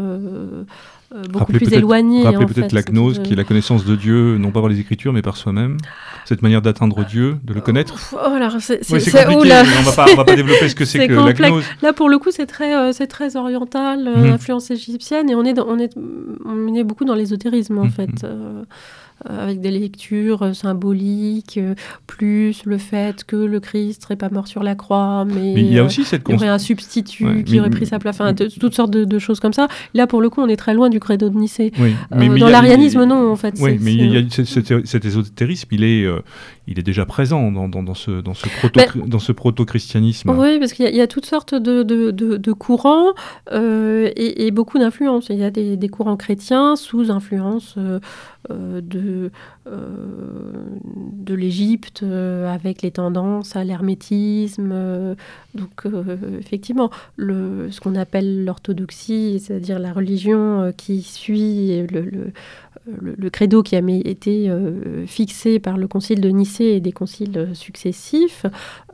euh, 1.15 1.23
beaucoup 1.31 1.53
plus 1.53 1.73
éloigné. 1.73 2.25
Rappelez 2.25 2.47
peut-être 2.47 2.73
la 2.73 2.83
gnose, 2.83 3.21
qui 3.23 3.35
est 3.35 3.37
la 3.37 3.45
connaissance 3.45 3.85
de 3.85 3.95
Dieu, 3.95 4.37
non 4.39 4.51
pas 4.51 4.61
par 4.61 4.69
les 4.69 4.81
Écritures, 4.81 5.13
mais 5.13 5.23
par 5.23 5.37
soi-même. 5.37 5.77
Cette 6.25 6.43
manière 6.43 6.63
d'atteindre 6.63 7.05
Dieu, 7.05 7.39
de 7.45 7.53
le 7.53 7.61
connaître. 7.61 7.95
Oh, 8.15 8.17
alors 8.19 8.57
c'est 8.61 8.79
compliqué. 8.87 9.19
On 9.29 9.83
va 9.83 9.93
pas, 9.93 10.15
va 10.15 10.25
pas 10.25 10.37
développer 10.37 10.69
ce 10.69 10.75
que 10.75 10.85
c'est 10.87 11.07
que 11.07 11.13
la 11.13 11.33
gnose. 11.33 11.65
Là, 11.83 11.93
pour 11.93 12.09
le 12.09 12.19
coup, 12.19 12.31
c'est 12.31 12.47
très, 12.47 12.75
euh, 12.75 12.93
c'est 12.93 13.07
très 13.07 13.37
oriental, 13.37 14.09
euh, 14.09 14.17
mhm. 14.17 14.33
influence 14.33 14.71
égyptienne, 14.71 15.29
et 15.31 15.35
on 15.35 15.45
est, 15.45 15.59
on 15.59 15.79
est, 15.79 15.93
on 16.45 16.75
est 16.75 16.85
beaucoup 16.85 17.05
dans 17.05 17.15
l'ésotérisme 17.15 17.79
en 17.79 17.85
mhm. 17.85 17.91
fait. 17.91 18.25
Euh, 18.25 18.65
avec 19.27 19.61
des 19.61 19.71
lectures 19.71 20.43
euh, 20.43 20.53
symboliques, 20.53 21.59
euh, 21.59 21.75
plus 22.07 22.65
le 22.65 22.79
fait 22.79 23.25
que 23.25 23.37
le 23.37 23.61
Christ 23.61 24.03
serait 24.03 24.17
pas 24.17 24.29
mort 24.29 24.47
sur 24.47 24.63
la 24.63 24.75
croix, 24.75 25.25
mais, 25.25 25.53
il 25.53 25.73
y 25.73 25.79
a 25.79 25.85
aussi 25.85 26.05
cette 26.05 26.29
y 26.29 26.35
aurait 26.35 26.49
un 26.49 26.59
substitut 26.59 27.45
qui 27.45 27.61
aurait 27.61 27.71
pris 27.71 27.87
sa 27.87 27.99
place, 27.99 28.21
enfin, 28.21 28.35
toutes 28.35 28.75
sortes 28.75 28.91
de, 28.91 29.19
choses 29.19 29.41
comme 29.41 29.53
ça. 29.53 29.69
Là, 29.95 30.07
pour 30.07 30.21
le 30.21 30.29
coup, 30.29 30.41
on 30.41 30.49
est 30.49 30.57
très 30.57 30.75
loin 30.75 30.91
du 30.91 31.01
credo 31.01 31.29
de 31.29 31.37
Nicée. 31.37 31.73
dans 32.11 32.49
l'arianisme, 32.49 33.05
non, 33.05 33.31
en 33.31 33.37
fait. 33.37 33.55
Oui, 33.61 33.79
mais 33.81 33.95
il 33.95 34.13
y 34.13 34.17
a 34.17 34.45
cet, 34.45 35.05
ésotérisme, 35.05 35.69
il 35.73 35.85
est, 35.85 36.07
il 36.67 36.79
est 36.79 36.83
déjà 36.83 37.07
présent 37.07 37.51
dans, 37.51 37.69
dans, 37.69 37.95
ce, 37.95 38.21
dans 38.21 38.35
ce, 38.35 38.49
proto, 38.49 38.81
dans 39.07 39.19
ce 39.19 39.33
proto-christianisme. 39.33 40.31
Oui, 40.31 40.59
parce 40.59 40.73
qu'il 40.73 40.95
y, 40.95 41.01
a 41.01 41.07
toutes 41.07 41.27
sortes 41.27 41.55
de, 41.55 41.83
de, 41.83 42.11
de, 42.11 42.53
courants 42.53 43.13
et, 43.53 44.47
et, 44.47 44.51
beaucoup 44.51 44.79
d'influences. 44.79 45.29
Il 45.31 45.39
y 45.39 45.45
a 45.45 45.51
des, 45.51 45.77
des, 45.77 45.89
courants 45.89 46.17
chrétiens 46.17 46.77
sous 46.77 47.11
influence 47.11 47.77
euh, 48.51 48.83
de, 48.83 49.31
euh, 49.64 49.64
de 49.67 51.35
l'Égypte 51.35 52.03
euh, 52.03 52.53
avec 52.53 52.83
les 52.83 52.91
tendances 52.91 53.57
à 53.57 53.65
l'hermétisme. 53.65 55.17
donc 55.55 55.87
effectivement, 56.39 56.91
le, 57.17 57.71
ce 57.71 57.81
qu'on 57.81 57.95
appelle 57.95 58.45
l'orthodoxie, 58.45 59.41
c'est-à-dire 59.41 59.79
la 59.79 59.93
religion 59.93 60.73
qui 60.77 61.03
suit 61.03 61.87
le, 61.87 62.33
le, 63.01 63.31
credo 63.31 63.63
qui 63.63 63.77
a 63.77 63.83
été 64.05 64.51
fixé 65.07 65.59
par 65.59 65.79
le 65.79 65.87
concile 65.87 66.21
de 66.21 66.29
Nicée 66.29 66.77
et 66.77 66.81
des 66.81 66.93
conciles 66.93 67.49
successifs, 67.55 68.45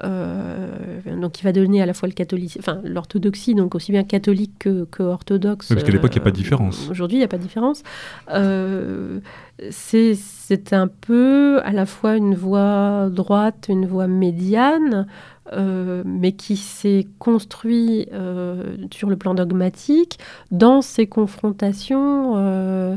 donc 0.01 1.33
qui 1.33 1.43
va 1.43 1.53
donner 1.53 1.83
à 1.83 1.87
la 1.87 1.95
fois 1.95 2.09
le 2.09 2.15
catholique, 2.15 2.57
enfin 2.59 2.81
l'orthodoxie, 2.85 3.55
donc 3.55 3.75
aussi 3.75 3.91
bien 3.91 4.05
catholique 4.05 4.53
que, 4.59 5.03
orthodoxe. 5.03 5.69
parce 5.69 5.83
qu'à 5.83 5.93
l'époque, 5.93 6.15
il 6.15 6.19
n'y 6.19 6.23
a 6.23 6.25
pas 6.25 6.31
de 6.31 6.37
différence. 6.37 6.89
Aujourd'hui, 6.91 7.17
il 7.17 7.21
n'y 7.21 7.25
a 7.25 7.29
pas 7.29 7.39
de 7.39 7.43
différence 7.43 7.83
c'est 9.71 10.60
un 10.73 10.89
peu 10.89 11.61
à 11.65 11.73
la 11.73 11.87
fois 11.87 12.17
une 12.17 12.35
voie 12.35 13.09
droite, 13.11 13.67
une 13.69 13.87
voie 13.87 14.07
médiane, 14.07 15.07
euh, 15.53 16.05
mais 16.07 16.31
qui 16.31 16.57
s'est 16.57 17.09
construit 17.19 18.07
euh, 18.13 18.77
sur 18.93 19.11
le 19.11 19.17
plan 19.17 19.35
dogmatique 19.35 20.21
dans 20.53 20.81
ces 20.81 21.09
confrontations 21.09 22.37
euh, 22.37 22.97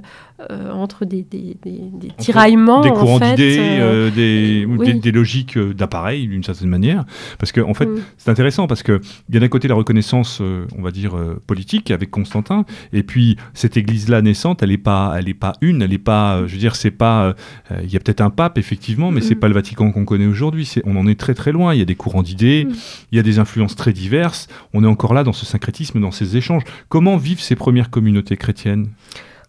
entre 0.71 1.05
des, 1.05 1.23
des, 1.23 1.55
des, 1.63 2.09
tiraillements. 2.17 2.81
Des 2.81 2.91
courants 2.91 3.17
d'idées, 3.17 4.11
des, 4.13 4.93
des, 4.93 5.11
logiques 5.11 5.57
d'appareil, 5.57 6.27
d'une 6.27 6.43
certaine 6.43 6.69
manière. 6.69 7.05
Parce 7.39 7.51
qu'en 7.51 7.69
en 7.69 7.73
fait, 7.73 7.87
mm. 7.87 8.01
c'est 8.17 8.29
intéressant 8.29 8.67
parce 8.67 8.83
qu'il 8.83 8.99
y 9.31 9.37
a 9.37 9.39
d'un 9.39 9.47
côté 9.47 9.67
la 9.67 9.75
reconnaissance, 9.75 10.39
on 10.41 10.81
va 10.81 10.91
dire, 10.91 11.15
politique 11.47 11.89
avec 11.89 12.11
Constantin, 12.11 12.65
et 12.91 13.03
puis 13.03 13.37
cette 13.53 13.77
église-là 13.77 14.21
naissante, 14.21 14.61
elle 14.61 14.69
n'est 14.69 14.77
pas, 14.77 15.15
elle 15.17 15.29
est 15.29 15.33
pas 15.33 15.53
une, 15.61 15.81
elle 15.81 15.91
n'est 15.91 15.97
pas, 15.97 16.45
je 16.45 16.53
veux 16.53 16.59
dire, 16.59 16.75
c'est 16.75 16.91
pas. 16.91 17.35
Il 17.81 17.91
y 17.91 17.95
a 17.95 17.99
peut-être 17.99 18.21
un 18.21 18.29
pape, 18.29 18.57
effectivement, 18.57 19.11
mais 19.11 19.21
c'est 19.21 19.35
mm. 19.35 19.39
pas 19.39 19.47
le 19.47 19.53
Vatican 19.53 19.91
qu'on 19.91 20.05
connaît 20.05 20.27
aujourd'hui. 20.27 20.69
On 20.85 20.97
en 20.97 21.07
est 21.07 21.19
très 21.19 21.33
très 21.33 21.51
loin. 21.51 21.73
Il 21.73 21.79
y 21.79 21.83
a 21.83 21.85
des 21.85 21.95
courants 21.95 22.21
d'idées 22.21 22.42
Mm. 22.43 22.73
il 23.11 23.15
y 23.15 23.19
a 23.19 23.23
des 23.23 23.39
influences 23.39 23.75
très 23.75 23.93
diverses. 23.93 24.47
On 24.73 24.83
est 24.83 24.87
encore 24.87 25.13
là 25.13 25.23
dans 25.23 25.33
ce 25.33 25.45
syncrétisme, 25.45 25.99
dans 25.99 26.11
ces 26.11 26.37
échanges. 26.37 26.63
Comment 26.89 27.17
vivent 27.17 27.41
ces 27.41 27.55
premières 27.55 27.89
communautés 27.89 28.37
chrétiennes? 28.37 28.89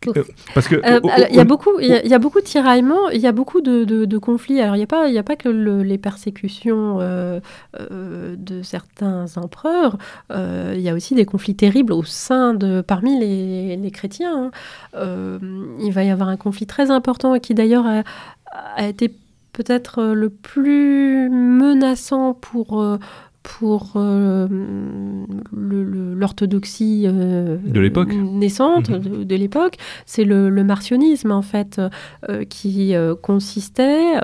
Euh, 0.09 0.24
parce 0.55 0.68
que 0.68 0.76
euh, 0.76 1.01
il 1.30 1.36
y 1.36 1.40
a 1.40 1.45
beaucoup, 1.45 1.80
il 1.80 1.88
y, 1.88 2.14
a 2.14 2.18
beaucoup 2.18 2.40
de 2.40 2.45
tiraillements, 2.45 3.09
il 3.11 3.20
y 3.20 3.26
a 3.26 3.32
beaucoup 3.32 3.61
de, 3.61 4.18
conflits. 4.18 4.61
Alors 4.61 4.76
il 4.76 4.78
n'y 4.78 4.84
a 4.84 4.88
pas, 4.88 5.09
il 5.09 5.18
a 5.18 5.22
pas 5.22 5.36
que 5.36 5.49
les 5.49 5.99
persécutions 5.99 6.99
euh, 7.01 7.40
de 7.80 8.62
certains 8.62 9.26
empereurs. 9.36 9.99
il 10.30 10.80
y 10.80 10.88
a 10.88 10.95
aussi 10.95 11.14
des 11.14 11.24
conflits 11.24 11.57
terribles 11.57 11.92
au 11.92 12.05
sein 12.05 12.55
de, 12.55 12.80
parmi 12.80 13.18
les, 13.18 13.90
chrétiens. 13.90 14.51
Hein. 14.95 15.38
il 15.80 15.92
va 15.92 16.05
y 16.05 16.11
avoir 16.11 16.28
un 16.28 16.36
conflit 16.36 16.66
très 16.66 16.90
important 16.90 17.38
qui 17.38 17.55
d'ailleurs 17.55 17.86
a, 17.86 18.03
a, 18.76 18.86
été 18.86 19.14
peut-être 19.55 20.00
euh, 20.00 20.14
le 20.14 20.28
plus 20.28 21.30
menaçant 21.30 22.34
pour, 22.34 22.82
euh, 22.82 22.98
pour 23.42 23.92
euh, 23.96 24.46
l'orthodoxie 25.52 27.07
de 27.07 27.80
l'époque 27.80 28.12
naissante 28.12 28.90
mhm. 28.90 29.24
de, 29.24 29.36
l'époque, 29.36 29.76
c'est 30.07 30.24
le, 30.24 30.50
martionnisme 30.64 31.30
en 31.30 31.42
fait 31.42 31.80
qui 32.48 32.94
consistait 33.20 34.14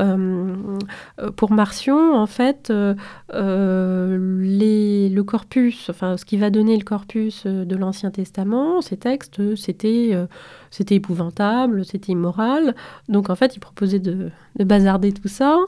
pour 1.37 1.53
Marcion 1.53 2.15
en 2.15 2.27
fait 2.27 2.73
les, 3.31 5.09
le 5.11 5.23
corpus, 5.23 5.91
enfin 5.91 6.17
ce 6.17 6.25
qui 6.25 6.39
va 6.39 6.49
donner 6.49 6.79
le 6.79 6.85
corpus 6.85 7.47
de 7.47 7.77
l'Ancien 7.77 8.11
Testament, 8.11 8.81
ces 8.81 8.97
textes, 8.97 9.55
c'était 9.55 10.17
c'était 10.71 10.95
épouvantable, 10.95 11.85
c'était 11.85 12.13
immoral. 12.13 12.75
Donc 13.09 13.31
en 13.31 13.35
fait, 13.35 13.57
il 13.57 13.61
proposait 13.61 13.99
de, 13.99 14.31
bazarder 14.59 15.13
tout 15.13 15.29
ça 15.29 15.59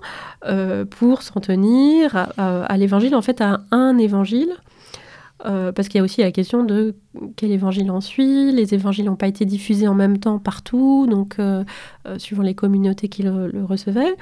euh, 0.46 0.84
pour 0.84 1.22
s'en 1.22 1.40
tenir 1.40 2.28
à, 2.38 2.76
l'évangile, 2.76 3.14
en 3.14 3.22
fait, 3.22 3.40
à 3.40 3.61
un 3.70 3.98
évangile. 3.98 4.53
Euh, 5.44 5.72
parce 5.72 5.88
qu'il 5.88 5.98
y 5.98 6.00
a 6.00 6.05
aussi 6.05 6.20
la 6.20 6.30
question 6.30 6.62
de 6.62 6.94
quel 7.34 7.50
évangile 7.50 7.90
on 7.90 8.00
suit. 8.00 8.53
Les 8.53 8.74
évangiles 8.74 9.07
n'ont 9.07 9.16
pas 9.16 9.26
été 9.26 9.44
diffusés 9.44 9.88
en 9.88 9.94
même 9.94 10.18
temps 10.18 10.38
partout, 10.38 11.09
donc 11.11 11.40
euh, 11.40 11.64
suivant 12.16 12.44
les 12.44 12.55
communautés 12.55 13.09
qui 13.09 13.24
le, 13.24 13.50
recevaient. 13.64 14.14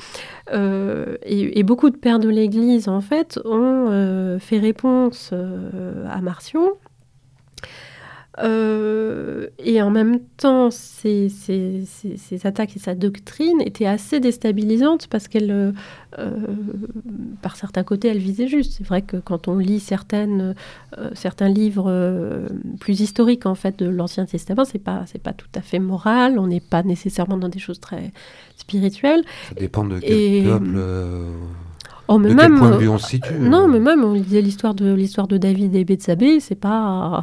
Et, 0.50 1.58
et, 1.58 1.62
beaucoup 1.62 1.90
de 1.90 1.96
pères 1.96 2.20
de 2.20 2.30
l'Église, 2.30 2.88
en 2.88 3.02
fait, 3.02 3.38
ont 3.44 4.38
fait 4.40 4.58
réponse 4.58 5.34
à 6.08 6.20
Marcion 6.22 6.70
euh, 8.38 9.48
et 9.58 9.82
en 9.82 9.90
même 9.90 10.20
temps, 10.36 10.70
ces, 10.70 11.28
ces, 11.28 11.82
ces, 11.84 12.46
attaques 12.46 12.76
et 12.76 12.78
sa 12.78 12.94
doctrine 12.94 13.60
étaient 13.60 13.86
assez 13.86 14.20
déstabilisantes 14.20 15.08
parce 15.08 15.26
qu'elle, 15.26 15.50
euh, 15.50 15.72
euh, 16.18 16.30
par 17.42 17.56
certains 17.56 17.82
côtés, 17.82 18.08
elle 18.08 18.18
visait 18.18 18.46
juste. 18.46 18.74
C'est 18.78 18.86
vrai 18.86 19.02
que 19.02 19.16
quand 19.16 19.48
on 19.48 19.58
lit 19.58 19.80
certaines, 19.80 20.54
certains 21.14 21.48
livres 21.48 22.48
plus 22.78 23.00
historiques 23.00 23.46
en 23.46 23.56
fait 23.56 23.78
de 23.78 23.86
l'Ancien 23.86 24.26
Testament, 24.26 24.64
c'est 24.64 24.78
pas 24.78 25.04
c'est 25.06 25.22
pas 25.22 25.32
tout 25.32 25.48
à 25.54 25.60
fait 25.60 25.80
moral. 25.80 26.38
On 26.38 26.46
n'est 26.46 26.60
pas 26.60 26.82
nécessairement 26.82 27.36
dans 27.36 27.48
des 27.48 27.58
choses 27.58 27.80
très 27.80 28.12
spirituelles. 28.56 29.24
Ça 29.48 29.54
dépend 29.56 29.84
de 29.84 29.98
quel 29.98 30.44
peuple 30.44 30.78
Oh, 32.12 32.18
mais 32.18 32.30
de 32.30 32.34
même, 32.34 32.58
point 32.58 32.70
de 32.72 32.76
vue 32.76 32.88
on 32.88 32.98
se 32.98 33.06
situe 33.06 33.34
Non, 33.38 33.68
mais 33.68 33.78
même 33.78 34.02
on 34.02 34.14
lisait 34.14 34.40
l'histoire 34.40 34.74
de 34.74 34.92
l'histoire 34.92 35.28
de 35.28 35.36
David 35.36 35.76
et 35.76 35.84
Bethsabée, 35.84 36.40
c'est 36.40 36.56
pas. 36.56 37.22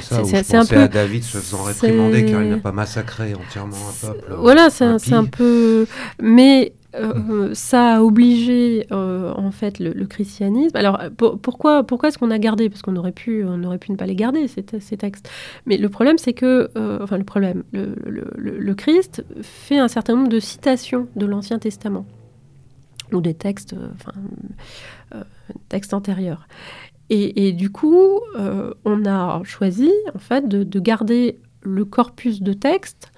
C'est 0.00 0.54
un 0.54 0.64
peu. 0.64 0.76
à 0.78 0.88
David 0.88 1.22
se 1.22 1.36
faisant 1.36 1.64
réprimander 1.64 2.24
car 2.24 2.42
il 2.42 2.48
n'a 2.48 2.56
pas 2.56 2.72
massacré 2.72 3.34
entièrement 3.34 3.76
un 3.76 4.06
peuple. 4.06 4.34
Voilà, 4.38 4.70
c'est 4.70 5.12
un, 5.12 5.24
peu. 5.26 5.86
Mais 6.18 6.72
euh, 6.94 7.50
ça 7.52 7.96
a 7.96 8.02
obligé 8.02 8.86
euh, 8.90 9.34
en 9.36 9.50
fait 9.50 9.78
le, 9.78 9.92
christianisme. 10.06 10.78
Alors 10.78 10.98
pourquoi 11.18 11.82
pourquoi 11.82 12.08
est-ce 12.08 12.16
qu'on 12.16 12.30
a 12.30 12.38
gardé? 12.38 12.70
Parce 12.70 12.80
qu'on 12.80 12.96
aurait 12.96 13.12
pu 13.12 13.44
on 13.44 13.62
aurait 13.64 13.78
pu 13.78 13.92
ne 13.92 13.96
pas 13.98 14.06
les 14.06 14.16
garder 14.16 14.48
ces, 14.48 14.64
ces 14.80 14.96
textes. 14.96 15.28
Mais 15.66 15.76
le 15.76 15.90
problème 15.90 16.16
c'est 16.16 16.32
que 16.32 16.70
euh, 16.78 16.98
enfin 17.02 17.18
le 17.18 17.24
problème 17.24 17.64
le, 17.72 17.94
le, 18.34 18.74
Christ 18.74 19.26
fait 19.42 19.78
un 19.78 19.88
certain 19.88 20.16
nombre 20.16 20.30
de 20.30 20.40
citations 20.40 21.06
de 21.16 21.26
l'Ancien 21.26 21.58
Testament 21.58 22.06
ou 23.14 23.20
des 23.20 23.34
textes, 23.34 23.74
euh, 23.74 23.88
enfin, 23.94 24.12
euh, 25.14 25.22
textes 25.68 25.94
antérieurs. 25.94 26.46
Et, 27.14 27.52
du 27.52 27.68
coup, 27.68 28.20
euh, 28.38 28.72
on 28.86 29.04
a 29.04 29.42
choisi 29.44 29.90
en 30.14 30.18
fait 30.18 30.48
de, 30.48 30.80
garder 30.80 31.40
le 31.60 31.84
corpus 31.84 32.40
de 32.40 32.54
textes 32.54 33.12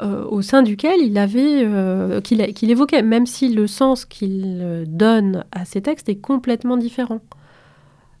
au 0.00 0.40
sein 0.40 0.62
duquel 0.62 1.00
il 1.02 1.18
avait 1.18 2.22
qu'il 2.22 2.70
évoquait, 2.70 3.02
même 3.02 3.26
si 3.26 3.52
le 3.52 3.66
sens 3.66 4.06
qu'il 4.06 4.84
donne 4.86 5.44
à 5.52 5.66
ces 5.66 5.82
textes 5.82 6.08
est 6.08 6.16
complètement 6.16 6.78
différent. 6.78 7.20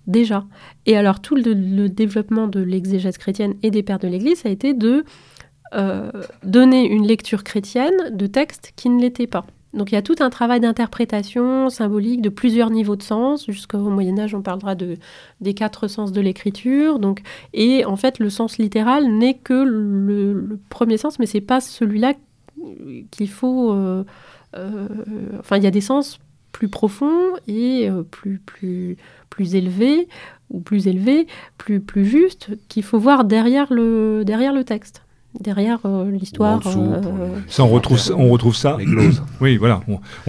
Déjà. 0.06 0.44
Et 0.84 0.98
alors 0.98 1.20
tout 1.20 1.34
le, 1.34 1.88
développement 1.88 2.46
de 2.46 2.60
l'exégèse 2.60 3.16
chrétienne 3.16 3.54
et 3.62 3.70
des 3.70 3.82
pères 3.82 3.98
de 3.98 4.08
l'Église 4.08 4.44
a 4.44 4.50
été 4.50 4.74
de 4.74 5.02
donner 6.44 6.86
une 6.86 7.06
lecture 7.06 7.42
chrétienne 7.42 8.14
de 8.14 8.26
textes 8.26 8.74
qui 8.76 8.90
ne 8.90 9.00
l'étaient 9.00 9.26
pas. 9.26 9.46
Donc 9.76 9.92
il 9.92 9.94
y 9.94 9.98
a 9.98 10.02
tout 10.02 10.16
un 10.20 10.30
travail 10.30 10.60
d'interprétation 10.60 11.68
symbolique 11.68 12.22
de 12.22 12.30
plusieurs 12.30 12.70
niveaux 12.70 12.96
de 12.96 13.02
sens. 13.02 13.46
Jusqu'au 13.46 13.78
Moyen 13.78 14.18
Âge, 14.18 14.34
on 14.34 14.42
parlera 14.42 14.74
de, 14.74 14.96
des 15.40 15.54
quatre 15.54 15.86
sens 15.86 16.12
de 16.12 16.20
l'écriture. 16.20 16.98
Donc, 16.98 17.20
et 17.52 17.84
en 17.84 17.96
fait, 17.96 18.18
le 18.18 18.30
sens 18.30 18.58
littéral 18.58 19.06
n'est 19.06 19.34
que 19.34 19.54
le, 19.54 20.58
premier 20.70 20.96
sens, 20.96 21.18
mais 21.18 21.26
c'est 21.26 21.40
pas 21.40 21.60
celui-là 21.60 22.14
qu'il 23.10 23.28
faut. 23.28 23.72
Euh, 23.72 24.04
euh, 24.56 24.88
enfin, 25.40 25.58
il 25.58 25.64
y 25.64 25.66
a 25.66 25.70
des 25.70 25.80
sens 25.80 26.18
plus 26.52 26.68
profonds 26.68 27.36
et 27.46 27.88
euh, 27.90 28.02
plus, 28.02 28.38
plus, 28.38 28.96
plus 29.28 29.54
élevés 29.54 30.08
ou 30.48 30.60
plus 30.60 30.88
élevés, 30.88 31.26
plus, 31.58 31.80
plus 31.80 32.06
justes 32.06 32.50
qu'il 32.68 32.82
faut 32.82 32.98
voir 32.98 33.24
derrière 33.24 33.70
le, 33.70 34.22
derrière 34.24 34.54
le 34.54 34.64
texte 34.64 35.05
derrière 35.40 35.80
euh, 35.84 36.10
l'histoire. 36.10 36.60
Euh, 36.66 37.40
ça, 37.48 37.64
on 37.64 37.68
retrouve, 37.68 37.98
ça, 37.98 38.14
on 38.16 38.30
retrouve 38.30 38.54
ça. 38.54 38.78
oui, 39.40 39.56
voilà. 39.56 39.80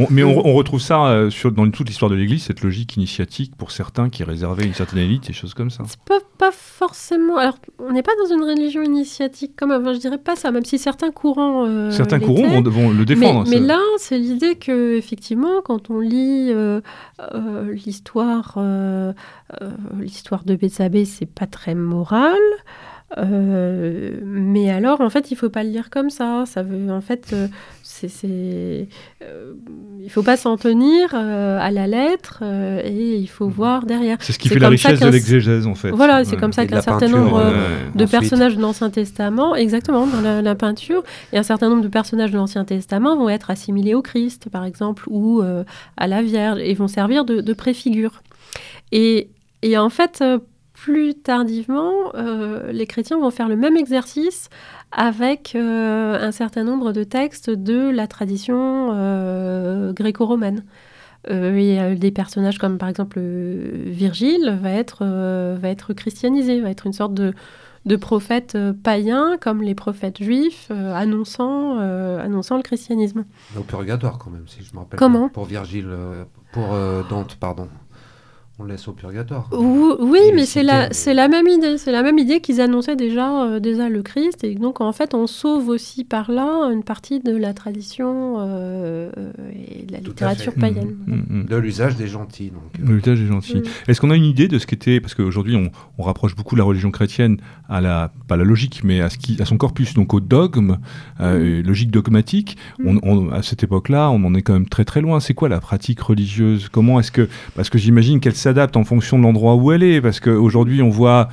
mais 0.09 0.23
on, 0.23 0.53
retrouve 0.53 0.81
ça 0.81 1.05
euh, 1.05 1.29
sur, 1.29 1.51
dans 1.51 1.69
toute 1.69 1.87
l'histoire 1.87 2.09
de 2.09 2.15
l'Église, 2.15 2.43
cette 2.43 2.61
logique 2.61 2.95
initiatique 2.97 3.55
pour 3.55 3.71
certains 3.71 4.09
qui 4.09 4.23
réservaient 4.23 4.65
une 4.65 4.73
certaine 4.73 4.99
élite, 4.99 5.29
et 5.29 5.33
choses 5.33 5.53
comme 5.53 5.69
ça. 5.69 5.83
Pas, 6.05 6.19
pas 6.37 6.51
forcément. 6.51 7.37
Alors, 7.37 7.57
on 7.79 7.91
n'est 7.91 8.03
pas 8.03 8.11
dans 8.23 8.33
une 8.33 8.43
religion 8.43 8.81
initiatique 8.81 9.55
comme 9.55 9.71
enfin, 9.71 9.93
je 9.93 9.99
dirais 9.99 10.17
pas 10.17 10.35
ça, 10.35 10.51
même 10.51 10.65
si 10.65 10.77
certains 10.77 11.11
courants. 11.11 11.91
certains 11.91 12.19
courants 12.19 12.61
vont, 12.61 12.91
le 12.91 13.05
défendre. 13.05 13.45
Mais, 13.49 13.59
là, 13.59 13.79
c'est 13.97 14.17
l'idée 14.17 14.55
que 14.55 14.97
effectivement, 14.97 15.61
quand 15.63 15.89
on 15.89 15.99
lit 15.99 16.53
l'histoire, 17.85 18.57
l'histoire 19.99 20.43
de 20.43 20.55
Bethsabée, 20.55 21.05
c'est 21.05 21.25
pas 21.25 21.47
très 21.47 21.75
moral. 21.75 22.37
Euh, 23.17 24.19
mais 24.21 24.69
alors, 24.69 24.99
en 24.99 25.09
fait, 25.09 25.31
il 25.31 25.35
faut 25.35 25.49
pas 25.49 25.63
le 25.63 25.69
lire 25.69 25.89
comme 25.89 26.09
ça. 26.09 26.43
Ça 26.45 26.61
veut, 26.61 26.91
en 26.91 26.99
fait, 26.99 27.29
euh, 27.31 27.47
c'est, 27.81 28.09
euh, 29.21 29.53
il 30.03 30.09
faut 30.09 30.23
pas 30.23 30.35
s'en 30.35 30.57
tenir 30.57 31.15
à 31.15 31.71
la 31.71 31.87
lettre 31.87 32.43
et 32.83 33.15
il 33.15 33.27
faut 33.27 33.47
mmh. 33.47 33.51
voir 33.51 33.85
derrière. 33.85 34.17
C'est 34.19 34.33
ce 34.33 34.39
qui 34.39 34.49
fait 34.49 34.59
la 34.59 34.69
richesse 34.69 34.99
de 34.99 35.07
l'exégèse, 35.07 35.67
en 35.67 35.75
fait. 35.75 35.91
Voilà, 35.91 36.25
c'est 36.25 36.35
comme 36.35 36.53
ça 36.53 36.65
qu'un 36.65 36.81
certain 36.81 37.07
nombre 37.07 37.41
de 37.95 38.05
personnages 38.05 38.55
de 38.57 38.61
l'Ancien 38.61 38.89
Testament, 38.89 39.55
exactement, 39.55 40.05
dans 40.05 40.41
la, 40.41 40.55
peinture, 40.55 41.03
et 41.31 41.37
un 41.37 41.43
certain 41.43 41.69
nombre 41.69 41.83
de 41.83 41.87
personnages 41.87 42.31
de 42.31 42.37
l'Ancien 42.37 42.65
Testament 42.65 43.15
vont 43.15 43.29
être 43.29 43.51
assimilés 43.51 43.93
au 43.93 44.01
Christ, 44.01 44.49
par 44.49 44.65
exemple, 44.65 45.03
ou 45.07 45.41
à 45.97 46.07
la 46.07 46.21
Vierge, 46.21 46.59
et 46.59 46.73
vont 46.73 46.87
servir 46.87 47.25
de, 47.25 47.41
de 47.41 47.53
préfigure. 47.53 48.21
Et, 48.91 49.29
et 49.61 49.77
en 49.77 49.89
fait, 49.89 50.23
plus 50.87 51.15
tardivement, 51.15 52.15
euh, 52.15 52.71
les 52.71 52.87
chrétiens 52.87 53.19
vont 53.19 53.29
faire 53.29 53.49
le 53.49 53.57
même 53.57 53.75
exercice 53.75 54.47
avec 54.93 55.51
euh, 55.53 56.17
un 56.17 56.31
certain 56.31 56.63
nombre 56.63 56.93
de 56.93 57.03
textes 57.03 57.49
de 57.49 57.89
la 57.89 58.07
tradition 58.07 58.91
euh, 58.93 59.91
y 61.65 61.77
a 61.77 61.93
des 61.93 62.11
personnages 62.11 62.57
comme 62.57 62.77
par 62.77 62.87
exemple 62.87 63.19
Virgile 63.19 64.57
va 64.61 64.71
être, 64.71 65.03
va 65.03 65.67
être 65.67 65.91
christianisé, 65.91 66.61
va 66.61 66.69
être 66.69 66.87
une 66.87 66.93
sorte 66.93 67.13
de, 67.13 67.33
de 67.85 67.95
prophète 67.97 68.57
païen 68.81 69.35
comme 69.41 69.61
les 69.61 69.75
prophètes 69.75 70.23
juifs 70.23 70.71
annonçant, 70.71 71.79
annonçant 71.79 72.55
le 72.55 72.63
christianisme. 72.63 73.25
Au 73.57 73.63
purgatoire 73.63 74.19
quand 74.19 74.29
même, 74.29 74.47
si 74.47 74.63
je 74.63 74.73
me 74.73 74.79
rappelle. 74.79 74.97
Comment 74.97 75.27
Pour 75.27 75.43
Virgile, 75.43 75.89
pour 76.53 76.69
Dante, 77.09 77.35
pardon 77.41 77.67
on 78.59 78.65
laisse 78.65 78.87
au 78.87 78.93
purgatoire. 78.93 79.49
oui, 79.51 80.19
mais 80.33 80.47
c'est 80.47 80.63
la, 80.63 80.91
c'est 80.91 81.13
la 81.13 81.27
même 81.27 81.47
idée. 81.47 81.77
C'est 81.77 81.91
la 81.91 82.01
même 82.01 82.17
idée 82.17 82.39
qu'ils 82.39 82.59
annonçaient 82.59 82.95
déjà, 82.95 83.43
euh, 83.43 83.59
déjà 83.59 83.87
le 83.87 84.01
Christ. 84.01 84.43
Et 84.43 84.55
donc, 84.55 84.81
en 84.81 84.91
fait, 84.93 85.13
on 85.13 85.27
sauve 85.27 85.69
aussi 85.69 86.03
par 86.03 86.31
là 86.31 86.71
une 86.71 86.83
partie 86.83 87.19
de 87.19 87.35
la 87.35 87.53
tradition 87.53 88.37
euh, 88.39 89.11
et 89.53 89.85
de 89.85 89.93
la 89.93 89.99
littérature 89.99 90.55
païenne. 90.55 90.95
Mmh, 91.05 91.13
mmh, 91.13 91.41
mmh. 91.41 91.45
De 91.45 91.55
l'usage 91.55 91.97
des 91.97 92.07
gentils. 92.07 92.51
Donc. 92.51 92.89
L'usage 92.89 93.19
des 93.19 93.27
gentils. 93.27 93.61
Est-ce 93.87 94.01
qu'on 94.01 94.09
a 94.09 94.15
une 94.15 94.25
idée 94.25 94.47
de 94.47 94.57
ce 94.57 94.65
qu'était... 94.65 94.99
Parce 95.01 95.13
qu'aujourd'hui, 95.13 95.55
on, 95.55 95.69
on, 95.99 96.03
rapproche 96.03 96.35
beaucoup 96.35 96.55
la 96.55 96.63
religion 96.63 96.89
chrétienne 96.89 97.37
à 97.69 97.79
la... 97.79 98.11
Pas 98.27 98.37
la 98.37 98.43
logique, 98.43 98.81
mais 98.83 99.01
à, 99.01 99.11
ce 99.11 99.19
qui, 99.19 99.39
à 99.39 99.45
son 99.45 99.57
corpus, 99.57 99.93
donc 99.93 100.15
au 100.15 100.19
dogme, 100.19 100.77
euh, 101.21 101.61
logique 101.61 101.91
dogmatique. 101.91 102.57
On, 102.83 103.29
à 103.29 103.43
cette 103.43 103.63
époque-là, 103.63 104.09
on 104.09 104.23
en 104.23 104.33
est 104.33 104.41
quand 104.41 104.53
même 104.53 104.67
très 104.67 104.83
très 104.83 105.01
loin. 105.01 105.19
C'est 105.19 105.35
quoi 105.35 105.47
la 105.47 105.59
pratique 105.59 105.99
religieuse? 105.99 106.69
Comment 106.69 106.99
est-ce 106.99 107.11
que... 107.11 107.29
Parce 107.55 107.69
que 107.69 107.77
j'imagine 107.77 108.19
qu'elle 108.19 108.35
s'adapte 108.47 108.77
en 108.77 108.85
fonction 108.85 109.17
de 109.17 109.23
l'endroit 109.23 109.55
où 109.55 109.73
elle 109.73 109.83
est, 109.83 109.99
parce 109.99 110.21
qu'aujourd'hui 110.21 110.81
on 110.81 110.89
voit 110.89 111.27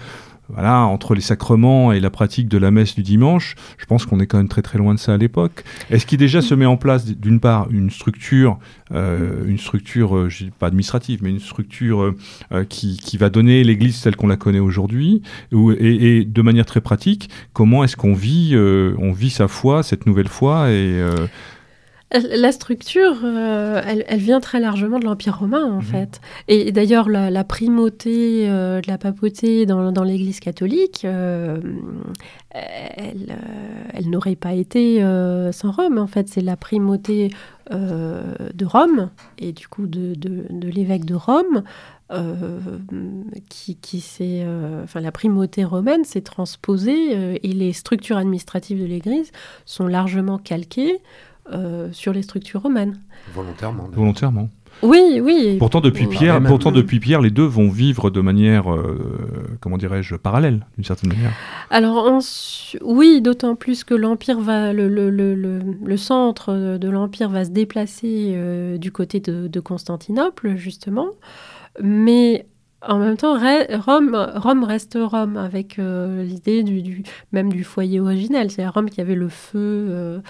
voilà, 0.48 0.80
entre 0.80 1.14
les 1.14 1.20
sacrements 1.20 1.92
et 1.92 2.00
la 2.00 2.10
pratique 2.10 2.48
de 2.48 2.58
la 2.58 2.72
messe 2.72 2.96
du 2.96 3.02
dimanche, 3.02 3.54
je 3.78 3.86
pense 3.86 4.04
qu'on 4.04 4.18
est 4.18 4.26
quand 4.26 4.36
même 4.36 4.48
très 4.48 4.62
très 4.62 4.78
loin 4.78 4.94
de 4.94 4.98
ça 4.98 5.14
à 5.14 5.16
l'époque. 5.16 5.62
Est-ce 5.90 6.06
qu'il 6.06 6.18
déjà 6.18 6.42
se 6.42 6.54
met 6.54 6.66
en 6.66 6.76
place 6.76 7.06
d'une 7.06 7.38
part 7.38 7.68
une 7.70 7.88
structure, 7.88 8.58
euh, 8.92 9.46
une 9.46 9.58
structure 9.58 10.16
euh, 10.16 10.28
pas 10.58 10.66
administrative, 10.66 11.20
mais 11.22 11.30
une 11.30 11.40
structure 11.40 12.12
euh, 12.52 12.64
qui, 12.64 12.98
qui, 12.98 13.16
va 13.16 13.30
donner 13.30 13.62
l'Église 13.62 14.00
telle 14.02 14.16
qu'on 14.16 14.26
la 14.26 14.36
connaît 14.36 14.58
aujourd'hui, 14.58 15.22
et, 15.78 16.24
de 16.24 16.42
manière 16.42 16.66
très 16.66 16.80
pratique, 16.80 17.30
comment 17.52 17.84
est-ce 17.84 17.96
qu'on 17.96 18.14
vit, 18.14 18.56
on 18.56 19.12
vit 19.12 19.30
sa 19.30 19.46
foi, 19.46 19.84
cette 19.84 20.04
nouvelle 20.04 20.28
foi 20.28 20.66
la 22.14 22.52
structure, 22.52 23.16
euh, 23.24 23.82
elle, 23.84 24.18
vient 24.18 24.40
très 24.40 24.60
largement 24.60 24.98
de 24.98 25.04
l'Empire 25.04 25.38
romain, 25.38 25.64
en 25.64 25.76
mhm. 25.76 25.82
fait. 25.82 26.20
Et, 26.48 26.70
d'ailleurs, 26.72 27.08
la, 27.08 27.44
primauté 27.44 28.48
euh, 28.48 28.80
de 28.80 28.88
la 28.88 28.98
papauté 28.98 29.66
dans, 29.66 30.04
l'Église 30.04 30.40
catholique, 30.40 31.04
euh, 31.04 31.60
elle, 32.52 34.10
n'aurait 34.10 34.36
pas 34.36 34.54
été 34.54 35.00
sans 35.52 35.72
Rome, 35.72 35.98
en 35.98 36.06
fait. 36.06 36.28
C'est 36.28 36.40
la 36.40 36.56
primauté 36.56 37.30
de 37.70 38.64
Rome, 38.64 39.10
et 39.38 39.52
du 39.52 39.66
coup 39.68 39.86
de, 39.86 40.14
l'évêque 40.68 41.04
de 41.04 41.14
Rome, 41.14 41.62
qui, 43.48 43.76
qui 43.76 44.00
s'est, 44.00 44.46
enfin 44.84 45.00
la 45.00 45.10
primauté 45.10 45.64
romaine 45.64 46.04
s'est 46.04 46.20
transposée 46.20 47.38
et 47.42 47.52
les 47.52 47.72
structures 47.72 48.18
administratives 48.18 48.80
de 48.80 48.84
l'Église 48.84 49.32
sont 49.64 49.88
largement 49.88 50.38
calquées 50.38 51.00
euh, 51.52 51.88
sur 51.92 52.12
les 52.12 52.22
structures 52.22 52.62
romaines. 52.62 52.98
Volontairement. 53.34 53.88
Volontairement. 53.92 54.48
Oui, 54.82 55.20
oui. 55.22 55.56
Pourtant 55.58 55.80
depuis, 55.80 56.06
Pierre, 56.06 56.42
pourtant, 56.42 56.72
depuis 56.72 57.00
Pierre, 57.00 57.20
les 57.20 57.30
deux 57.30 57.44
vont 57.44 57.68
vivre 57.68 58.10
de 58.10 58.20
manière, 58.20 58.72
euh, 58.72 59.56
comment 59.60 59.78
dirais-je, 59.78 60.16
parallèle, 60.16 60.66
d'une 60.76 60.84
certaine 60.84 61.10
manière. 61.10 61.32
Alors, 61.70 62.10
oui, 62.82 63.20
d'autant 63.20 63.54
plus 63.54 63.84
que 63.84 63.94
l'Empire 63.94 64.40
va, 64.40 64.72
le, 64.72 64.88
le, 64.88 65.10
le, 65.10 65.34
le, 65.34 65.96
centre 65.96 66.78
de 66.78 66.88
l'Empire 66.88 67.28
va 67.28 67.44
se 67.44 67.50
déplacer 67.50 68.32
euh, 68.34 68.76
du 68.76 68.90
côté 68.90 69.20
de, 69.20 69.46
de, 69.46 69.60
Constantinople, 69.60 70.56
justement. 70.56 71.08
Mais 71.82 72.46
en 72.86 72.98
même 72.98 73.16
temps, 73.16 73.38
Rome, 73.38 74.64
reste 74.64 74.98
Rome, 75.00 75.36
avec 75.36 75.78
euh, 75.78 76.22
l'idée 76.22 76.64
même 77.32 77.52
du 77.52 77.64
foyer 77.64 78.00
originel. 78.00 78.50
C'est 78.50 78.66
Rome 78.66 78.90
qui 78.90 79.00
avait 79.00 79.14
le 79.14 79.28
feu, 79.28 79.58
euh, 79.58 80.20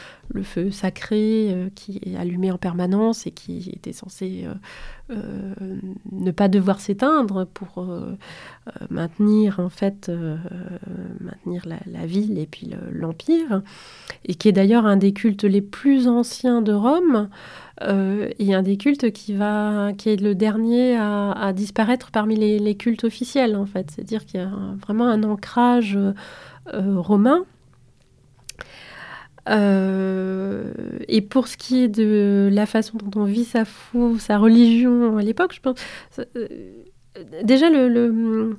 sacré 0.71 1.51
euh, 1.51 1.69
qui 1.75 2.01
est 2.05 2.17
allumé 2.17 2.51
en 2.51 2.59
permanence 2.59 3.27
et 3.27 3.31
qui 3.31 3.71
était 3.75 3.93
censé 3.93 4.47
ne 5.11 6.31
pas 6.31 6.49
devoir 6.49 6.81
s'éteindre 6.81 7.47
pour 7.47 7.87
maintenir 8.89 9.61
en 9.61 9.69
fait 9.69 10.11
maintenir 11.21 11.63
la, 11.67 11.77
la, 11.87 12.07
ville 12.07 12.39
et 12.39 12.47
puis 12.47 12.71
l'empire, 12.91 13.63
et 14.25 14.35
qui 14.35 14.49
est 14.49 14.53
d'ailleurs 14.53 14.87
un 14.87 14.97
des 14.97 15.13
cultes 15.13 15.45
les 15.45 15.61
plus 15.61 16.09
anciens 16.09 16.63
de 16.63 16.73
Rome. 16.73 17.29
Euh, 17.83 18.31
et 18.39 18.55
un 18.55 18.63
des 18.63 18.77
cultes 18.77 19.11
qui, 19.11 19.35
va, 19.35 19.91
qui 19.99 20.11
est 20.11 20.21
le 20.21 20.35
dernier 20.35 20.97
à, 20.97 21.53
disparaître 21.55 22.11
parmi 22.11 22.37
les, 22.37 22.75
cultes 22.77 23.05
officiels, 23.05 23.57
en 23.57 23.67
fait. 23.67 23.91
C'est-à-dire 23.91 24.25
qu'il 24.25 24.41
y 24.41 24.43
a 24.43 24.51
vraiment 24.81 25.09
un 25.09 25.23
ancrage 25.25 25.97
euh, 25.97 26.99
romain. 26.99 27.45
Euh, 29.51 30.73
et 31.09 31.21
pour 31.21 31.49
ce 31.49 31.57
qui 31.57 31.83
est 31.83 31.89
de 31.89 32.49
la 32.51 32.65
façon 32.65 32.97
dont 32.97 33.21
on 33.21 33.25
vit 33.25 33.45
sa 33.45 33.65
foi, 33.65 34.13
sa 34.19 34.39
religion 34.39 35.19
à 35.19 35.23
l'époque, 35.23 35.53
je 35.53 35.61
pense. 35.61 35.79
déjà, 37.43 37.69
le, 37.71 38.57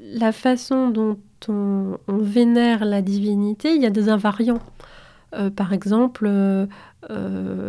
la 0.00 0.32
façon 0.32 0.88
dont 0.88 1.18
on, 1.48 1.98
vénère 2.08 2.84
la 2.84 3.02
divinité, 3.02 3.74
il 3.74 3.82
y 3.82 3.86
a 3.86 3.90
des 3.90 4.08
invariants. 4.08 4.62
par 5.54 5.72
exemple, 5.72 6.26
euh, 6.26 6.66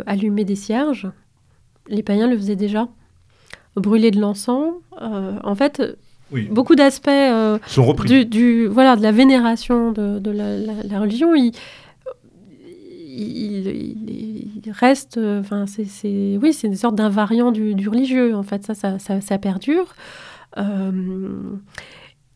allumer 0.05 0.45
des 0.45 0.55
cierges. 0.55 1.11
Les 1.87 2.03
païens 2.03 2.27
le 2.27 2.37
faisaient 2.37 2.55
déjà. 2.55 2.87
Brûler 3.75 4.11
de 4.11 4.19
l'encens. 4.19 4.73
Euh, 5.01 5.39
en 5.43 5.55
fait, 5.55 5.81
beaucoup 6.51 6.75
d'aspects 6.75 7.07
euh, 7.09 7.57
du, 8.25 8.67
voilà, 8.67 8.95
de 8.95 9.01
la 9.01 9.11
vénération 9.11 9.91
de, 9.91 10.31
la, 10.31 10.99
religion, 10.99 11.33
il, 11.33 11.51
il, 13.07 14.71
reste, 14.71 15.17
enfin, 15.17 15.65
c'est, 15.65 16.37
oui, 16.41 16.53
c'est 16.53 16.67
une 16.67 16.75
sorte 16.75 16.95
d'invariant 16.95 17.51
du, 17.51 17.75
du, 17.75 17.89
religieux. 17.89 18.35
En 18.35 18.43
fait, 18.43 18.63
ça, 18.63 18.75
ça, 18.75 18.99
ça, 18.99 19.21
ça 19.21 19.37
perdure. 19.39 19.95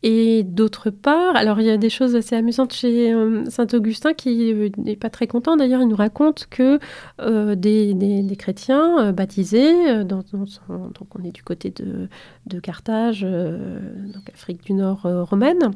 Et 0.04 0.44
d'autre 0.44 0.90
part, 0.90 1.34
alors 1.34 1.60
il 1.60 1.66
y 1.66 1.70
a 1.70 1.76
des 1.76 1.90
choses 1.90 2.14
assez 2.14 2.36
amusantes 2.36 2.72
chez 2.72 3.12
euh, 3.12 3.44
Saint-Augustin 3.50 4.14
qui 4.14 4.54
n'est 4.76 4.94
pas 4.94 5.10
très 5.10 5.26
content. 5.26 5.56
D'ailleurs, 5.56 5.80
il 5.82 5.88
nous 5.88 5.96
raconte 5.96 6.46
que 6.48 6.78
euh, 7.20 7.56
des, 7.56 8.36
chrétiens 8.38 9.00
euh, 9.00 9.12
baptisés, 9.12 10.04
donc 10.04 10.26
on 10.32 11.24
est 11.24 11.32
du 11.32 11.42
côté 11.42 11.70
de, 11.72 12.08
Carthage, 12.60 13.22
donc 13.22 14.30
Afrique 14.32 14.62
du 14.64 14.74
Nord 14.74 15.02
romaine, 15.02 15.72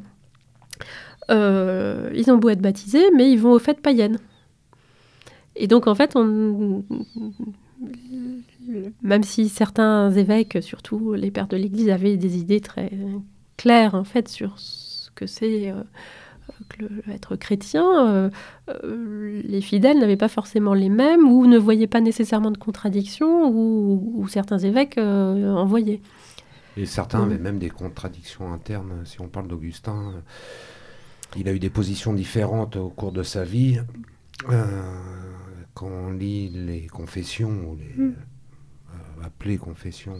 ils 1.28 2.30
ont 2.30 2.38
beau 2.38 2.48
être 2.50 2.62
baptisés, 2.62 3.10
mais 3.16 3.30
ils 3.30 3.38
vont 3.38 3.52
aux 3.52 3.58
fêtes 3.58 3.80
païennes. 3.80 4.18
Et 5.56 5.66
donc 5.66 5.88
en 5.88 5.96
fait, 5.96 6.14
même 9.02 9.22
si 9.24 9.48
certains 9.48 10.10
évêques, 10.12 10.58
surtout 10.62 11.14
les 11.14 11.32
pères 11.32 11.48
de 11.48 11.56
l'Église, 11.56 11.90
avaient 11.90 12.16
des 12.16 12.38
idées 12.38 12.60
très 12.60 12.90
clair 13.62 13.94
en 13.94 14.02
fait 14.02 14.28
sur 14.28 14.58
ce 14.58 15.08
que 15.14 15.26
c'est 15.26 15.70
euh, 15.70 15.84
être 17.08 17.36
chrétien, 17.36 18.08
euh, 18.08 18.30
euh, 18.68 19.40
les 19.44 19.60
fidèles 19.60 20.00
n'avaient 20.00 20.16
pas 20.16 20.28
forcément 20.28 20.74
les 20.74 20.88
mêmes 20.88 21.30
ou 21.30 21.46
ne 21.46 21.58
voyaient 21.58 21.86
pas 21.86 22.00
nécessairement 22.00 22.50
de 22.50 22.58
contradictions 22.58 23.48
ou, 23.48 24.26
certains 24.28 24.58
évêques 24.58 24.98
en 24.98 25.64
voyaient. 25.64 26.00
Et 26.76 26.86
certains 26.86 27.22
avaient 27.22 27.38
même 27.38 27.58
des 27.58 27.70
contradictions 27.70 28.52
internes. 28.52 29.02
Si 29.04 29.20
on 29.20 29.28
parle 29.28 29.46
d'Augustin, 29.46 30.14
il 31.36 31.48
a 31.48 31.52
eu 31.52 31.60
des 31.60 31.70
positions 31.70 32.12
différentes 32.12 32.74
au 32.76 32.88
cours 32.88 33.12
de 33.12 33.22
sa 33.22 33.44
vie. 33.44 33.78
quand 35.74 35.86
on 35.86 36.10
lit 36.10 36.48
les 36.48 36.88
confessions, 36.88 37.70
ou 37.70 37.76
les 37.76 38.04
mm. 38.04 38.14
appelées 39.22 39.58
confessions 39.58 40.18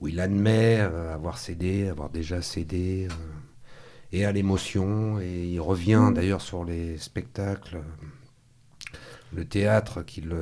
où 0.00 0.08
il 0.08 0.20
admet 0.20 0.78
euh, 0.80 1.14
avoir 1.14 1.38
cédé, 1.38 1.88
avoir 1.88 2.10
déjà 2.10 2.42
cédé. 2.42 3.08
Euh, 3.10 3.14
et 4.12 4.24
à 4.24 4.32
l'émotion. 4.32 5.20
Et 5.20 5.46
il 5.46 5.60
revient 5.60 6.08
mm. 6.10 6.14
d'ailleurs 6.14 6.40
sur 6.40 6.64
les 6.64 6.98
spectacles, 6.98 7.80
le 9.32 9.44
théâtre 9.44 10.02
qu'il, 10.02 10.34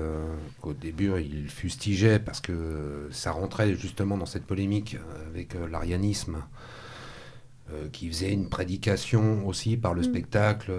qu'au 0.63 0.73
début 0.73 1.13
il 1.21 1.51
fustigeait 1.51 2.19
parce 2.19 2.41
que 2.41 3.09
ça 3.11 3.31
rentrait 3.31 3.75
justement 3.75 4.17
dans 4.17 4.25
cette 4.25 4.47
polémique 4.47 4.97
avec 5.27 5.55
l'arianisme. 5.71 6.39
qui 7.93 8.09
faisait 8.09 8.33
une 8.33 8.49
prédication 8.49 9.47
aussi 9.47 9.77
par 9.77 9.93
le 9.93 10.01
mm. 10.01 10.05
spectacle 10.05 10.73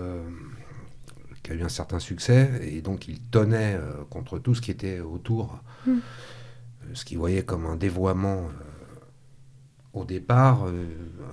qui 1.44 1.52
a 1.52 1.54
eu 1.54 1.62
un 1.62 1.70
certain 1.70 2.00
succès, 2.00 2.60
et 2.64 2.82
donc 2.82 3.08
il 3.08 3.22
tenait 3.22 3.78
contre 4.10 4.40
tout 4.40 4.56
ce 4.56 4.62
qui 4.62 4.72
était 4.72 5.00
autour, 5.00 5.60
mm. 5.86 6.00
ce 6.96 7.06
qu'il 7.06 7.20
voyait 7.20 7.44
comme 7.44 7.68
un 7.68 7.76
dévoiement 7.76 8.50
au 9.94 10.06
départ, 10.06 10.66
euh, 10.66 10.72
euh, 10.72 11.26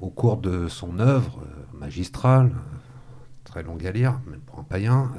au 0.00 0.10
cours 0.10 0.36
de 0.36 0.68
son 0.68 0.98
œuvre 0.98 1.40
euh, 1.42 1.78
magistrale, 1.78 2.52
très 3.44 3.62
longue 3.62 3.86
à 3.86 3.92
lire, 3.92 4.20
même 4.26 4.40
pour 4.40 4.58
un 4.58 4.64
païen, 4.64 5.12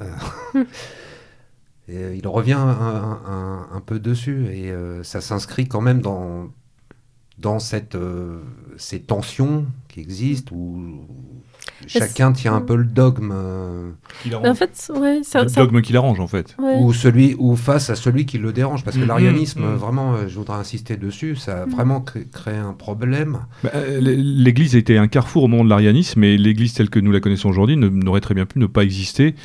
il 1.87 2.27
revient 2.27 2.57
un, 2.59 3.81
peu 3.85 3.99
dessus 3.99 4.47
et 4.47 4.73
ça 5.03 5.21
s'inscrit 5.21 5.69
quand 5.69 5.79
même 5.79 6.01
dans, 6.01 6.49
dans 7.37 7.59
cette, 7.59 7.97
ces 8.75 9.01
tensions 9.01 9.65
qui 9.87 10.01
existent 10.01 10.53
Chacun 11.87 12.31
tient 12.31 12.55
un 12.55 12.61
peu 12.61 12.75
le 12.75 12.85
dogme. 12.85 13.31
Euh, 13.33 13.91
en 14.33 14.55
fait, 14.55 14.91
ouais, 14.95 15.21
ça, 15.23 15.43
le 15.43 15.49
dogme 15.49 15.81
qui 15.81 15.93
l'arrange, 15.93 16.19
en 16.19 16.27
fait. 16.27 16.55
Ou, 16.59 16.93
celui, 16.93 17.35
ou 17.37 17.55
face 17.55 17.89
à 17.89 17.95
celui 17.95 18.25
qui 18.25 18.37
le 18.37 18.53
dérange. 18.53 18.83
Parce 18.83 18.97
que 18.97 19.03
mm. 19.03 19.07
l'arianisme, 19.07 19.61
mm. 19.61 19.75
vraiment, 19.75 20.13
euh, 20.13 20.27
je 20.27 20.37
voudrais 20.37 20.57
insister 20.57 20.97
dessus, 20.97 21.35
ça 21.35 21.63
a 21.63 21.65
mm. 21.65 21.69
vraiment 21.69 22.01
créé 22.01 22.55
un 22.55 22.73
problème. 22.73 23.39
Bah, 23.63 23.71
euh, 23.75 23.99
L'Église 24.01 24.75
était 24.75 24.97
un 24.97 25.07
carrefour 25.07 25.43
au 25.43 25.47
moment 25.47 25.63
de 25.63 25.69
l'arianisme, 25.69 26.23
et 26.23 26.37
l'Église 26.37 26.73
telle 26.73 26.89
que 26.89 26.99
nous 26.99 27.11
la 27.11 27.19
connaissons 27.19 27.49
aujourd'hui 27.49 27.77
n'aurait 27.77 28.21
très 28.21 28.33
bien 28.33 28.45
pu 28.45 28.59
ne 28.59 28.67
pas 28.67 28.83
exister 28.83 29.35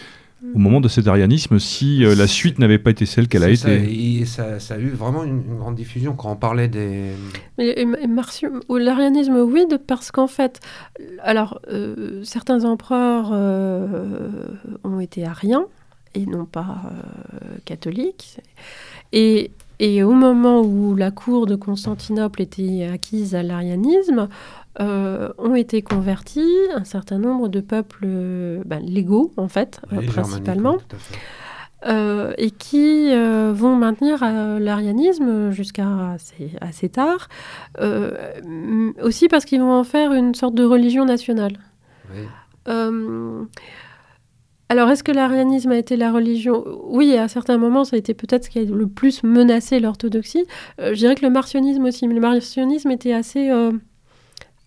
au 0.54 0.58
moment 0.58 0.80
de 0.80 0.88
cet 0.88 1.06
arianisme 1.06 1.58
si 1.58 2.04
euh, 2.04 2.14
la 2.14 2.26
suite 2.26 2.58
n'avait 2.58 2.78
pas 2.78 2.90
été 2.90 3.06
celle 3.06 3.28
qu'elle 3.28 3.44
a 3.44 3.50
été. 3.50 4.24
Ça, 4.26 4.58
ça, 4.58 4.74
a 4.74 4.78
eu 4.78 4.88
vraiment 4.88 5.24
une, 5.24 5.42
grande 5.58 5.74
diffusion 5.74 6.14
quand 6.14 6.32
on 6.32 6.36
parlait 6.36 6.68
des. 6.68 7.12
L'arianisme, 8.68 9.36
oui, 9.36 9.66
parce 9.86 10.10
qu'en 10.10 10.26
fait, 10.26 10.60
alors 11.20 11.60
euh, 11.68 12.22
certains 12.24 12.64
empereurs 12.64 13.30
euh, 13.32 14.28
ont 14.84 15.00
été 15.00 15.24
ariens 15.24 15.66
et 16.14 16.26
non 16.26 16.44
pas 16.44 16.82
catholiques. 17.64 18.38
Et, 19.12 19.50
et, 19.78 20.02
au 20.02 20.12
moment 20.12 20.60
où 20.62 20.94
la 20.94 21.10
cour 21.10 21.46
de 21.46 21.54
Constantinople 21.54 22.42
était 22.42 22.88
acquise 22.92 23.34
à 23.34 23.42
l'arianisme, 23.42 24.28
euh, 24.80 25.28
ont 25.36 25.54
été 25.54 25.82
convertis 25.82 26.48
un 26.74 26.84
certain 26.84 27.18
nombre 27.18 27.48
de 27.48 27.60
peuples 27.60 28.04
euh, 28.06 28.62
ben, 28.64 28.80
légaux, 28.80 29.30
en 29.36 29.48
fait, 29.48 29.82
euh, 29.92 30.00
principalement, 30.06 30.78
et 32.38 32.50
qui 32.52 33.10
vont 33.12 33.76
maintenir 33.76 34.20
l'arianisme 34.60 35.50
jusqu'à 35.50 36.12
assez, 36.12 36.52
assez, 36.60 36.88
tard, 36.88 37.28
aussi 39.02 39.28
parce 39.28 39.44
qu'ils 39.44 39.60
vont 39.60 39.72
en 39.72 39.84
faire 39.84 40.12
une 40.12 40.34
sorte 40.34 40.54
de 40.54 40.64
religion 40.64 41.04
nationale. 41.04 41.58
alors, 44.68 44.88
est-ce 44.88 45.04
que 45.04 45.12
l'arianisme 45.12 45.72
a 45.72 45.76
été 45.76 45.96
la 45.96 46.12
religion? 46.12 46.64
Oui, 46.84 47.18
à 47.18 47.28
certains 47.28 47.58
moments, 47.58 47.84
ça 47.84 47.96
a 47.96 47.98
été 47.98 48.14
peut-être 48.14 48.44
ce 48.44 48.50
qui 48.50 48.60
a 48.60 48.62
le 48.62 48.86
plus 48.86 49.22
menacé 49.22 49.80
l'orthodoxie. 49.80 50.46
je 50.78 50.94
dirais 50.94 51.14
que 51.14 51.26
le 51.26 51.32
martionnisme 51.32 51.84
aussi, 51.84 52.08
mais 52.08 52.14
le 52.14 52.20
martionnisme 52.20 52.90
était 52.90 53.12
assez 53.12 53.50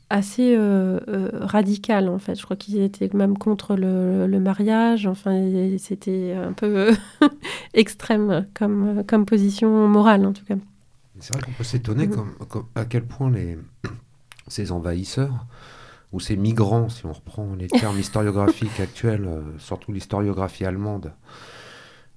assez 0.10 0.56
euh, 0.56 1.00
euh, 1.08 1.30
radical 1.34 2.10
en 2.10 2.20
fait. 2.20 2.36
Je 2.36 2.44
crois 2.44 2.56
qu'ils 2.56 2.80
étaient 2.80 3.10
même 3.14 3.38
contre 3.38 3.76
le, 3.76 4.40
mariage. 4.40 5.08
Enfin, 5.08 5.50
c'était 5.78 6.34
un 6.34 6.54
peu 6.54 6.92
extrême 7.74 8.48
comme, 8.54 9.04
comme 9.06 9.26
position 9.26 9.88
morale 9.88 10.26
en 10.26 10.34
tout 10.34 10.46
cas. 10.46 10.56
C'est 11.20 11.34
vrai 11.34 11.44
qu'on 11.44 11.54
peut 11.54 11.64
s'étonner 11.64 12.08
mm. 12.08 12.26
à 12.76 12.86
quel 12.86 13.06
point 13.06 13.32
les, 13.32 13.58
ces 14.48 14.72
envahisseurs 14.72 15.46
ou 16.12 16.20
ces 16.20 16.38
migrants, 16.38 16.88
si 16.88 17.06
on 17.06 17.14
reprend 17.14 17.56
les 17.56 17.68
termes 17.68 18.00
historiographiques 18.00 18.80
actuels, 18.80 19.26
euh, 19.26 19.42
surtout 19.58 19.92
l'historiographie 19.92 20.66
allemande, 20.66 21.14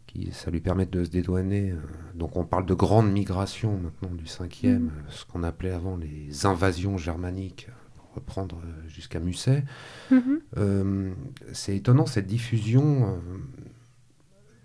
qui 0.06 0.31
ça 0.32 0.51
lui 0.51 0.60
permet 0.60 0.86
de 0.86 1.05
se 1.05 1.10
dédouaner. 1.10 1.74
donc 2.15 2.36
on 2.36 2.44
parle 2.44 2.66
de 2.66 2.74
grande 2.74 3.10
migration 3.10 3.78
maintenant 3.78 4.15
du 4.15 4.24
5e, 4.24 4.78
mm. 4.78 4.90
ce 5.09 5.24
qu'on 5.24 5.43
appelait 5.43 5.73
avant 5.73 5.97
les 5.97 6.44
invasions 6.44 6.98
germaniques 6.98 7.69
reprendre 8.18 8.60
euh, 8.64 8.88
jusqu'à 8.88 9.20
Musset. 9.20 9.64
Mhm. 10.10 10.40
Euh, 10.56 11.12
c'est 11.52 11.76
étonnant 11.76 12.06
cette 12.06 12.26
diffusion 12.26 13.04
euh, 13.04 13.16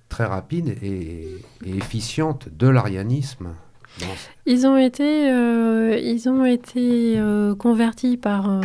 très 0.09 0.25
rapide 0.25 0.75
et, 0.81 1.37
efficiente 1.65 2.49
de 2.49 2.67
l'arianisme. 2.67 3.49
Ils 4.47 4.65
ont 4.65 4.77
été, 4.77 5.27
ils 5.27 6.27
ont 6.27 6.45
été 6.45 7.21
convertis 7.59 8.17
par, 8.17 8.59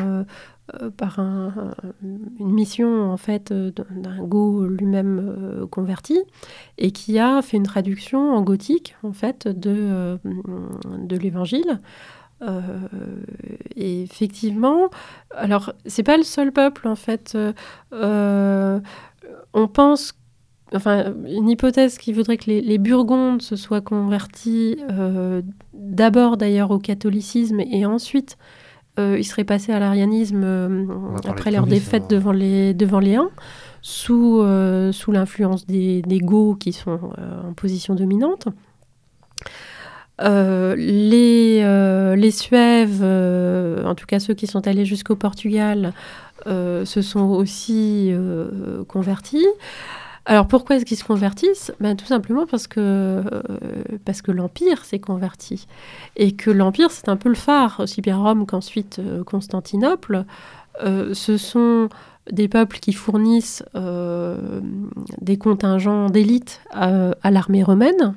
par 0.97 1.21
une 1.21 2.53
mission 2.55 3.11
en 3.11 3.19
fait 3.19 3.53
d'un 3.53 4.25
go 4.25 4.65
lui-même 4.65 5.67
converti 5.71 6.19
et 6.79 6.93
qui 6.93 7.19
a 7.19 7.43
fait 7.43 7.59
une 7.59 7.67
traduction 7.67 8.33
en 8.33 8.41
gothique 8.41 8.97
en 9.03 9.13
fait 9.13 9.49
de, 9.49 10.19
de 10.25 11.17
l'évangile 11.19 11.79
euh, 12.43 12.61
et 13.75 14.03
effectivement, 14.03 14.91
alors 15.35 15.73
c'est 15.87 16.03
pas 16.03 16.17
le 16.17 16.23
seul 16.23 16.53
peuple 16.53 16.87
en 16.87 16.95
fait. 16.95 17.37
Euh, 17.93 18.81
on 19.55 19.69
pense 19.69 20.15
enfin, 20.75 21.13
une 21.27 21.49
hypothèse 21.49 21.99
qui 21.99 22.13
voudrait 22.13 22.37
que 22.37 22.51
les, 22.51 22.79
Burgondes 22.79 23.43
se 23.43 23.57
soient 23.57 23.81
convertis 23.81 24.79
euh, 24.91 25.43
d'abord 25.73 26.37
d'ailleurs 26.37 26.71
au 26.71 26.79
catholicisme 26.79 27.61
et 27.61 27.87
ensuite 27.87 28.37
ils 29.01 29.25
seraient 29.25 29.45
passés 29.45 29.71
à 29.73 29.79
l'arianisme 29.79 30.89
après 31.25 31.53
leur 31.53 31.69
défaite 31.69 32.11
devant 32.11 32.33
les, 32.33 32.75
devant 32.75 32.99
les 32.99 33.15
Huns, 33.15 33.31
sous, 33.81 34.45
sous 34.91 35.13
l'influence 35.13 35.67
des, 35.67 36.03
des 36.03 36.19
Goths 36.19 36.59
qui 36.59 36.73
sont 36.73 36.99
en 37.17 37.53
position 37.53 37.95
dominante. 37.95 38.49
Euh, 40.21 40.75
les, 40.77 41.61
euh, 41.63 42.17
les 42.17 42.31
Suèves, 42.31 43.01
euh, 43.03 43.85
en 43.85 43.95
tout 43.95 44.07
cas 44.07 44.19
ceux 44.19 44.35
qui 44.35 44.47
sont 44.47 44.67
allés 44.67 44.85
jusqu'au 44.85 45.17
Portugal, 45.17 45.93
se 46.47 47.03
sont 47.03 47.29
aussi 47.29 48.11
convertis. 48.87 49.45
Alors 50.25 50.47
pourquoi 50.47 50.77
est-ce 50.77 50.87
qu'ils 50.87 50.97
se 50.97 51.05
convertissent? 51.05 51.73
Ben, 51.79 51.95
Tout 51.95 52.07
simplement 52.07 52.47
parce 52.47 52.67
que, 52.67 53.23
parce 54.07 54.23
que 54.23 54.31
l'Empire 54.31 54.87
s'est 54.87 54.99
converti. 54.99 55.67
Et 56.17 56.33
que 56.33 56.51
l'Empire, 56.51 56.91
c'est 56.91 57.11
un 57.11 57.17
peu 57.17 57.29
le 57.29 57.35
phare, 57.35 57.81
aussi 57.81 58.01
bien 58.01 58.17
Rome 58.17 58.47
qu'ensuite 58.47 58.99
Constantinople. 59.27 60.25
ce 60.81 61.37
sont 61.37 61.91
des 62.33 62.49
peuples 62.49 62.79
qui 62.79 62.95
fournissent 62.95 63.63
des 65.21 65.37
contingents 65.37 66.09
d'élite 66.09 66.63
à 66.71 67.31
l'armée 67.31 67.63
romaine 67.63 68.15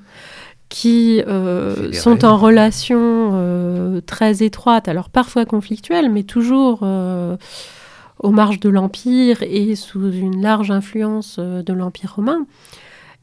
qui 0.72 1.22
euh, 1.28 1.92
sont 1.92 2.24
en 2.24 2.38
relation 2.38 3.32
euh, 3.34 4.00
très 4.00 4.42
étroite, 4.42 4.88
alors 4.88 5.10
parfois 5.10 5.46
conflictuelle, 5.46 6.10
mais 6.10 6.24
toujours 6.24 6.80
euh, 6.84 7.36
aux 8.20 8.32
marges 8.32 8.62
de 8.62 8.70
l'Empire 8.70 9.44
et 9.44 9.76
sous 9.76 10.12
une 10.12 10.42
large 10.42 10.72
influence 10.72 11.40
de 11.40 11.74
l'Empire 11.74 12.14
romain. 12.16 12.48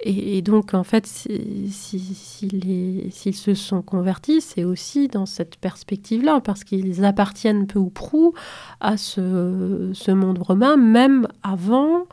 Et, 0.00 0.42
donc, 0.42 0.74
en 0.74 0.84
fait, 0.84 1.06
s'ils 1.06 1.72
se 1.72 3.54
sont 3.54 3.82
convertis, 3.82 4.40
c'est 4.40 4.62
aussi 4.62 5.08
dans 5.08 5.26
cette 5.26 5.56
perspective-là, 5.56 6.40
parce 6.40 6.62
qu'ils 6.62 7.04
appartiennent 7.04 7.66
peu 7.66 7.80
ou 7.80 7.90
prou 7.90 8.32
à 8.80 8.96
ce, 8.96 9.90
ce 9.94 10.10
monde 10.12 10.38
romain, 10.38 10.76
même 10.76 11.26
avant 11.42 12.04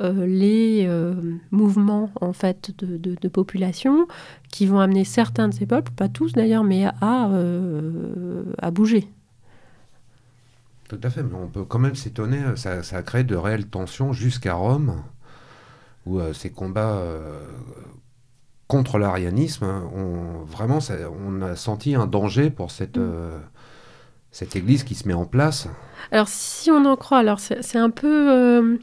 euh, 0.00 0.26
les 0.26 0.86
euh, 0.86 1.14
mouvements 1.50 2.10
en 2.20 2.32
fait 2.32 2.72
de, 2.78 3.28
population 3.28 4.06
qui 4.48 4.66
vont 4.66 4.80
amener 4.80 5.04
certains 5.04 5.48
de 5.48 5.54
ces 5.54 5.66
peuples, 5.66 5.92
pas 5.92 6.08
tous 6.08 6.32
d'ailleurs, 6.32 6.64
mais 6.64 6.86
à, 6.86 7.28
euh, 7.30 8.44
à 8.58 8.70
bouger. 8.70 9.08
Tout 10.88 11.00
à 11.02 11.10
fait, 11.10 11.22
mais 11.22 11.34
on 11.34 11.48
peut 11.48 11.64
quand 11.64 11.78
même 11.78 11.94
s'étonner, 11.94 12.38
ça, 12.56 12.80
a 12.92 13.02
créé 13.02 13.24
de 13.24 13.36
réelles 13.36 13.66
tensions 13.66 14.12
jusqu'à 14.12 14.54
Rome, 14.54 15.02
où 16.06 16.18
ces 16.32 16.50
combats 16.50 17.02
contre 18.68 18.98
l'arianisme, 18.98 19.66
on, 19.94 20.44
vraiment, 20.44 20.78
on 21.26 21.42
a 21.42 21.56
senti 21.56 21.94
un 21.94 22.06
danger 22.06 22.48
pour 22.48 22.70
cette, 22.70 22.96
mm. 22.96 23.32
cette 24.30 24.56
église 24.56 24.84
qui 24.84 24.94
se 24.94 25.06
met 25.06 25.14
en 25.14 25.26
place. 25.26 25.68
Alors, 26.10 26.28
si 26.28 26.70
on 26.70 26.84
en 26.84 26.96
croit, 26.96 27.18
alors 27.18 27.40
c'est 27.40 27.78
un 27.78 27.90
peu 27.90 28.30
euh, 28.30 28.78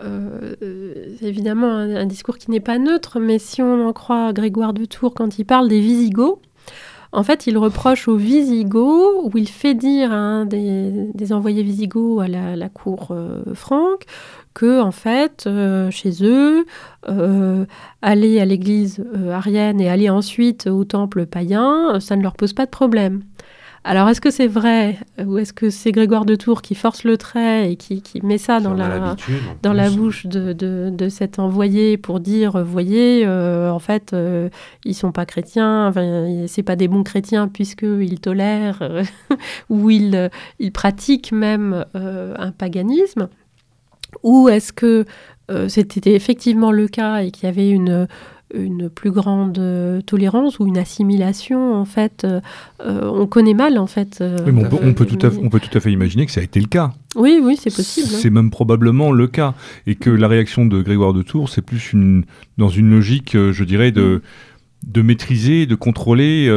c'est 0.00 1.26
évidemment 1.26 1.70
un, 1.76 2.06
discours 2.06 2.38
qui 2.38 2.50
n'est 2.50 2.60
pas 2.60 2.78
neutre, 2.78 3.20
mais 3.20 3.38
si 3.38 3.62
on 3.62 3.86
en 3.86 3.92
croit 3.92 4.32
Grégoire 4.32 4.72
de 4.72 4.84
Tours 4.84 5.14
quand 5.14 5.38
il 5.38 5.44
parle 5.44 5.68
des 5.68 5.80
Visigoths, 5.80 6.40
En 7.12 7.24
fait, 7.24 7.48
il 7.48 7.58
reproche 7.58 8.06
aux 8.06 8.16
Visigoths, 8.16 9.24
où 9.24 9.36
il 9.36 9.48
fait 9.48 9.74
dire 9.74 10.12
à 10.12 10.16
un 10.16 10.44
des, 10.46 11.32
envoyés 11.32 11.62
Visigoths 11.64 12.20
à 12.22 12.28
la, 12.28 12.68
cour 12.68 13.08
euh, 13.10 13.42
franque, 13.54 14.04
que 14.54 14.80
en 14.80 14.92
fait, 14.92 15.44
euh, 15.46 15.90
chez 15.90 16.22
eux, 16.22 16.66
euh, 17.08 17.64
aller 18.00 18.40
à 18.40 18.44
l'église 18.44 19.04
arienne 19.32 19.80
et 19.80 19.88
aller 19.88 20.08
ensuite 20.08 20.68
au 20.68 20.84
temple 20.84 21.26
païen, 21.26 21.98
ça 21.98 22.14
ne 22.14 22.22
leur 22.22 22.34
pose 22.34 22.52
pas 22.52 22.66
de 22.66 22.70
problème. 22.70 23.22
Alors, 23.82 24.10
est-ce 24.10 24.20
que 24.20 24.30
c'est 24.30 24.46
vrai 24.46 24.98
ou 25.24 25.38
est-ce 25.38 25.54
que 25.54 25.70
c'est 25.70 25.90
Grégoire 25.90 26.26
de 26.26 26.34
Tours 26.34 26.60
qui 26.60 26.74
force 26.74 27.02
le 27.02 27.16
trait 27.16 27.72
et 27.72 27.76
qui, 27.76 28.02
met 28.22 28.36
ça 28.36 28.60
dans, 28.60 28.74
la, 28.74 29.16
dans 29.62 29.72
la 29.72 29.88
bouche 29.88 30.26
de, 30.26 30.52
de, 30.52 31.08
cet 31.08 31.38
envoyé 31.38 31.96
pour 31.96 32.20
dire, 32.20 32.62
vous 32.62 32.70
voyez, 32.70 33.24
euh, 33.26 33.70
en 33.70 33.78
fait, 33.78 34.12
euh, 34.12 34.50
ils 34.84 34.94
sont 34.94 35.12
pas 35.12 35.24
chrétiens, 35.24 35.88
enfin, 35.88 36.44
c'est 36.46 36.62
pas 36.62 36.76
des 36.76 36.88
bons 36.88 37.02
chrétiens 37.02 37.48
puisqu'ils 37.48 38.20
tolèrent 38.20 38.82
euh, 38.82 39.02
ou 39.70 39.88
ils, 39.88 40.30
ils 40.58 40.72
pratiquent 40.72 41.32
même 41.32 41.86
un 41.94 42.52
paganisme. 42.52 43.28
Ou 44.22 44.48
est-ce 44.50 44.72
que 44.74 45.06
c'était 45.68 46.14
effectivement 46.14 46.70
le 46.70 46.86
cas 46.86 47.22
et 47.22 47.30
qu'il 47.30 47.44
y 47.44 47.48
avait 47.48 47.70
une 47.70 48.06
une 48.54 48.90
plus 48.90 49.10
grande 49.10 49.58
euh, 49.58 50.00
tolérance 50.00 50.58
ou 50.58 50.66
une 50.66 50.78
assimilation 50.78 51.74
en 51.74 51.84
fait 51.84 52.24
euh, 52.24 52.40
euh, 52.84 53.10
on 53.12 53.26
connaît 53.26 53.54
mal 53.54 53.78
en 53.78 53.86
fait 53.86 54.22
on, 54.22 54.92
peut, 54.92 55.06
tout 55.06 55.26
à, 55.26 55.30
on 55.42 55.48
peut 55.48 55.60
tout 55.60 55.76
à 55.76 55.80
fait 55.80 55.92
imaginer 55.92 56.26
que 56.26 56.32
ça 56.32 56.40
a 56.40 56.44
été 56.44 56.60
le 56.60 56.66
cas 56.66 56.92
oui 57.16 57.40
oui 57.42 57.58
c'est 57.60 57.74
possible 57.74 58.08
hein. 58.10 58.18
c'est 58.20 58.30
même 58.30 58.50
probablement 58.50 59.12
le 59.12 59.26
cas 59.26 59.54
et 59.86 59.94
que 59.94 60.10
la 60.10 60.28
réaction 60.28 60.66
de 60.66 60.82
Grégoire 60.82 61.12
de 61.12 61.22
Tours 61.22 61.48
c'est 61.48 61.62
plus 61.62 61.92
une 61.92 62.24
dans 62.58 62.68
une 62.68 62.90
logique 62.90 63.32
je 63.34 63.64
dirais 63.64 63.92
de 63.92 64.22
de 64.86 65.02
maîtriser 65.02 65.66
de 65.66 65.74
contrôler 65.74 66.50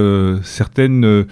certaines 0.44 1.26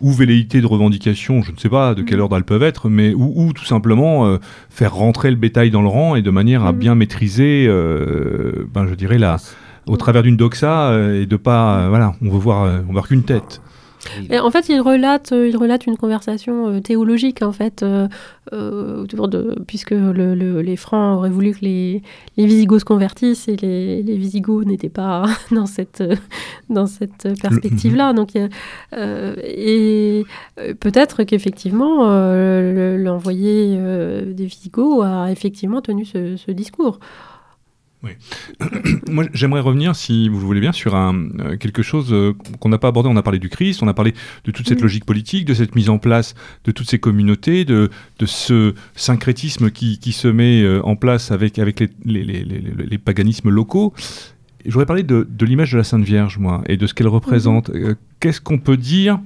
ou 0.00 0.12
velléités 0.12 0.62
de 0.62 0.66
revendication, 0.66 1.42
je 1.42 1.52
ne 1.52 1.58
sais 1.58 1.68
pas 1.68 1.94
de 1.94 2.02
quelle 2.02 2.18
mm. 2.18 2.22
ordre 2.22 2.36
elles 2.36 2.44
peuvent 2.44 2.62
être, 2.62 2.88
mais 2.88 3.12
ou, 3.14 3.52
tout 3.52 3.66
simplement 3.66 4.38
faire 4.70 4.94
rentrer 4.94 5.28
le 5.28 5.36
bétail 5.36 5.70
dans 5.70 5.82
le 5.82 5.88
rang 5.88 6.14
et 6.14 6.22
de 6.22 6.30
manière 6.30 6.64
à 6.64 6.72
mm. 6.72 6.78
bien 6.78 6.94
maîtriser, 6.94 7.66
ben, 7.66 8.86
je 8.86 8.94
dirais, 8.94 9.18
la, 9.18 9.36
au 9.88 9.96
travers 9.96 10.22
d'une 10.22 10.36
doxa 10.36 10.90
euh, 10.90 11.22
et 11.22 11.26
de 11.26 11.36
pas, 11.36 11.80
euh, 11.80 11.88
voilà, 11.88 12.14
on 12.22 12.30
veut 12.30 12.38
voir, 12.38 12.64
euh, 12.64 12.80
on 12.88 12.92
voit 12.92 13.02
qu'une 13.02 13.24
tête. 13.24 13.60
Et 14.30 14.38
en 14.38 14.50
fait, 14.50 14.68
il 14.68 14.80
relate, 14.80 15.32
il 15.32 15.56
relate 15.56 15.86
une 15.86 15.96
conversation 15.96 16.80
théologique, 16.80 17.42
en 17.42 17.50
fait, 17.50 17.84
autour 18.52 19.26
de, 19.26 19.56
puisque 19.66 19.90
les 19.90 20.76
Francs 20.76 21.18
auraient 21.18 21.28
voulu 21.28 21.52
que 21.52 21.62
les, 21.62 22.02
les 22.36 22.46
Visigoths 22.46 22.80
se 22.80 22.84
convertissent 22.84 23.48
et 23.48 23.56
les, 23.56 24.04
les 24.04 24.16
Visigoths 24.16 24.66
n'étaient 24.66 24.88
pas 24.88 25.24
dans 25.50 25.66
cette, 25.66 26.02
dans 26.70 26.86
cette 26.86 27.28
perspective-là. 27.42 28.12
Donc, 28.12 28.36
et 28.96 30.24
peut-être 30.78 31.24
qu'effectivement, 31.24 32.06
l'envoyé 32.06 33.76
des 34.26 34.46
Visigoths 34.46 35.04
a 35.04 35.32
effectivement 35.32 35.82
tenu 35.82 36.04
ce, 36.04 36.36
ce 36.36 36.52
discours. 36.52 37.00
Oui. 38.04 38.12
Moi, 39.08 39.24
j'aimerais 39.32 39.60
revenir, 39.60 39.96
si 39.96 40.28
vous 40.28 40.38
le 40.38 40.44
voulez 40.44 40.60
bien, 40.60 40.72
sur 40.72 40.94
un, 40.94 41.28
euh, 41.40 41.56
quelque 41.56 41.82
chose 41.82 42.12
euh, 42.12 42.32
qu'on 42.60 42.68
n'a 42.68 42.78
pas 42.78 42.88
abordé. 42.88 43.08
On 43.08 43.16
a 43.16 43.22
parlé 43.22 43.40
du 43.40 43.48
Christ, 43.48 43.82
on 43.82 43.88
a 43.88 43.94
parlé 43.94 44.14
de 44.44 44.50
toute 44.52 44.68
cette 44.68 44.78
mm. 44.78 44.82
logique 44.82 45.04
politique, 45.04 45.44
de 45.44 45.54
cette 45.54 45.74
mise 45.74 45.88
en 45.90 45.98
place 45.98 46.34
de 46.64 46.70
toutes 46.70 46.88
ces 46.88 47.00
communautés, 47.00 47.64
de, 47.64 47.90
de 48.18 48.26
ce 48.26 48.74
syncrétisme 48.94 49.70
qui, 49.70 49.98
qui, 49.98 50.12
se 50.12 50.28
met 50.28 50.62
euh, 50.62 50.80
en 50.84 50.94
place 50.94 51.32
avec, 51.32 51.58
avec 51.58 51.80
les, 51.80 51.88
les, 52.04 52.22
les, 52.22 52.44
les 52.44 52.98
paganismes 52.98 53.50
locaux. 53.50 53.92
Je 54.64 54.70
voudrais 54.70 54.86
parler 54.86 55.02
de, 55.02 55.26
de 55.28 55.46
l'image 55.46 55.72
de 55.72 55.78
la 55.78 55.84
Sainte 55.84 56.04
Vierge, 56.04 56.38
moi, 56.38 56.62
et 56.68 56.76
de 56.76 56.86
ce 56.86 56.94
qu'elle 56.94 57.08
représente. 57.08 57.70
Mm-hmm. 57.70 57.96
Qu'est-ce 58.20 58.40
qu'on 58.40 58.58
peut 58.58 58.76
dire 58.76 59.18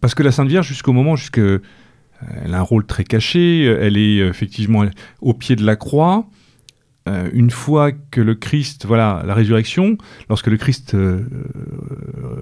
Parce 0.00 0.14
que 0.14 0.22
la 0.22 0.32
Sainte 0.32 0.48
Vierge, 0.48 0.66
jusqu'au 0.66 0.92
moment, 0.92 1.16
jusque, 1.16 1.38
elle 1.38 2.54
a 2.54 2.58
un 2.58 2.62
rôle 2.62 2.86
très 2.86 3.04
caché, 3.04 3.64
elle 3.64 3.96
est 3.96 4.18
effectivement 4.18 4.84
au 5.20 5.34
pied 5.34 5.56
de 5.56 5.64
la 5.64 5.76
croix. 5.76 6.26
Euh, 7.06 7.28
une 7.34 7.50
fois 7.50 7.92
que 7.92 8.20
le 8.22 8.34
Christ, 8.34 8.86
voilà, 8.86 9.22
la 9.26 9.34
résurrection, 9.34 9.98
lorsque 10.30 10.46
le 10.46 10.56
Christ 10.56 10.94
euh, 10.94 11.20
euh, 11.56 12.36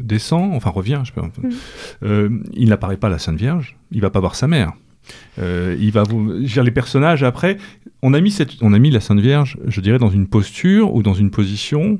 descend, 0.00 0.54
enfin 0.54 0.70
revient, 0.70 1.02
je 1.04 2.06
mm. 2.06 2.42
il 2.54 2.68
n'apparaît 2.68 2.98
pas 2.98 3.08
à 3.08 3.10
la 3.10 3.18
Sainte 3.18 3.36
Vierge, 3.36 3.76
il 3.90 4.00
va 4.00 4.10
pas 4.10 4.20
voir 4.20 4.36
sa 4.36 4.46
mère. 4.46 4.72
il 5.38 5.90
va 5.90 6.04
vous 6.04 6.40
dire 6.40 6.62
les 6.62 6.70
personnages 6.70 7.24
après. 7.24 7.56
On 8.02 8.14
a 8.14 8.20
mis 8.20 8.30
cette, 8.30 8.62
on 8.62 8.72
a 8.72 8.78
mis 8.78 8.90
la 8.90 9.00
Sainte 9.00 9.20
Vierge, 9.20 9.58
je 9.66 9.80
dirais, 9.80 9.98
dans 9.98 10.10
une 10.10 10.28
posture 10.28 10.94
ou 10.94 11.02
dans 11.02 11.14
une 11.14 11.30
position 11.30 11.98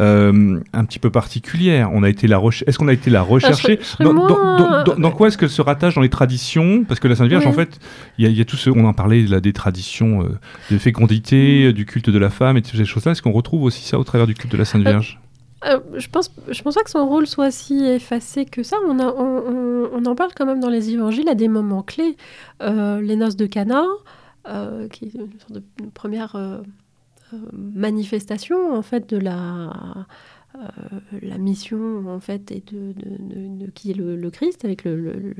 euh, 0.00 0.60
un 0.72 0.84
petit 0.84 0.98
peu 0.98 1.10
particulière. 1.10 1.90
On 1.92 2.02
a 2.02 2.08
été 2.08 2.26
la 2.26 2.40
Est-ce 2.66 2.78
qu'on 2.78 2.88
a 2.88 2.92
été 2.92 3.10
la 3.10 3.22
rechercher 3.22 3.78
dans, 4.00 5.10
quoi 5.10 5.28
est-ce 5.28 5.36
qu'elle 5.36 5.50
se 5.50 5.62
rattache 5.62 5.94
dans 5.94 6.00
les 6.00 6.08
traditions? 6.08 6.84
Parce 6.84 7.00
que 7.00 7.08
la 7.08 7.16
Sainte 7.16 7.28
Vierge, 7.28 7.46
en 7.46 7.52
fait, 7.52 7.78
il 8.18 8.30
y, 8.30 8.40
a 8.40 8.44
tout 8.44 8.56
ce. 8.56 8.70
On 8.70 8.84
en 8.84 8.94
parlait 8.94 9.22
là, 9.22 9.40
des 9.40 9.52
traditions 9.52 10.22
euh, 10.22 10.28
de 10.70 10.78
fécondité, 10.78 11.68
mm. 11.68 11.72
du 11.72 11.84
culte 11.84 12.10
de 12.10 12.18
la 12.18 12.30
femme 12.30 12.56
et 12.56 12.62
toutes 12.62 12.76
ces 12.76 12.84
choses-là. 12.84 13.12
Est-ce 13.12 13.22
qu'on 13.22 13.32
retrouve 13.32 13.64
aussi 13.64 13.84
ça 13.84 13.98
au 13.98 14.04
travers 14.04 14.26
du 14.26 14.34
culte 14.34 14.52
de 14.52 14.58
la 14.58 14.64
Sainte 14.64 14.86
euh, 14.86 14.90
Vierge? 14.90 15.18
je 15.94 16.08
pense, 16.08 16.34
je 16.48 16.60
pense 16.60 16.74
pas 16.74 16.82
que 16.82 16.90
son 16.90 17.06
rôle 17.06 17.24
soit 17.24 17.52
si 17.52 17.84
effacé 17.84 18.46
que 18.46 18.64
ça. 18.64 18.76
On, 18.88 18.98
on, 18.98 20.04
en 20.06 20.14
parle 20.16 20.30
quand 20.34 20.44
même 20.44 20.58
dans 20.58 20.68
les 20.68 20.90
évangiles 20.90 21.28
à 21.28 21.36
des 21.36 21.46
moments 21.46 21.82
clés. 21.82 22.16
les 22.60 23.16
noces 23.16 23.36
de 23.36 23.46
Cana, 23.46 23.84
qui 24.90 25.04
est 25.04 25.14
une 25.14 25.28
sorte 25.38 25.52
de 25.52 25.62
première 25.94 26.34
manifestation 27.52 28.74
en 28.74 28.82
fait 28.82 29.08
de 29.08 29.16
la 29.16 30.06
euh, 30.56 31.38
mission 31.38 32.06
en 32.08 32.20
fait 32.20 32.50
est 32.50 32.72
de, 32.72 32.94
qui 33.74 33.90
est 33.90 33.94
le, 33.94 34.30
Christ 34.30 34.64
avec 34.64 34.84
le, 34.84 35.34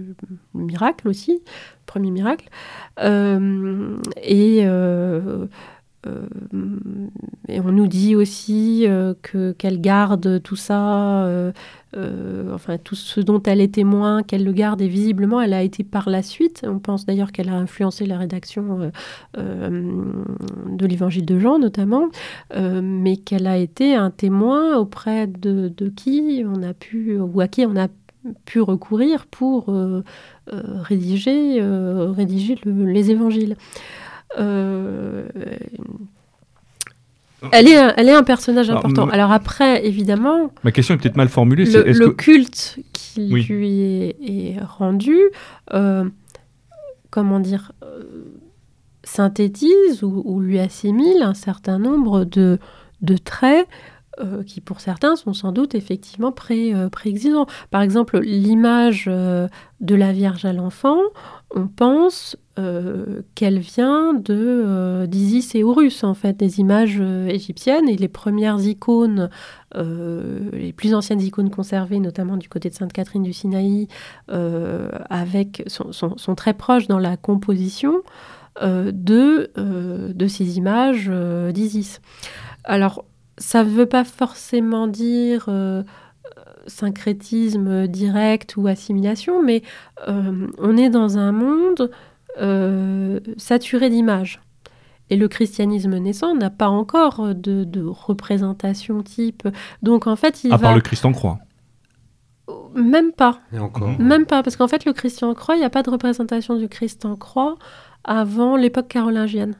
miracle 0.54 1.08
aussi 1.08 1.42
premier 1.86 2.10
miracle. 2.10 2.48
Euh, 3.00 3.98
et 4.22 4.60
euh, 4.64 4.70
euh, 4.70 5.46
et 7.48 7.60
on 7.60 7.70
nous 7.70 7.86
dit 7.86 8.16
aussi 8.16 8.86
euh, 8.86 9.14
que 9.22 9.52
qu'elle 9.52 9.80
garde 9.80 10.42
tout 10.42 10.56
ça, 10.56 11.24
euh, 11.24 11.52
enfin 12.52 12.76
tout 12.78 12.96
ce 12.96 13.20
dont 13.20 13.40
elle 13.42 13.60
est 13.60 13.74
témoin, 13.74 14.22
qu'elle 14.22 14.44
le 14.44 14.52
garde 14.52 14.80
et 14.80 14.88
visiblement 14.88 15.40
elle 15.40 15.52
a 15.52 15.62
été 15.62 15.84
par 15.84 16.10
la 16.10 16.22
suite. 16.22 16.64
On 16.66 16.80
pense 16.80 17.06
d'ailleurs 17.06 17.30
qu'elle 17.30 17.48
a 17.48 17.54
influencé 17.54 18.06
la 18.06 18.18
rédaction 18.18 18.90
de 19.36 20.86
l'Évangile 20.86 21.26
de 21.26 21.38
Jean 21.38 21.58
notamment, 21.58 22.08
mais 22.54 23.16
qu'elle 23.16 23.46
a 23.46 23.58
été 23.58 23.94
un 23.94 24.10
témoin 24.10 24.76
auprès 24.78 25.26
de, 25.28 25.72
qui 25.94 26.44
on 26.46 26.62
a 26.62 26.74
pu 26.74 27.18
ou 27.18 27.40
à 27.40 27.46
qui 27.46 27.64
on 27.66 27.76
a 27.76 27.88
pu 28.44 28.60
recourir 28.60 29.26
pour 29.26 29.72
rédiger 30.46 31.60
les 32.64 33.10
évangiles. 33.10 33.56
Euh, 34.38 35.28
elle 37.50 37.66
est, 37.68 37.76
un, 37.76 37.92
elle 37.96 38.08
est 38.08 38.14
un 38.14 38.22
personnage 38.22 38.70
important. 38.70 39.08
Alors 39.08 39.32
après, 39.32 39.84
évidemment... 39.84 40.52
Ma 40.62 40.70
question 40.70 40.94
est 40.94 40.98
peut-être 40.98 41.16
mal 41.16 41.28
formulée. 41.28 41.64
Le, 41.64 41.92
le 41.92 42.10
culte 42.10 42.78
qui 42.92 43.28
lui 43.28 43.80
est, 43.80 44.56
rendu, 44.62 45.18
euh, 45.74 46.08
comment 47.10 47.40
dire, 47.40 47.72
euh, 47.82 48.04
synthétise 49.02 50.04
ou, 50.04 50.40
lui 50.40 50.60
assimile 50.60 51.22
un 51.22 51.34
certain 51.34 51.78
nombre 51.78 52.24
de, 52.24 52.58
de 53.00 53.16
traits 53.16 53.66
qui 54.46 54.60
pour 54.60 54.80
certains 54.80 55.16
sont 55.16 55.32
sans 55.32 55.50
doute 55.50 55.74
effectivement 55.74 56.30
pré, 56.30 56.72
préexistants. 56.92 57.46
Par 57.70 57.82
exemple, 57.82 58.20
l'image 58.20 59.06
de 59.06 59.94
la 59.94 60.12
Vierge 60.12 60.44
à 60.44 60.52
l'enfant, 60.52 61.00
on 61.56 61.66
pense 61.66 62.36
euh, 62.58 63.22
qu'elle 63.34 63.60
vient 63.60 64.12
de 64.12 64.34
euh, 64.36 65.06
d'Isis 65.06 65.54
et 65.54 65.64
Horus, 65.64 66.04
en 66.04 66.12
fait, 66.12 66.36
des 66.36 66.60
images 66.60 66.98
euh, 67.00 67.26
égyptiennes. 67.26 67.88
Et 67.88 67.96
les 67.96 68.08
premières 68.08 68.60
icônes, 68.60 69.30
les 69.74 70.74
plus 70.74 70.92
anciennes 70.94 71.22
icônes 71.22 71.48
conservées, 71.48 71.98
notamment 71.98 72.36
du 72.36 72.50
côté 72.50 72.68
de 72.68 72.74
Sainte 72.74 72.92
Catherine 72.92 73.22
du 73.22 73.32
Sinaï, 73.32 73.88
avec, 74.28 75.62
sont, 75.66 76.34
très 76.36 76.52
proches 76.52 76.88
dans 76.88 76.98
la 76.98 77.16
composition 77.16 78.02
de, 78.60 79.50
de 79.56 80.26
ces 80.26 80.58
images 80.58 81.10
d'Isis. 81.54 82.02
Alors, 82.64 83.06
ça 83.38 83.64
ne 83.64 83.70
veut 83.70 83.86
pas 83.86 84.04
forcément 84.04 84.88
dire 84.88 85.48
syncrétisme 86.66 87.88
direct 87.88 88.58
ou 88.58 88.66
assimilation, 88.66 89.42
mais 89.42 89.62
on 90.06 90.76
est 90.76 90.90
dans 90.90 91.16
un 91.16 91.32
monde 91.32 91.90
euh, 92.40 93.20
saturé 93.36 93.90
d'images. 93.90 94.40
Et 95.10 95.16
le 95.16 95.28
christianisme 95.28 95.98
naissant 95.98 96.34
n'a 96.34 96.48
pas 96.48 96.68
encore 96.68 97.34
de, 97.34 97.84
représentation 97.84 99.02
type. 99.02 99.46
Donc 99.82 100.06
en 100.06 100.16
fait, 100.16 100.44
il 100.44 100.52
à 100.52 100.58
part 100.58 100.74
le 100.74 100.80
Christ 100.80 101.04
en 101.04 101.12
croix. 101.12 101.38
Même 102.74 103.12
pas. 103.12 103.40
Même 103.98 104.24
pas, 104.24 104.42
parce 104.42 104.56
qu'en 104.56 104.68
fait, 104.68 104.86
le 104.86 104.94
Christ 104.94 105.22
en 105.22 105.34
croix, 105.34 105.56
il 105.56 105.58
n'y 105.58 105.64
a 105.64 105.70
pas 105.70 105.82
de 105.82 105.90
représentation 105.90 106.56
du 106.56 106.68
Christ 106.68 107.04
en 107.04 107.16
croix 107.16 107.56
avant 108.04 108.56
l'époque 108.56 108.88
carolingienne. 108.88 109.54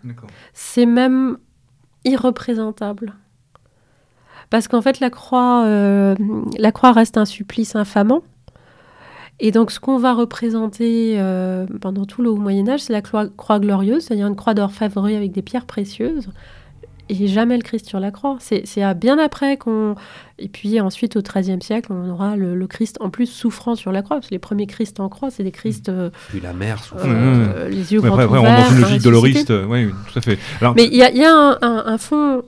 C'est 0.54 0.86
même 0.86 1.36
irreprésentable. 2.04 3.14
parce 4.50 4.68
qu'en 4.68 4.82
fait 4.82 5.00
la 5.00 5.10
croix, 5.10 5.66
la 5.66 6.72
croix 6.72 6.92
reste 6.92 7.18
un 7.18 7.26
supplice 7.26 7.76
infamant. 7.76 8.22
Et 9.44 9.50
donc, 9.50 9.72
ce 9.72 9.80
qu'on 9.80 9.98
va 9.98 10.14
représenter 10.14 11.20
pendant 11.80 12.06
tout 12.06 12.22
le 12.22 12.30
Haut 12.30 12.36
Moyen 12.36 12.68
Âge, 12.68 12.80
c'est 12.80 12.92
la 12.92 13.02
croix, 13.02 13.26
croix 13.36 13.58
glorieuse, 13.58 14.04
c'est-à-dire 14.04 14.28
une 14.28 14.36
croix 14.36 14.54
d'orfèvrerie 14.54 15.16
avec 15.16 15.32
des 15.32 15.42
pierres 15.42 15.66
précieuses 15.66 16.28
et 17.08 17.26
jamais 17.26 17.56
le 17.56 17.62
Christ 17.62 17.86
sur 17.86 18.00
la 18.00 18.10
croix. 18.10 18.38
C'est 18.40 18.94
bien 18.94 19.18
après 19.18 19.56
qu'on... 19.56 19.94
Et 20.38 20.48
puis 20.48 20.80
ensuite, 20.80 21.16
au 21.16 21.22
XIIIe 21.22 21.62
siècle, 21.62 21.92
on 21.92 22.10
aura 22.10 22.36
le, 22.36 22.66
Christ 22.66 22.96
en 23.00 23.10
plus 23.10 23.26
souffrant 23.26 23.74
sur 23.74 23.92
la 23.92 24.02
croix, 24.02 24.16
parce 24.16 24.28
que 24.28 24.34
les 24.34 24.38
premiers 24.38 24.66
Christ 24.66 24.98
en 25.00 25.08
croix, 25.08 25.30
c'est 25.30 25.44
des 25.44 25.50
Christ... 25.50 25.88
Euh, 25.88 26.10
puis 26.28 26.40
la 26.40 26.52
mère 26.52 26.82
souffrant. 26.82 27.08
Euh, 27.08 27.68
les 27.68 27.92
yeux 27.92 28.00
ouais, 28.00 28.08
après, 28.08 28.24
ouverts, 28.24 28.42
on 28.42 28.44
dans 28.44 28.70
une 28.70 28.80
logique 28.80 29.02
doloriste, 29.02 29.52
oui, 29.68 29.88
tout 30.10 30.18
à 30.18 30.22
fait. 30.22 30.38
Mais 30.74 30.86
il 30.86 30.96
y 30.96 31.02
a, 31.02 31.10
y 31.10 31.24
a 31.24 31.32
un, 31.32 31.58
un, 31.60 31.98
fond 31.98 32.42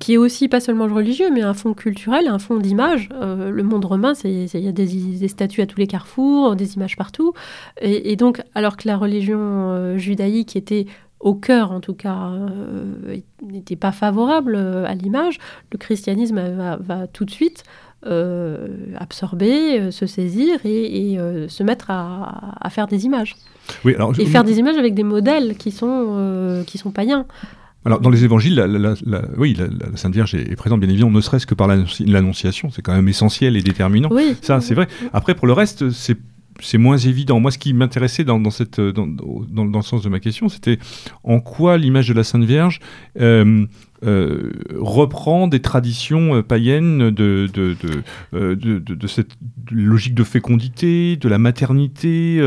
qui 0.00 0.14
est 0.14 0.16
aussi 0.16 0.48
pas 0.48 0.60
seulement 0.60 0.86
religieux, 0.86 1.30
mais 1.32 1.42
un 1.42 1.54
fond 1.54 1.74
culturel, 1.74 2.28
un 2.28 2.38
fond 2.38 2.58
d'image. 2.58 3.08
Euh, 3.12 3.50
le 3.50 3.62
monde 3.62 3.84
romain, 3.84 4.12
il 4.24 4.46
y 4.46 4.68
a 4.68 4.72
des, 4.72 4.86
des, 4.86 5.28
statues 5.28 5.62
à 5.62 5.66
tous 5.66 5.78
les 5.78 5.86
carrefours, 5.86 6.56
des 6.56 6.74
images 6.74 6.96
partout. 6.96 7.32
Et, 7.80 8.12
et 8.12 8.16
donc, 8.16 8.42
alors 8.54 8.76
que 8.76 8.86
la 8.86 8.96
religion 8.96 9.96
judaïque 9.98 10.56
était 10.56 10.86
au 11.20 11.34
cœur 11.34 11.72
en 11.72 11.80
tout 11.80 11.94
cas, 11.94 12.30
euh, 12.30 13.16
n'était 13.42 13.76
pas 13.76 13.92
favorable 13.92 14.54
euh, 14.56 14.84
à 14.86 14.94
l'image, 14.94 15.38
le 15.72 15.78
christianisme 15.78 16.40
va, 16.80 17.06
tout 17.08 17.24
de 17.24 17.30
suite 17.30 17.64
euh, 18.06 18.68
absorber, 18.96 19.90
se 19.90 20.06
saisir 20.06 20.60
et, 20.64 21.18
se 21.48 21.62
mettre 21.62 21.90
à, 21.90 22.68
faire 22.70 22.86
des 22.86 23.04
images. 23.04 23.36
Oui, 23.84 23.94
alors, 23.94 24.18
et 24.18 24.24
faire 24.26 24.44
des 24.44 24.58
images 24.58 24.78
avec 24.78 24.94
des 24.94 25.02
modèles 25.02 25.56
qui 25.56 25.72
sont, 25.72 26.64
qui 26.66 26.78
sont 26.78 26.90
païens. 26.90 27.26
Alors, 27.84 28.00
dans 28.00 28.10
les 28.10 28.24
évangiles, 28.24 28.56
la, 28.56 28.94
oui, 29.36 29.56
la, 29.56 29.96
Sainte 29.96 30.12
Vierge 30.12 30.34
est, 30.34 30.56
présente, 30.56 30.80
bien 30.80 30.88
évidemment, 30.88 31.12
ne 31.12 31.20
serait-ce 31.20 31.46
que 31.46 31.54
par 31.54 31.68
l'annonciation, 31.68 32.70
c'est 32.70 32.82
quand 32.82 32.94
même 32.94 33.08
essentiel 33.08 33.56
et 33.56 33.62
déterminant. 33.62 34.08
Oui. 34.12 34.36
Ça, 34.42 34.60
c'est 34.60 34.74
vrai. 34.74 34.88
Après, 35.12 35.34
pour 35.34 35.46
le 35.46 35.52
reste, 35.52 35.90
c'est 35.90 36.18
c'est 36.60 36.78
moins 36.78 36.96
évident. 36.96 37.40
Moi, 37.40 37.50
ce 37.50 37.58
qui 37.58 37.72
m'intéressait 37.72 38.24
dans, 38.24 38.50
cette, 38.50 38.80
dans, 38.80 39.06
dans, 39.06 39.64
le 39.64 39.82
sens 39.82 40.02
de 40.02 40.08
ma 40.08 40.20
question, 40.20 40.48
c'était 40.48 40.78
en 41.22 41.40
quoi 41.40 41.78
l'image 41.78 42.08
de 42.08 42.14
la 42.14 42.24
Sainte 42.24 42.44
Vierge 42.44 42.80
euh, 43.20 43.66
euh, 44.04 44.52
reprend 44.76 45.48
des 45.48 45.60
traditions 45.60 46.36
euh, 46.36 46.42
païennes 46.42 47.10
de, 47.10 47.48
de, 47.52 47.74
euh, 48.32 48.54
de, 48.54 48.78
de, 48.78 49.06
cette 49.08 49.32
logique 49.72 50.14
de 50.14 50.22
fécondité, 50.22 51.16
de 51.16 51.28
la 51.28 51.38
maternité. 51.38 52.40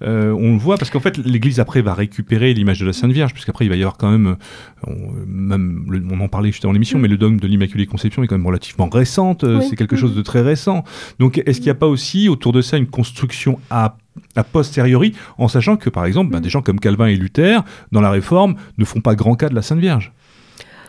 on 0.00 0.52
le 0.52 0.58
voit 0.58 0.78
parce 0.78 0.90
qu'en 0.90 1.00
fait, 1.00 1.18
l'Église 1.18 1.58
après 1.58 1.82
va 1.82 1.94
récupérer 1.94 2.54
l'image 2.54 2.78
de 2.78 2.86
la 2.86 2.92
Sainte 2.92 3.10
Vierge, 3.10 3.32
puisqu'après 3.32 3.64
il 3.64 3.68
va 3.68 3.76
y 3.76 3.82
avoir 3.82 3.96
quand 3.96 4.10
même, 4.10 4.36
on, 4.86 5.12
même 5.26 6.08
on 6.10 6.20
en 6.20 6.28
parlait 6.28 6.52
juste 6.52 6.64
avant 6.64 6.72
l'émission, 6.72 6.98
mm. 6.98 7.02
mais 7.02 7.08
le 7.08 7.16
dogme 7.16 7.40
de 7.40 7.48
l'Immaculée 7.48 7.86
Conception 7.86 8.22
est 8.22 8.28
quand 8.28 8.36
même 8.36 8.46
relativement 8.46 8.88
récente, 8.88 9.44
c'est 9.62 9.76
quelque 9.76 9.96
chose 9.96 10.14
de 10.14 10.22
très 10.22 10.40
récent. 10.40 10.84
Donc 11.18 11.42
est-ce 11.44 11.58
qu'il 11.58 11.66
n'y 11.66 11.70
a 11.70 11.74
pas 11.74 11.88
aussi 11.88 12.28
autour 12.28 12.52
de 12.52 12.62
ça 12.62 12.76
une 12.76 12.86
construction 12.86 13.58
à 13.70 13.96
a 14.36 14.44
posteriori, 14.44 15.14
en 15.38 15.48
sachant 15.48 15.76
que, 15.76 15.88
par 15.88 16.04
exemple, 16.04 16.30
ben, 16.30 16.38
mm. 16.38 16.42
des 16.42 16.50
gens 16.50 16.62
comme 16.62 16.80
Calvin 16.80 17.06
et 17.06 17.16
Luther, 17.16 17.64
dans 17.92 18.00
la 18.00 18.10
Réforme, 18.10 18.56
ne 18.78 18.84
font 18.84 19.00
pas 19.00 19.14
grand 19.14 19.34
cas 19.36 19.48
de 19.48 19.54
la 19.54 19.62
Sainte 19.62 19.78
Vierge? 19.78 20.12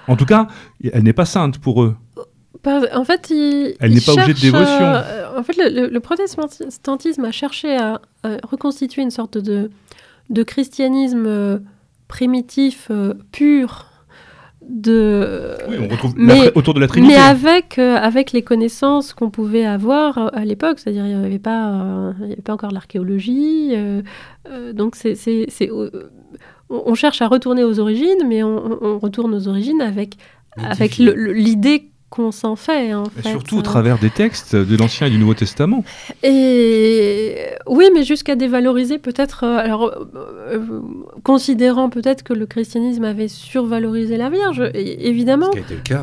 En 0.08 0.16
tout 0.16 0.26
cas, 0.26 0.48
elle 0.92 1.04
n'est 1.04 1.14
pas 1.14 1.26
sainte 1.26 1.60
pour 1.60 1.84
eux. 1.84 1.96
En 2.66 3.04
fait, 3.04 3.32
elle 3.80 3.94
n'est 3.94 4.02
pas 4.02 4.14
objet 4.14 4.34
de 4.34 4.40
dévotion. 4.40 4.86
Euh, 4.86 5.38
en 5.38 5.44
fait, 5.44 5.56
le, 5.58 6.00
protestantisme 6.00 7.26
a 7.26 7.32
cherché 7.32 7.76
à, 7.76 8.02
reconstituer 8.44 9.02
une 9.02 9.12
sorte 9.12 9.38
de, 9.38 9.70
de 10.30 10.44
christianisme 10.44 11.26
euh, 11.28 11.60
primitif, 12.08 12.88
euh, 12.90 13.16
pur, 13.32 13.90
de 14.62 15.58
oui, 15.68 15.76
on 15.78 15.90
retrouve 15.90 16.14
mais, 16.16 16.54
autour 16.56 16.74
de 16.74 16.80
la 16.80 16.88
Trinité. 16.88 17.14
Mais 17.14 17.20
avec, 17.20 17.78
avec 17.78 18.32
les 18.32 18.44
connaissances 18.44 19.14
qu'on 19.14 19.30
pouvait 19.30 19.66
avoir 19.66 20.34
à 20.34 20.46
l'époque, 20.46 20.80
c'est-à-dire 20.80 21.06
il 21.06 21.18
n'y 21.18 21.26
avait, 21.26 21.38
pas, 21.38 22.14
avait 22.24 22.38
pas 22.38 22.54
encore 22.54 22.72
l'archéologie. 22.72 23.74
donc 24.74 24.96
c'est 24.96 25.18
on, 26.86 26.96
cherche 26.96 27.22
à 27.22 27.28
retourner 27.28 27.64
aux 27.64 27.80
origines, 27.80 28.28
mais 28.28 28.44
on, 28.44 29.00
retourne 29.00 29.34
aux 29.34 29.48
origines 29.48 29.82
avec, 29.82 30.16
avec 30.58 30.98
l'idée 30.98 31.90
qu'on 32.14 32.32
s'en 32.32 32.56
fait. 32.56 32.92
surtout 33.24 33.58
au 33.58 33.64
travers 33.64 33.98
des 33.98 34.12
textes 34.12 34.56
de 34.56 34.78
l'Ancien 34.78 35.08
et 35.08 35.10
du 35.10 35.18
Nouveau 35.18 35.34
Testament. 35.34 35.84
Et 36.22 37.38
oui, 37.66 37.86
mais 37.92 38.04
jusqu'à 38.04 38.36
dévaloriser 38.36 39.00
peut-être, 39.00 39.46
euh, 39.46 39.58
alors 39.58 39.86
euh, 39.86 40.06
euh, 40.16 40.82
considérant 41.24 41.90
peut-être 41.90 42.22
que 42.22 42.34
le 42.34 42.46
christianisme 42.46 43.04
avait 43.04 43.28
survalorisé 43.28 44.18
la 44.18 44.30
Vierge, 44.30 44.62
évidemment 44.76 45.50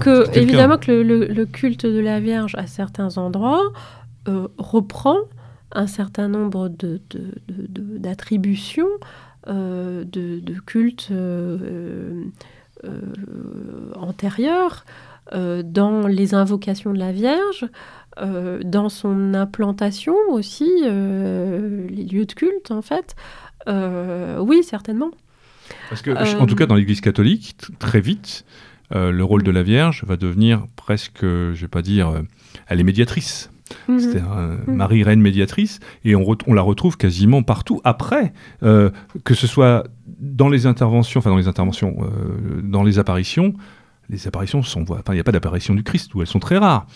que, 0.00 0.36
évidemment 0.36 0.78
que 0.78 0.90
le, 0.90 1.44
culte 1.46 1.86
de 1.86 2.00
la 2.00 2.18
Vierge 2.18 2.56
à 2.56 2.66
certains 2.66 3.16
endroits 3.16 3.70
reprend 4.58 5.16
un 5.72 5.86
certain 5.86 6.26
nombre 6.26 6.68
d'attributions 7.48 8.82
de, 8.84 8.90
de, 8.90 9.00
de, 9.46 10.60
culte 10.66 11.08
euh, 11.10 12.24
euh, 12.84 13.92
antérieur, 13.96 14.84
dans 15.32 16.08
les 16.08 16.34
invocations 16.34 16.92
de 16.92 16.98
la 16.98 17.12
Vierge, 17.12 17.68
dans 18.20 18.88
son 18.88 19.32
implantation 19.34 20.16
aussi, 20.30 20.68
les 20.82 22.04
lieux 22.04 22.26
de 22.26 22.32
culte 22.32 22.72
en 22.72 22.82
fait. 22.82 23.14
oui, 23.68 24.64
certainement. 24.64 25.12
Parce 25.88 26.02
que, 26.02 26.10
en 26.40 26.46
tout 26.46 26.56
cas, 26.56 26.66
dans 26.66 26.74
l'Église 26.74 27.00
catholique, 27.00 27.56
très 27.78 28.00
vite, 28.00 28.44
le 28.92 29.22
rôle 29.22 29.44
de 29.44 29.52
la 29.52 29.62
Vierge 29.62 30.02
va 30.04 30.16
devenir 30.16 30.66
presque, 30.74 31.22
je 31.22 31.60
vais 31.60 31.68
pas 31.68 31.82
dire, 31.82 32.24
elle 32.66 32.80
est 32.80 32.84
médiatrice. 32.84 33.50
Mhm. 33.88 34.00
C'était 34.00 34.20
mhm. 34.20 34.74
Marie 34.74 35.02
Reine 35.02 35.20
médiatrice, 35.20 35.80
et 36.04 36.14
on, 36.14 36.36
on, 36.46 36.54
la 36.54 36.62
retrouve 36.62 36.96
quasiment 36.96 37.42
partout 37.42 37.80
après, 37.84 38.32
euh, 38.62 38.90
que 39.24 39.34
ce 39.34 39.46
soit 39.46 39.84
dans 40.20 40.48
les 40.48 40.66
interventions, 40.66 41.18
enfin 41.18 41.30
dans 41.30 41.36
les 41.36 41.48
interventions, 41.48 41.96
euh, 42.00 42.60
dans 42.62 42.82
les 42.82 42.98
apparitions, 42.98 43.54
les 44.10 44.26
apparitions 44.26 44.62
sont, 44.62 44.82
enfin, 44.90 45.12
il 45.12 45.14
n'y 45.14 45.20
a 45.20 45.24
pas 45.24 45.32
d'apparition 45.32 45.74
du 45.74 45.82
Christ, 45.82 46.14
ou 46.14 46.20
elles 46.20 46.26
sont 46.26 46.40
très 46.40 46.58
rares. 46.58 46.86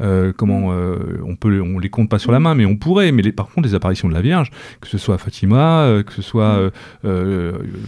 Euh, 0.00 0.32
comment 0.36 0.70
mm. 0.70 0.74
euh, 0.74 0.96
on 1.24 1.36
peut, 1.36 1.60
on 1.60 1.78
les 1.78 1.88
compte 1.88 2.08
pas 2.08 2.18
sur 2.18 2.32
la 2.32 2.40
main, 2.40 2.54
mais 2.54 2.66
on 2.66 2.76
pourrait. 2.76 3.12
Mais 3.12 3.22
les, 3.22 3.32
par 3.32 3.48
contre, 3.48 3.68
les 3.68 3.74
apparitions 3.74 4.08
de 4.08 4.14
la 4.14 4.20
Vierge, 4.20 4.50
que 4.80 4.88
ce 4.88 4.98
soit 4.98 5.16
Fatima, 5.18 5.82
euh, 5.82 6.02
que 6.02 6.12
ce 6.12 6.22
soit 6.22 6.70
mm. 7.04 7.10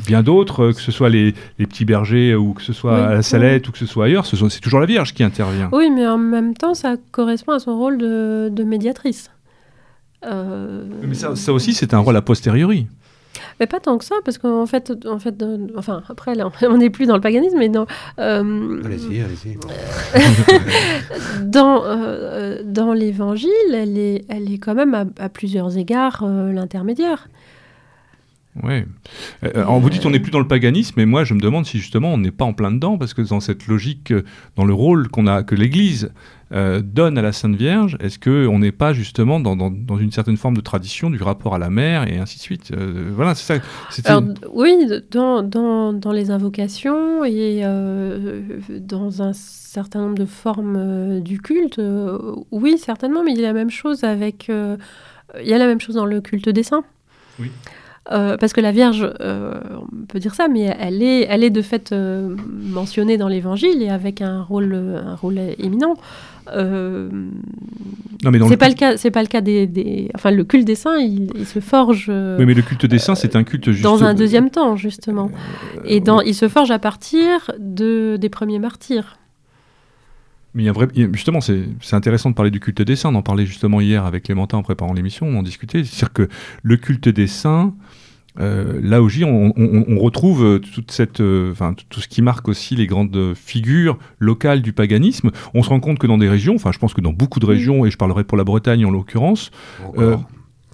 bien 0.07 0.23
d'autres, 0.23 0.73
que 0.73 0.81
ce 0.81 0.93
soit 0.93 1.09
les, 1.09 1.35
les, 1.59 1.67
petits 1.67 1.85
bergers 1.85 2.35
ou 2.35 2.55
que 2.55 2.63
ce 2.63 2.73
soit 2.73 3.09
à 3.09 3.15
la 3.15 3.23
Salette 3.23 3.69
ou 3.69 3.73
que 3.73 3.79
ce 3.79 3.87
soit 3.87 4.07
ailleurs, 4.07 4.25
c'est 4.27 4.61
toujours 4.61 4.81
la 4.81 4.87
Vierge 4.87 5.15
qui 5.15 5.25
intervient. 5.25 5.69
Oui, 5.73 5.91
mais 5.91 6.07
en 6.07 6.19
même 6.19 6.55
temps, 6.55 6.75
ça 6.75 6.97
correspond 7.11 7.53
à 7.53 7.59
son 7.59 7.77
rôle 7.77 7.99
de, 7.99 8.49
de 8.53 8.65
médiatrice. 8.65 9.31
Mais 10.23 11.15
ça, 11.15 11.37
ça 11.37 11.53
aussi, 11.53 11.73
c'est 11.73 11.95
un 11.95 11.99
rôle 11.99 12.17
a 12.17 12.23
posteriori. 12.23 12.89
Mais 13.59 13.67
pas 13.67 13.81
tant 13.81 13.97
que 13.97 14.05
ça, 14.05 14.17
parce 14.25 14.39
qu'en 14.39 14.67
fait, 14.67 14.93
en 15.07 15.19
fait 15.19 15.43
enfin, 15.77 16.03
après, 16.09 16.35
là, 16.35 16.51
on 16.63 16.77
n'est 16.79 16.91
plus 16.91 17.07
dans 17.07 17.15
le 17.15 17.21
paganisme, 17.21 17.59
mais 17.59 17.69
dans. 17.69 17.87
Euh, 18.19 18.83
allez-y, 18.85 19.23
allez-y. 19.23 19.59
dans 21.43 21.83
euh, 21.85 22.63
dans 22.65 22.93
l'évangile, 22.93 23.51
elle 23.73 23.99
est, 23.99 24.25
elle 24.29 24.53
est 24.53 24.59
quand 24.59 24.75
même 24.75 25.13
à, 25.19 25.29
plusieurs 25.29 25.77
égards 25.79 26.23
euh, 26.23 26.53
l'intermédiaire. 26.53 27.29
Oui. 28.63 28.85
Alors 29.43 29.79
vous 29.81 29.91
dites 29.91 30.07
on 30.07 30.11
n'est 30.11 30.21
plus 30.21 30.31
dans 30.31 30.39
le 30.39 30.49
paganisme, 30.49 30.95
mais 30.97 31.07
moi 31.07 31.25
je 31.25 31.35
me 31.35 31.41
demande 31.41 31.67
si 31.67 31.79
justement 31.79 32.15
on 32.15 32.19
n'est 32.19 32.31
pas 32.31 32.45
en 32.45 32.53
plein 32.53 32.73
dedans, 32.73 32.99
parce 32.99 33.15
que 33.15 33.23
dans 33.23 33.41
cette 33.41 33.67
logique, 33.67 34.13
dans 34.57 34.65
le 34.65 34.73
rôle 34.73 35.09
qu'on 35.09 35.27
a, 35.27 35.43
que 35.43 35.55
l'Église 35.55 36.11
euh, 36.53 36.81
donne 36.81 37.19
à 37.19 37.23
la 37.23 37.33
Sainte 37.33 37.57
Vierge, 37.57 37.97
est-ce 37.99 38.21
qu'on 38.21 38.61
n'est 38.61 38.71
pas 38.71 38.93
justement 38.93 39.41
dans, 39.41 39.57
dans, 39.57 39.99
une 39.99 40.13
certaine 40.13 40.37
forme 40.37 40.57
de 40.57 40.61
tradition 40.61 41.11
du 41.11 41.21
rapport 41.21 41.57
à 41.57 41.59
la 41.59 41.71
mère 41.71 42.07
et 42.07 42.19
ainsi 42.19 42.37
de 42.37 42.43
suite 42.43 42.71
euh, 42.71 43.11
Voilà, 43.13 43.35
c'est 43.35 43.61
ça. 43.91 44.23
Oui, 44.53 44.87
dans, 45.11 45.43
dans, 45.43 46.13
les 46.13 46.31
invocations 46.31 47.25
et 47.25 47.63
euh, 47.65 48.43
dans 48.79 49.23
un 49.23 49.33
certain 49.33 50.03
nombre 50.03 50.15
de 50.15 50.25
formes 50.25 51.21
du 51.21 51.41
culte, 51.41 51.81
oui, 52.53 52.79
certainement, 52.79 53.25
mais 53.25 53.33
il 53.33 53.41
y 53.41 53.45
a 53.45 53.49
la 53.49 53.53
même 53.53 53.71
chose 53.71 54.05
avec. 54.05 54.49
il 54.49 55.49
y 55.49 55.53
a 55.53 55.59
la 55.59 55.67
même 55.67 55.81
chose 55.81 55.97
dans 55.97 56.07
le 56.07 56.21
culte 56.21 56.49
des 56.49 56.63
saints. 56.63 56.85
Oui. 57.41 57.51
Parce 58.09 58.53
que 58.53 58.61
la 58.61 58.73
Vierge, 58.73 59.09
on 59.21 60.07
peut 60.09 60.19
dire 60.19 60.35
ça, 60.35 60.49
mais 60.49 60.75
elle 60.79 61.03
est, 61.03 61.27
elle 61.29 61.45
est 61.45 61.51
de 61.51 61.63
fait 61.63 61.93
mentionnée 61.93 63.17
dans 63.17 63.29
l'Évangile 63.29 63.83
et 63.83 63.89
avec 63.89 64.21
un 64.23 64.43
rôle, 64.43 64.75
un 64.75 65.15
rôle 65.15 65.39
éminent. 65.59 65.95
Euh, 66.55 67.09
non, 68.25 68.31
mais 68.31 68.39
c'est 68.49 68.57
pas 68.57 68.69
le 68.69 68.75
cas. 68.75 68.97
C'est 68.97 69.11
pas 69.11 69.23
le 69.23 69.29
cas 69.29 69.41
des, 69.41 70.11
Enfin, 70.15 70.31
le 70.31 70.45
culte 70.45 70.67
des 70.67 70.75
saints, 70.75 70.99
il, 70.99 71.47
se 71.47 71.61
forge. 71.61 72.09
oui, 72.09 72.45
mais 72.47 72.55
le 72.55 72.63
culte 72.63 72.87
des 72.87 72.99
saints, 72.99 73.15
c'est 73.15 73.37
un 73.37 73.45
culte 73.45 73.71
juste... 73.71 73.83
dans 73.83 74.05
un 74.05 74.15
deuxième 74.15 74.51
temps, 74.51 74.77
justement. 74.77 75.31
Euh, 75.77 75.81
Et 75.85 76.01
dans, 76.01 76.21
il 76.21 76.35
se 76.35 76.49
forge 76.49 76.71
à 76.71 76.79
partir 76.79 77.51
de 77.59 78.17
des 78.21 78.29
premiers 78.29 78.59
martyrs. 78.59 79.19
Mais 80.55 80.63
il 80.63 80.67
y 80.67 80.71
a 80.71 80.73
vrai, 80.73 80.89
justement, 81.13 81.41
c'est 81.41 81.67
intéressant 81.93 82.31
de 82.31 82.35
parler 82.35 82.51
du 82.51 82.61
culte 82.61 82.81
des 82.81 82.97
saints. 82.97 83.11
On 83.11 83.17
en 83.17 83.23
parlait 83.23 83.45
justement 83.45 83.81
hier 83.81 84.07
avec 84.07 84.25
Clémentin 84.25 84.57
en 84.57 84.63
préparant 84.63 84.95
l'émission. 84.95 85.27
On 85.27 85.39
en 85.39 85.43
discutait. 85.43 85.85
C'est-à-dire 85.85 86.13
que 86.13 86.29
le 86.63 86.77
culte 86.77 87.09
des 87.09 87.27
saints 87.27 87.75
là 88.39 89.03
aussi, 89.03 89.25
on, 89.25 89.53
retrouve 89.99 90.61
toute 90.61 90.91
cette, 90.91 91.21
enfin 91.21 91.75
tout 91.89 92.01
ce 92.01 92.09
qui 92.09 92.23
marque 92.23 92.49
aussi 92.49 92.77
les 92.77 92.87
grandes 92.87 93.33
figures 93.35 93.99
locales 94.19 94.63
du 94.63 94.73
paganisme. 94.73 95.31
On 95.55 95.63
se 95.63 95.69
rend 95.69 95.81
compte 95.81 95.99
que 95.99 96.07
dans 96.07 96.19
des 96.19 96.29
régions, 96.29 96.55
enfin 96.55 96.73
je 96.73 96.79
pense 96.79 96.95
que 96.95 97.01
dans 97.01 97.13
beaucoup 97.13 97.41
de 97.41 97.47
régions, 97.47 97.87
et 97.87 97.91
je 97.91 97.97
parlerai 97.97 98.25
pour 98.25 98.37
la 98.37 98.45
Bretagne 98.45 98.85
en 98.85 98.91
l'occurrence, 98.91 99.51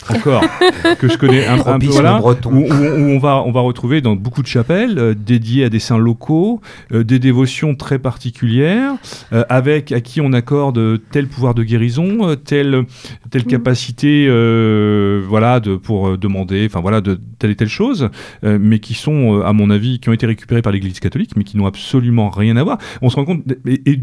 encore, 0.08 0.42
que 0.98 1.08
je 1.08 1.16
connais 1.16 1.46
un, 1.46 1.78
peu, 1.78 1.86
voilà, 1.86 2.20
où, 2.20 2.26
on, 2.26 3.18
va, 3.18 3.42
on 3.44 3.52
va 3.52 3.60
retrouver 3.60 4.00
dans 4.00 4.16
beaucoup 4.16 4.42
de 4.42 4.46
chapelles 4.46 4.98
euh, 4.98 5.14
dédiées 5.14 5.64
à 5.64 5.68
des 5.68 5.78
saints 5.78 5.98
locaux, 5.98 6.60
euh, 6.92 7.04
des 7.04 7.18
dévotions 7.18 7.74
très 7.74 7.98
particulières, 7.98 8.94
euh, 9.32 9.44
avec 9.48 9.92
à 9.92 10.00
qui 10.00 10.20
on 10.20 10.32
accorde 10.32 11.00
tel 11.10 11.28
pouvoir 11.28 11.54
de 11.54 11.62
guérison, 11.62 12.36
telle, 12.36 12.84
telle 13.30 13.42
mm. 13.42 13.46
capacité 13.46 14.26
voilà, 15.28 15.60
de, 15.60 15.76
pour 15.76 16.18
demander 16.18 16.66
enfin 16.66 16.80
voilà, 16.80 17.00
de 17.00 17.20
telle 17.38 17.50
et 17.50 17.56
telle 17.56 17.68
chose, 17.68 18.08
mais 18.42 18.78
qui 18.78 18.94
sont, 18.94 19.40
à 19.42 19.52
mon 19.52 19.70
avis, 19.70 19.98
qui 19.98 20.08
ont 20.08 20.12
été 20.12 20.26
récupérées 20.26 20.62
par 20.62 20.72
l'Église 20.72 21.00
catholique, 21.00 21.32
mais 21.36 21.44
qui 21.44 21.56
n'ont 21.56 21.66
absolument 21.66 22.30
rien 22.30 22.56
à 22.56 22.62
voir. 22.62 22.78
On 23.00 23.10
se 23.10 23.16
rend 23.16 23.24
compte, 23.24 23.42
et 23.66 24.00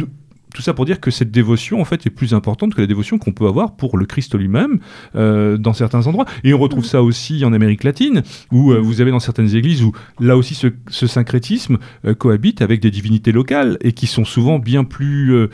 tout 0.54 0.62
ça 0.62 0.74
pour 0.74 0.86
dire 0.86 1.00
que 1.00 1.12
cette 1.12 1.32
dévotion, 1.32 1.80
en 1.80 1.86
fait, 1.86 2.06
est 2.06 2.10
plus 2.10 2.34
importante 2.34 2.74
que 2.74 2.82
la 2.82 2.88
dévotion 2.88 3.20
qu'on 3.20 3.32
peut 3.32 3.46
avoir 3.46 3.76
pour 3.76 3.98
le 3.98 4.06
Christ 4.06 4.36
lui-même 4.36 4.80
euh, 5.16 5.58
dans 5.58 5.74
certains 5.74 6.08
endroits. 6.08 6.26
Et 6.44 6.54
on 6.54 6.58
retrouve 6.58 6.86
ça 6.86 7.04
aussi 7.04 7.46
en 7.46 7.54
Amérique 7.54 7.84
latine, 7.84 8.24
où 8.52 8.72
euh, 8.72 8.80
vous 8.80 9.02
avez 9.02 9.12
dans 9.12 9.20
certaines 9.20 9.56
églises 9.56 9.84
où 9.84 9.92
là 10.20 10.38
aussi 10.38 10.56
ce, 10.56 11.08
syncrétisme 11.08 11.78
euh, 12.06 12.14
cohabite 12.14 12.62
avec 12.62 12.82
des 12.82 12.92
divinités 12.92 13.32
locales 13.32 13.78
et 13.82 13.92
qui 13.92 14.08
sont 14.08 14.26
souvent 14.26 14.60
bien 14.60 14.84
plus, 14.84 15.48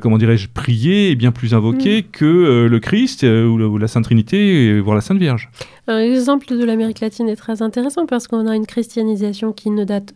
comment 0.00 0.18
dirais-je, 0.18 0.48
priées 0.48 1.10
et 1.10 1.16
bien 1.16 1.32
plus 1.32 1.54
invoquées 1.54 2.02
mm. 2.02 2.10
que 2.12 2.66
le 2.70 2.80
Christ 2.80 3.24
ou 3.24 3.78
la, 3.78 3.88
Sainte 3.88 4.04
Trinité, 4.04 4.80
voire 4.80 4.94
la 4.94 5.00
Sainte 5.00 5.18
Vierge. 5.18 5.50
L'exemple 5.88 6.46
de 6.56 6.64
l'Amérique 6.64 7.00
latine 7.00 7.28
est 7.28 7.36
très 7.36 7.62
intéressant 7.62 8.06
parce 8.06 8.28
qu'on 8.28 8.46
a 8.46 8.54
une 8.54 8.66
christianisation 8.66 9.52
qui 9.52 9.70
ne 9.70 9.84
date 9.84 10.14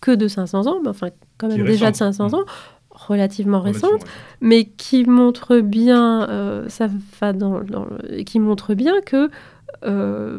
que 0.00 0.10
de 0.10 0.28
500 0.28 0.66
ans, 0.66 0.80
mais 0.82 0.90
enfin 0.90 1.08
quand 1.38 1.48
même 1.48 1.64
déjà 1.64 1.90
de 1.90 1.96
500 1.96 2.34
ans 2.34 2.44
relativement 3.06 3.60
récente, 3.60 4.04
mais 4.40 4.64
qui 4.64 5.04
montre 5.04 5.60
bien, 5.60 6.28
euh, 6.28 6.68
ça 6.68 6.88
va 7.20 7.32
dans, 7.32 7.60
qui 8.26 8.40
montre 8.40 8.74
bien 8.74 8.94
que 9.04 9.30
euh, 9.84 10.38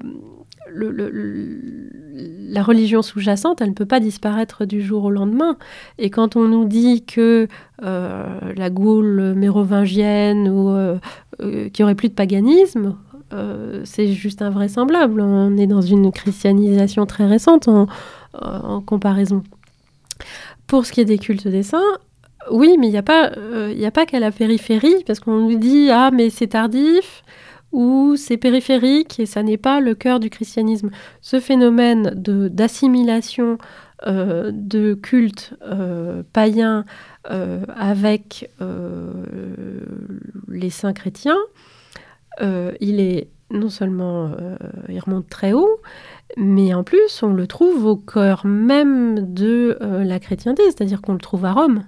la 0.73 2.63
religion 2.63 3.01
sous-jacente, 3.01 3.61
elle 3.61 3.69
ne 3.69 3.73
peut 3.73 3.85
pas 3.85 3.99
disparaître 3.99 4.65
du 4.65 4.81
jour 4.81 5.03
au 5.03 5.11
lendemain. 5.11 5.57
Et 5.99 6.09
quand 6.09 6.35
on 6.35 6.47
nous 6.47 6.65
dit 6.65 7.05
que 7.05 7.47
euh, 7.83 8.39
la 8.55 8.69
Gaule 8.69 9.33
mérovingienne 9.35 10.49
ou 10.49 10.75
qu'il 11.39 11.71
n'y 11.79 11.83
aurait 11.83 11.95
plus 11.95 12.09
de 12.09 12.13
paganisme, 12.13 12.95
c'est 13.83 14.07
juste 14.07 14.41
invraisemblable. 14.41 15.21
On 15.21 15.55
est 15.57 15.67
dans 15.67 15.81
une 15.81 16.11
christianisation 16.11 17.05
très 17.05 17.27
récente 17.27 17.67
en, 17.67 17.87
en 18.33 18.81
comparaison. 18.81 19.43
Pour 20.67 20.85
ce 20.85 20.91
qui 20.91 21.01
est 21.01 21.05
des 21.05 21.19
cultes 21.19 21.47
des 21.47 21.63
saints, 21.63 21.97
oui, 22.51 22.75
mais 22.79 22.87
il 22.87 22.91
n'y 22.91 22.97
a 22.97 23.03
pas, 23.03 23.31
euh, 23.37 23.85
a 23.85 23.91
pas 23.91 24.05
qu'à 24.05 24.19
la 24.19 24.31
périphérie, 24.31 25.03
parce 25.05 25.19
qu'on 25.19 25.49
nous 25.49 25.57
dit 25.57 25.89
ah 25.91 26.11
mais 26.11 26.29
c'est 26.29 26.47
tardif 26.47 27.23
ou 27.71 28.15
c'est 28.15 28.37
périphérique 28.37 29.19
et 29.19 29.25
ça 29.25 29.43
n'est 29.43 29.57
pas 29.57 29.79
le 29.79 29.95
cœur 29.95 30.19
du 30.19 30.29
christianisme. 30.29 30.91
Ce 31.21 31.39
phénomène 31.39 32.11
d'assimilation 32.15 33.57
euh, 34.07 34.51
de 34.53 34.93
culte 34.93 35.53
euh, 35.63 36.23
païen 36.33 36.85
avec 37.75 38.51
les 40.47 40.69
saints 40.69 40.93
chrétiens, 40.93 41.39
il 42.39 42.99
est 42.99 43.29
non 43.49 43.69
seulement 43.69 44.29
il 44.89 44.99
remonte 44.99 45.27
très 45.27 45.53
haut, 45.53 45.81
mais 46.37 46.75
en 46.75 46.83
plus 46.83 47.23
on 47.23 47.33
le 47.33 47.47
trouve 47.47 47.87
au 47.87 47.95
cœur 47.95 48.45
même 48.45 49.33
de 49.33 49.75
la 49.81 50.19
chrétienté, 50.19 50.61
c'est-à-dire 50.65 51.01
qu'on 51.01 51.13
le 51.13 51.19
trouve 51.19 51.45
à 51.45 51.53
Rome 51.53 51.83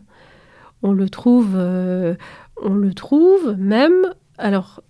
on 0.84 0.92
le 0.92 1.10
trouve, 1.10 1.54
euh, 1.56 2.16
on 2.62 2.74
le 2.74 2.94
trouve 2.94 3.56
même. 3.58 4.14
Alors, 4.38 4.82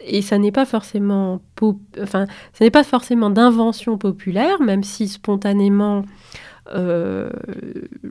et 0.00 0.22
ça 0.22 0.38
n'est 0.38 0.52
pas 0.52 0.64
forcément, 0.64 1.40
enfin, 2.00 2.26
n'est 2.60 2.70
pas 2.70 2.84
forcément 2.84 3.30
d'invention 3.30 3.98
populaire, 3.98 4.60
même 4.60 4.84
si 4.84 5.08
spontanément 5.08 6.04
euh, 6.72 7.30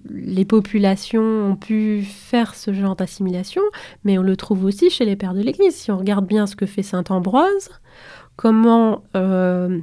les 0.09 0.45
populations 0.45 1.51
ont 1.51 1.55
pu 1.55 2.01
faire 2.01 2.55
ce 2.55 2.73
genre 2.73 2.95
d'assimilation, 2.95 3.61
mais 4.03 4.17
on 4.17 4.23
le 4.23 4.35
trouve 4.35 4.65
aussi 4.65 4.89
chez 4.89 5.05
les 5.05 5.15
pères 5.15 5.33
de 5.33 5.41
l'Église. 5.41 5.75
Si 5.75 5.91
on 5.91 5.97
regarde 5.97 6.25
bien 6.25 6.47
ce 6.47 6.55
que 6.55 6.65
fait 6.65 6.83
saint 6.83 7.03
Ambroise, 7.09 7.69
comment 8.35 9.03
euh, 9.15 9.79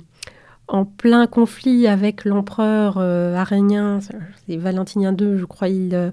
en 0.68 0.84
plein 0.84 1.26
conflit 1.26 1.86
avec 1.86 2.24
l'empereur 2.24 2.98
arénien, 2.98 4.00
c'est 4.46 4.56
Valentinien 4.56 5.14
II, 5.16 5.38
je 5.38 5.44
crois, 5.44 5.68
il 5.68 6.12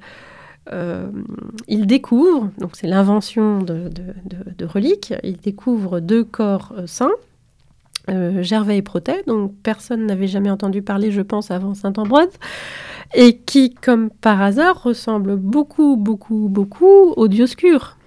euh, 0.73 1.09
il 1.67 1.85
découvre, 1.85 2.49
donc 2.57 2.71
c'est 2.75 2.87
l'invention 2.87 3.59
de, 3.59 3.91
reliques, 4.65 5.13
il 5.23 5.37
découvre 5.37 5.99
deux 5.99 6.23
corps 6.23 6.73
euh, 6.77 6.87
saints, 6.87 7.11
euh, 8.09 8.41
Gervais 8.41 8.77
et 8.77 8.81
Protet, 8.81 9.23
donc 9.27 9.53
personne 9.63 10.05
n'avait 10.05 10.27
jamais 10.27 10.49
entendu 10.49 10.81
parler, 10.81 11.11
je 11.11 11.21
pense, 11.21 11.51
avant 11.51 11.73
Saint-Ambroise, 11.73 12.31
et 13.13 13.37
qui, 13.37 13.73
comme 13.73 14.09
par 14.09 14.41
hasard, 14.41 14.81
ressemble 14.81 15.35
beaucoup, 15.35 15.97
beaucoup, 15.97 16.47
beaucoup 16.49 17.11
au 17.17 17.27
Dioscure. 17.27 17.97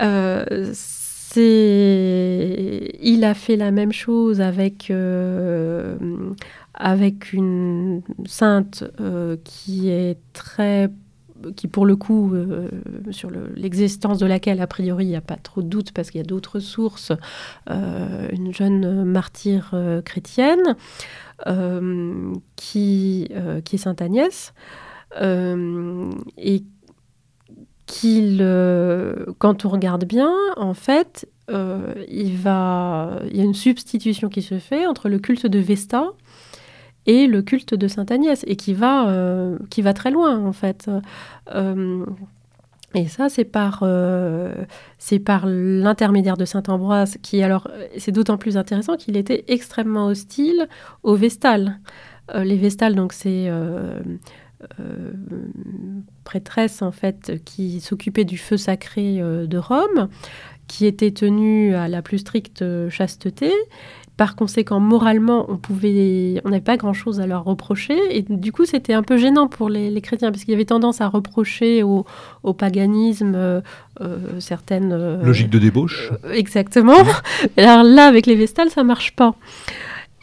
il 0.00 0.04
a 3.24 3.34
fait 3.34 3.56
la 3.56 3.70
même 3.70 3.92
chose 3.92 4.42
avec, 4.42 4.92
avec 6.74 7.32
une 7.32 8.02
sainte 8.26 8.84
qui 9.44 9.88
est 9.88 10.18
très 10.34 10.90
qui 11.56 11.68
pour 11.68 11.86
le 11.86 11.96
coup, 11.96 12.32
euh, 12.34 12.68
sur 13.10 13.30
l'existence 13.54 14.18
de 14.18 14.26
laquelle 14.26 14.60
a 14.60 14.66
priori 14.66 15.04
il 15.04 15.08
n'y 15.08 15.16
a 15.16 15.20
pas 15.20 15.36
trop 15.36 15.62
de 15.62 15.68
doute 15.68 15.92
parce 15.92 16.10
qu'il 16.10 16.20
y 16.20 16.24
a 16.24 16.26
d'autres 16.26 16.60
sources, 16.60 17.12
euh, 17.70 18.28
une 18.32 18.52
jeune 18.52 19.04
martyre 19.04 19.70
euh, 19.74 20.02
chrétienne 20.02 20.76
qui, 22.54 23.28
qui 23.64 23.74
est 23.74 23.78
Sainte 23.78 24.00
Agnès 24.00 24.54
et 25.20 26.62
qu'il, 27.86 28.38
quand 29.38 29.64
on 29.64 29.68
regarde 29.68 30.04
bien, 30.04 30.32
en 30.56 30.72
fait, 30.72 31.28
il, 31.48 32.40
y 32.44 32.46
a 32.46 33.18
une 33.32 33.54
substitution 33.54 34.28
qui 34.28 34.42
se 34.42 34.60
fait 34.60 34.86
entre 34.86 35.08
le 35.08 35.18
culte 35.18 35.48
de 35.48 35.58
Vesta 35.58 36.12
et 37.06 37.26
le 37.26 37.42
culte 37.42 37.74
de 37.74 37.88
Sainte 37.88 38.10
Agnès, 38.10 38.44
et 38.46 38.56
qui 38.56 38.74
va, 38.74 39.08
euh, 39.08 39.58
très 39.94 40.10
loin 40.10 40.44
en 40.44 40.52
fait. 40.52 40.88
Euh, 41.54 42.04
et 42.94 43.08
ça, 43.08 43.28
c'est 43.28 43.44
par, 43.44 43.80
euh, 43.82 44.52
c'est 44.98 45.18
par 45.18 45.46
l'intermédiaire 45.46 46.36
de 46.36 46.44
Saint 46.44 46.62
Ambroise, 46.68 47.16
qui 47.22 47.42
alors, 47.42 47.68
c'est 47.96 48.12
d'autant 48.12 48.36
plus 48.36 48.56
intéressant 48.56 48.96
qu'il 48.96 49.16
était 49.16 49.44
extrêmement 49.48 50.06
hostile 50.06 50.68
aux 51.02 51.14
Vestales. 51.14 51.80
les 52.34 52.56
Vestales, 52.56 52.94
donc 52.94 53.12
c'est 53.12 53.50
prêtresses 56.22 56.82
en 56.82 56.92
fait 56.92 57.42
qui 57.44 57.80
s'occupaient 57.80 58.24
du 58.24 58.38
feu 58.38 58.56
sacré 58.56 59.18
de 59.18 59.58
Rome, 59.58 60.08
qui 60.68 60.86
étaient 60.86 61.10
tenues 61.10 61.74
à 61.74 61.88
la 61.88 62.02
plus 62.02 62.18
stricte 62.18 62.62
chasteté 62.90 63.52
par 64.16 64.36
conséquent, 64.36 64.78
moralement, 64.78 65.46
on 65.48 65.56
pouvait, 65.56 66.40
on 66.44 66.50
n'avait 66.50 66.60
pas 66.60 66.76
grand-chose 66.76 67.20
à 67.20 67.26
leur 67.26 67.44
reprocher. 67.44 67.96
Et 68.10 68.22
du 68.22 68.52
coup, 68.52 68.64
c'était 68.64 68.92
un 68.92 69.02
peu 69.02 69.16
gênant 69.16 69.48
pour 69.48 69.68
les, 69.70 70.00
chrétiens, 70.00 70.30
parce 70.30 70.44
qu'il 70.44 70.52
y 70.52 70.54
avait 70.54 70.66
tendance 70.66 71.00
à 71.00 71.08
reprocher 71.08 71.82
au, 71.82 72.04
paganisme 72.52 73.32
euh, 73.34 73.60
euh, 74.00 74.38
certaines... 74.38 74.92
Euh, 74.92 75.22
Logique 75.24 75.50
de 75.50 75.58
débauche. 75.58 76.10
exactement. 76.32 76.98
alors 77.56 77.82
là, 77.84 78.06
avec 78.06 78.26
les 78.26 78.34
Vestales, 78.34 78.70
ça 78.70 78.84
marche 78.84 79.16
pas. 79.16 79.34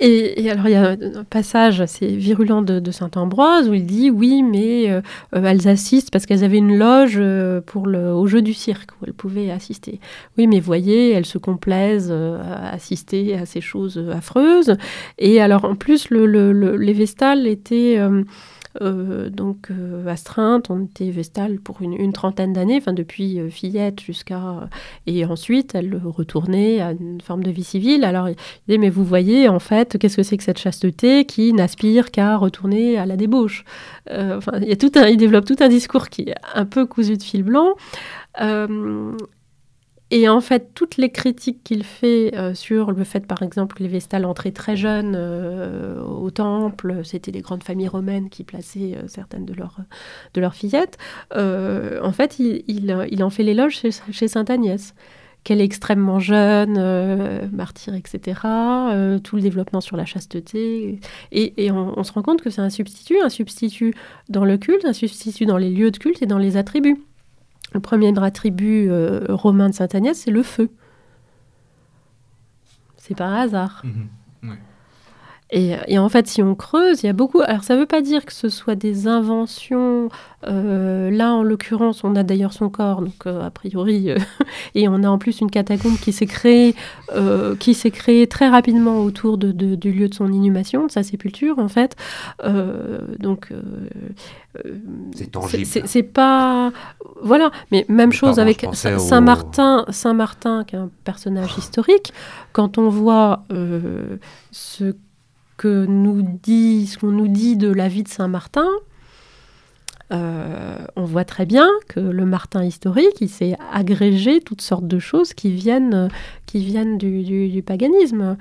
Et, 0.02 0.50
alors, 0.50 0.68
il 0.68 0.72
y 0.72 0.76
a 0.76 0.92
un 0.92 1.24
passage 1.26 1.82
assez 1.82 2.08
virulent 2.08 2.62
de, 2.62 2.92
Saint-Ambroise 2.92 3.70
où 3.70 3.74
il 3.74 3.86
dit 3.86 4.10
Oui, 4.10 4.44
mais 4.44 4.90
euh, 4.90 5.02
euh, 5.36 5.44
elles 5.44 5.68
assistent 5.68 6.12
parce 6.12 6.26
qu'elles 6.26 6.44
avaient 6.44 6.58
une 6.58 6.78
loge 6.78 7.18
euh, 7.18 7.62
pour 7.62 7.86
le, 7.86 8.14
au 8.14 8.26
jeu 8.26 8.42
du 8.42 8.54
cirque 8.54 8.92
où 8.94 9.06
elles 9.06 9.14
pouvaient 9.14 9.52
assister. 9.52 10.00
Oui, 10.38 10.48
mais 10.48 10.60
voyez, 10.60 11.12
elles 11.12 11.26
se 11.26 11.38
complaisent 11.38 12.12
à 12.12 12.72
assister 12.72 13.36
à 13.36 13.46
ces 13.46 13.62
choses 13.62 14.02
affreuses. 14.12 14.76
Et 15.18 15.42
alors, 15.42 15.66
en 15.66 15.76
plus, 15.76 16.10
le, 16.10 16.52
les 16.78 16.94
Vestales 16.94 17.48
étaient 17.48 17.98
euh, 17.98 18.24
donc 19.30 19.72
euh, 19.72 20.08
astreinte, 20.08 20.70
on 20.70 20.86
était 20.86 21.10
Vestale 21.10 21.60
pour 21.60 21.82
une, 21.82 22.14
trentaine 22.14 22.54
d'années, 22.54 22.78
enfin 22.78 22.94
depuis 22.94 23.40
euh, 23.40 23.50
fillette 23.50 24.00
jusqu'à... 24.02 24.70
Et 25.06 25.26
ensuite, 25.26 25.76
elle 25.76 26.00
retournait 26.04 26.82
à 26.82 26.92
une 26.92 27.22
forme 27.22 27.44
de 27.44 27.52
vie 27.52 27.64
civile. 27.64 28.04
Alors, 28.04 28.30
il 28.30 28.36
dit, 28.68 28.78
mais 28.78 28.90
vous 28.90 29.04
voyez, 29.04 29.48
en 29.48 29.60
fait, 29.60 29.98
qu'est-ce 29.98 30.18
que 30.18 30.24
c'est 30.24 30.38
que 30.38 30.44
cette 30.44 30.60
chasteté 30.60 31.26
qui 31.26 31.54
n'aspire 31.54 32.12
qu'à 32.12 32.38
retourner 32.38 32.98
à 32.98 33.06
la 33.06 33.18
débauche? 33.18 33.66
Enfin, 34.10 34.60
y 34.60 34.72
a 34.72 35.10
il 35.10 35.18
développe 35.18 35.46
tout 35.46 35.58
un 35.60 35.70
discours 35.70 36.10
qui 36.10 36.24
est 36.24 36.36
un 36.56 36.66
peu 36.66 36.86
cousu 36.86 37.18
de 37.18 37.24
fil 37.24 37.44
blanc. 37.44 37.76
Et 40.12 40.28
en 40.28 40.42
fait, 40.42 40.72
toutes 40.74 40.98
les 40.98 41.12
critiques 41.12 41.64
qu'il 41.64 41.84
fait 41.84 42.36
euh, 42.36 42.56
sur 42.56 42.92
le 42.92 43.04
fait, 43.04 43.28
par 43.28 43.44
exemple, 43.44 43.76
que 43.76 43.84
les 43.84 43.90
Vestales 43.90 44.26
entraient 44.26 44.52
très 44.52 44.76
jeunes 44.76 45.14
euh, 45.16 46.02
au 46.02 46.32
temple, 46.32 47.02
c'était 47.04 47.32
des 47.32 47.42
grandes 47.42 47.64
familles 47.64 47.90
romaines 47.90 48.30
qui 48.30 48.44
plaçaient 48.44 48.98
euh, 48.98 49.08
certaines 49.08 49.46
de, 49.46 49.54
leurs 49.54 49.78
de 50.34 50.42
leurs 50.42 50.56
fillettes, 50.56 50.98
en 51.32 52.12
fait, 52.12 52.40
il, 52.40 52.64
il, 52.68 53.24
en 53.24 53.30
fait 53.30 53.44
l'éloge 53.44 53.82
chez, 54.12 54.28
Sainte 54.28 54.50
Agnès 54.50 54.96
qu'elle 55.44 55.62
est 55.62 55.66
extrêmement 55.66 56.20
jeune, 56.20 57.50
martyre, 57.52 57.96
etc. 57.96 58.42
tout 59.24 59.38
le 59.38 59.42
développement 59.42 59.80
sur 59.80 59.96
la 59.96 60.06
chasteté. 60.06 61.00
Et, 61.32 61.72
on, 61.72 62.04
se 62.04 62.12
rend 62.12 62.22
compte 62.24 62.42
que 62.42 62.50
c'est 62.50 62.62
un 62.62 62.70
substitut, 62.70 63.20
un 63.22 63.30
substitut 63.30 63.94
dans 64.28 64.44
le 64.44 64.58
culte, 64.58 64.86
un 64.86 64.94
substitut 64.94 65.46
dans 65.46 65.58
les 65.58 65.70
lieux 65.70 65.92
de 65.92 65.98
culte 65.98 66.22
et 66.22 66.26
dans 66.26 66.38
les 66.38 66.58
attributs. 66.58 66.98
Le 67.74 67.80
premier 67.80 68.18
attribut 68.18 68.90
euh, 68.90 69.26
romain 69.30 69.70
de 69.70 69.76
Sainte 69.76 69.96
Agnès, 69.96 70.18
c'est 70.18 70.32
le 70.32 70.44
feu. 70.44 70.70
C'est 72.98 73.16
par 73.16 73.34
hasard. 73.34 73.82
Mhm. 73.84 74.08
Et, 75.52 75.98
en 75.98 76.10
fait, 76.10 76.28
si 76.28 76.44
on 76.44 76.54
creuse, 76.54 77.02
il 77.02 77.08
y 77.08 77.10
a 77.10 77.14
beaucoup. 77.14 77.42
Alors, 77.42 77.64
ça 77.64 77.74
ne 77.74 77.80
veut 77.80 77.88
pas 77.88 78.02
dire 78.02 78.24
que 78.24 78.34
ce 78.34 78.50
soit 78.50 78.76
des 78.76 79.08
inventions. 79.08 80.10
Euh, 80.46 81.10
là, 81.10 81.34
en 81.34 81.42
l'occurrence, 81.42 82.04
on 82.04 82.16
a 82.16 82.22
d'ailleurs 82.22 82.54
son 82.54 82.70
corps, 82.70 83.02
donc 83.02 83.26
euh, 83.26 83.42
a 83.42 83.50
priori, 83.50 84.12
euh, 84.12 84.18
et 84.76 84.88
on 84.88 85.04
a 85.04 85.10
en 85.10 85.18
plus 85.18 85.42
une 85.42 85.50
catacombe 85.50 85.98
qui 85.98 86.14
s'est 86.14 86.28
créée, 86.28 86.76
qui 87.60 87.74
s'est 87.74 87.90
créée 87.90 88.28
très 88.28 88.48
rapidement 88.48 89.00
autour 89.00 89.40
de, 89.40 89.52
du 89.52 89.92
lieu 89.92 90.08
de 90.08 90.14
son 90.14 90.32
inhumation, 90.32 90.86
de 90.86 90.92
sa 90.92 91.02
sépulture, 91.02 91.58
en 91.58 91.68
fait. 91.68 91.96
donc, 93.18 93.52
c'est 95.16 95.32
tangible. 95.32 95.66
C'est 95.66 96.04
pas, 96.04 96.72
voilà. 97.24 97.50
Mais 97.72 97.86
même 97.90 98.12
chose 98.12 98.38
avec 98.38 98.68
Saint 98.74 99.22
Martin, 99.22 99.86
Saint 99.90 100.14
Martin, 100.14 100.64
qui 100.64 100.76
est 100.76 100.80
un 100.80 100.92
personnage 101.04 101.58
historique. 101.58 102.14
Quand 102.54 102.78
on 102.78 102.90
voit 102.90 103.46
ce 104.52 104.94
que 105.60 105.86
nous 105.86 106.22
dit, 106.42 106.88
ce 106.88 106.98
qu'on 106.98 107.12
nous 107.12 107.28
dit 107.28 107.58
de 107.58 107.70
la 107.70 107.90
vie 107.90 108.04
de 108.04 108.08
Saint-Martin, 108.08 108.70
euh, 110.12 110.78
on 110.96 111.04
voit 111.04 111.26
très 111.26 111.46
bien 111.46 111.68
que 111.90 112.00
le 112.00 112.26
Martin 112.26 112.64
historique, 112.64 113.20
il 113.20 113.28
s'est 113.28 113.58
agrégé 113.72 114.40
toutes 114.40 114.62
sortes 114.62 114.88
de 114.88 115.00
choses 115.00 115.34
qui 115.34 115.52
viennent, 115.52 116.08
qui 116.46 116.64
viennent 116.64 116.98
du, 116.98 117.62
paganisme. 117.62 118.38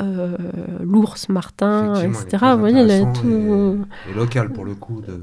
Euh, 0.00 0.38
l'ours 0.80 1.28
Martin, 1.28 1.94
etc. 1.96 2.52
Vous 2.54 2.60
voyez, 2.60 3.04
tout... 3.12 3.84
et, 4.10 4.14
local 4.14 4.48
pour 4.48 4.64
le 4.64 4.74
coup 4.74 5.02
de 5.02 5.20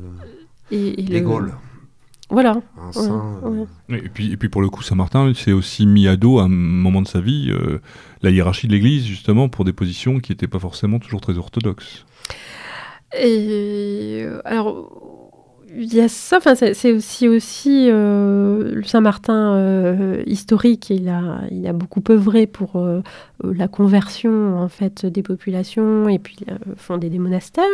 et, 0.69 1.01
les 1.01 1.21
Gaules. 1.21 1.53
Voilà. 2.29 2.61
Euh, 2.97 3.65
et, 3.89 4.09
puis, 4.09 4.31
et 4.31 4.37
puis 4.37 4.49
pour 4.49 4.61
le 4.61 4.69
coup, 4.69 4.83
Saint-Martin 4.83 5.33
s'est 5.33 5.51
aussi 5.51 5.87
mis 5.87 6.07
à 6.07 6.15
dos 6.15 6.39
à 6.39 6.43
un 6.43 6.47
moment 6.47 7.01
de 7.01 7.07
sa 7.07 7.21
vie 7.21 7.51
la 8.21 8.29
hiérarchie 8.29 8.67
de 8.67 8.73
l'Église, 8.73 9.05
justement, 9.05 9.49
pour 9.49 9.65
des 9.65 9.73
positions 9.73 10.19
qui 10.19 10.31
n'étaient 10.31 10.47
pas 10.47 10.59
forcément 10.59 10.99
toujours 10.99 11.21
très 11.21 11.37
orthodoxes. 11.37 12.05
Et 13.19 14.27
alors, 14.45 15.09
il 15.75 15.93
y 15.93 16.01
a 16.01 16.07
ça, 16.07 16.39
c'est 16.55 16.91
aussi, 16.91 17.27
aussi 17.27 17.89
euh, 17.89 18.73
le 18.73 18.83
Saint-Martin 18.83 19.53
euh, 19.53 20.23
historique, 20.25 20.89
il 20.89 21.09
a, 21.09 21.41
il 21.51 21.65
a 21.67 21.73
beaucoup 21.73 22.01
œuvré 22.09 22.47
pour 22.47 22.77
euh, 22.77 23.01
la 23.43 23.67
conversion 23.67 24.57
en 24.57 24.67
fait, 24.67 25.05
des 25.05 25.23
populations 25.23 26.09
et 26.09 26.19
puis 26.19 26.37
fondé 26.75 27.09
des 27.09 27.19
monastères, 27.19 27.65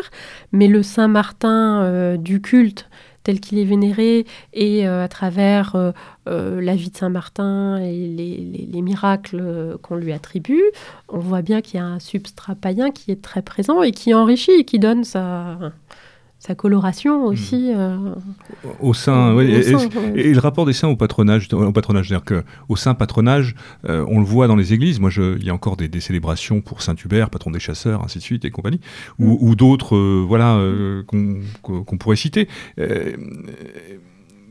mais 0.51 0.67
le 0.67 0.83
Saint-Martin 0.83 2.17
du 2.17 2.41
culte, 2.41 2.89
tel 3.25 3.39
qu'il 3.39 3.57
est 3.57 3.65
vénéré 3.65 4.25
et 4.53 4.87
euh, 4.87 5.03
à 5.03 5.07
travers 5.07 5.75
euh, 5.75 5.91
euh, 6.29 6.61
la 6.61 6.75
vie 6.75 6.91
de 6.91 6.95
Saint 6.95 7.09
Martin 7.09 7.77
et 7.77 8.07
les, 8.07 8.81
miracles 8.81 9.77
qu'on 9.81 9.95
lui 9.95 10.13
attribue, 10.13 10.61
on 11.09 11.17
voit 11.17 11.41
bien 11.41 11.61
qu'il 11.61 11.79
y 11.79 11.83
a 11.83 11.85
un 11.85 11.99
substrat 11.99 12.53
païen 12.53 12.91
qui 12.91 13.11
est 13.11 13.19
très 13.19 13.41
présent 13.41 13.81
et 13.81 13.89
qui 13.89 14.13
enrichit 14.13 14.51
et 14.51 14.63
qui 14.63 14.77
donne 14.77 15.03
sa, 15.03 15.57
sa 16.45 16.55
coloration 16.55 17.21
hmm. 17.21 17.25
aussi. 17.25 17.71
au 18.79 18.93
sein, 18.93 19.37
et, 19.39 20.33
le 20.33 20.39
rapport 20.39 20.65
des 20.65 20.73
saints 20.73 20.87
au 20.87 20.95
patronage, 20.95 21.47
au 21.51 21.71
patronage, 21.71 22.09
c'est-à-dire 22.09 22.43
qu'au 22.67 22.75
saint 22.75 22.93
patronage, 22.93 23.55
on 23.83 24.19
le 24.19 24.25
voit 24.25 24.47
dans 24.47 24.55
les 24.55 24.73
églises. 24.73 24.99
Moi, 24.99 25.09
je, 25.09 25.37
il 25.37 25.45
y 25.45 25.49
a 25.49 25.53
encore 25.53 25.77
des, 25.77 25.99
célébrations 25.99 26.61
pour 26.61 26.81
Saint 26.81 26.95
Hubert, 27.03 27.29
patron 27.29 27.51
des 27.51 27.59
chasseurs, 27.59 28.03
ainsi 28.03 28.19
de 28.19 28.23
suite 28.23 28.45
et 28.45 28.51
compagnie, 28.51 28.79
ou, 29.19 29.51
hmm. 29.51 29.55
d'autres, 29.55 29.97
voilà, 29.97 30.59
qu'on 31.07 31.97
pourrait 31.97 32.15
citer 32.15 32.47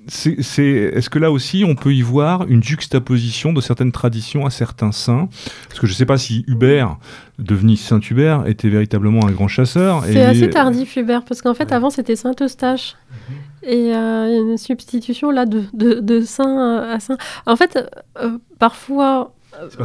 c'est, 0.09 0.66
est-ce 0.66 1.10
que 1.10 1.18
là 1.18 1.31
aussi 1.31 1.64
on 1.66 1.74
peut 1.74 1.94
y 1.94 2.02
voir 2.02 2.47
une 2.48 2.62
juxtaposition 2.62 3.52
de 3.52 3.60
certaines 3.60 3.93
traditions 3.93 4.47
à 4.47 4.51
certains 4.51 4.93
saints? 4.93 5.28
Parce 5.68 5.81
que 5.81 5.86
je 5.86 5.93
ne 5.93 5.97
sais 5.97 6.06
pas 6.06 6.18
si 6.18 6.44
Hubert, 6.47 6.98
devenu 7.39 7.76
Saint 7.76 8.01
Hubert, 8.01 8.47
était 8.47 8.68
véritablement 8.68 9.26
un 9.26 9.31
grand 9.31 9.48
chasseur. 9.48 10.05
C'est 10.05 10.22
assez 10.22 10.51
tardif 10.51 10.97
Hubert, 10.97 11.24
parce 11.24 11.43
qu'en 11.43 11.55
fait 11.55 11.72
avant 11.72 11.90
c'était 11.90 12.16
Saint 12.16 12.35
Eustache. 12.40 12.97
Mhm. 13.10 13.36
Et 13.66 13.94
euh, 13.94 14.26
il 14.28 14.35
y 14.35 14.36
a 14.36 14.40
une 14.40 14.59
substitution 14.59 15.31
là 15.31 15.47
de, 15.47 15.64
de, 15.72 16.20
saint 16.20 16.82
à 16.82 17.01
saint. 17.01 17.16
En 17.47 17.56
fait, 17.56 17.78
euh, 18.20 18.39
parfois, 18.59 19.35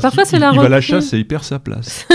parfois 0.02 0.26
c'est 0.26 0.40
la. 0.40 0.52
Il 0.52 0.60
va 0.60 0.66
à 0.66 0.70
la 0.70 0.82
chasse 0.82 1.14
et 1.14 1.18
il 1.18 1.28
perd 1.28 1.44
sa 1.44 1.60
place. 1.60 2.06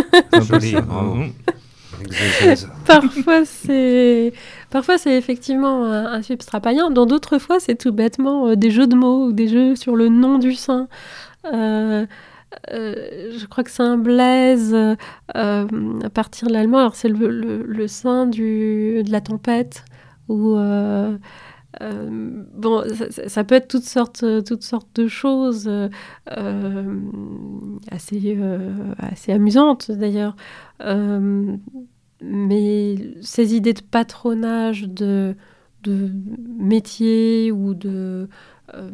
Parfois, 2.86 3.44
c'est 3.44 4.32
Parfois, 4.74 4.98
c'est 4.98 5.16
effectivement 5.16 5.84
un, 5.84 6.20
substrat 6.20 6.58
païen. 6.58 6.90
Dans 6.90 7.06
d'autres 7.06 7.38
fois, 7.38 7.60
c'est 7.60 7.76
tout 7.76 7.92
bêtement 7.92 8.48
euh, 8.48 8.56
des 8.56 8.72
jeux 8.72 8.88
de 8.88 8.96
mots 8.96 9.26
ou 9.26 9.32
des 9.32 9.46
jeux 9.46 9.76
sur 9.76 9.94
le 9.94 10.08
nom 10.08 10.36
du 10.36 10.54
saint. 10.54 10.88
Euh, 11.44 12.04
euh, 12.72 13.30
je 13.38 13.46
crois 13.46 13.62
que 13.62 13.70
c'est 13.70 13.84
un 13.84 13.96
Blaise 13.96 14.74
à 15.32 15.64
partir 16.12 16.48
de 16.48 16.52
l'allemand. 16.54 16.78
Alors, 16.78 16.96
c'est 16.96 17.08
le, 17.08 17.62
le, 17.62 17.86
saint 17.86 18.26
du, 18.26 19.04
de 19.04 19.12
la 19.12 19.20
tempête 19.20 19.84
ou. 20.28 20.56
bon, 21.80 22.84
ça, 23.28 23.44
peut 23.44 23.54
être 23.54 23.68
toutes 23.68 23.84
sortes, 23.84 24.24
toutes 24.44 24.64
sortes 24.64 24.88
de 24.96 25.06
choses 25.06 25.70
assez, 27.92 28.36
assez 28.98 29.32
amusantes 29.32 29.92
d'ailleurs 29.92 30.34
mais 32.20 32.96
ces 33.22 33.54
idées 33.54 33.72
de 33.72 33.82
patronage, 33.82 34.82
de, 34.82 35.36
de 35.82 36.10
métier 36.58 37.52
ou 37.52 37.74
de... 37.74 38.28
Euh, 38.76 38.90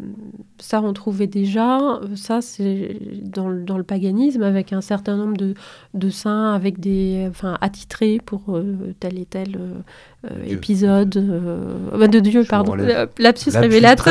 ça, 0.59 0.83
on 0.83 0.93
trouvait 0.93 1.27
déjà, 1.27 2.01
ça, 2.15 2.41
c'est 2.43 2.97
dans, 3.23 3.51
dans, 3.51 3.79
le 3.79 3.85
paganisme, 3.85 4.43
avec 4.43 4.73
un 4.73 4.81
certain 4.81 5.17
nombre 5.17 5.37
de, 5.37 5.55
de 5.95 6.11
saints, 6.11 6.53
avec 6.53 6.81
des, 6.81 7.27
enfin, 7.31 7.57
attitrés 7.61 8.21
pour 8.25 8.43
euh, 8.49 8.95
tel 9.01 9.19
et 9.19 9.25
tel 9.25 9.59
euh, 9.59 10.45
épisode. 10.45 11.15
Bah, 11.99 12.09
de 12.09 12.21
Dieu, 12.21 12.45
pardon. 12.49 12.77
Lapsus, 13.19 13.51
révélateur. 13.51 14.07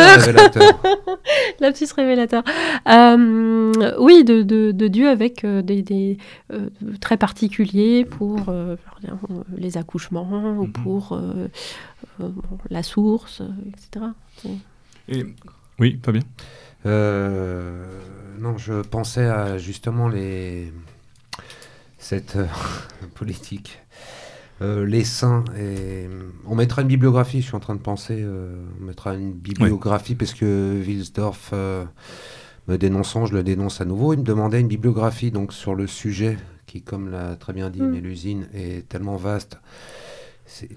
Lapsus 1.59 1.87
révélateur. 1.95 2.43
oui, 3.99 4.23
de, 4.23 4.41
de, 4.41 4.71
de, 4.71 4.87
Dieu 4.87 5.07
avec 5.07 5.45
des, 5.45 5.83
des 5.83 6.17
très 6.99 7.17
particuliers 7.17 8.05
pour 8.05 8.37
les 9.55 9.77
accouchements 9.77 10.55
ou 10.57 10.65
mhm. 10.65 10.71
pour 10.71 11.19
la 12.69 12.83
source, 12.83 13.43
etc. 13.67 14.05
Et... 15.09 15.25
Oui, 15.80 15.95
pas 15.97 16.11
bien. 16.11 16.22
Euh, 16.85 17.85
non, 18.39 18.57
je 18.57 18.81
pensais 18.81 19.26
à 19.26 19.57
justement 19.57 20.07
les 20.07 20.73
cette 21.97 22.38
euh, 22.38 22.47
politique, 23.15 23.80
euh, 24.61 24.85
les 24.85 25.03
saints. 25.03 25.45
Et 25.57 26.07
on 26.45 26.56
mettra 26.56 26.81
une 26.81 26.88
bibliographie. 26.88 27.41
Je 27.41 27.47
suis 27.47 27.56
en 27.56 27.61
train 27.61 27.76
de 27.76 27.81
penser. 27.81 28.26
on 28.26 28.84
mettra 28.84 29.15
une 29.15 29.34
bibliographie 29.34 30.15
parce 30.15 30.34
que 30.34 30.81
Wilsdorf 30.85 31.53
me 31.53 32.77
dénonçant, 32.77 33.26
je 33.26 33.34
le 33.34 33.43
dénonce 33.43 33.81
à 33.81 33.85
nouveau. 33.85 34.14
Il 34.14 34.19
me 34.19 34.23
demandait 34.23 34.60
une 34.60 34.68
bibliographie 34.68 35.31
donc 35.31 35.53
sur 35.53 35.76
le 35.76 35.88
sujet 35.88 36.38
qui, 36.68 36.81
comme 36.81 37.10
l'a 37.10 37.35
très 37.35 37.53
bien 37.53 37.69
dit 37.69 37.81
mm. 37.81 37.91
Mélusine, 37.91 38.47
est 38.53 38.88
tellement 38.88 39.15
vaste 39.15 39.57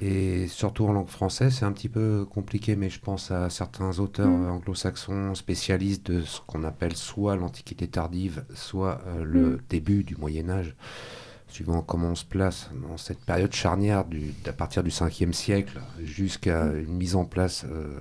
et 0.00 0.46
surtout 0.48 0.86
en 0.86 0.92
langue 0.92 1.08
française, 1.08 1.56
c'est 1.58 1.64
un 1.64 1.72
petit 1.72 1.88
peu 1.88 2.26
compliqué, 2.28 2.76
mais 2.76 2.90
je 2.90 3.00
pense 3.00 3.30
à 3.30 3.48
certains 3.50 3.98
auteurs 3.98 4.28
mm. 4.28 4.50
anglo-saxons 4.50 5.34
spécialistes 5.34 6.10
de 6.10 6.22
ce 6.22 6.40
qu'on 6.46 6.64
appelle 6.64 6.96
soit 6.96 7.36
l'Antiquité 7.36 7.88
tardive, 7.88 8.44
soit 8.54 9.00
euh, 9.06 9.24
le 9.24 9.40
mm. 9.42 9.60
début 9.68 10.04
du 10.04 10.16
Moyen 10.16 10.50
Âge, 10.50 10.74
suivant 11.48 11.82
comment 11.82 12.08
on 12.08 12.14
se 12.14 12.24
place 12.24 12.70
dans 12.88 12.96
cette 12.96 13.20
période 13.20 13.52
charnière 13.52 14.04
du, 14.04 14.34
à 14.46 14.52
partir 14.52 14.82
du 14.82 14.90
5e 14.90 15.32
siècle 15.32 15.80
jusqu'à 16.02 16.64
mm. 16.64 16.78
une 16.78 16.96
mise 16.96 17.16
en 17.16 17.24
place 17.24 17.64
euh, 17.70 17.98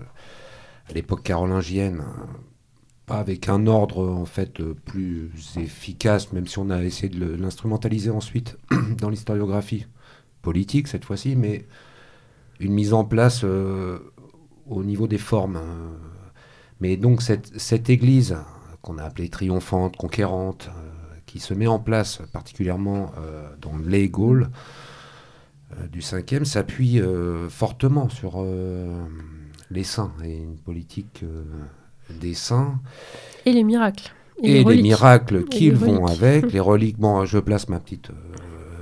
à 0.89 0.93
l'époque 0.93 1.23
carolingienne, 1.23 2.03
pas 3.05 3.19
avec 3.19 3.47
un 3.47 3.65
ordre 3.67 4.09
en 4.09 4.25
fait 4.25 4.61
plus 4.61 5.31
efficace, 5.57 6.33
même 6.33 6.47
si 6.47 6.59
on 6.59 6.69
a 6.69 6.83
essayé 6.83 7.09
de 7.09 7.25
l'instrumentaliser 7.35 8.09
ensuite 8.09 8.57
dans 8.99 9.09
l'historiographie 9.09 9.85
politique 10.41 10.87
cette 10.87 11.05
fois-ci, 11.05 11.35
mais 11.35 11.65
une 12.59 12.73
mise 12.73 12.93
en 12.93 13.03
place 13.03 13.41
euh, 13.43 13.99
au 14.69 14.83
niveau 14.83 15.07
des 15.07 15.17
formes. 15.17 15.57
Euh. 15.57 15.89
Mais 16.79 16.97
donc 16.97 17.21
cette, 17.21 17.59
cette 17.59 17.89
église 17.89 18.37
qu'on 18.81 18.97
a 18.97 19.03
appelée 19.03 19.29
triomphante, 19.29 19.95
conquérante, 19.95 20.69
qui 21.27 21.39
se 21.39 21.53
met 21.53 21.67
en 21.67 21.79
place 21.79 22.21
particulièrement 22.33 23.11
dans 23.61 23.77
les 23.77 24.09
Gaules 24.09 24.49
du 25.91 25.99
5e, 25.99 26.43
s'appuie 26.43 26.99
fortement 27.49 28.09
sur 28.09 28.43
les 29.69 29.83
saints 29.83 30.11
et 30.25 30.35
une 30.35 30.57
politique 30.57 31.23
des 32.09 32.33
saints. 32.33 32.79
Et 33.45 33.53
les 33.53 33.63
miracles. 33.63 34.11
Et, 34.43 34.63
les, 34.63 34.81
miracles 34.81 35.43
qu'ils 35.45 35.75
vont 35.75 36.07
avec, 36.07 36.51
les 36.51 36.59
reliques. 36.59 36.97
Bon, 36.97 37.23
je 37.25 37.37
place 37.37 37.69
ma 37.69 37.79
petite 37.79 38.09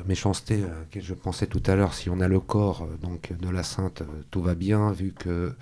méchanceté 0.10 0.56
euh, 0.56 0.80
laquelle 0.80 1.04
je 1.04 1.14
pensais 1.14 1.46
tout 1.46 1.62
à 1.68 1.76
l'heure, 1.76 1.94
si 1.94 2.10
on 2.10 2.20
a 2.20 2.28
le 2.28 2.40
corps 2.40 2.82
euh, 2.82 2.98
donc 2.98 3.32
de 3.40 3.50
la 3.50 3.64
sainte, 3.64 4.02
euh, 4.02 4.06
tout 4.32 4.42
va 4.42 4.56
bien, 4.56 4.92
vu 4.92 5.14
que 5.14 5.54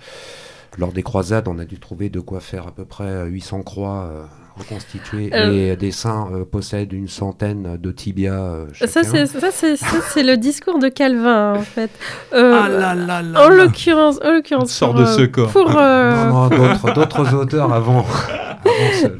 lors 0.78 0.92
des 0.92 1.02
croisades, 1.02 1.46
on 1.48 1.58
a 1.58 1.66
dû 1.66 1.78
trouver 1.78 2.08
de 2.08 2.18
quoi 2.18 2.40
faire 2.40 2.66
à 2.66 2.72
peu 2.72 2.84
près 2.84 3.26
800 3.26 3.62
croix 3.62 4.28
reconstituées 4.58 5.30
et 5.32 5.76
des 5.76 5.90
saints 5.90 6.28
possèdent 6.50 6.92
une 6.92 7.08
centaine 7.08 7.76
de 7.76 7.92
tibias. 7.92 8.66
ça, 8.74 9.02
c'est 9.02 10.22
le 10.22 10.36
discours 10.36 10.78
de 10.78 10.88
Calvin, 10.88 11.54
en 11.54 11.62
fait. 11.62 11.90
ah 12.32 12.68
là 12.68 12.94
là 12.94 13.22
là 13.22 13.46
en 13.46 13.48
l'occurrence, 13.48 14.18
en 14.24 14.32
l'occurrence. 14.32 14.70
Sort 14.70 14.94
de 14.94 15.06
ce 15.06 15.22
corps. 15.22 15.50
Pour, 15.50 15.70
non, 15.70 16.48
non, 16.50 16.92
d'autres 16.94 17.34
auteurs 17.34 17.72
avant. 17.72 18.04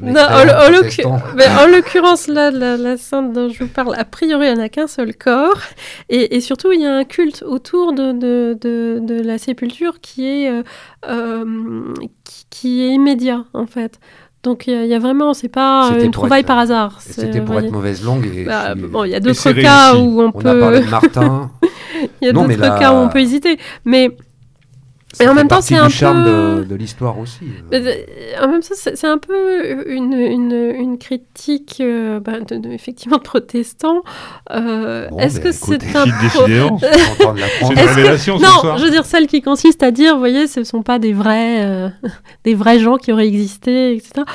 non, 0.01 0.21
en, 0.21 1.67
l'occurrence, 1.67 2.27
là, 2.27 2.51
la, 2.51 2.97
sainte 2.97 3.33
dont 3.33 3.49
je 3.49 3.63
vous 3.63 3.69
parle, 3.69 3.95
a 3.95 4.05
priori, 4.05 4.47
elle 4.47 4.57
n'a 4.57 4.69
qu'un 4.69 4.87
seul 4.87 5.15
corps. 5.15 5.59
Et, 6.09 6.39
surtout, 6.41 6.71
il 6.71 6.81
y 6.81 6.85
a 6.85 6.95
un 6.95 7.03
culte 7.03 7.43
autour 7.43 7.93
de, 7.93 8.11
de, 8.11 8.57
de, 8.99 9.21
la 9.21 9.37
sépulture 9.37 9.99
qui 10.01 10.27
est, 10.27 10.49
euh, 10.49 10.63
euh, 11.07 11.93
qui, 12.49 12.81
est 12.81 12.89
immédiat, 12.89 13.45
en 13.53 13.65
fait. 13.65 13.99
Donc 14.43 14.67
il 14.67 14.85
y, 14.85 14.93
a 14.93 14.99
vraiment, 14.99 15.33
c'est 15.33 15.49
pas 15.49 15.91
une 16.01 16.11
trouvaille 16.11 16.43
par 16.43 16.57
hasard. 16.57 17.01
C'était 17.01 17.41
pour 17.41 17.59
être 17.59 17.71
mauvaise 17.71 18.03
langue. 18.03 18.45
Bah, 18.45 18.73
bon, 18.73 19.03
il 19.03 19.11
y 19.11 19.15
a 19.15 19.19
d'autres 19.19 19.51
cas 19.51 19.95
où 19.95 20.21
on, 20.21 20.31
peut. 20.31 20.47
On 20.47 20.57
a 20.57 20.59
parlé 20.59 20.79
de 20.79 20.89
Martin. 20.89 21.51
Il 22.21 22.25
y 22.25 22.29
a 22.29 22.31
d'autres 22.31 22.79
cas 22.79 22.93
où 22.93 22.95
on 22.95 23.09
peut 23.09 23.19
hésiter, 23.19 23.57
mais 23.83 24.15
et 25.19 25.27
en 25.27 25.33
même 25.33 25.47
temps, 25.47 25.61
c'est 25.61 25.75
un 25.75 25.89
charme 25.89 26.23
peu... 26.23 26.59
de, 26.59 26.63
de 26.65 26.75
l'histoire 26.75 27.17
aussi. 27.17 27.45
Euh, 27.73 27.95
en 28.39 28.47
même 28.47 28.61
temps, 28.61 28.75
c'est 28.75 29.07
un 29.07 29.17
peu 29.17 29.87
une, 29.89 30.13
une, 30.13 30.53
une 30.53 30.97
critique, 30.99 31.77
euh, 31.81 32.19
bah, 32.19 32.39
de, 32.41 32.57
de, 32.57 32.69
effectivement, 32.69 33.17
de 33.17 33.23
protestants. 33.23 34.03
Euh, 34.51 35.09
Est-ce 35.17 35.39
que 35.39 35.51
c'est 35.51 35.83
un 35.95 36.05
C'est 36.05 36.45
une 36.45 37.79
révélation 37.87 38.37
ce 38.37 38.43
Non, 38.43 38.77
je 38.77 38.83
veux 38.83 38.91
dire 38.91 39.05
celle 39.05 39.25
qui 39.25 39.41
consiste 39.41 39.81
à 39.81 39.89
dire, 39.89 40.13
vous 40.13 40.19
voyez, 40.19 40.45
ce 40.45 40.59
ne 40.59 40.65
sont 40.65 40.83
pas 40.83 40.99
des 40.99 41.13
vrais, 41.13 41.65
euh, 41.65 41.89
des 42.43 42.53
vrais 42.53 42.79
gens 42.79 42.97
qui 42.97 43.11
auraient 43.11 43.27
existé, 43.27 43.95
etc. 43.95 44.25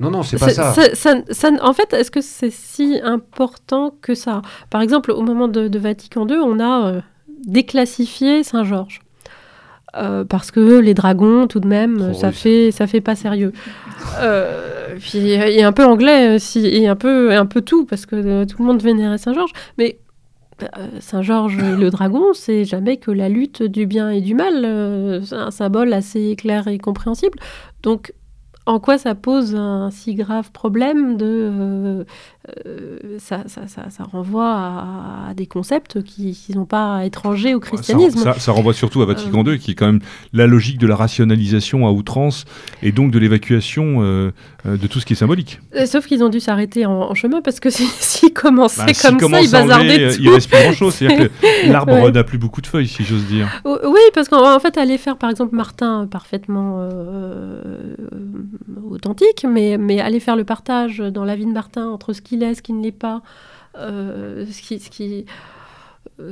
non, 0.00 0.10
non, 0.10 0.22
c'est 0.24 0.38
pas 0.38 0.48
ça. 0.48 0.72
Ça, 0.94 1.14
ça. 1.30 1.50
En 1.62 1.72
fait, 1.72 1.92
est-ce 1.92 2.10
que 2.10 2.20
c'est 2.20 2.50
si 2.50 2.98
important 3.04 3.94
que 4.02 4.14
ça? 4.16 4.42
Par 4.70 4.82
exemple, 4.82 5.12
au 5.12 5.22
moment 5.22 5.46
de, 5.46 5.68
de 5.68 5.78
Vatican 5.78 6.26
II, 6.26 6.38
on 6.42 6.58
a 6.58 7.02
déclassifié 7.46 8.42
Saint-Georges. 8.42 9.03
Euh, 9.96 10.24
parce 10.24 10.50
que 10.50 10.78
les 10.80 10.94
dragons, 10.94 11.46
tout 11.46 11.60
de 11.60 11.68
même, 11.68 12.14
ça 12.14 12.32
fait 12.32 12.70
ça 12.70 12.86
fait 12.86 13.00
pas 13.00 13.14
sérieux. 13.14 13.52
Euh, 14.20 14.96
puis 14.98 15.30
et 15.30 15.62
un 15.62 15.72
peu 15.72 15.84
anglais 15.84 16.34
aussi, 16.34 16.66
et 16.66 16.88
un 16.88 16.96
peu 16.96 17.32
un 17.32 17.46
peu 17.46 17.60
tout 17.60 17.84
parce 17.84 18.06
que 18.06 18.16
euh, 18.16 18.44
tout 18.44 18.56
le 18.58 18.66
monde 18.66 18.82
vénérait 18.82 19.18
Saint 19.18 19.34
Georges, 19.34 19.52
mais 19.78 19.98
Saint 21.00 21.22
Georges 21.22 21.58
et 21.58 21.76
le 21.76 21.90
dragon, 21.90 22.32
c'est 22.32 22.64
jamais 22.64 22.96
que 22.96 23.10
la 23.10 23.28
lutte 23.28 23.62
du 23.62 23.86
bien 23.86 24.10
et 24.10 24.20
du 24.20 24.34
mal. 24.34 25.20
c'est 25.24 25.34
un 25.34 25.50
symbole 25.50 25.92
assez 25.92 26.36
clair 26.36 26.68
et 26.68 26.78
compréhensible. 26.78 27.38
Donc 27.82 28.12
en 28.66 28.80
quoi 28.80 28.96
ça 28.96 29.14
pose 29.14 29.54
un 29.54 29.90
si 29.90 30.14
grave 30.14 30.50
problème 30.50 31.16
de 31.16 31.26
euh, 31.26 32.04
euh, 32.66 32.98
ça, 33.18 33.44
ça, 33.46 33.66
ça, 33.68 33.88
ça, 33.90 34.04
renvoie 34.04 34.52
à, 34.52 35.34
des 35.34 35.46
concepts 35.46 36.02
qui 36.02 36.36
ne 36.48 36.54
sont 36.54 36.64
pas 36.66 37.04
étrangers 37.04 37.54
au 37.54 37.60
christianisme. 37.60 38.32
Ça, 38.38 38.52
renvoie 38.52 38.74
surtout 38.74 39.00
à 39.02 39.06
Vatican 39.06 39.44
II, 39.44 39.52
euh. 39.52 39.56
qui 39.56 39.70
est 39.70 39.74
quand 39.74 39.86
même 39.86 40.00
la 40.32 40.46
logique 40.46 40.78
de 40.78 40.86
la 40.86 40.96
rationalisation 40.96 41.86
à 41.86 41.90
outrance 41.90 42.44
et 42.82 42.92
donc 42.92 43.10
de 43.10 43.18
l'évacuation 43.18 44.00
de 44.00 44.86
tout 44.88 45.00
ce 45.00 45.06
qui 45.06 45.14
est 45.14 45.16
symbolique. 45.16 45.60
sauf 45.86 46.06
qu'ils 46.06 46.22
ont 46.22 46.28
dû 46.28 46.40
s'arrêter 46.40 46.86
en, 46.86 47.14
chemin 47.14 47.40
parce 47.42 47.60
que 47.60 47.70
s'ils 47.70 48.32
commençaient 48.32 48.86
bah, 48.86 48.92
comme 49.18 49.30
ça, 49.30 49.40
ils 49.40 49.50
bazardaient 49.50 50.14
tout. 50.14 50.22
Il 50.22 50.28
reste 50.30 50.50
plus 50.50 50.62
grand-chose. 50.62 50.94
C'est-à-dire 50.94 51.30
que 51.30 51.70
l'arbre 51.70 52.10
n'a 52.10 52.24
plus 52.24 52.38
beaucoup 52.38 52.60
de 52.60 52.66
feuilles, 52.66 52.88
si 52.88 53.04
j'ose 53.04 53.24
dire. 53.24 53.48
Oui, 53.64 54.00
parce 54.14 54.28
qu'en 54.28 54.58
fait, 54.60 54.76
aller 54.78 54.98
faire 54.98 55.16
par 55.16 55.30
exemple 55.30 55.54
Martin 55.54 56.06
parfaitement 56.10 56.88
authentique, 58.90 59.46
mais, 59.48 60.00
aller 60.00 60.20
faire 60.20 60.36
le 60.36 60.44
partage 60.44 60.98
dans 60.98 61.24
la 61.24 61.36
vie 61.36 61.46
de 61.46 61.52
Martin 61.52 61.88
entre 61.88 62.12
ce 62.12 62.22
qu'il 62.22 62.42
est, 62.42 62.54
ce 62.54 62.62
qui 62.62 62.72
ne 62.72 62.82
l'est 62.82 62.92
pas, 62.92 63.22
euh, 63.76 64.46
ce 64.46 64.62
qui, 64.62 64.78
ce 64.78 65.24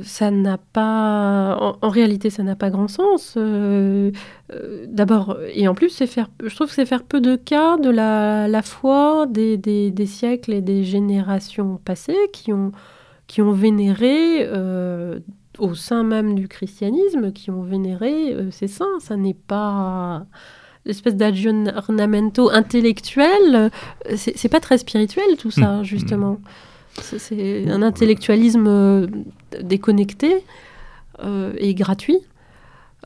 ça 0.03 0.31
n'a 0.31 0.57
pas, 0.57 1.77
en, 1.81 1.89
réalité, 1.89 2.29
ça 2.29 2.43
n'a 2.43 2.55
pas 2.55 2.69
grand 2.69 2.87
sens. 2.87 3.33
Euh, 3.37 4.11
euh, 4.53 4.85
d'abord, 4.87 5.37
et 5.53 5.67
en 5.67 5.75
plus, 5.75 5.89
c'est 5.89 6.07
faire, 6.07 6.29
je 6.43 6.53
trouve 6.55 6.67
que 6.67 6.73
c'est 6.73 6.85
faire 6.85 7.03
peu 7.03 7.19
de 7.19 7.35
cas 7.35 7.77
de 7.77 7.89
la, 7.89 8.47
la 8.47 8.61
foi 8.61 9.25
des, 9.27 9.93
siècles 10.05 10.53
et 10.53 10.61
des 10.61 10.83
générations 10.83 11.81
passées 11.83 12.15
qui 12.31 12.53
ont, 12.53 12.71
qui 13.27 13.41
ont 13.41 13.51
vénéré 13.51 14.47
au 15.59 15.75
sein 15.75 16.03
même 16.03 16.35
du 16.35 16.47
christianisme, 16.47 17.31
qui 17.33 17.51
ont 17.51 17.63
vénéré 17.63 18.35
ces 18.51 18.67
saints. 18.67 18.99
Ça 18.99 19.17
n'est 19.17 19.33
pas 19.33 20.25
l'espèce 20.85 21.15
d'aggiornamento 21.15 22.49
intellectuel, 22.49 23.71
c'est 24.15 24.49
pas 24.49 24.59
très 24.59 24.77
spirituel 24.77 25.37
tout 25.37 25.51
ça, 25.51 25.77
hmm. 25.77 25.83
justement. 25.83 26.39
C'est 27.01 27.69
un 27.69 27.81
intellectualisme 27.81 28.67
euh, 28.67 29.07
déconnecté 29.61 30.43
euh, 31.23 31.53
et 31.57 31.73
gratuit. 31.73 32.19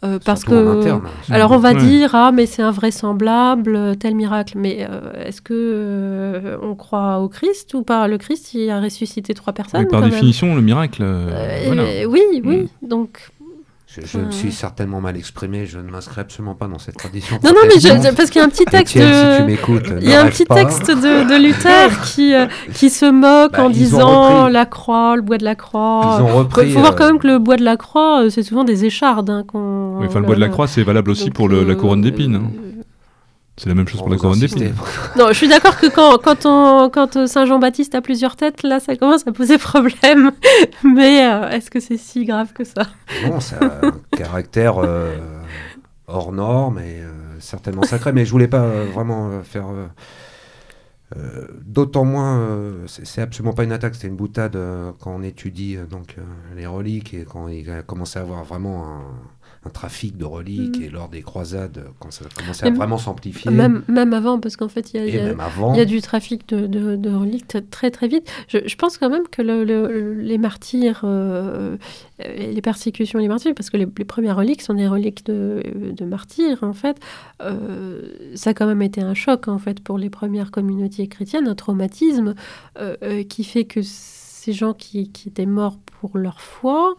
Euh, 0.04 0.20
parce 0.24 0.44
que, 0.44 0.84
alors 1.32 1.54
on 1.54 1.58
va 1.58 1.74
dire 1.74 2.14
ah 2.14 2.32
mais 2.32 2.46
c'est 2.46 2.62
invraisemblable 2.62 3.98
tel 3.98 4.14
miracle, 4.14 4.60
mais 4.60 4.88
est-ce 5.26 5.42
que 5.42 6.60
on 6.62 6.76
croit 6.76 7.18
au 7.18 7.30
Christ 7.30 7.74
ou 7.74 7.82
pas? 7.82 8.08
Le 8.08 8.20
Christ 8.20 8.54
il 8.54 8.70
a 8.70 8.80
ressuscité 8.80 9.34
trois 9.34 9.54
personnes. 9.54 9.88
par 9.88 10.04
définition 10.04 10.54
le 10.54 10.62
miracle. 10.62 11.04
Oui 12.08 12.22
oui 12.46 12.70
hmm. 12.84 12.88
donc 12.88 13.32
je, 14.06 14.18
me 14.18 14.32
suis 14.32 14.52
certainement 14.52 15.02
mal 15.02 15.18
exprimé, 15.18 15.66
je 15.66 15.80
ne 15.80 15.90
m'inscris 15.90 16.22
absolument 16.22 16.56
pas 16.56 16.68
dans 16.68 16.80
cette 16.80 16.98
tradition. 16.98 17.40
Non, 17.44 17.52
non, 17.52 17.62
mais 17.64 18.12
parce 18.16 18.30
qu'il 18.30 18.40
y 18.40 18.44
a 18.44 18.46
un 18.46 18.50
petit 18.50 18.66
texte. 18.66 18.98
de... 18.98 20.02
Il 20.02 20.10
y 20.10 20.14
a 20.14 20.22
un 20.22 20.28
petit 20.28 20.46
texte 20.46 20.88
de, 20.90 21.42
Luther 21.42 22.02
qui, 22.06 22.34
euh, 22.34 22.48
qui 22.74 22.90
se 22.90 23.06
moque 23.06 23.54
bah, 23.54 23.64
en 23.64 23.70
disant 23.70 24.48
la 24.48 24.66
croix, 24.66 25.16
le 25.16 25.22
bois 25.22 25.38
de 25.38 25.46
la 25.46 25.56
croix. 25.56 26.20
Il 26.64 26.72
faut 26.72 26.80
voir 26.80 26.96
quand 26.96 27.06
euh, 27.06 27.08
même 27.08 27.20
que 27.20 27.28
le 27.28 27.40
bois 27.40 27.58
de 27.58 27.64
la 27.64 27.78
croix, 27.78 28.24
euh, 28.24 28.30
c'est 28.30 28.44
souvent 28.44 28.64
des 28.64 28.86
échardes. 28.86 29.30
Hein, 29.30 29.46
oui, 29.54 30.08
enfin, 30.08 30.20
le 30.20 30.26
bois 30.26 30.36
de 30.36 30.42
la 30.42 30.50
croix, 30.50 30.68
c'est 30.68 30.84
valable 30.84 31.12
aussi 31.12 31.32
pour 31.32 31.48
le, 31.48 31.64
la 31.64 31.76
couronne 31.76 32.02
d'épines. 32.02 32.36
Hein. 32.36 32.52
C'est 33.58 33.70
la 33.70 33.76
même 33.76 33.88
chose 33.88 34.02
pour 34.02 34.10
la 34.10 34.18
couronne 34.18 34.40
d'épines. 34.40 34.76
Non, 35.18 35.30
je 35.30 35.34
suis 35.34 35.48
d'accord 35.48 35.78
que 35.78 35.88
quand, 35.88 36.20
quand, 36.20 36.46
on, 36.46 36.92
quand 36.92 37.26
Saint 37.26 37.46
Jean-Baptiste 37.46 37.96
a 37.96 38.02
plusieurs 38.02 38.36
têtes, 38.36 38.62
là, 38.62 38.80
ça 38.80 38.96
commence 38.96 39.26
à 39.26 39.32
poser 39.32 39.58
problème. 39.58 40.32
Mais 40.84 41.26
euh, 41.26 41.50
est-ce 41.50 41.72
que 41.72 41.80
c'est 41.80 41.98
si 41.98 42.26
grave 42.26 42.54
que 42.54 42.64
ça? 42.64 42.84
Non, 43.26 43.40
c'est 43.40 43.56
un 43.56 43.94
caractère 44.16 44.78
euh, 44.78 45.16
hors 46.06 46.32
norme 46.32 46.78
et 46.78 47.02
euh, 47.02 47.10
certainement 47.40 47.82
sacré. 47.82 48.14
Mais 48.14 48.26
je 48.26 48.32
voulais 48.32 48.48
pas 48.48 48.68
vraiment 48.94 49.42
faire. 49.42 49.66
D'autant 51.66 52.04
moins, 52.04 52.46
c'est 52.86 53.22
absolument 53.22 53.54
pas 53.54 53.64
une 53.64 53.72
attaque, 53.72 53.96
c'est 53.96 54.08
une 54.08 54.18
boutade 54.18 54.58
quand 55.00 55.16
on 55.16 55.24
étudie 55.24 55.78
donc 55.90 56.18
les 56.54 56.68
reliques 56.68 57.14
et 57.14 57.24
quand 57.24 57.48
il 57.48 57.72
a 57.72 57.82
commencé 57.82 58.20
à 58.20 58.24
avoir 58.24 58.44
vraiment 58.44 58.86
un 58.86 59.02
un 59.66 59.70
trafic 59.70 60.18
de 60.18 60.26
reliques 60.26 60.80
mm. 60.80 60.84
et 60.84 60.90
lors 60.90 61.10
des 61.10 61.22
croisades, 61.22 61.86
quand 62.00 62.12
ça 62.12 62.26
commençait 62.36 62.68
à 62.68 62.70
vraiment 62.72 62.98
s'amplifier. 62.98 63.52
Même, 63.52 63.84
même 63.88 64.14
avant, 64.14 64.40
parce 64.40 64.56
qu'en 64.56 64.70
fait, 64.70 64.94
il 64.94 65.04
y, 65.06 65.12
y, 65.16 65.80
a 65.80 65.86
du 65.86 66.02
trafic 66.02 66.48
de, 66.50 66.68
de, 66.68 67.10
reliques 67.14 67.48
très 67.70 67.92
très 67.92 68.08
vite. 68.08 68.30
Je, 68.48 68.60
je, 68.66 68.76
pense 68.76 68.98
quand 68.98 69.10
même 69.10 69.28
que 69.30 69.42
le, 69.42 70.14
les 70.14 70.38
martyrs, 70.38 71.02
euh, 71.04 71.78
les 72.20 72.62
persécutions 72.62 73.20
les 73.20 73.28
martyrs, 73.28 73.54
parce 73.56 73.70
que 73.70 73.78
les, 73.78 73.88
premières 73.88 74.38
reliques 74.38 74.62
sont 74.62 74.74
des 74.74 74.88
reliques 74.88 75.26
de, 75.26 75.64
de 75.76 76.06
martyrs, 76.06 76.64
en 76.64 76.74
fait, 76.74 76.98
euh, 77.42 78.10
ça 78.36 78.52
a 78.52 78.54
quand 78.54 78.68
même 78.68 78.82
été 78.82 79.02
un 79.02 79.14
choc, 79.14 79.48
en 79.48 79.58
fait, 79.58 79.82
pour 79.82 79.98
les 79.98 80.10
premières 80.10 80.52
communautés 80.52 81.08
chrétiennes, 81.08 81.48
un 81.48 81.56
traumatisme 81.56 82.36
euh, 82.80 83.24
qui 83.24 83.44
fait 83.44 83.66
que 83.66 83.82
ces 83.84 84.54
gens 84.54 84.74
qui, 84.74 85.12
qui 85.12 85.30
étaient 85.30 85.46
morts 85.46 85.78
pour 86.00 86.18
leur 86.18 86.42
foi, 86.42 86.96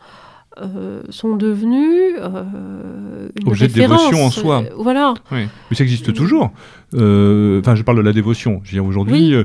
euh, 0.60 1.02
sont 1.10 1.36
devenus 1.36 2.14
euh, 2.20 3.28
une 3.40 3.48
Objet 3.48 3.68
de 3.68 3.72
dévotion 3.72 4.24
en 4.24 4.30
soi. 4.30 4.62
Euh, 4.64 4.70
voilà. 4.78 5.14
Oui. 5.32 5.47
Mais 5.70 5.76
ça 5.76 5.85
existe 5.85 6.12
toujours. 6.14 6.51
Euh, 6.94 7.60
Enfin, 7.60 7.74
je 7.74 7.82
parle 7.82 7.98
de 7.98 8.02
la 8.02 8.12
dévotion. 8.12 8.60
Je 8.64 8.70
veux 8.70 8.74
dire, 8.76 8.85
aujourd'hui, 8.86 9.36
Oui, 9.36 9.44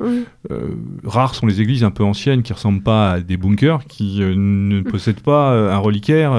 oui. 0.50 0.56
rares 1.04 1.36
sont 1.36 1.46
les 1.46 1.62
églises 1.62 1.84
un 1.84 1.92
peu 1.92 2.04
anciennes 2.04 2.42
qui 2.42 2.54
ressemblent 2.54 2.82
pas 2.84 3.12
à 3.14 3.20
des 3.20 3.38
bunkers, 3.38 3.86
qui 3.88 4.20
ne 4.22 4.80
Mm. 4.80 4.84
possèdent 4.84 5.20
pas 5.22 5.52
un 5.74 5.78
reliquaire 5.78 6.34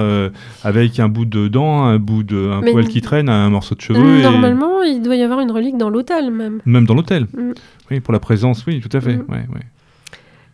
avec 0.63 0.99
un 0.99 1.07
bout 1.09 1.25
de 1.25 1.47
dent, 1.47 1.83
un 1.85 1.99
bout 1.99 2.23
de, 2.23 2.49
un 2.51 2.61
Mais- 2.61 2.71
poil 2.71 2.87
qui 2.87 3.01
traîne, 3.01 3.29
un 3.29 3.49
morceau 3.49 3.75
de 3.75 3.81
cheveux. 3.81 4.19
et- 4.19 4.23
Normalement, 4.23 4.81
il 4.83 5.01
doit 5.01 5.15
y 5.15 5.21
avoir 5.23 5.39
une 5.41 5.51
relique 5.51 5.77
dans 5.77 5.89
l'hôtel 5.89 6.31
même. 6.31 6.59
Même 6.65 6.85
dans 6.85 6.95
l'hôtel. 6.95 7.27
Mm. 7.37 7.51
Oui, 7.91 7.99
pour 7.99 8.13
la 8.13 8.19
présence, 8.19 8.65
oui, 8.65 8.81
tout 8.81 8.95
à 8.97 9.01
fait. 9.01 9.17
Mm. 9.17 9.25
Ouais, 9.29 9.45
ouais. 9.53 9.61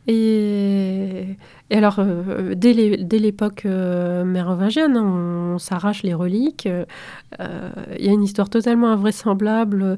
Et, 0.07 1.25
et 1.71 1.77
alors, 1.77 1.99
euh, 1.99 2.53
dès 2.53 2.73
l'époque 2.73 3.63
euh, 3.65 4.25
mérovingienne, 4.25 4.97
hein, 4.97 5.53
on, 5.53 5.57
s'arrache 5.57 6.03
les 6.03 6.13
reliques. 6.13 6.67
euh, 6.67 7.71
Il 7.97 8.05
y 8.05 8.09
a 8.09 8.11
une 8.11 8.23
histoire 8.23 8.49
totalement 8.49 8.89
invraisemblable 8.89 9.97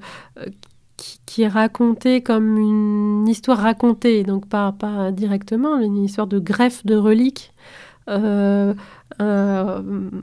qui, 1.26 1.42
est 1.42 1.48
racontée 1.48 2.22
comme 2.22 2.58
une 2.58 3.28
histoire 3.28 3.58
racontée, 3.58 4.24
donc 4.24 4.48
pas, 4.48 4.72
directement, 5.12 5.80
une 5.80 6.04
histoire 6.04 6.28
de 6.28 6.38
greffe 6.38 6.86
de 6.86 6.96
reliques. 6.96 7.52
Un, 8.08 8.76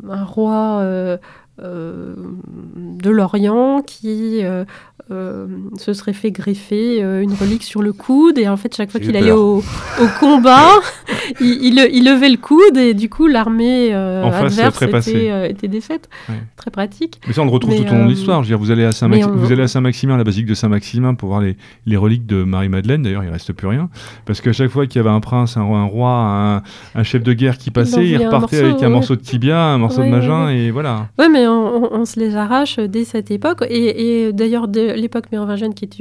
roi 0.06 1.18
de 1.62 3.10
l'Orient 3.10 3.82
qui 3.82 4.40
euh, 4.42 4.64
euh, 5.10 5.46
se 5.78 5.92
serait 5.92 6.12
fait 6.12 6.30
greffer 6.30 7.02
euh, 7.02 7.22
une 7.22 7.32
relique 7.34 7.64
sur 7.64 7.82
le 7.82 7.92
coude 7.92 8.38
et 8.38 8.48
en 8.48 8.56
fait 8.56 8.74
chaque 8.76 8.90
fois 8.90 9.00
qu'il 9.00 9.16
allait 9.16 9.32
au, 9.32 9.58
au 9.58 10.06
combat 10.20 10.68
il, 11.40 11.46
il- 11.64 11.88
il 11.92 12.04
levait 12.04 12.28
le 12.28 12.36
coude 12.36 12.76
et 12.76 12.94
du 12.94 13.08
coup 13.08 13.26
l'armée 13.26 13.92
euh, 13.92 14.22
En 14.22 14.30
face, 14.30 14.58
adverse 14.58 14.82
était, 15.08 15.30
euh, 15.30 15.48
était 15.48 15.68
défaite 15.68 16.08
Ouais. 16.28 16.36
très 16.56 16.70
pratique 16.70 17.20
Mais 17.26 17.32
ça, 17.32 17.42
on 17.42 17.44
le 17.46 17.50
retrouve 17.50 17.72
Mais, 17.72 17.78
tout 17.84 17.92
au 17.92 17.94
long 17.96 18.00
de 18.00 18.04
euh, 18.04 18.08
l'histoire. 18.08 18.42
Vous 18.42 18.70
allez 18.70 18.84
à 18.84 18.92
Saint 18.92 19.08
mais 19.08 19.24
on- 19.24 19.66
Saint-Maximin, 19.66 20.14
à 20.14 20.18
la 20.18 20.24
basilique 20.24 20.48
de 20.48 20.54
Saint-Maximin, 20.54 21.14
pour 21.14 21.28
voir 21.30 21.40
les, 21.40 21.56
les 21.86 21.96
reliques 21.96 22.26
de 22.26 22.44
Marie-Madeleine. 22.44 23.02
D'ailleurs, 23.02 23.24
il 23.24 23.30
reste 23.30 23.52
plus 23.52 23.66
rien. 23.68 23.88
Parce 24.26 24.40
qu'à 24.40 24.52
chaque 24.52 24.70
fois 24.70 24.86
qu'il 24.86 24.96
y 25.00 25.04
avait 25.04 25.14
un 25.14 25.20
prince, 25.20 25.56
un 25.56 25.62
roi, 25.62 25.78
un, 25.78 25.84
roi, 25.84 26.10
un, 26.10 26.62
un 26.94 27.02
chef 27.02 27.22
de 27.22 27.32
guerre 27.32 27.56
qui 27.58 27.70
passait, 27.70 28.06
il 28.06 28.16
repartait 28.18 28.56
morceau, 28.62 28.70
avec 28.70 28.82
un 28.84 28.88
morceau 28.90 29.16
de 29.16 29.20
tibia, 29.22 29.60
un 29.60 29.78
morceau 29.78 30.00
Ouais, 30.00 30.06
de 30.06 30.10
magin, 30.10 30.48
et 30.50 30.70
voilà. 30.70 31.08
Mais 31.18 31.46
on, 31.52 32.04
se 32.04 32.18
les 32.18 32.36
arrache 32.36 32.78
dès 32.78 33.04
cette 33.04 33.30
époque. 33.30 33.64
Et, 33.68 34.32
d'ailleurs, 34.32 34.68
de 34.68 34.92
l'époque 34.92 35.30
mérovingienne, 35.32 35.74
qui 35.74 35.84
est, 35.84 36.00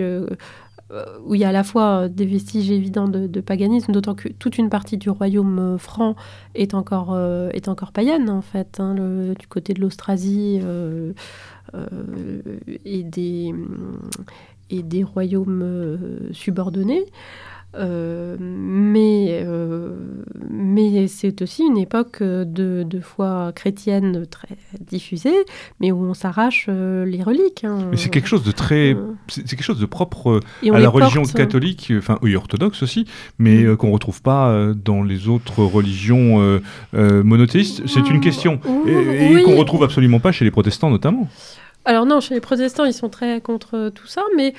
euh, 0.92 1.06
où 1.24 1.36
il 1.36 1.42
y 1.42 1.44
a 1.44 1.50
à 1.50 1.52
la 1.52 1.64
fois 1.64 2.10
des 2.10 2.26
vestiges 2.26 2.72
évidents 2.72 3.08
de, 3.08 3.42
paganisme, 3.42 3.92
d'autant 3.92 4.16
que 4.16 4.28
toute 4.28 4.58
une 4.58 4.70
partie 4.70 4.98
du 4.98 5.12
royaume 5.12 5.60
euh, 5.60 5.78
franc 5.78 6.16
est 6.56 6.74
encore, 6.74 7.14
euh, 7.14 7.50
est 7.54 7.68
encore 7.68 7.92
païenne, 7.92 8.30
en 8.30 8.42
fait, 8.42 8.80
hein, 8.80 8.96
du 9.38 9.48
côté 9.48 9.74
de 9.74 9.82
l'Austrasie 9.82 10.60
et, 12.86 13.04
des, 13.04 13.54
royaumes 15.04 16.30
subordonnés. 16.32 17.06
Euh, 17.76 18.36
mais 18.40 19.44
euh, 19.44 19.94
mais 20.50 21.08
c'est 21.08 21.44
aussi 21.44 21.64
une 21.64 21.78
époque 21.78 22.24
de, 22.24 22.84
de 22.84 23.00
foi 23.00 23.52
chrétienne 23.54 24.26
très 24.26 24.58
diffusée, 24.80 25.36
mais 25.80 25.92
où 25.92 26.04
on 26.04 26.16
s'arrache 26.16 26.66
euh, 26.68 27.06
les 27.06 27.22
reliques. 27.22 27.64
hein. 27.64 27.88
Mais 27.92 27.98
c'est 27.98 28.10
quelque 28.10 28.28
chose 28.28 28.44
de 28.44 28.52
très. 28.52 28.98
C'est 29.28 29.44
quelque 29.48 29.62
chose 29.64 29.80
de 29.80 29.86
propre 29.86 30.40
à 30.74 30.80
la 30.80 30.90
religion 30.90 31.22
porte. 31.22 31.36
catholique, 31.36 31.94
enfin, 31.96 32.18
oui, 32.24 32.36
orthodoxe 32.36 32.82
aussi, 32.82 33.06
mais 33.38 33.64
Mm. 33.64 33.68
euh, 33.68 33.76
qu'on 33.76 33.92
retrouve 33.92 34.22
pas 34.24 34.74
dans 34.74 35.04
les 35.04 35.28
autres 35.28 35.64
religions 35.64 36.60
monothéistes. 36.94 37.86
C'est 37.88 38.10
une 38.10 38.20
question. 38.20 38.60
Et, 38.88 38.92
et 38.92 39.36
Oui. 39.36 39.44
qu'on 39.44 39.56
retrouve 39.58 39.84
absolument 39.84 40.20
pas 40.20 40.32
chez 40.32 40.44
les 40.44 40.52
protestants, 40.52 40.90
notamment. 40.90 41.28
Alors 41.86 42.06
non, 42.06 42.20
chez 42.20 42.34
les 42.34 42.42
protestants, 42.42 42.86
ils 42.86 42.94
sont 42.94 43.10
très 43.10 43.42
contre 43.42 43.90
tout 43.94 44.08
ça, 44.08 44.24
mais 44.36 44.54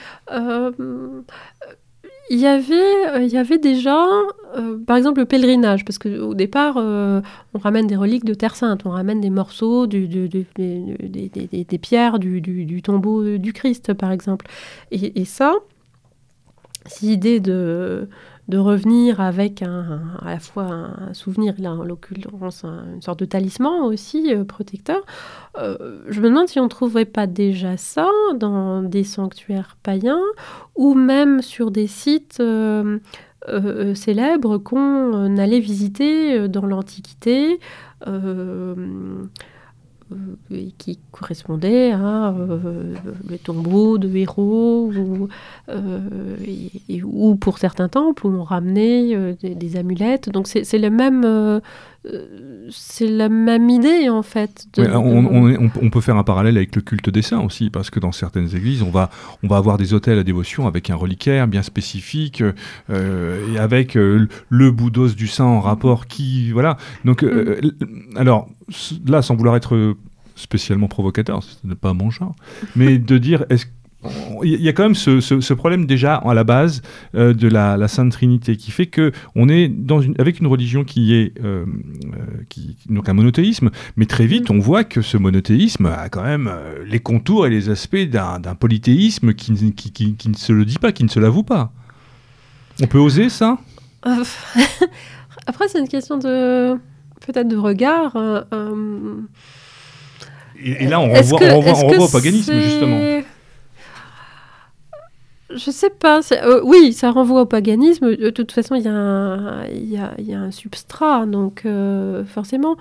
il 2.30 2.38
y 2.38 2.46
avait, 2.46 3.08
euh, 3.08 3.22
il 3.22 3.28
y 3.28 3.36
avait 3.36 3.58
déjà, 3.58 4.02
euh, 4.56 4.78
par 4.86 4.96
exemple, 4.96 5.20
le 5.20 5.26
pèlerinage, 5.26 5.84
parce 5.84 5.98
qu'au 5.98 6.32
départ, 6.34 6.76
euh, 6.78 7.20
on 7.54 7.58
ramène 7.58 7.86
des 7.88 7.96
reliques 7.96 8.24
de 8.24 8.34
Terre 8.34 8.54
Sainte, 8.54 8.86
on 8.86 8.90
ramène 8.90 9.20
des 9.20 9.30
morceaux, 9.30 9.86
des, 9.88 10.06
des- 10.06 10.28
des- 11.64 11.78
pierres 11.78 12.18
du 12.20 12.80
tombeau 12.82 13.36
du 13.36 13.52
Christ, 13.52 13.92
par 13.94 14.12
exemple. 14.12 14.46
Et, 14.92 15.20
et 15.20 15.24
ça, 15.24 15.54
cette 16.86 17.02
idée 17.02 17.40
de, 17.40 18.08
de 18.50 18.58
revenir 18.58 19.20
avec 19.20 19.62
un, 19.62 20.00
à 20.20 20.30
la 20.32 20.38
fois 20.40 20.64
un, 20.64 21.14
souvenir, 21.14 21.54
là 21.58 21.72
en 21.72 21.84
l'occurrence 21.84 22.64
un- 22.64 22.94
une 22.96 23.02
sorte 23.02 23.20
de 23.20 23.24
talisman 23.24 23.82
aussi 23.84 24.34
euh, 24.34 24.44
protecteur, 24.44 25.00
euh, 25.58 26.02
je 26.08 26.20
me 26.20 26.28
demande 26.28 26.48
si 26.48 26.60
on 26.60 26.64
ne 26.64 26.68
trouverait 26.68 27.04
pas 27.06 27.26
déjà 27.26 27.76
ça 27.78 28.08
dans 28.36 28.82
des 28.82 29.04
sanctuaires 29.04 29.76
païens 29.82 30.20
ou 30.76 30.94
même 30.94 31.40
sur 31.40 31.70
des 31.70 31.86
sites 31.86 32.38
euh, 32.40 32.98
célèbres 33.94 34.58
qu'on 34.58 35.36
allait 35.38 35.60
visiter 35.60 36.46
dans 36.48 36.66
l'Antiquité. 36.66 37.58
Et 40.50 40.72
qui 40.78 40.98
correspondaient 41.12 41.92
à 41.92 42.30
euh, 42.30 42.94
les 43.28 43.38
tombeaux 43.38 43.98
de 43.98 44.14
héros 44.16 44.90
ou, 44.92 45.28
euh, 45.68 46.36
ou 47.04 47.36
pour 47.36 47.58
certains 47.58 47.88
temples 47.88 48.26
où 48.26 48.30
on 48.30 48.42
ramenait 48.42 49.14
euh, 49.14 49.34
des, 49.42 49.76
amulettes. 49.76 50.30
Donc 50.30 50.46
c'est 50.46 50.78
le 50.78 50.90
même, 50.90 51.24
euh, 51.24 51.50
euh, 51.50 51.60
c'est 52.70 53.06
la 53.08 53.28
même 53.28 53.68
idée 53.68 54.08
en 54.08 54.22
fait. 54.22 54.66
de- 54.74 54.82
Ouais, 54.82 54.88
de- 54.88 55.70
on, 55.82 55.90
peut 55.90 56.00
faire 56.00 56.16
un 56.16 56.24
parallèle 56.24 56.56
avec 56.56 56.74
le 56.74 56.82
culte 56.82 57.10
des 57.10 57.22
saints 57.22 57.40
aussi, 57.40 57.68
parce 57.70 57.90
que 57.90 58.00
dans 58.00 58.12
certaines 58.12 58.54
églises, 58.56 58.82
on 58.82 58.90
va, 58.90 59.10
on 59.42 59.48
va 59.48 59.56
avoir 59.56 59.76
des 59.76 59.92
hôtels 59.92 60.18
à 60.18 60.22
dévotion 60.24 60.66
avec 60.66 60.88
un 60.90 60.94
reliquaire 60.94 61.46
bien 61.46 61.62
spécifique, 61.62 62.42
euh, 62.90 63.54
et 63.54 63.58
avec 63.58 63.96
euh, 63.96 64.26
le 64.48 64.70
bout 64.70 64.90
d'os 64.90 65.14
du 65.16 65.26
saint 65.28 65.44
en 65.44 65.60
rapport 65.60 66.06
qui... 66.06 66.52
Voilà. 66.52 66.76
Donc, 67.04 67.22
euh, 67.22 67.58
l- 67.62 67.72
alors, 68.16 68.48
s- 68.70 68.94
là, 69.06 69.20
sans 69.22 69.34
vouloir 69.36 69.56
être 69.56 69.94
spécialement 70.36 70.88
provocateur, 70.88 71.42
ce 71.42 71.54
n'est 71.66 71.74
pas 71.74 71.92
mon 71.92 72.10
genre, 72.10 72.34
mais 72.76 72.96
de 72.98 73.18
dire, 73.18 73.44
est-ce 73.50 73.66
il 74.42 74.60
y 74.62 74.68
a 74.68 74.72
quand 74.72 74.84
même 74.84 74.94
ce, 74.94 75.20
ce- 75.20 75.40
ce 75.42 75.52
problème 75.54 75.84
déjà 75.84 76.14
à 76.14 76.32
la 76.32 76.42
base 76.44 76.80
euh, 77.14 77.34
de 77.34 77.48
la, 77.48 77.76
la 77.76 77.86
Sainte 77.86 78.12
Trinité 78.12 78.56
qui 78.56 78.70
fait 78.70 78.86
que 78.86 79.12
on 79.34 79.48
est 79.50 79.68
dans 79.68 80.00
une, 80.00 80.14
avec 80.18 80.40
une 80.40 80.46
religion 80.46 80.84
qui 80.84 81.14
est 81.14 81.34
euh, 81.44 81.66
euh, 81.66 82.18
qui, 82.48 82.76
donc 82.88 83.08
un 83.10 83.12
monothéisme, 83.12 83.70
mais 83.96 84.06
très 84.06 84.24
vite 84.26 84.50
on 84.50 84.58
voit 84.58 84.84
que 84.84 85.02
ce 85.02 85.18
monothéisme 85.18 85.84
a 85.86 86.08
quand 86.08 86.22
même 86.22 86.50
les 86.86 87.00
contours 87.00 87.46
et 87.46 87.50
les 87.50 87.68
aspects 87.68 87.96
d'un 88.08 88.40
polythéisme 88.58 89.34
qui, 89.34 89.52
ne- 89.52 89.70
qui, 89.70 89.92
qui- 89.92 90.14
qui 90.14 90.28
ne 90.30 90.34
se 90.34 90.52
le 90.52 90.64
dit 90.64 90.78
pas, 90.78 90.92
qui 90.92 91.04
ne 91.04 91.08
se 91.10 91.20
l'avoue 91.20 91.42
pas. 91.44 91.70
On 92.82 92.86
peut 92.86 92.98
oser 92.98 93.28
ça? 93.28 93.58
Après, 95.46 95.68
c'est 95.68 95.78
une 95.78 95.88
question 95.88 96.16
de 96.16 96.74
peut-être 97.26 97.48
de 97.48 97.56
regard. 97.56 98.16
euh, 98.16 98.40
et, 100.62 100.84
et 100.84 100.86
là 100.86 101.00
on 101.00 101.12
renvoie, 101.12 101.38
que- 101.38 101.44
on 101.52 101.60
renvoie, 101.60 101.84
on 101.84 102.04
au 102.04 102.08
paganisme 102.08 102.52
justement. 102.62 102.98
Je 105.54 105.70
sais 105.70 105.90
pas. 105.90 106.20
euh, 106.32 106.60
oui, 106.64 106.92
ça 106.92 107.10
renvoie 107.10 107.42
au 107.42 107.46
paganisme. 107.46 108.14
De 108.16 108.30
toute 108.30 108.52
façon, 108.52 108.74
il 108.76 108.82
y, 108.82 108.88
a 108.88 108.92
un- 108.94 109.64
il 109.66 109.90
y, 109.90 109.96
a, 109.96 110.12
il 110.18 110.26
y 110.28 110.34
a 110.34 110.40
un 110.40 110.50
substrat, 110.50 111.26
donc 111.26 111.62
euh, 111.66 112.24
forcément. 112.24 112.76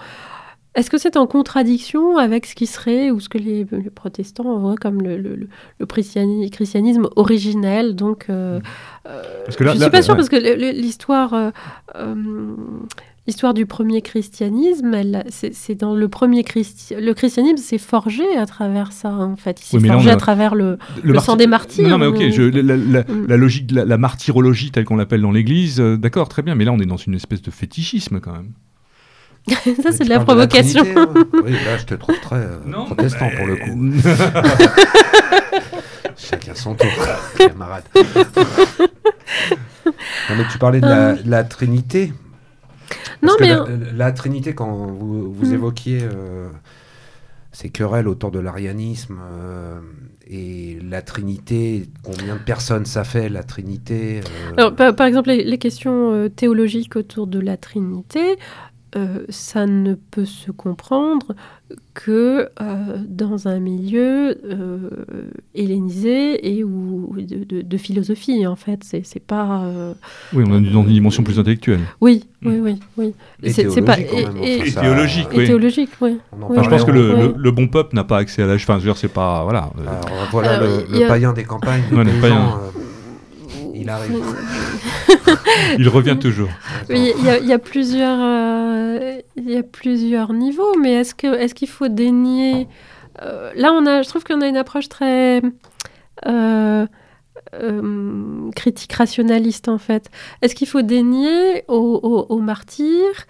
Est-ce 0.75 0.91
que 0.91 0.99
c'est 0.99 1.17
en 1.17 1.25
contradiction 1.25 2.17
avec 2.17 2.45
ce 2.45 2.53
qui 2.53 2.67
serait 2.67 3.09
ou 3.09 3.19
ce 3.19 3.27
que 3.27 3.39
les, 3.39 3.65
les 3.71 3.89
protestants 3.89 4.55
voient 4.59 4.75
comme 4.75 5.01
le, 5.01 5.17
le- 5.17 5.35
le- 5.35 5.49
le 5.79 5.85
christiani- 5.87 6.49
christianisme 6.51 7.07
originel 7.15 7.95
Donc, 7.95 8.27
euh, 8.29 8.59
euh, 9.07 9.23
Parce 9.45 9.57
que 9.57 9.63
là- 9.63 9.73
je 9.73 9.79
là- 9.79 9.85
suis 9.85 9.91
pas 9.91 10.01
sûre 10.03 10.13
ouais. 10.13 10.17
parce 10.17 10.29
que 10.29 10.71
l'histoire, 10.79 11.33
euh, 13.29 13.29
euh, 13.29 13.31
l'histoire 13.31 13.53
du 13.53 13.65
premier 13.65 14.01
christianisme, 14.01 14.93
elle- 14.93 15.25
c'est 15.29 15.53
c'est 15.53 15.75
dans 15.75 15.95
le 15.95 16.07
premier 16.09 16.43
christi- 16.43 16.95
le 16.99 17.13
christianisme 17.13 17.57
s'est 17.57 17.77
forgé 17.77 18.23
à 18.37 18.45
travers 18.45 18.91
ça 18.91 19.09
en 19.11 19.35
fait. 19.35 19.59
Il 19.61 19.65
s'est 19.65 19.77
Oui, 19.77 19.87
là, 19.87 19.93
forgé 19.93 20.09
a- 20.09 20.13
à 20.13 20.17
travers 20.17 20.55
le, 20.55 20.77
le 21.03 21.13
martyr- 21.13 21.25
sang 21.25 21.35
des 21.35 21.47
martyrs. 21.47 21.87
Non, 21.89 21.97
mais 21.97 22.07
ok, 22.07 22.17
mais- 22.19 22.31
je- 22.31 22.41
la, 22.43 22.75
la- 22.77 23.03
Mm. 23.03 23.27
la 23.27 23.37
logique, 23.37 23.71
la, 23.71 23.85
la 23.85 23.97
martyrologie 23.97 24.71
telle 24.71 24.85
qu'on 24.85 24.95
l'appelle 24.97 25.21
dans 25.21 25.31
l'Église, 25.31 25.79
euh, 25.79 25.97
d'accord, 25.97 26.29
très 26.29 26.41
bien, 26.41 26.55
mais 26.55 26.65
là 26.65 26.71
on 26.71 26.79
est 26.79 26.85
dans 26.85 26.97
une 26.97 27.15
espèce 27.15 27.41
de 27.41 27.51
fétichisme 27.51 28.19
quand 28.19 28.33
même. 28.33 28.51
ça 29.49 29.55
Mais 29.65 29.91
c'est 29.91 30.03
de 30.03 30.09
la 30.09 30.19
provocation. 30.19 30.81
Trinité, 30.81 30.99
ouais. 31.01 31.41
oui, 31.45 31.51
là, 31.51 31.77
je 31.77 31.85
te 31.85 31.93
trouve 31.95 32.19
très 32.19 32.35
euh, 32.35 32.57
protestant 32.85 33.27
mais- 33.31 33.37
pour 33.37 33.47
le 33.47 33.55
coup. 33.55 33.75
Chacun 36.17 36.53
son 36.53 36.75
tour, 36.75 36.87
camarade. 37.37 37.83
non, 37.95 38.03
mais 40.37 40.43
tu 40.51 40.57
parlais 40.59 40.81
de 40.81 40.85
la, 40.85 41.13
de 41.13 41.29
la 41.29 41.43
Trinité. 41.45 42.11
Parce 43.21 43.39
mais 43.39 43.47
la, 43.49 43.65
la 43.95 44.11
Trinité, 44.11 44.53
quand 44.53 44.71
vous, 44.87 45.31
vous 45.31 45.45
Mm. 45.47 45.53
évoquiez 45.53 45.99
euh, 46.03 46.49
ces 47.51 47.69
querelles 47.69 48.07
autour 48.07 48.31
de 48.31 48.39
l'arianisme 48.39 49.17
euh, 49.21 49.79
et 50.27 50.77
la 50.87 51.01
Trinité, 51.01 51.89
combien 52.03 52.35
de 52.35 52.41
personnes 52.41 52.85
ça 52.85 53.03
fait 53.03 53.29
la 53.29 53.43
Trinité 53.43 54.19
euh, 54.21 54.53
Alors, 54.57 54.75
par, 54.75 54.95
par 54.95 55.07
exemple, 55.07 55.29
les, 55.29 55.43
les 55.43 55.57
questions 55.57 56.29
théologiques 56.35 56.95
autour 56.95 57.25
de 57.27 57.39
la 57.39 57.57
Trinité, 57.57 58.37
euh, 58.95 59.25
ça 59.29 59.67
ne 59.67 59.93
peut 59.93 60.25
se 60.25 60.49
comprendre 60.49 61.35
que 61.93 62.49
euh, 62.59 62.97
dans 63.07 63.47
un 63.47 63.59
milieu 63.59 64.35
euh, 64.43 64.89
hellénisé 65.53 66.57
et 66.57 66.63
ou 66.63 67.15
de, 67.15 67.77
philosophie 67.77 68.47
en 68.47 68.55
fait. 68.55 68.81
C'est 68.83 69.19
pas 69.19 69.71
oui 70.33 70.43
on 70.47 70.63
est 70.63 70.71
dans 70.71 70.83
une 70.83 70.93
dimension 70.93 71.21
plus 71.21 71.39
intellectuelle. 71.39 71.81
Oui 72.01 72.23
oui 72.43 72.59
oui 72.59 72.79
oui. 72.97 73.13
C'est 73.51 73.81
pas 73.83 73.99
et, 73.99 74.71
théologique 74.71 75.27
oui. 75.35 75.45
théologique 75.45 75.91
oui, 76.01 76.17
je 76.33 76.69
pense 76.69 76.83
que 76.83 76.91
le, 76.91 77.35
le, 77.37 77.51
bon 77.51 77.67
peuple 77.67 77.95
n'a 77.95 78.03
pas 78.03 78.17
accès 78.17 78.41
à 78.41 78.47
l'âge 78.47 78.63
enfin 78.63 78.75
je 78.75 78.85
veux 78.85 78.89
dire 78.89 78.97
c'est 78.97 79.07
pas 79.07 79.43
voilà 79.43 79.69
voilà 80.31 80.59
le, 80.59 81.07
païen 81.07 81.33
des 81.33 81.43
campagnes 81.43 81.83
le 81.91 82.21
païen 82.21 82.59
il 83.79 83.89
arrive. 83.89 84.23
Il 85.77 85.87
revient 85.89 86.17
toujours. 86.19 86.49
Il 86.89 87.13
y, 87.45 87.53
a 87.53 87.59
plusieurs, 87.59 88.19
euh, 88.19 89.21
niveaux, 90.33 90.75
mais 90.77 90.93
est-ce 90.93 91.53
qu'il 91.53 91.69
faut 91.69 91.87
dénier 91.87 92.67
euh, 93.21 93.51
Là, 93.55 94.01
je 94.01 94.09
trouve 94.09 94.23
qu'on 94.23 94.41
a 94.41 94.47
une 94.47 94.57
approche 94.57 94.89
très 94.89 95.41
euh, 96.25 96.85
critique 98.55 98.93
rationaliste 98.93 99.69
en 99.69 99.77
fait. 99.77 100.09
Est-ce 100.41 100.55
qu'il 100.55 100.67
faut 100.67 100.81
dénier 100.81 101.63
aux 101.67 102.39
martyrs 102.39 103.25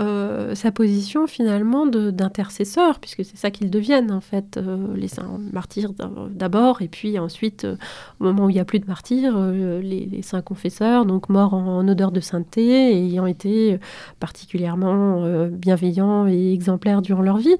euh, 0.00 0.56
sa 0.56 0.72
position 0.72 1.28
finalement 1.28 1.86
d'intercesseur, 1.86 2.98
puisque 2.98 3.24
c'est 3.24 3.36
ça 3.36 3.52
qu'ils 3.52 3.70
deviennent 3.70 4.10
en 4.10 4.20
fait, 4.20 4.56
euh, 4.56 4.92
les 4.96 5.06
saints 5.06 5.38
martyrs 5.52 5.92
d'abord, 6.30 6.82
et 6.82 6.88
puis 6.88 7.16
ensuite, 7.18 7.64
euh, 7.64 7.76
au 8.18 8.24
moment 8.24 8.46
où 8.46 8.50
il 8.50 8.54
n'y 8.54 8.60
a 8.60 8.64
plus 8.64 8.80
de 8.80 8.86
martyrs, 8.86 9.38
les, 9.38 10.22
saints 10.22 10.42
confesseurs, 10.42 11.06
donc 11.06 11.28
morts 11.28 11.54
en, 11.54 11.86
odeur 11.86 12.10
de 12.10 12.20
sainteté, 12.20 12.92
et 12.92 13.06
ayant 13.06 13.26
été 13.26 13.78
particulièrement 14.18 15.48
bienveillants 15.50 16.26
et 16.26 16.52
exemplaires 16.52 17.02
durant 17.02 17.22
leur 17.22 17.36
vie. 17.36 17.56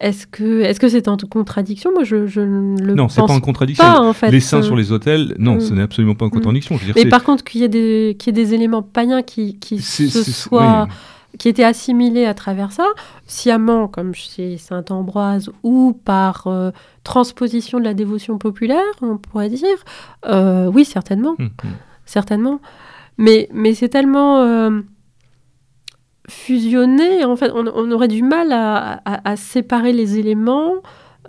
Est-ce 0.00 0.26
que 0.26 0.62
est-ce 0.62 0.80
que 0.80 0.88
c'est 0.88 1.06
en 1.06 1.16
contradiction? 1.16 1.92
Moi, 1.92 2.02
je, 2.02 2.26
je 2.26 2.40
ne 2.40 2.80
le 2.80 2.94
non, 2.94 3.04
pense 3.04 3.14
pas. 3.14 3.20
Non, 3.22 3.26
c'est 3.28 3.32
pas 3.32 3.36
en 3.36 3.40
contradiction. 3.40 3.84
en 3.84 4.12
fait. 4.12 4.30
Les 4.30 4.40
saints 4.40 4.62
sur 4.62 4.74
les 4.74 4.90
hôtels, 4.90 5.36
non, 5.38 5.56
mm. 5.56 5.60
ce 5.60 5.74
n'est 5.74 5.82
absolument 5.82 6.14
pas 6.14 6.24
en 6.24 6.28
mm. 6.28 6.32
contradiction. 6.32 6.76
Je 6.76 6.92
Mais 6.94 7.06
par 7.06 7.22
contre, 7.22 7.44
qu'il 7.44 7.60
y 7.60 7.64
ait 7.64 7.68
des 7.68 8.16
qu'il 8.18 8.36
y 8.36 8.40
ait 8.40 8.44
des 8.44 8.54
éléments 8.54 8.82
païens 8.82 9.22
qui 9.22 9.58
qui 9.58 9.80
se 9.80 10.08
soient 10.08 10.88
qui 11.38 11.48
étaient 11.48 11.64
assimilés 11.64 12.26
à 12.26 12.34
travers 12.34 12.72
ça, 12.72 12.86
sciemment, 13.26 13.88
comme 13.88 14.14
chez 14.14 14.58
saint 14.58 14.84
Ambroise, 14.90 15.50
ou 15.62 15.92
par 16.04 16.46
euh, 16.46 16.70
transposition 17.04 17.78
de 17.78 17.84
la 17.84 17.94
dévotion 17.94 18.38
populaire, 18.38 18.80
on 19.00 19.16
pourrait 19.16 19.48
dire. 19.48 19.84
Euh, 20.26 20.66
oui, 20.66 20.84
certainement, 20.84 21.36
mm, 21.38 21.48
certainement. 22.04 22.60
Mais 23.18 23.48
mais 23.52 23.74
c'est 23.74 23.88
tellement 23.88 24.40
euh, 24.40 24.80
fusionner, 26.30 27.24
en 27.24 27.36
fait, 27.36 27.50
on, 27.54 27.90
aurait 27.90 28.08
du 28.08 28.22
mal 28.22 28.52
à, 28.52 29.36
séparer 29.36 29.92
les 29.92 30.18
éléments 30.18 30.74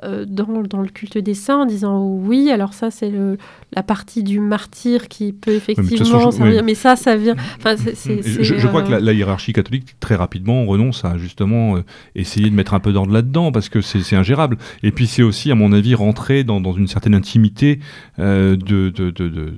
euh, 0.04 0.26
dans, 0.26 0.64
dans, 0.64 0.82
le 0.82 0.88
culte 0.88 1.18
des 1.18 1.34
saints 1.34 1.58
en 1.58 1.66
disant 1.66 2.02
oui, 2.02 2.50
alors 2.50 2.74
ça 2.74 2.90
c'est 2.90 3.12
la 3.74 3.84
partie 3.84 4.24
du 4.24 4.40
martyr 4.40 5.10
qui 5.10 5.34
peut 5.34 5.52
effectivement 5.52 6.32
servir, 6.32 6.64
mais 6.64 6.76
ça, 6.76 6.96
ça 6.96 7.18
vient. 7.18 7.36
je, 7.66 8.68
crois 8.68 8.84
que 8.84 8.94
euh, 8.94 9.00
la, 9.00 9.12
hiérarchie 9.12 9.52
catholique, 9.52 9.98
très 10.00 10.16
rapidement, 10.16 10.66
renonce 10.66 11.04
à 11.04 11.18
justement 11.18 11.76
euh, 11.76 11.84
essayer 12.16 12.50
de 12.50 12.56
mettre 12.56 12.74
un 12.74 12.80
peu 12.80 12.94
d'ordre 12.94 13.12
là-dedans 13.12 13.52
parce 13.52 13.68
que 13.68 13.82
c'est 13.82 14.16
ingérable. 14.16 14.58
Et 14.82 14.92
puis 14.92 15.08
c'est 15.08 15.24
aussi, 15.24 15.52
à 15.52 15.56
mon 15.56 15.74
avis, 15.74 15.94
rentrer 15.94 16.46
dans, 16.46 16.62
dans 16.62 16.74
une 16.74 16.88
certaine 16.88 17.14
intimité 17.14 17.80
de, 18.18 18.56
de, 18.56 18.90
de, 18.90 19.54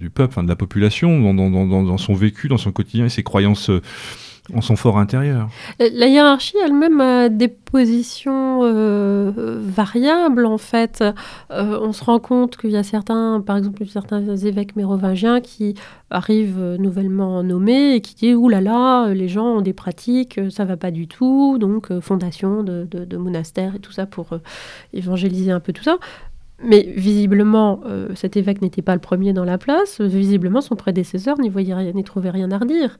du 0.00 0.10
peuple, 0.10 0.42
de 0.42 0.48
la 0.48 0.56
population, 0.56 1.34
dans, 1.34 1.50
dans, 1.50 1.98
son 1.98 2.14
vécu, 2.14 2.48
dans 2.48 2.58
son 2.58 2.72
quotidien 2.72 3.04
et 3.04 3.10
ses 3.10 3.22
croyances 3.22 3.70
en 4.52 4.60
son 4.60 4.76
fort 4.76 4.98
intérieur. 4.98 5.48
La 5.78 6.06
hiérarchie 6.06 6.56
elle-même 6.62 7.00
a 7.00 7.28
des 7.30 7.48
positions 7.48 8.60
euh, 8.62 9.32
variables 9.60 10.44
en 10.44 10.58
fait. 10.58 11.02
Euh, 11.50 11.78
on 11.80 11.92
se 11.92 12.04
rend 12.04 12.18
compte 12.18 12.58
qu'il 12.58 12.70
y 12.70 12.76
a 12.76 12.82
certains, 12.82 13.40
par 13.40 13.56
exemple 13.56 13.86
certains 13.86 14.36
évêques 14.36 14.76
mérovingiens 14.76 15.40
qui 15.40 15.74
arrivent 16.10 16.76
nouvellement 16.78 17.42
nommés 17.42 17.94
et 17.94 18.00
qui 18.02 18.14
disent 18.14 18.36
Ouh 18.36 18.50
là 18.50 18.60
là, 18.60 19.08
les 19.14 19.28
gens 19.28 19.46
ont 19.46 19.60
des 19.62 19.72
pratiques, 19.72 20.38
ça 20.50 20.66
va 20.66 20.76
pas 20.76 20.90
du 20.90 21.08
tout, 21.08 21.56
donc 21.58 21.90
euh, 21.90 22.02
fondation 22.02 22.62
de, 22.62 22.86
de, 22.90 23.16
monastères 23.16 23.76
et 23.76 23.78
tout 23.78 23.92
ça 23.92 24.04
pour 24.04 24.38
évangéliser 24.92 25.52
un 25.52 25.60
peu 25.60 25.72
tout 25.72 25.82
ça. 25.82 25.96
Mais 26.62 26.92
visiblement, 26.96 27.80
cet 28.14 28.36
évêque 28.36 28.62
n'était 28.62 28.80
pas 28.80 28.94
le 28.94 29.00
premier 29.00 29.32
dans 29.32 29.44
la 29.44 29.58
place. 29.58 30.00
Visiblement, 30.00 30.60
son 30.60 30.76
prédécesseur 30.76 31.38
n'y 31.38 31.48
voyait 31.48 31.74
rien, 31.74 31.92
n'y 31.92 32.04
trouvait 32.04 32.30
rien 32.30 32.50
à 32.52 32.58
redire. 32.58 32.96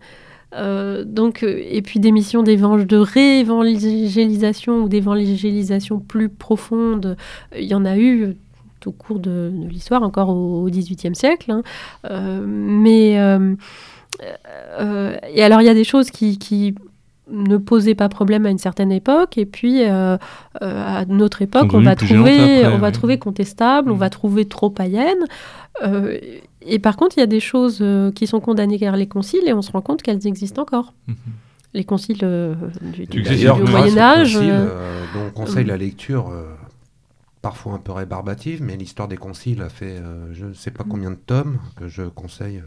Euh, 0.55 1.05
donc, 1.05 1.43
euh, 1.43 1.63
et 1.69 1.83
puis 1.83 2.01
des 2.01 2.13
missions 2.13 2.43
de 2.43 2.97
réévangélisation 2.97 4.83
ou 4.83 4.89
d'évangélisation 4.89 5.99
plus 5.99 6.29
profonde, 6.29 7.17
il 7.57 7.65
y 7.65 7.75
en 7.75 7.85
a 7.85 7.97
eu 7.99 8.37
au 8.87 8.93
cours 8.93 9.19
de, 9.19 9.51
l'histoire, 9.69 10.03
encore 10.03 10.29
au 10.29 10.69
XVIIIe 10.69 11.15
siècle. 11.15 11.51
Hein. 11.51 11.63
Euh, 12.11 12.45
mais 12.47 13.13
et 15.35 15.43
alors 15.43 15.61
il 15.61 15.65
y 15.65 15.71
a 15.71 15.75
des 15.75 15.85
choses 15.85 16.11
qui, 16.11 16.75
ne 17.31 17.57
posaient 17.57 17.95
pas 17.95 18.11
problème 18.11 18.45
à 18.45 18.51
une 18.51 18.59
certaine 18.59 18.93
époque, 18.93 19.39
et 19.39 19.47
puis 19.47 19.83
à 19.83 20.19
notre 21.09 21.41
époque, 21.41 21.73
on 21.73 21.81
va, 21.81 21.97
trouver, 21.97 22.67
on 22.67 22.77
va 22.77 22.93
trouver 22.93 23.19
contestable, 23.19 23.91
on 23.91 23.95
mmh. 23.95 23.99
va 23.99 24.11
trouver 24.11 24.45
trop 24.45 24.69
païenne. 24.69 25.25
Et 26.67 26.79
par 26.79 26.97
contre, 26.97 27.17
il 27.19 27.21
y 27.21 27.23
a 27.23 27.27
des 27.27 27.41
choses 27.41 27.79
euh, 27.81 28.11
qui 28.11 28.27
sont 28.27 28.41
condamnées 28.41 28.79
par 28.79 28.97
les 28.97 29.07
conciles 29.07 29.47
et 29.47 29.53
on 29.53 29.63
se 29.63 29.71
rend 29.71 29.83
compte 29.83 30.03
qu'elles 30.03 30.27
existent 30.27 30.63
encore. 30.63 30.95
Mhm. 31.07 31.17
Les 31.75 31.85
conciles 31.85 32.21
euh, 32.23 32.55
du, 32.81 33.07
Moyen 33.69 33.99
Âge. 33.99 34.39
Euh, 34.41 35.05
dont 35.13 35.27
on 35.27 35.31
conseille 35.31 35.65
la 35.65 35.77
lecture, 35.77 36.33
parfois 37.43 37.73
un 37.73 37.79
peu 37.79 37.91
rébarbative, 37.91 38.63
mais 38.63 38.77
l'histoire 38.77 39.09
des 39.09 39.17
conciles 39.17 39.61
a 39.61 39.69
fait 39.69 40.01
je 40.33 40.47
ne 40.47 40.55
sais 40.55 40.71
pas 40.71 40.85
combien 40.89 41.11
de 41.11 41.17
tomes 41.17 41.59
que 41.77 41.89
je 41.89 42.03
conseille 42.03 42.63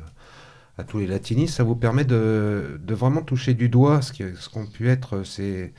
à 0.77 0.83
tous 0.83 0.99
les 0.99 1.07
latinistes. 1.07 1.55
Ça 1.55 1.63
vous 1.63 1.77
permet 1.77 2.03
de, 2.03 2.81
de 2.83 2.93
vraiment 2.93 3.21
toucher 3.21 3.53
du 3.53 3.69
doigt 3.69 4.01
ce 4.01 4.11
qu'ont 4.11 4.65
ce 4.65 4.71
pu 4.71 4.89
être 4.89 5.23
ces, 5.23 5.71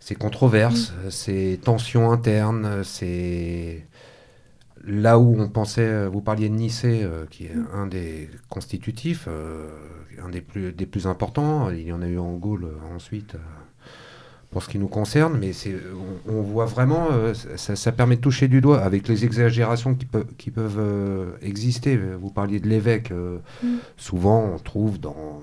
ces 0.00 0.14
controverses, 0.14 0.94
mm. 1.04 1.10
ces 1.10 1.60
tensions 1.62 2.12
internes, 2.12 2.82
ces 2.82 3.84
Là 4.84 5.18
où 5.18 5.40
on 5.40 5.48
pensait, 5.48 5.86
euh, 5.86 6.08
vous 6.08 6.20
parliez 6.20 6.48
de 6.48 6.54
Nicée, 6.54 7.02
euh, 7.04 7.24
qui 7.30 7.44
est 7.44 7.54
un 7.72 7.86
des 7.86 8.28
constitutifs, 8.48 9.26
euh, 9.28 9.68
un 10.24 10.28
des 10.28 10.40
plus, 10.40 10.72
des 10.72 10.86
plus 10.86 11.06
importants. 11.06 11.70
Il 11.70 11.82
y 11.82 11.92
en 11.92 12.02
a 12.02 12.08
eu 12.08 12.18
en 12.18 12.32
Gaule 12.32 12.68
ensuite, 12.94 13.36
pour 14.50 14.62
ce 14.62 14.68
qui 14.68 14.78
nous 14.78 14.88
concerne, 14.88 15.38
mais 15.38 15.52
on, 16.26 16.32
on, 16.32 16.42
voit 16.42 16.66
vraiment, 16.66 17.08
ça, 17.56 17.92
permet 17.92 18.16
de 18.16 18.20
toucher 18.20 18.48
du 18.48 18.60
doigt 18.60 18.82
avec 18.82 19.08
les 19.08 19.24
exagérations 19.24 19.94
qui, 19.94 20.04
peuvent, 20.04 20.26
qui 20.36 20.50
peuvent 20.50 21.38
exister. 21.40 21.96
Vous 21.96 22.30
parliez 22.30 22.60
de 22.60 22.68
l'évêque, 22.68 23.10
mm. 23.10 23.76
souvent 23.96 24.52
on 24.54 24.58
trouve 24.58 25.00
dans 25.00 25.42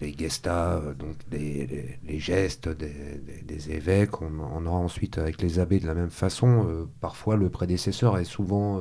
les 0.00 0.14
gestas, 0.16 0.76
euh, 0.76 0.94
donc 0.94 1.16
les, 1.30 2.18
gestes 2.18 2.68
des, 2.68 3.70
évêques. 3.70 4.20
On, 4.22 4.32
on, 4.40 4.66
aura 4.66 4.78
ensuite 4.78 5.18
avec 5.18 5.40
les 5.40 5.58
abbés 5.58 5.80
de 5.80 5.86
la 5.86 5.94
même 5.94 6.10
façon. 6.10 6.66
Euh, 6.68 6.84
parfois, 7.00 7.36
le 7.36 7.48
prédécesseur 7.48 8.18
est 8.18 8.24
souvent 8.24 8.80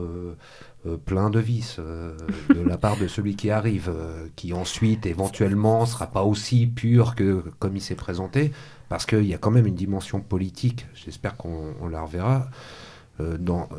plein 1.05 1.29
de 1.29 1.39
vices 1.39 1.79
de 1.79 2.61
la 2.61 2.77
part 2.77 2.97
de 2.97 3.07
celui 3.07 3.35
qui 3.35 3.49
arrive, 3.49 3.91
qui 4.35 4.53
ensuite, 4.53 5.05
éventuellement, 5.05 5.85
sera 5.85 6.07
pas 6.07 6.23
aussi 6.23 6.67
pur 6.67 7.15
que 7.15 7.43
comme 7.59 7.77
il 7.77 7.81
s'est 7.81 7.95
présenté, 7.95 8.51
parce 8.89 9.05
qu'il 9.05 9.25
y 9.25 9.33
a 9.33 9.37
quand 9.37 9.51
même 9.51 9.67
une 9.67 9.75
dimension 9.75 10.19
politique. 10.19 10.85
J'espère 10.93 11.37
qu'on 11.37 11.87
la 11.89 12.01
reverra. 12.01 12.49
dans 13.19 13.69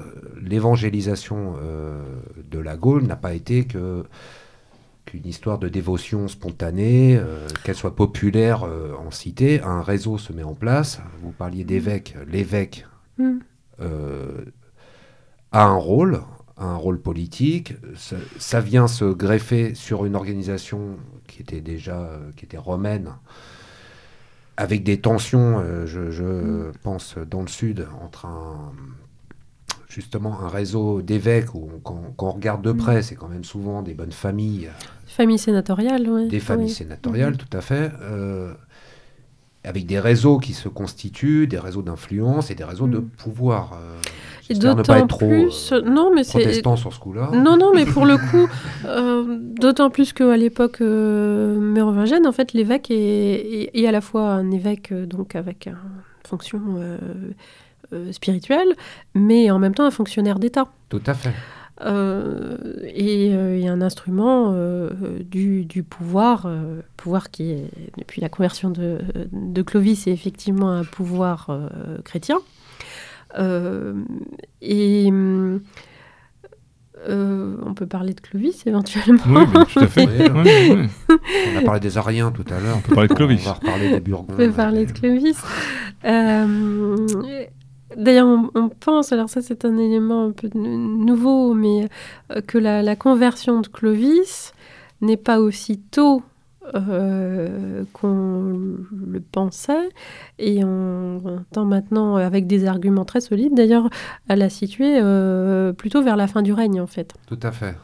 l'évangélisation 0.40 1.56
de 2.50 2.58
la 2.58 2.76
Gaule 2.76 3.04
n'a 3.04 3.16
pas 3.16 3.34
été 3.34 3.66
que 3.66 4.04
qu'une 5.04 5.26
histoire 5.26 5.58
de 5.58 5.68
dévotion 5.68 6.28
spontanée, 6.28 7.16
euh, 7.16 7.46
qu'elle 7.64 7.74
soit 7.74 7.94
populaire 7.94 8.64
euh, 8.64 8.94
en 8.94 9.10
cité, 9.10 9.60
un 9.62 9.82
réseau 9.82 10.18
se 10.18 10.32
met 10.32 10.42
en 10.42 10.54
place. 10.54 11.00
Vous 11.22 11.32
parliez 11.32 11.64
d'évêque, 11.64 12.14
l'évêque 12.26 12.86
mm. 13.18 13.38
euh, 13.80 14.44
a 15.52 15.64
un 15.64 15.76
rôle, 15.76 16.22
un 16.56 16.76
rôle 16.76 17.00
politique. 17.00 17.74
Ça, 18.38 18.60
vient 18.60 18.86
se 18.86 19.04
greffer 19.04 19.74
sur 19.74 20.04
une 20.04 20.16
organisation 20.16 20.96
qui 21.26 21.42
était 21.42 21.60
déjà 21.60 22.10
qui 22.36 22.44
était 22.44 22.58
romaine, 22.58 23.12
avec 24.56 24.84
des 24.84 25.00
tensions, 25.00 25.62
je, 25.86 26.22
mm. 26.22 26.72
pense, 26.82 27.16
dans 27.18 27.42
le 27.42 27.48
sud, 27.48 27.86
entre 28.00 28.26
un 28.26 28.72
justement 29.94 30.40
un 30.40 30.48
réseau 30.48 31.00
d'évêques 31.02 31.54
où 31.54 31.68
quand, 31.84 32.02
on 32.18 32.30
regarde 32.32 32.62
de 32.62 32.72
près, 32.72 32.98
mm. 32.98 33.02
c'est 33.02 33.14
quand 33.14 33.28
même 33.28 33.44
souvent 33.44 33.82
des 33.82 33.94
bonnes 33.94 34.12
familles. 34.12 34.68
Familles 35.06 35.38
sénatoriales, 35.38 36.08
oui. 36.08 36.28
Des 36.28 36.40
familles 36.40 36.68
sénatoriales, 36.70 37.34
mm-hmm. 37.34 37.36
tout 37.36 37.56
à 37.56 37.60
fait. 37.60 37.92
Euh, 38.02 38.52
avec 39.62 39.86
des 39.86 39.98
réseaux 40.00 40.38
qui 40.38 40.52
se 40.52 40.68
constituent, 40.68 41.46
des 41.46 41.58
réseaux 41.58 41.80
d'influence 41.82 42.50
et 42.50 42.54
des 42.54 42.64
réseaux 42.64 42.86
de 42.88 42.98
Mm. 42.98 43.08
pouvoir. 43.16 43.78
euh, 43.80 44.00
Et 44.50 44.54
pas 44.58 44.74
d'autant 44.74 44.94
être 44.96 45.06
trop 45.06 45.28
plus, 45.28 45.72
euh, 45.72 45.80
non 45.82 46.12
mais 46.14 46.22
c'est 46.24 46.38
protestant 46.40 46.76
sur 46.76 46.92
ce 46.92 46.98
coup-là. 46.98 47.30
Non, 47.32 47.56
non, 47.56 47.70
mais 47.74 47.86
pour 47.86 48.04
le 48.04 48.16
coup, 48.30 48.46
euh, 48.84 49.38
d'autant 49.40 49.88
plus 49.90 50.12
qu'à 50.12 50.36
l'époque 50.36 50.80
mérovingienne, 50.80 52.26
en 52.26 52.32
fait, 52.32 52.52
l'évêque 52.52 52.90
est, 52.90 52.96
est- 52.96 53.70
est 53.80 53.86
à 53.86 53.92
la 53.92 54.00
fois 54.00 54.32
un 54.32 54.50
évêque 54.50 54.92
donc 54.92 55.34
avec 55.36 55.66
une 55.66 55.76
fonction 56.26 56.60
euh, 57.94 58.08
euh, 58.08 58.12
spirituelle, 58.12 58.74
mais 59.14 59.50
en 59.50 59.58
même 59.58 59.74
temps 59.74 59.86
un 59.86 59.90
fonctionnaire 59.90 60.38
d'État. 60.38 60.68
Tout 60.88 61.02
à 61.06 61.14
fait. 61.14 61.32
Euh, 61.80 62.56
et, 62.84 63.34
euh, 63.34 63.58
et 63.58 63.66
un 63.66 63.80
instrument 63.82 64.52
euh, 64.54 64.90
du, 65.28 65.64
du 65.64 65.82
pouvoir, 65.82 66.46
euh, 66.46 66.80
pouvoir 66.96 67.30
qui 67.30 67.50
est, 67.50 67.70
depuis 67.98 68.20
la 68.20 68.28
conversion 68.28 68.70
de, 68.70 69.00
de 69.32 69.62
Clovis, 69.62 70.06
est 70.06 70.12
effectivement 70.12 70.70
un 70.70 70.84
pouvoir 70.84 71.46
euh, 71.50 71.98
chrétien. 72.04 72.38
Euh, 73.36 73.94
et 74.62 75.10
euh, 75.12 75.58
on 77.66 77.74
peut 77.74 77.86
parler 77.86 78.14
de 78.14 78.20
Clovis 78.20 78.64
éventuellement. 78.66 79.22
Oui, 79.26 79.42
mais 79.52 79.64
tout 79.64 79.80
à 79.80 79.86
fait. 79.88 80.06
Oui. 80.30 80.88
On 81.54 81.58
a 81.58 81.62
parlé 81.62 81.80
des 81.80 81.98
Ariens 81.98 82.30
tout 82.30 82.44
à 82.48 82.60
l'heure. 82.60 82.76
On 82.78 82.80
peut 82.80 82.94
parler 82.94 83.08
de 83.08 83.14
Clovis. 83.14 83.40
On 83.42 83.48
va 83.48 83.52
reparler 83.54 83.90
des 83.90 84.00
Burgondes. 84.00 84.30
On 84.34 84.36
peut 84.36 84.50
parler 84.52 84.86
de 84.86 84.92
Clovis. 84.92 85.42
D'ailleurs, 87.96 88.26
on, 88.26 88.50
on 88.54 88.68
pense, 88.68 89.12
alors 89.12 89.28
ça 89.28 89.42
c'est 89.42 89.64
un 89.64 89.76
élément 89.76 90.26
un 90.26 90.32
peu 90.32 90.48
nouveau, 90.54 91.54
mais 91.54 91.88
euh, 92.32 92.40
que 92.40 92.58
la, 92.58 92.82
la 92.82 92.96
conversion 92.96 93.60
de 93.60 93.68
Clovis 93.68 94.52
n'est 95.00 95.16
pas 95.16 95.40
aussi 95.40 95.78
tôt 95.78 96.22
euh, 96.74 97.84
qu'on 97.92 98.78
le 98.90 99.20
pensait, 99.20 99.90
et 100.38 100.64
on 100.64 101.20
entend 101.26 101.66
maintenant 101.66 102.16
euh, 102.16 102.26
avec 102.26 102.46
des 102.46 102.64
arguments 102.64 103.04
très 103.04 103.20
solides, 103.20 103.54
d'ailleurs, 103.54 103.90
à 104.30 104.36
la 104.36 104.48
situer 104.48 104.98
euh, 104.98 105.74
plutôt 105.74 106.02
vers 106.02 106.16
la 106.16 106.26
fin 106.26 106.40
du 106.40 106.54
règne 106.54 106.80
en 106.80 106.86
fait. 106.86 107.12
Tout 107.26 107.38
à 107.42 107.52
fait. 107.52 107.76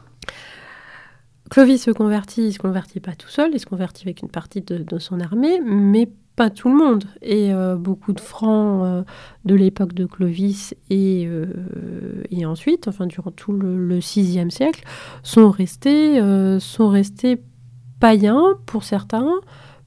Clovis 1.51 1.83
se 1.83 1.91
convertit, 1.91 2.47
il 2.47 2.53
se 2.53 2.59
convertit 2.59 3.01
pas 3.01 3.13
tout 3.13 3.27
seul, 3.27 3.51
il 3.53 3.59
se 3.59 3.67
convertit 3.67 4.03
avec 4.05 4.23
une 4.23 4.29
partie 4.29 4.61
de, 4.61 4.77
de 4.77 4.97
son 4.99 5.19
armée, 5.19 5.59
mais 5.63 6.09
tout 6.49 6.69
le 6.69 6.75
monde. 6.75 7.05
Et 7.21 7.53
euh, 7.53 7.75
beaucoup 7.75 8.13
de 8.13 8.19
francs 8.19 8.83
euh, 8.83 9.03
de 9.45 9.55
l'époque 9.55 9.93
de 9.93 10.05
Clovis 10.05 10.73
et, 10.89 11.25
euh, 11.27 11.45
et 12.29 12.45
ensuite, 12.45 12.87
enfin 12.87 13.05
durant 13.05 13.31
tout 13.31 13.53
le, 13.53 13.99
VIe 13.99 14.49
siècle, 14.49 14.83
sont 15.23 15.51
restés, 15.51 16.19
sont 16.59 16.89
restés 16.89 17.41
païens 17.99 18.57
pour 18.65 18.83
certains, 18.83 19.39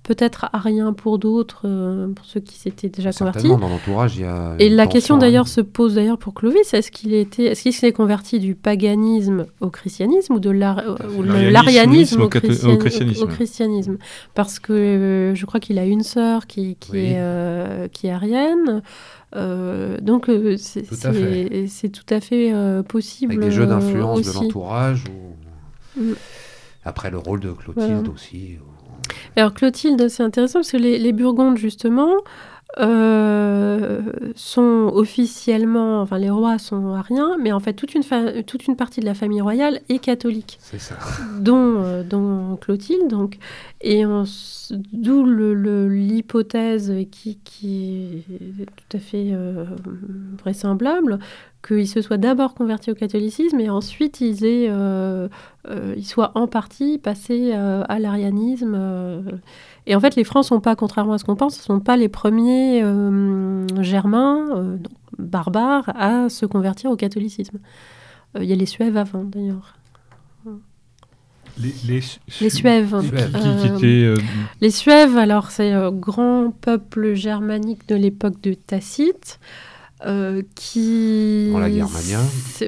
peut-être 0.05 0.47
ariens 0.53 0.93
pour 0.93 1.19
d'autres, 1.19 1.63
euh, 1.65 2.07
pour 2.13 2.25
ceux 2.27 2.39
qui 2.39 2.55
s'étaient 2.57 2.89
déjà 2.91 3.11
convertis. 3.13 3.49
Dans 3.49 3.59
l'entourage, 3.59 4.17
il 4.17 4.23
y 4.23 4.25
a. 4.25 4.55
Et 4.61 4.69
la 4.69 4.87
question 4.87 5.17
à- 5.17 5.19
d'ailleurs 5.19 5.49
se 5.49 5.61
pose 5.61 5.97
d'ailleurs 5.97 6.19
pour 6.19 6.35
Clovis 6.35 6.73
est-ce 6.75 6.93
qu'il 6.93 7.13
était, 7.15 7.47
est-ce 7.47 7.63
qu'il 7.63 7.73
s'est 7.73 7.91
converti 7.91 8.39
du 8.39 8.55
paganisme 8.55 9.47
au 9.61 9.71
christianisme 9.71 10.35
ou 10.35 10.39
de 10.41 10.51
le- 10.51 11.51
L'arianisme 11.51 12.21
au 12.23 12.29
christianisme. 12.29 13.23
au 13.25 13.27
christianisme? 13.27 13.97
Parce 14.35 14.59
que 14.61 14.73
euh, 14.73 15.35
je 15.35 15.47
crois 15.47 15.59
qu'il 15.59 15.79
a 15.79 15.85
une 15.87 16.03
sœur 16.03 16.47
qui, 16.47 16.77
qui 16.77 16.93
Oui. 16.93 16.99
est 16.99 17.17
euh, 17.17 17.89
qui 17.89 18.07
est 18.07 18.13
arienne. 18.13 18.83
Euh, 19.37 19.99
donc 20.01 20.29
euh, 20.29 20.57
c'est 20.59 20.83
Tout 20.83 20.95
à 21.03 21.13
fait. 21.13 21.67
tout 21.91 22.15
à 22.15 22.21
euh, 22.55 22.83
possible. 22.83 23.33
Avec 23.33 23.45
des 23.47 23.51
jeux 23.51 23.63
euh, 23.65 23.67
d'influence 23.67 24.23
de 24.23 24.33
l'entourage. 24.33 25.05
Ou... 25.97 26.01
Mm. 26.01 26.13
Après, 26.85 27.11
le 27.11 27.19
rôle 27.19 27.41
de 27.41 27.51
Clotilde 27.51 27.89
Voilà. 28.03 28.11
aussi. 28.11 28.59
ou- 28.61 28.74
Alors 29.37 29.53
Clotilde, 29.55 30.09
c'est 30.09 30.23
intéressant 30.23 30.61
parce 30.61 30.73
que 30.73 30.77
les, 30.77 30.99
les 30.99 31.13
Burgondes, 31.13 31.57
justement, 31.59 32.13
euh, 32.81 34.01
sont 34.35 34.91
officiellement, 34.93 36.01
enfin 36.01 36.19
les 36.19 36.31
rois 36.31 36.59
sont 36.59 36.95
ariens, 36.95 37.37
mais 37.39 37.53
en 37.53 37.61
fait 37.61 37.75
toute 37.75 37.95
une, 37.95 38.03
toute 38.45 38.67
une 38.67 38.75
partie 38.77 39.01
de 39.01 39.07
la 39.07 39.15
famille 39.15 39.41
royale 39.41 39.81
est 39.89 39.99
catholique, 40.01 40.59
C'est 40.61 40.81
ça. 40.81 40.97
dont, 41.39 41.77
euh, 41.83 42.03
dont 42.03 42.57
Clotilde. 42.57 43.07
Donc, 43.09 43.39
et 43.87 44.03
d'où 44.93 45.27
l'hypothèse 45.27 46.93
qui, 47.11 47.39
est 47.65 48.65
tout 48.65 48.97
à 48.97 48.99
fait 48.99 49.31
euh, 49.33 49.67
vraisemblable 50.39 51.19
qu'ils 51.67 51.89
se 51.89 52.03
soient 52.03 52.17
d'abord 52.17 52.55
convertis 52.55 52.91
au 52.91 52.95
catholicisme 52.95 53.59
et 53.61 53.71
ensuite 53.71 54.21
ils, 54.21 54.39
euh, 54.43 55.29
euh, 55.69 55.95
ils 55.97 56.07
soient 56.07 56.33
en 56.35 56.47
partie 56.47 56.99
passés 56.99 57.53
euh, 57.55 57.83
à 57.89 57.99
l'arianisme. 57.99 58.75
Et 59.87 59.95
en 59.95 60.01
fait, 60.01 60.17
les 60.17 60.25
Francs 60.25 60.45
sont 60.45 60.61
pas, 60.61 60.77
contrairement 60.77 61.15
à 61.15 61.19
ce 61.19 61.25
qu'on 61.25 61.37
pense, 61.37 61.59
ne 61.59 61.63
sont 61.63 61.81
pas 61.81 61.97
les 61.97 62.09
premiers 62.09 62.83
germains, 63.81 64.79
barbares, 65.19 65.93
à 65.95 66.31
se 66.31 66.47
convertir 66.47 66.91
au 66.91 66.97
catholicisme. 66.97 67.59
Il 68.41 68.45
y 68.45 68.53
a 68.53 68.57
les 68.57 68.67
Suèves 68.67 68.97
avant, 68.97 69.25
d'ailleurs. 69.25 69.77
Les, 71.61 71.73
les, 71.87 72.01
Les 72.41 72.51
Suèves. 72.51 72.95
Qui, 73.01 73.15
Euh, 73.15 73.77
étaient, 73.77 73.87
euh, 74.05 74.17
Les 74.61 74.71
Suèves, 74.71 75.17
alors 75.17 75.51
c'est 75.51 75.71
un 75.73 75.93
grand 75.93 76.51
peuple 76.61 77.15
germanique 77.15 77.87
de 77.89 77.95
l'époque 77.95 78.41
de 78.43 78.55
Tacite, 78.55 79.39
euh, 80.05 80.43
qui... 80.57 81.51
Dans 81.53 81.61
la 81.61 81.71
Germania. 81.73 82.19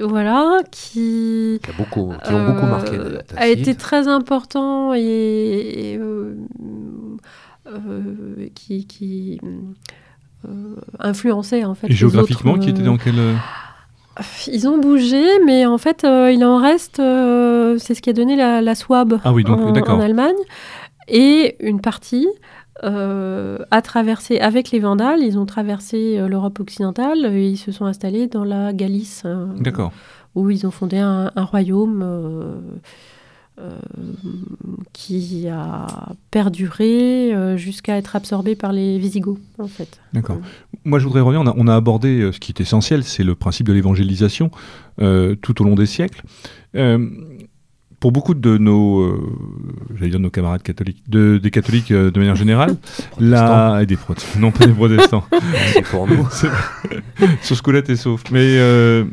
Voilà, 0.03 0.59
qui... 0.71 1.59
Qui, 1.61 1.69
a 1.69 1.73
beaucoup, 1.77 2.13
qui 2.25 2.33
ont 2.33 2.45
beaucoup 2.45 2.65
marqué. 2.65 2.97
la- 2.97 3.19
a 3.19 3.23
Tacite. 3.23 3.59
été 3.59 3.75
très 3.75 4.07
important 4.07 4.93
et, 4.93 5.01
et, 5.01 5.97
euh, 5.97 6.35
euh, 7.67 8.47
qui, 8.55 8.85
qui 8.87 9.39
euh, 10.47 10.75
influençait 10.99 11.65
en 11.65 11.75
fait 11.75 11.87
et 11.87 11.89
les 11.89 11.95
géographiquement, 11.95 12.53
autres, 12.53 12.63
qui 12.63 12.69
étaient 12.69 12.81
euh, 12.81 12.85
dans 12.85 12.97
quel. 12.97 13.15
Ils 14.47 14.67
ont 14.67 14.77
bougé, 14.77 15.23
mais 15.45 15.65
en 15.65 15.77
fait, 15.77 16.03
euh, 16.03 16.31
il 16.31 16.43
en 16.43 16.57
reste. 16.57 16.99
euh, 16.99 17.77
c'est 17.77 17.93
ce 17.93 18.01
qui 18.01 18.09
a 18.09 18.13
donné 18.13 18.35
la, 18.35 18.61
la 18.61 18.75
Souabe 18.75 19.19
Ah 19.23 19.33
oui, 19.33 19.43
donc, 19.43 19.59
en, 19.89 19.99
Allemagne. 19.99 20.35
Et 21.07 21.55
une 21.59 21.79
partie 21.79 22.27
euh, 22.83 23.57
a 23.71 23.81
traversé, 23.81 24.39
avec 24.39 24.71
les 24.71 24.79
Vandales, 24.79 25.21
ils 25.21 25.37
ont 25.37 25.45
traversé 25.45 26.19
l'Europe 26.27 26.59
occidentale 26.59 27.25
et 27.33 27.49
ils 27.49 27.57
se 27.57 27.71
sont 27.71 27.85
installés 27.85 28.27
dans 28.27 28.43
la 28.43 28.73
Galice, 28.73 29.23
D'accord. 29.59 29.91
où 30.35 30.49
ils 30.49 30.67
ont 30.67 30.71
fondé 30.71 30.97
un, 30.97 31.31
un 31.35 31.43
royaume 31.43 32.03
qui 34.93 35.47
a 35.47 35.87
perduré 36.31 37.33
euh, 37.33 37.57
jusqu'à 37.57 37.97
être 37.97 38.15
absorbé 38.15 38.55
par 38.55 38.71
les 38.71 38.97
Visigoths, 38.97 39.39
en 39.59 39.67
fait. 39.67 39.99
D'accord. 40.13 40.37
Moi, 40.85 40.99
je 40.99 41.05
voudrais 41.05 41.21
revenir. 41.21 41.53
On 41.55 41.67
a, 41.67 41.75
abordé 41.75 42.19
euh, 42.19 42.31
ce 42.31 42.39
qui 42.39 42.51
est 42.51 42.61
essentiel, 42.61 43.03
c'est 43.03 43.23
le 43.23 43.35
principe 43.35 43.67
de 43.67 43.73
l'évangélisation 43.73 44.51
euh, 44.99 45.35
tout 45.35 45.61
au 45.61 45.65
long 45.65 45.75
des 45.75 45.85
siècles. 45.85 46.23
Euh, 46.75 47.09
pour 47.99 48.11
beaucoup 48.11 48.33
de 48.35 48.57
nos, 48.59 48.99
euh, 49.01 49.19
j'allais 49.95 50.11
dire 50.11 50.19
nos 50.19 50.29
camarades 50.29 50.61
catholiques, 50.61 51.01
de- 51.07 51.39
des 51.39 51.49
catholiques 51.51 51.89
euh, 51.91 52.11
de 52.11 52.19
manière 52.19 52.35
générale, 52.35 52.75
la, 53.19 53.79
et 53.81 53.85
des 53.87 53.95
protestants, 53.95 54.39
non 54.39 54.51
pas 54.51 54.65
des 54.67 54.73
protestants, 54.73 55.23
C'est 55.73 55.83
pour 55.85 56.07
nous. 56.07 56.27
sur 57.41 57.55
ce 57.55 57.61
coup-là, 57.61 57.81
t'es 57.81 57.95
sauf. 57.95 58.23
Mais 58.31 58.57
euh, 58.59 59.03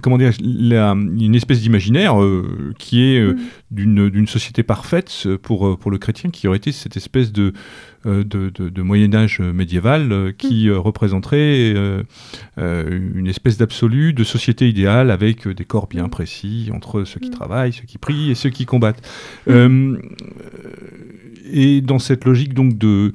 comment 0.00 0.16
dire, 0.18 0.32
la- 0.40 0.92
une 0.92 1.34
espèce 1.34 1.60
d'imaginaire 1.60 2.14
qui 2.78 3.02
est 3.02 3.18
Mm. 3.28 3.36
d'une 3.70 4.08
d'une 4.10 4.26
société 4.26 4.62
parfaite 4.62 5.26
pour, 5.42 5.78
pour 5.78 5.90
le 5.90 5.98
chrétien, 5.98 6.30
qui 6.30 6.46
aurait 6.48 6.56
été 6.58 6.72
cette 6.72 6.96
espèce 6.96 7.32
de, 7.32 7.52
de, 8.04 8.22
de- 8.50 8.68
de 8.68 8.82
Moyen 8.82 9.12
Âge 9.14 9.40
médiéval 9.40 10.12
euh, 10.12 10.32
qui 10.36 10.68
euh, 10.68 10.78
représenterait 10.78 11.72
euh, 11.74 12.02
euh, 12.58 13.00
une 13.14 13.26
espèce 13.26 13.58
d'absolu, 13.58 14.12
de 14.12 14.24
société 14.24 14.68
idéale 14.68 15.10
avec 15.10 15.46
euh, 15.46 15.54
des 15.54 15.64
corps 15.64 15.88
bien 15.88 16.08
précis 16.08 16.70
entre 16.72 17.04
ceux 17.04 17.20
qui 17.20 17.28
Mm. 17.30 17.32
travaillent, 17.34 17.72
ceux 17.72 17.84
qui 17.86 17.98
prient 17.98 18.30
et 18.30 18.34
ceux 18.34 18.50
qui 18.50 18.66
combattent. 18.66 19.02
Euh, 19.48 19.96
et 21.50 21.80
dans 21.80 21.98
cette 21.98 22.24
logique 22.24 22.54
donc 22.54 22.78
de 22.78 23.14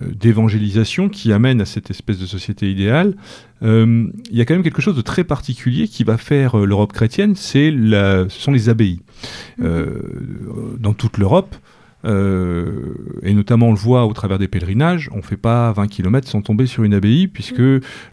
euh, 0.00 0.06
d'évangélisation 0.14 1.08
qui 1.10 1.32
amène 1.32 1.60
à 1.60 1.66
cette 1.66 1.90
espèce 1.90 2.18
de 2.18 2.24
société 2.24 2.70
idéale, 2.70 3.14
euh, 3.62 4.06
il 4.30 4.36
y 4.36 4.40
a 4.40 4.46
quand 4.46 4.54
même 4.54 4.62
quelque 4.62 4.80
chose 4.80 4.96
de 4.96 5.02
très 5.02 5.22
particulier 5.24 5.86
qui 5.86 6.02
va 6.04 6.16
faire 6.16 6.58
euh, 6.58 6.64
l'Europe 6.64 6.92
chrétienne, 6.94 7.34
c'est 7.36 7.70
ce 7.70 8.26
sont 8.30 8.52
les 8.52 8.68
abbayes. 8.70 9.00
Euh, 9.60 9.98
dans 10.78 10.94
toute 10.94 11.18
l'Europe, 11.18 11.54
euh, 12.04 12.94
et 13.22 13.32
notamment 13.34 13.68
on 13.68 13.72
le 13.72 13.78
voit 13.78 14.06
au 14.06 14.12
travers 14.12 14.38
des 14.38 14.48
pèlerinages, 14.48 15.08
on 15.12 15.18
ne 15.18 15.22
fait 15.22 15.36
pas 15.36 15.72
20 15.72 15.86
km 15.88 16.28
sans 16.28 16.42
tomber 16.42 16.66
sur 16.66 16.82
une 16.84 16.94
abbaye, 16.94 17.28
puisque 17.28 17.62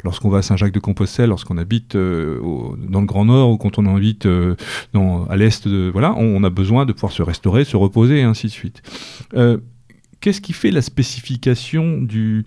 lorsqu'on 0.03 0.30
va 0.30 0.40
à 0.40 0.41
Saint-Jacques-de-Compostelle, 0.41 1.30
lorsqu'on 1.30 1.57
habite 1.57 1.95
euh, 1.95 2.40
au- 2.40 2.76
dans 2.78 3.02
le 3.02 3.07
Grand 3.07 3.26
Nord 3.26 3.52
ou 3.52 3.57
quand 3.57 3.78
on 3.80 3.95
habite 3.95 4.26
euh, 4.26 4.56
dans, 4.94 5.26
à 5.26 5.38
l'Est, 5.38 5.68
voilà, 5.68 6.14
on, 6.18 6.38
on 6.38 6.44
a 6.44 6.49
besoin 6.49 6.86
de 6.86 6.94
pouvoir 6.94 7.11
se 7.11 7.24
restaurer, 7.24 7.64
se 7.66 7.78
reposer 7.78 8.20
et 8.20 8.24
ainsi 8.24 8.48
de 8.48 8.52
suite. 8.52 8.82
Qu'est-ce 10.22 10.41
qui 10.41 10.52
fait 10.52 10.72
la 10.72 10.82
spécification 10.82 12.02
du, 12.02 12.44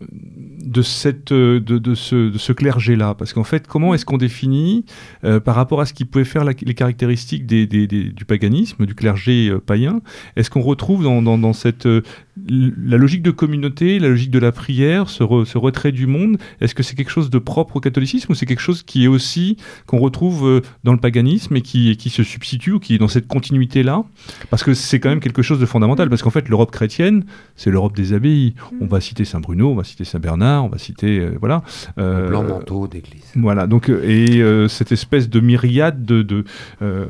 de, 0.00 0.82
cette, 0.82 1.32
de, 1.32 1.58
de 1.58 1.94
ce, 1.94 2.30
de 2.30 2.38
ce 2.38 2.52
clergé-là. 2.52 3.14
Parce 3.14 3.32
qu'en 3.32 3.44
fait, 3.44 3.66
comment 3.66 3.94
est-ce 3.94 4.04
qu'on 4.04 4.18
définit, 4.18 4.84
euh, 5.24 5.40
par 5.40 5.54
rapport 5.54 5.80
à 5.80 5.86
ce 5.86 5.94
qui 5.94 6.04
pouvait 6.04 6.24
faire 6.24 6.44
les 6.44 6.74
caractéristiques 6.74 7.46
des, 7.46 7.66
des, 7.66 7.86
du 7.86 8.24
paganisme, 8.24 8.86
du 8.86 8.94
clergé 8.94 9.48
euh, 9.48 9.58
païen, 9.58 10.00
est-ce 10.36 10.50
qu'on 10.50 10.60
retrouve 10.60 11.02
dans, 11.02 11.22
dans, 11.22 11.38
dans 11.38 11.52
cette, 11.52 11.86
euh, 11.86 12.02
la 12.46 12.96
logique 12.96 13.22
de 13.22 13.30
communauté, 13.30 13.98
la 13.98 14.08
logique 14.08 14.30
de 14.30 14.38
la 14.38 14.52
prière, 14.52 15.08
ce, 15.08 15.24
ce 15.44 15.58
retrait 15.58 15.92
du 15.92 16.06
monde 16.06 16.38
Est-ce 16.60 16.74
que 16.74 16.82
c'est 16.82 16.94
quelque 16.94 17.10
chose 17.10 17.30
de 17.30 17.38
propre 17.38 17.76
au 17.76 17.80
catholicisme 17.80 18.32
ou 18.32 18.34
c'est 18.34 18.46
quelque 18.46 18.60
chose 18.60 18.82
qui 18.82 19.04
est 19.04 19.08
aussi, 19.08 19.56
qu'on 19.86 19.98
retrouve 19.98 20.62
dans 20.84 20.92
le 20.92 20.98
paganisme 20.98 21.56
et 21.56 21.62
qui, 21.62 21.96
qui 21.96 22.10
se 22.10 22.22
substitue 22.22 22.72
ou 22.72 22.78
qui 22.78 22.94
est 22.94 22.98
dans 22.98 23.08
cette 23.08 23.26
continuité-là? 23.26 24.04
Parce 24.50 24.62
que 24.62 24.74
c'est 24.74 25.00
quand 25.00 25.10
même 25.10 25.20
quelque 25.20 25.42
chose 25.42 25.58
de 25.58 25.66
fondamental, 25.66 26.08
parce 26.08 26.22
qu'en 26.22 26.30
fait, 26.30 26.48
l'Europe 26.48 26.70
chrétienne, 26.70 27.24
c'est 27.56 27.70
l'Europe 27.70 27.94
des 27.94 28.12
abbayes. 28.12 28.54
On 28.80 28.86
va 28.86 29.00
citer 29.00 29.24
Saint 29.24 29.40
Bruno, 29.40 29.69
on 29.70 29.76
va 29.76 29.84
citer 29.84 30.04
Saint 30.04 30.18
Bernard, 30.18 30.64
on 30.64 30.68
va 30.68 30.78
citer 30.78 31.20
euh, 31.20 31.36
voilà. 31.38 31.62
Euh, 31.98 32.28
blanc 32.28 32.44
manteau 32.44 32.88
d'église. 32.88 33.32
Voilà. 33.36 33.66
Donc 33.66 33.88
euh, 33.88 34.02
et 34.04 34.40
euh, 34.40 34.68
cette 34.68 34.92
espèce 34.92 35.28
de 35.28 35.40
myriade 35.40 36.04
de. 36.04 36.22
de 36.22 36.44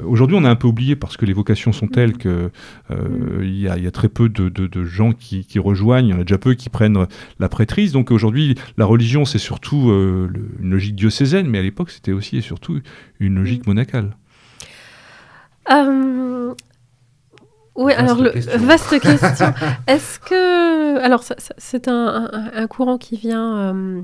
Aujourd'hui, 0.04 0.36
on 0.38 0.44
a 0.44 0.50
un 0.50 0.56
peu 0.56 0.68
oublié 0.68 0.96
parce 0.96 1.16
que 1.16 1.24
les 1.24 1.32
vocations 1.32 1.72
sont 1.72 1.86
telles 1.86 2.16
que 2.16 2.50
il 2.90 3.54
y, 3.54 3.62
y, 3.62 3.68
a 3.68 3.90
très 3.90 4.08
peu 4.08 4.28
de, 4.28 4.48
de, 4.48 4.66
de 4.66 4.84
gens 4.84 5.12
qui, 5.12 5.44
qui, 5.44 5.58
rejoignent. 5.58 6.06
Il 6.06 6.10
y 6.10 6.14
en 6.14 6.20
a 6.20 6.24
déjà 6.24 6.38
peu 6.38 6.54
qui 6.54 6.68
prennent 6.68 7.06
la 7.38 7.48
prêtrise. 7.48 7.92
Donc 7.92 8.10
aujourd'hui, 8.10 8.56
la 8.76 8.84
religion, 8.84 9.24
c'est 9.24 9.38
surtout 9.38 9.90
une 9.90 10.70
logique 10.70 10.96
diocésaine, 10.96 11.46
mais 11.48 11.58
à 11.58 11.62
l'époque, 11.62 11.90
c'était 11.90 12.12
aussi 12.12 12.38
et 12.38 12.40
surtout 12.40 12.80
une 13.20 13.36
logique 13.36 13.66
monacale. 13.66 14.16
Oui, 17.76 17.92
alors 17.92 18.20
le, 18.20 18.30
vaste 18.59 18.98
question. 19.01 19.52
Est-ce 19.86 20.18
que 20.18 20.98
alors 20.98 21.22
c'est 21.59 21.88
un, 21.88 22.28
un, 22.52 22.66
courant 22.66 22.98
qui 22.98 23.16
vient 23.16 23.56
euh, 23.56 24.01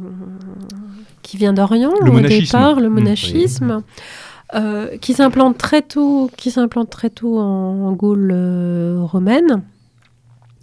qui 1.22 1.36
vient 1.36 1.52
d'Orient 1.52 1.92
au 1.92 2.20
départ, 2.20 2.80
le 2.80 2.88
mmh. 2.88 2.92
monachisme. 2.92 3.82
Euh, 4.54 4.96
qui 4.98 5.12
s'implante 5.12 5.58
très 5.58 5.82
tôt, 5.82 6.30
qui 6.36 6.52
s'implante 6.52 6.88
très 6.88 7.10
tôt 7.10 7.40
en, 7.40 7.92
Gaule 7.94 8.30
euh, 8.32 9.00
romaine, 9.02 9.64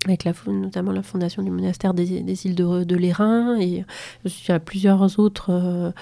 avec 0.05 0.23
la, 0.23 0.31
notamment 0.47 0.93
la 0.93 1.03
fondation 1.03 1.43
du 1.43 1.51
monastère 1.51 1.93
des, 1.93 2.13
îles 2.45 2.55
de, 2.55 2.85
de 2.85 2.95
l'Airain 2.95 3.59
et 3.59 3.83
il 4.23 4.31
y 4.47 4.51
a 4.53 4.59
plusieurs 4.59 5.19
autres 5.19 5.93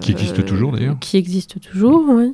qui 0.00 0.12
existent 0.12 0.42
toujours 0.42 0.70
d'ailleurs. 0.70 0.98
Qui 1.00 1.16
existent 1.16 1.58
toujours, 1.58 2.04
oui. 2.08 2.32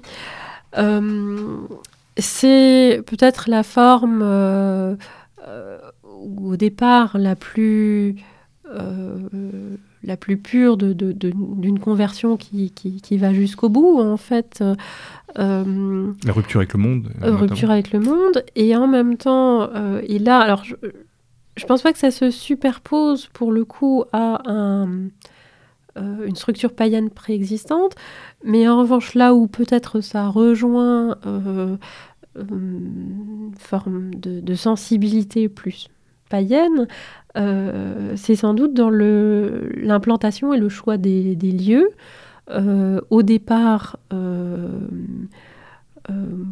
C'est 2.19 3.03
peut-être 3.07 3.51
la 3.51 3.63
forme 3.63 4.21
euh, 4.23 4.97
euh, 5.47 5.79
au 6.03 6.57
départ 6.57 7.19
la 7.19 7.37
plus, 7.37 8.17
euh, 8.73 9.77
la 10.03 10.17
plus 10.17 10.39
pure 10.39 10.77
d'une 10.79 10.95
de, 10.95 11.13
de, 11.13 11.79
conversion 11.79 12.37
qui, 12.37 12.71
qui, 12.71 13.01
qui 13.03 13.19
va 13.19 13.35
jusqu'au 13.35 13.69
bout, 13.69 14.01
en 14.01 14.17
fait. 14.17 14.65
la 15.37 15.63
rupture 16.29 16.61
avec 16.61 16.73
le 16.73 16.81
monde. 16.81 17.11
Rupture 17.21 17.71
avec 17.71 17.93
le 17.93 18.01
monde. 18.01 18.45
Et 18.55 18.75
en 18.75 18.87
même 18.87 19.17
temps, 19.17 19.69
et 20.03 20.19
là, 20.19 20.39
alors 20.39 20.65
je 20.65 20.75
ne 21.65 21.69
pense 21.69 21.83
pas 21.83 21.93
que 21.93 21.99
ça 21.99 22.11
se 22.11 22.31
superpose 22.31 23.29
pour 23.33 23.53
le 23.53 23.65
coup 23.65 24.05
à 24.13 24.43
un, 24.47 25.09
une 25.97 26.37
structure 26.37 26.73
païenne 26.73 27.11
préexistante, 27.11 27.95
mais 28.45 28.69
en 28.69 28.79
revanche, 28.79 29.15
là 29.15 29.35
où 29.35 29.47
peut-être 29.47 30.01
ça 30.01 30.29
rejoint 30.29 31.17
euh, 31.27 31.77
euh, 32.37 32.45
une 32.51 33.53
forme 33.59 34.15
de, 34.15 34.55
sensibilité 34.55 35.49
plus 35.49 35.89
païenne, 36.29 36.87
euh, 37.37 38.13
c'est 38.17 38.37
sans 38.37 38.55
doute 38.55 38.75
dans 38.75 38.91
l'implantation 38.91 40.53
et 40.55 40.59
le 40.59 40.69
choix 40.69 40.97
des, 40.97 41.35
lieux. 41.35 41.91
au 43.11 43.23
départ, 43.23 43.99
euh, 44.13 44.81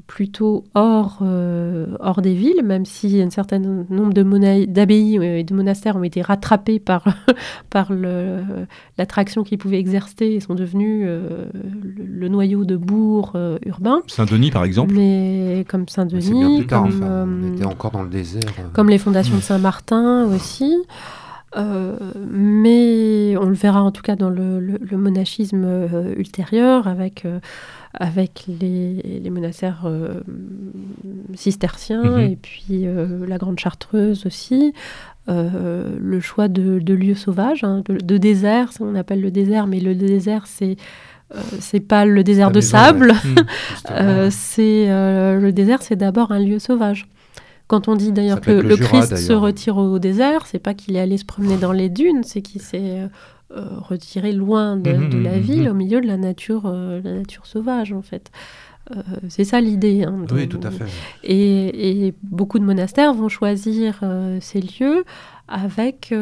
plutôt 0.07 0.65
hors, 0.75 1.19
euh, 1.23 1.87
hors 2.01 2.23
des 2.23 2.35
villes, 2.35 2.63
même 2.65 2.85
si 2.85 3.21
un 3.23 3.31
certain 3.31 3.59
nombre 3.59 4.13
d'abbayes 4.13 5.19
et 5.23 5.45
de 5.45 5.55
monastères 5.55 5.97
ont 5.97 6.03
été 6.03 6.23
rattrapés 6.23 6.79
par, 6.79 7.05
par 7.71 7.93
l'attraction 8.99 9.45
qu'ils 9.45 9.59
pouvaient 9.59 9.79
exercer 9.79 10.27
et 10.27 10.41
sont 10.41 10.55
devenus 10.55 11.05
euh, 11.07 11.47
le, 11.97 12.29
noyau 12.29 12.65
de 12.65 12.77
bourgs 12.77 13.37
urbains. 13.65 14.03
Saint-Denis, 14.07 14.51
par 14.51 14.65
exemple 14.65 14.95
Mais 14.95 15.65
comme 15.69 15.89
Saint-Denis. 15.89 16.67
comme, 16.67 17.03
on 17.03 17.55
était 17.55 17.65
encore 17.65 17.93
dans 17.93 18.03
le 18.03 18.11
désert. 18.11 18.43
Comme 18.73 18.89
les 18.89 18.99
fondations 18.99 19.37
de 19.37 19.43
Saint-Martin 19.43 20.27
aussi. 20.35 20.75
Mais 21.57 23.37
on 23.37 23.47
le 23.47 23.55
verra 23.55 23.83
en 23.83 23.93
tout 23.93 24.03
cas 24.03 24.17
dans 24.17 24.31
le, 24.31 24.59
le 24.61 24.97
monachisme 24.97 25.89
ultérieur 26.17 26.89
avec 26.89 27.25
avec 27.99 28.47
les, 28.49 29.21
les 29.23 29.31
monastères 29.31 29.83
euh, 29.87 30.21
cisterciens 31.35 32.03
mhm. 32.03 32.19
et 32.21 32.37
puis 32.37 32.87
euh, 32.87 33.27
la 33.27 33.39
Grande 33.39 33.59
Chartreuse 33.59 34.27
aussi. 34.27 34.73
Euh, 35.29 35.97
le 35.99 36.21
choix 36.21 36.49
de, 36.49 36.79
lieux 36.93 37.15
sauvages, 37.15 37.65
hein, 37.65 37.83
de, 37.89 37.97
de, 37.97 38.19
désert, 38.19 38.71
on 38.81 38.95
appelle 38.95 39.23
le 39.23 39.31
désert, 39.31 39.67
mais 39.67 39.81
le 39.81 39.95
désert, 39.95 40.47
c'est 40.47 40.77
c'est 41.59 41.81
pas 41.81 42.05
le 42.05 42.23
désert 42.23 42.53
de 42.53 42.61
sable, 42.61 43.13
mmh, 43.91 44.31
c'est 44.31 44.87
le 44.87 45.51
désert, 45.51 45.83
c'est 45.83 45.97
d'abord 45.97 46.31
un 46.31 46.39
lieu 46.39 46.61
sauvage. 46.61 47.09
Quand 47.67 47.89
on 47.89 47.97
dit 47.97 48.13
d'ailleurs 48.13 48.41
que 48.41 48.51
le, 48.51 48.77
Christ 48.77 49.17
se 49.17 49.33
retire 49.33 49.79
au 49.79 49.99
désert, 49.99 50.47
c'est 50.47 50.59
pas 50.59 50.75
qu'il 50.75 50.97
est 50.97 51.01
allé 51.01 51.17
se 51.17 51.25
promener 51.25 51.57
dans 51.57 51.73
les 51.73 51.89
dunes, 51.89 52.23
c'est 52.23 52.43
qu'il 52.43 52.61
s'est 52.61 53.09
euh, 53.57 53.79
retiré 53.79 54.33
loin 54.33 54.77
de, 54.77 54.91
mhm, 54.91 55.23
la 55.23 55.37
mhm, 55.37 55.41
ville, 55.41 55.63
mhm. 55.65 55.71
au 55.71 55.75
milieu 55.75 56.01
de 56.01 56.07
la 56.07 56.17
nature, 56.17 56.63
euh, 56.67 57.01
la 57.05 57.13
nature 57.13 57.47
sauvage, 57.47 57.93
en 57.93 58.03
fait. 58.03 58.33
Euh, 58.91 59.03
c'est 59.29 59.45
ça 59.45 59.61
l'idée. 59.61 60.03
Hein, 60.03 60.25
oui, 60.33 60.49
tout 60.49 60.61
à 60.63 60.71
fait. 60.71 60.87
Et, 61.23 62.15
beaucoup 62.23 62.59
de 62.59 62.65
monastères 62.65 63.15
vont 63.15 63.29
choisir 63.29 64.01
ces 64.41 64.61
lieux 64.61 65.05
avec, 65.47 66.13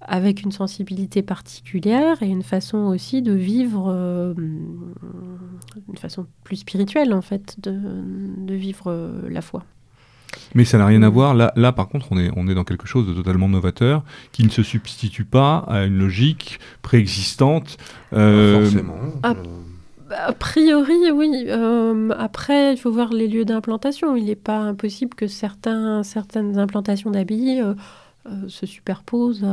avec 0.00 0.42
une 0.42 0.52
sensibilité 0.52 1.22
particulière 1.22 2.22
et 2.22 2.28
une 2.28 2.42
façon 2.42 2.78
aussi 2.78 3.20
de 3.20 3.32
vivre, 3.32 3.90
une 4.38 5.96
façon 5.96 6.26
plus 6.44 6.56
spirituelle 6.56 7.12
en 7.12 7.22
fait, 7.22 7.56
de, 7.62 7.76
de 8.38 8.54
vivre 8.54 9.12
la 9.28 9.40
foi. 9.42 9.64
Mais 10.54 10.64
ça 10.64 10.78
n'a 10.78 10.86
rien 10.86 11.02
à 11.02 11.08
voir. 11.08 11.34
Là, 11.34 11.52
là, 11.56 11.72
par 11.72 11.88
contre, 11.88 12.08
on 12.10 12.18
est, 12.18 12.30
on 12.36 12.48
est 12.48 12.54
dans 12.54 12.64
quelque 12.64 12.86
chose 12.86 13.06
de 13.06 13.12
totalement 13.12 13.48
novateur 13.48 14.02
qui 14.32 14.44
ne 14.44 14.50
se 14.50 14.62
substitue 14.62 15.24
pas 15.24 15.64
à 15.68 15.84
une 15.84 15.98
logique 15.98 16.60
préexistante. 16.82 17.76
Euh, 18.12 18.62
forcément. 18.62 18.94
A, 19.22 20.32
priori, 20.32 21.10
oui. 21.12 21.46
Euh, 21.48 22.10
après, 22.16 22.72
il 22.72 22.76
faut 22.76 22.92
voir 22.92 23.12
les 23.12 23.26
lieux 23.26 23.44
d'implantation. 23.44 24.16
Il 24.16 24.26
n'est 24.26 24.36
pas 24.36 24.58
impossible 24.58 25.14
que 25.14 25.26
certains, 25.26 26.02
certaines 26.02 26.58
implantations 26.58 27.10
d'abbayes 27.10 27.60
euh, 27.60 27.74
se 28.46 28.66
superposent. 28.66 29.46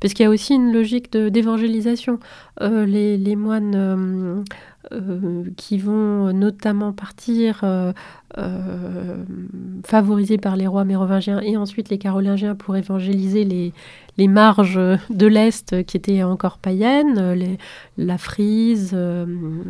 Parce 0.00 0.14
qu'il 0.14 0.24
y 0.24 0.26
a 0.26 0.30
aussi 0.30 0.54
une 0.54 0.72
logique 0.72 1.12
d'évangélisation. 1.12 2.20
Les, 2.60 3.18
les, 3.18 3.36
moines 3.36 4.44
euh, 4.92 5.44
qui 5.56 5.78
vont 5.78 6.32
notamment 6.32 6.92
partir 6.92 7.60
euh, 7.62 7.92
euh, 8.38 9.24
favorisés 9.84 10.38
par 10.38 10.56
les 10.56 10.66
rois 10.66 10.84
mérovingiens 10.84 11.40
et 11.40 11.56
ensuite 11.56 11.88
les 11.88 11.98
carolingiens 11.98 12.54
pour 12.54 12.76
évangéliser 12.76 13.44
les, 13.44 13.72
les 14.18 14.28
marges 14.28 14.80
de 15.10 15.26
l'Est 15.26 15.84
qui 15.84 15.96
étaient 15.96 16.22
encore 16.22 16.58
païennes, 16.58 17.32
les, 17.32 17.58
la 17.96 18.18
Frise, 18.18 18.96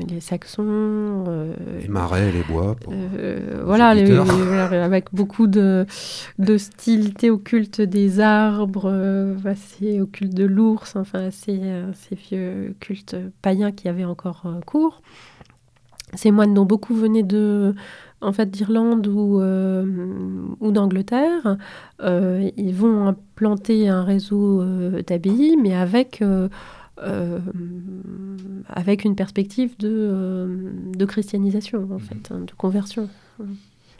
les 0.08 0.20
Saxons. 0.20 1.24
les 1.80 1.88
marais, 1.88 2.32
les 2.32 2.42
bois. 2.42 2.76
voilà, 3.64 3.88
avec 4.84 5.06
beaucoup 5.12 5.46
d'hostilité 6.38 7.30
au 7.30 7.38
culte 7.38 7.80
des 7.80 8.20
arbres, 8.20 8.92
assez 9.44 10.00
au 10.00 10.06
culte 10.06 10.34
de 10.34 10.44
l'ours, 10.44 10.96
enfin 10.96 11.30
ces, 11.30 11.60
ces 11.94 12.14
vieux 12.16 12.74
cultes 12.80 13.16
païens 13.42 13.72
qui 13.72 13.88
avaient 13.88 14.04
encore 14.04 14.44
cours. 14.66 15.02
Ces 16.14 16.30
moines 16.30 16.52
dont 16.52 16.66
beaucoup 16.66 16.94
venaient 16.94 17.22
de, 17.22 17.74
en 18.22 18.32
fait, 18.32 18.50
d'Irlande 18.50 19.06
ou, 19.06 19.40
euh, 19.40 19.84
ou 20.60 20.72
d'Angleterre. 20.72 21.56
Euh, 22.00 22.50
ils 22.56 22.74
vont 22.74 23.06
implanter 23.06 23.88
un 23.88 24.04
réseau 24.04 24.60
euh, 24.60 25.02
d'abbayes, 25.02 25.56
mais 25.60 25.74
avec, 25.74 26.22
avec 28.68 29.04
une 29.04 29.16
perspective 29.16 29.76
de, 29.78 30.72
de 30.96 31.04
christianisation, 31.04 31.88
en 31.92 31.98
fait, 31.98 32.30
hein, 32.30 32.40
de 32.46 32.52
conversion. 32.52 33.08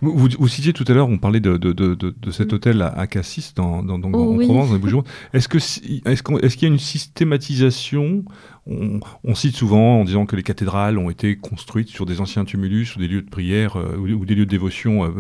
Vous, 0.02 0.28
vous, 0.36 0.48
citiez 0.48 0.72
tout 0.72 0.84
à 0.88 0.94
l'heure, 0.94 1.08
on 1.08 1.18
parlait 1.18 1.38
de, 1.38 1.56
de, 1.56 1.72
de, 1.72 1.94
de 1.94 2.30
cet 2.32 2.50
mm. 2.50 2.54
hôtel 2.56 2.82
à, 2.82 3.06
Cassis, 3.06 3.54
dans, 3.54 3.84
dans, 3.84 4.00
dans 4.00 4.08
en 4.08 4.36
Provence, 4.36 4.68
dans 4.68 4.74
les 4.74 4.80
Bouches-du-Rhône. 4.80 5.04
Est-ce 5.32 5.48
qu'il 5.48 6.02
est 6.04 6.10
est 6.10 6.56
qu'il 6.56 6.62
y 6.62 6.64
a 6.64 6.74
une 6.74 6.80
systématisation 6.80 8.24
on, 8.66 9.34
cite 9.34 9.56
souvent 9.56 10.00
en 10.00 10.04
disant 10.04 10.24
que 10.24 10.36
les 10.36 10.44
cathédrales 10.44 10.96
ont 10.96 11.10
été 11.10 11.34
construites 11.36 11.88
sur 11.88 12.06
des 12.06 12.20
anciens 12.20 12.44
tumulus 12.44 12.94
ou 12.94 13.00
des 13.00 13.08
lieux 13.08 13.22
de 13.22 13.28
prière 13.28 13.76
ou, 13.98 14.24
des 14.24 14.36
lieux 14.36 14.46
de 14.46 14.50
dévotion 14.50 15.12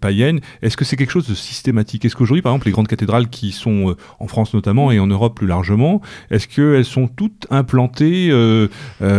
païennes. 0.00 0.40
Est-ce 0.60 0.76
que 0.76 0.84
c'est 0.84 0.96
quelque 0.96 1.12
chose 1.12 1.28
de 1.28 1.34
systématique? 1.34 2.04
Est-ce 2.04 2.16
qu'aujourd'hui, 2.16 2.42
par 2.42 2.52
exemple, 2.52 2.66
les 2.66 2.72
grandes 2.72 2.88
cathédrales 2.88 3.28
qui 3.28 3.52
sont 3.52 3.94
en 4.18 4.26
France 4.26 4.54
notamment 4.54 4.90
et 4.90 4.98
en 4.98 5.06
Europe 5.06 5.36
plus 5.36 5.46
largement, 5.46 6.00
est-ce 6.30 6.48
qu'elles 6.48 6.84
sont 6.84 7.06
toutes 7.06 7.46
implantées 7.50 8.30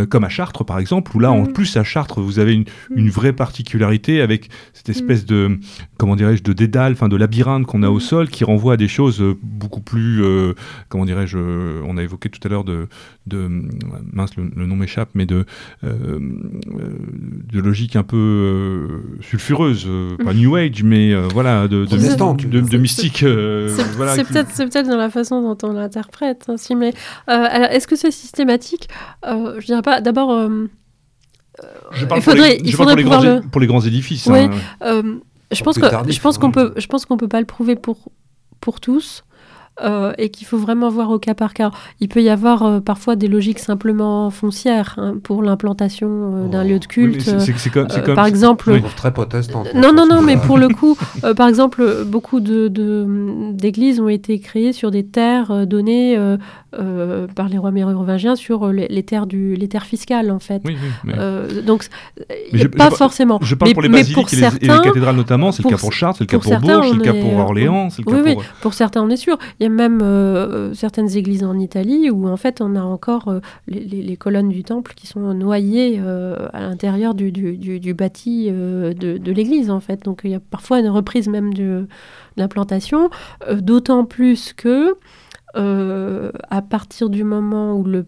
comme 0.09 0.23
à 0.25 0.29
Chartres, 0.29 0.65
par 0.65 0.79
exemple, 0.79 1.15
où 1.15 1.19
là, 1.19 1.31
en 1.31 1.43
mm. 1.43 1.53
plus 1.53 1.77
à 1.77 1.83
Chartres, 1.83 2.19
vous 2.19 2.39
avez 2.39 2.53
une, 2.53 2.65
une 2.93 3.09
vraie 3.09 3.33
particularité 3.33 4.19
avec 4.19 4.49
cette 4.73 4.89
espèce 4.89 5.25
de, 5.25 5.59
comment 5.97 6.17
dirais-je, 6.17 6.43
de 6.43 6.53
dédale, 6.53 6.93
enfin 6.93 7.07
de 7.07 7.15
labyrinthe 7.15 7.65
qu'on 7.65 7.83
a 7.83 7.89
au 7.89 7.97
mm. 7.97 8.01
sol 8.01 8.29
qui 8.29 8.43
renvoie 8.43 8.73
à 8.73 8.77
des 8.77 8.89
choses 8.89 9.23
beaucoup 9.41 9.81
plus, 9.81 10.23
comment 10.89 11.05
dirais-je, 11.05 11.37
on 11.85 11.97
a 11.97 12.03
évoqué 12.03 12.29
tout 12.29 12.45
à 12.45 12.49
l'heure 12.49 12.65
de, 12.65 12.87
de 13.27 13.44
mince, 13.49 14.31
le, 14.37 14.65
nom 14.65 14.75
m'échappe, 14.75 15.09
mais 15.13 15.25
de, 15.25 15.45
euh, 15.83 16.19
de 16.19 17.59
logique 17.59 17.95
un 17.95 18.03
peu 18.03 18.17
euh, 18.17 19.21
sulfureuse, 19.21 19.85
euh, 19.87 20.17
pas 20.23 20.33
New 20.33 20.55
Age, 20.55 20.83
mais 20.83 21.13
voilà, 21.33 21.67
de, 21.67 21.85
de, 21.85 22.61
de, 22.61 22.77
mystique. 22.77 23.17
c'est 23.17 24.27
peut-être 24.27 24.87
dans 24.87 24.97
la 24.97 25.09
façon 25.09 25.41
dont 25.41 25.67
on 25.67 25.73
l'interprète. 25.73 26.45
Hein, 26.47 26.55
mais 26.77 26.93
alors, 27.27 27.69
est-ce 27.69 27.87
que 27.87 27.95
c'est 27.95 28.11
systématique? 28.11 28.89
Je 29.23 29.65
dirais 29.65 29.81
pas. 29.81 30.01
D'abord. 30.01 30.49
je 31.91 32.05
parle, 32.05 32.19
il 32.19 32.23
faudrait, 32.23 32.57
pour, 32.57 32.65
les, 32.65 32.71
pour, 32.71 32.95
les 32.95 33.03
grands, 33.03 33.41
pour, 33.51 33.61
les, 33.61 33.67
grands, 33.67 33.81
édifices. 33.81 34.27
Oui, 34.27 34.49
hein. 34.81 35.03
je, 35.51 35.63
pense 35.63 35.77
que, 35.77 35.85
je 36.11 36.19
pense 36.19 36.37
qu'on 36.37 36.51
peut, 36.51 36.73
je 36.77 36.87
pense 36.87 37.05
qu'on 37.05 37.17
peut 37.17 37.27
pas 37.27 37.39
le 37.39 37.45
prouver 37.45 37.75
pour, 37.75 38.11
pour 38.61 38.79
tous. 38.79 39.24
Euh, 39.83 40.13
et 40.17 40.29
qu'il 40.29 40.47
faut 40.47 40.57
vraiment 40.57 40.87
voir 40.87 41.11
au 41.11 41.19
cas 41.19 41.33
par 41.33 41.53
cas. 41.53 41.69
Il 41.99 42.07
peut 42.07 42.23
y 42.23 42.29
avoir 42.29 42.63
euh, 42.63 42.79
parfois 42.79 43.17
des 43.17 43.27
logiques 43.27 43.59
simplement 43.59 44.29
foncières 44.29 44.95
hein, 44.97 45.15
pour 45.21 45.43
l'implantation 45.43 46.07
euh, 46.09 46.47
d'un 46.47 46.63
oh. 46.63 46.69
lieu 46.69 46.79
de 46.79 46.85
culte. 46.85 47.21
c'est 47.39 47.69
comme, 47.69 47.87
par 48.15 48.25
exemple, 48.25 48.79
très 48.95 49.11
protestant. 49.11 49.65
non, 49.75 49.91
non, 49.91 50.07
non, 50.07 50.21
mais 50.21 50.37
pour 50.37 50.57
le 50.57 50.69
coup, 50.69 50.97
par 51.35 51.49
exemple, 51.49 52.05
beaucoup 52.05 52.39
de, 52.39 52.69
d'églises 53.51 53.99
ont 53.99 54.07
été 54.07 54.39
créées 54.39 54.71
sur 54.71 54.91
des 54.91 55.05
terres 55.05 55.67
données 55.67 56.17
par 57.35 57.49
les 57.49 57.57
rois 57.57 57.71
mérovingiens 57.71 58.37
sur 58.37 58.71
les, 58.71 59.03
terres 59.03 59.27
du, 59.27 59.55
les 59.55 59.67
terres 59.67 59.85
fiscales 59.85 60.31
en 60.31 60.39
fait. 60.39 60.61
Oui, 60.63 60.77
donc, 61.65 61.85
pas 62.77 62.91
forcément. 62.91 63.39
Je 63.41 63.55
parle 63.55 63.73
pour 63.73 63.81
les 63.81 63.89
basiliques 63.89 64.33
et, 64.33 64.37
les, 64.37 64.67
cathédrales 64.67 65.17
notamment. 65.17 65.51
C'est 65.51 65.63
le 65.63 65.69
cas 65.69 65.77
pour 65.77 65.91
Chartres, 65.91 66.19
c'est 66.19 66.23
le 66.23 66.27
cas 66.27 66.39
pour, 66.39 66.59
Bourges, 66.61 66.91
c'est 66.91 66.95
le 66.95 67.01
cas 67.01 67.13
pour 67.13 67.37
Orléans, 67.39 67.89
c'est 67.89 68.05
le 68.05 68.09
cas 68.09 68.23
pour. 68.23 68.37
Oui, 68.37 68.45
pour 68.61 68.73
certains, 68.73 69.01
on 69.01 69.09
est 69.09 69.17
sûr. 69.17 69.37
Il 69.59 69.64
y 69.65 69.67
a 69.67 69.75
même 69.75 70.01
euh, 70.01 70.73
certaines 70.73 71.15
églises 71.17 71.43
en 71.43 71.57
Italie 71.57 72.09
où 72.09 72.27
en 72.27 72.37
fait 72.37 72.61
on 72.61 72.75
a 72.75 72.81
encore 72.81 73.27
euh, 73.27 73.39
les, 73.67 74.17
colonnes 74.17 74.49
du 74.49 74.63
temple 74.63 74.93
qui 74.95 75.07
sont 75.07 75.33
noyées 75.33 75.99
euh, 75.99 76.47
à 76.53 76.61
l'intérieur 76.61 77.13
du, 77.13 77.31
du, 77.31 77.93
bâti 77.93 78.49
de, 78.49 79.31
l'église 79.31 79.69
en 79.69 79.79
fait. 79.79 80.03
Donc 80.03 80.21
il 80.23 80.31
y 80.31 80.35
a 80.35 80.39
parfois 80.39 80.79
une 80.79 80.89
reprise 80.89 81.27
même 81.27 81.53
de, 81.53 81.87
l'implantation, 82.37 83.09
d'autant 83.51 84.05
plus 84.05 84.53
que 84.53 84.97
à 85.53 86.61
partir 86.61 87.09
du 87.09 87.23
moment 87.23 87.75
où 87.75 87.83
le 87.83 88.05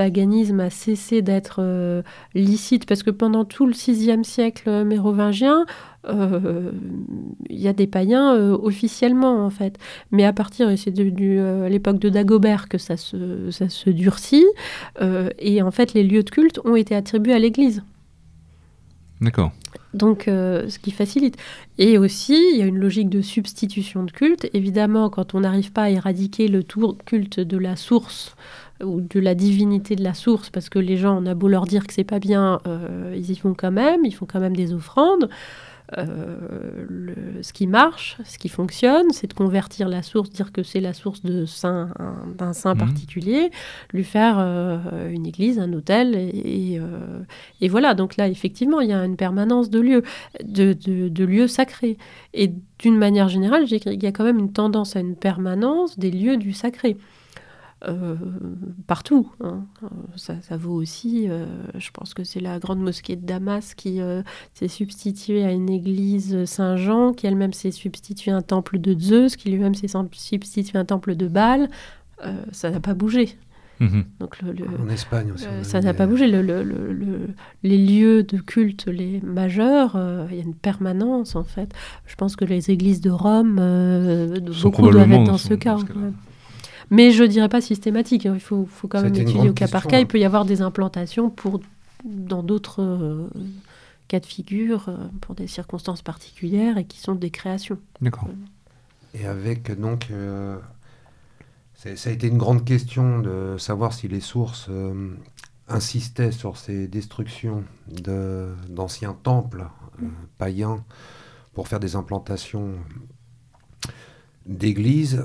paganisme 0.00 0.60
a 0.60 0.70
cessé 0.70 1.20
d'être 1.20 2.02
licite, 2.34 2.86
parce 2.86 3.02
que 3.02 3.10
pendant 3.10 3.44
tout 3.44 3.66
le 3.66 3.74
VIe 3.74 4.24
siècle 4.24 4.84
mérovingien, 4.84 5.66
euh, 6.08 6.72
il 7.50 7.60
y 7.60 7.68
a 7.68 7.74
des 7.74 7.86
païens 7.86 8.34
euh, 8.34 8.56
officiellement 8.56 9.44
en 9.44 9.50
fait. 9.50 9.78
Mais 10.10 10.24
à 10.24 10.32
partir, 10.32 10.72
c'est 10.78 10.90
de, 10.90 11.12
euh, 11.20 11.68
l'époque 11.68 11.98
de 11.98 12.08
Dagobert 12.08 12.68
que 12.68 12.78
ça 12.78 12.96
se, 12.96 13.50
ça 13.50 13.68
se 13.68 13.90
durcit, 13.90 14.46
et 15.38 15.62
en 15.62 15.70
fait 15.70 15.94
les 15.94 16.02
lieux 16.02 16.22
de 16.22 16.30
culte 16.30 16.60
ont 16.64 16.76
été 16.76 16.94
attribués 16.94 17.34
à 17.34 17.38
l'Église. 17.38 17.82
D'accord. 19.20 19.52
Donc, 19.92 20.22
ce 20.26 20.78
qui 20.78 20.92
facilite. 20.92 21.36
Et 21.76 21.98
aussi, 21.98 22.38
il 22.52 22.58
y 22.58 22.62
a 22.62 22.66
une 22.66 22.78
logique 22.78 23.10
de 23.10 23.20
substitution 23.20 24.04
de 24.04 24.10
culte. 24.10 24.48
Évidemment, 24.54 25.10
quand 25.10 25.34
on 25.34 25.40
n'arrive 25.40 25.72
pas 25.72 25.82
à 25.82 25.90
éradiquer 25.90 26.48
le 26.48 26.62
tour 26.62 26.96
culte 27.04 27.40
de 27.40 27.58
la 27.58 27.76
source 27.76 28.36
ou 28.82 29.00
de 29.00 29.20
la 29.20 29.34
divinité 29.34 29.96
de 29.96 30.04
la 30.04 30.14
source, 30.14 30.50
parce 30.50 30.68
que 30.68 30.78
les 30.78 30.96
gens, 30.96 31.22
on 31.22 31.26
a 31.26 31.34
beau 31.34 31.48
leur 31.48 31.66
dire 31.66 31.86
que 31.86 31.92
c'est 31.92 32.04
pas 32.04 32.18
bien, 32.18 32.60
ils 33.14 33.30
y 33.30 33.34
vont 33.34 33.54
quand 33.54 33.72
même, 33.72 34.04
ils 34.04 34.14
font 34.14 34.26
quand 34.26 34.40
même 34.40 34.56
des 34.56 34.72
offrandes. 34.72 35.28
Euh, 35.98 36.86
le, 36.88 37.42
ce 37.42 37.52
qui 37.52 37.66
marche, 37.66 38.16
ce 38.24 38.38
qui 38.38 38.48
fonctionne, 38.48 39.10
c'est 39.10 39.26
de 39.26 39.34
convertir 39.34 39.88
la 39.88 40.02
source, 40.02 40.30
dire 40.30 40.52
que 40.52 40.62
c'est 40.62 40.80
la 40.80 40.92
source 40.92 41.22
de 41.22 41.46
saint, 41.46 41.88
d'un 42.38 42.52
saint 42.52 42.74
mhm. 42.74 42.80
particulier, 42.80 43.50
lui 43.92 44.04
faire 44.04 44.36
euh, 44.38 45.10
une 45.10 45.26
église, 45.26 45.58
un 45.58 45.72
hôtel, 45.72 46.14
et, 46.14 46.78
euh, 46.78 47.22
et, 47.60 47.68
voilà. 47.68 47.94
Donc 47.94 48.16
là, 48.16 48.28
effectivement, 48.28 48.80
il 48.80 48.90
y 48.90 48.92
a 48.92 49.04
une 49.04 49.16
permanence 49.16 49.70
de 49.70 49.80
lieux, 49.80 50.02
de, 50.44 50.74
de, 50.74 51.08
de 51.08 51.24
lieux 51.24 51.48
sacrés. 51.48 51.98
Et 52.34 52.52
d'une 52.78 52.96
manière 52.96 53.28
générale, 53.28 53.64
il 53.68 54.02
y 54.02 54.06
a 54.06 54.12
quand 54.12 54.24
même 54.24 54.38
une 54.38 54.52
tendance 54.52 54.94
à 54.94 55.00
une 55.00 55.16
permanence 55.16 55.98
des 55.98 56.10
lieux 56.10 56.36
du 56.36 56.52
sacré. 56.52 56.96
Euh, 57.88 58.14
partout. 58.86 59.32
Hein. 59.42 59.64
Ça, 60.16 60.34
vaut 60.58 60.74
aussi, 60.74 61.30
euh, 61.30 61.46
je 61.78 61.90
pense 61.92 62.12
que 62.12 62.24
c'est 62.24 62.40
la 62.40 62.58
grande 62.58 62.80
mosquée 62.80 63.16
de 63.16 63.24
Damas 63.24 63.74
qui 63.74 64.02
euh, 64.02 64.22
s'est 64.52 64.68
substituée 64.68 65.44
à 65.44 65.52
une 65.52 65.70
église 65.70 66.44
Saint-Jean, 66.44 67.14
qui 67.14 67.26
elle-même 67.26 67.54
s'est 67.54 67.70
substituée 67.70 68.32
à 68.32 68.36
un 68.36 68.42
temple 68.42 68.78
de 68.78 68.98
Zeus, 68.98 69.36
qui 69.36 69.50
lui-même 69.50 69.74
s'est 69.74 69.88
substitué 70.12 70.76
à 70.76 70.82
un 70.82 70.84
temple 70.84 71.14
de 71.14 71.26
Baal. 71.26 71.70
ça 72.52 72.70
n'a 72.70 72.80
pas 72.80 72.92
bougé. 72.92 73.38
Mhm. 73.80 74.04
Donc 74.20 74.36
en 74.44 74.88
Espagne 74.90 75.32
aussi. 75.32 75.46
ça 75.62 75.80
n'a 75.80 75.94
pas 75.94 76.06
bougé. 76.06 76.26
les 77.62 77.78
lieux 77.78 78.22
de 78.24 78.36
culte, 78.36 78.88
les 78.88 79.22
majeurs, 79.22 79.98
il 80.30 80.36
y 80.36 80.40
a 80.40 80.42
une 80.42 80.54
permanence 80.54 81.34
en 81.34 81.44
fait. 81.44 81.72
Je 82.04 82.14
pense 82.14 82.36
que 82.36 82.44
les 82.44 82.70
églises 82.70 83.00
de 83.00 83.10
Rome, 83.10 83.54
beaucoup 84.62 84.90
doivent 84.90 85.12
être 85.12 85.24
dans 85.24 85.38
ce 85.38 85.54
cas. 85.54 85.78
Mais 86.90 87.12
je 87.12 87.22
ne 87.22 87.28
dirais 87.28 87.48
pas 87.48 87.60
systématique. 87.60 88.26
Hein. 88.26 88.32
Il 88.34 88.40
faut, 88.40 88.66
faut 88.66 88.88
quand 88.88 89.00
même 89.00 89.14
étudier 89.14 89.48
au 89.48 89.52
cas 89.52 89.68
par 89.68 89.86
cas. 89.86 89.98
Il 89.98 90.02
hein. 90.02 90.06
peut 90.06 90.18
y 90.18 90.24
avoir 90.24 90.44
des 90.44 90.60
implantations 90.60 91.30
pour, 91.30 91.60
dans 92.04 92.42
d'autres 92.42 92.82
euh, 92.82 93.28
cas 94.08 94.18
de 94.18 94.26
figure, 94.26 94.88
euh, 94.88 94.96
pour 95.20 95.36
des 95.36 95.46
circonstances 95.46 96.02
particulières 96.02 96.78
et 96.78 96.84
qui 96.84 96.98
sont 96.98 97.14
des 97.14 97.30
créations. 97.30 97.78
D'accord. 98.00 98.28
Et 99.14 99.26
avec 99.26 99.78
donc. 99.80 100.08
Euh, 100.10 100.58
ça 101.74 102.10
a 102.10 102.12
été 102.12 102.26
une 102.26 102.36
grande 102.36 102.66
question 102.66 103.20
de 103.20 103.56
savoir 103.56 103.94
si 103.94 104.06
les 104.06 104.20
sources 104.20 104.68
insistaient 105.66 106.30
sur 106.30 106.58
ces 106.58 106.86
destructions 106.88 107.64
d'anciens 108.68 109.14
temples 109.14 109.66
mm. 109.98 110.08
païens 110.36 110.84
pour 111.54 111.68
faire 111.68 111.80
des 111.80 111.96
implantations 111.96 112.74
d'églises 114.44 115.24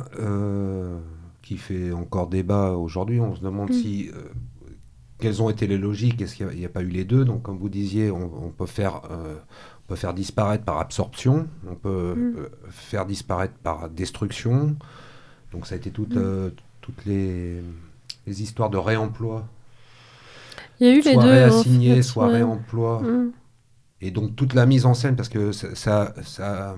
qui 1.46 1.58
fait 1.58 1.94
encore 1.94 2.28
débat 2.28 2.72
aujourd'hui. 2.72 3.22
On 3.22 3.36
se 3.36 3.42
demande 3.42 3.70
mm. 3.70 3.74
si 3.74 4.10
euh, 4.10 4.24
quelles 5.20 5.42
ont 5.42 5.50
été 5.50 5.68
les 5.68 5.78
logiques, 5.78 6.22
est-ce 6.22 6.36
qu'il 6.36 6.48
n'y 6.48 6.66
a, 6.66 6.70
pas 6.70 6.82
eu 6.82 6.90
les 6.90 7.06
deux? 7.06 7.24
Donc, 7.24 7.44
comme 7.44 7.58
vous 7.58 7.70
disiez, 7.70 8.12
on, 8.12 8.50
peut 8.50 8.66
faire, 8.66 9.02
euh, 9.12 9.36
on 9.86 9.88
peut 9.88 9.96
faire 9.96 10.14
disparaître 10.14 10.66
par 10.66 10.80
absorption, 10.80 11.48
on 11.70 11.76
peut 11.76 12.16
mm. 12.16 12.36
euh, 12.38 12.50
faire 12.70 13.06
disparaître 13.06 13.54
par 13.64 13.90
destruction. 13.90 14.76
Donc, 15.54 15.68
ça 15.68 15.76
a 15.76 15.78
été 15.78 15.92
toutes 15.92 16.16
mm. 16.16 16.52
toutes 16.82 17.06
les, 17.06 17.62
les, 18.26 18.42
histoires 18.42 18.72
de 18.72 18.78
réemploi. 18.78 19.48
Il 20.80 20.88
y 20.88 20.90
a 20.90 20.96
eu 20.96 21.02
soit 21.04 21.12
les 21.12 21.18
deux. 21.18 21.30
Réassigné, 21.30 22.02
soit 22.02 22.28
réemploi. 22.28 23.04
Et 24.02 24.10
donc, 24.12 24.36
toute 24.36 24.56
la 24.56 24.66
mise 24.66 24.86
en 24.86 24.96
scène, 24.96 25.16
parce 25.16 25.30
que 25.30 25.52
ça, 25.52 26.14
ça 26.24 26.76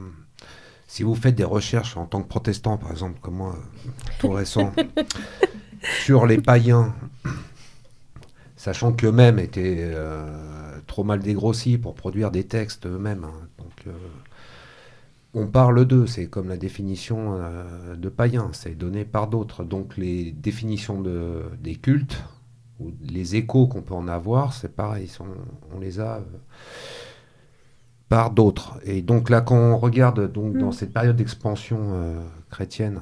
si 0.87 1.03
vous 1.03 1.15
faites 1.15 1.35
des 1.35 1.43
recherches 1.43 1.97
en 1.97 2.05
tant 2.05 2.21
que 2.21 2.27
protestant, 2.27 2.77
par 2.77 2.91
exemple, 2.91 3.19
comme 3.21 3.35
moi, 3.35 3.55
tout 4.19 4.31
récent, 4.31 4.71
sur 6.03 6.25
les 6.25 6.37
païens, 6.37 6.95
sachant 8.55 8.93
qu'eux-mêmes 8.93 9.37
étaient 9.37 9.77
euh, 9.79 10.79
trop 10.87 11.03
mal 11.03 11.19
dégrossis 11.19 11.77
pour 11.77 11.93
produire 11.93 12.31
des 12.31 12.45
textes 12.45 12.87
eux-mêmes. 12.87 13.25
Hein. 13.25 13.47
donc, 13.59 13.73
euh, 13.87 13.91
on 15.33 15.45
parle 15.45 15.85
d'eux, 15.85 16.07
c'est 16.07 16.27
comme 16.27 16.47
la 16.47 16.57
définition 16.57 17.37
euh, 17.37 17.95
de 17.95 18.09
païen, 18.09 18.49
c'est 18.53 18.75
donné 18.75 19.03
par 19.03 19.27
d'autres. 19.27 19.63
Donc, 19.63 19.97
les 19.97 20.31
définitions 20.31 21.01
de, 21.01 21.43
des 21.59 21.75
cultes, 21.75 22.23
ou 22.79 22.91
les 23.03 23.35
échos 23.35 23.67
qu'on 23.67 23.81
peut 23.81 23.93
en 23.93 24.07
avoir, 24.07 24.53
c'est 24.53 24.73
pareil, 24.73 25.11
on 25.75 25.79
les 25.79 25.99
a 25.99 26.21
par 28.09 28.31
d'autres. 28.31 28.79
Et 28.83 29.01
donc 29.01 29.29
là, 29.29 29.41
quand 29.41 29.57
on 29.57 29.77
regarde 29.77 30.31
donc, 30.31 30.57
dans 30.57 30.69
mm. 30.69 30.73
cette 30.73 30.93
période 30.93 31.15
d'expansion 31.15 31.79
euh, 31.91 32.21
chrétienne, 32.49 33.01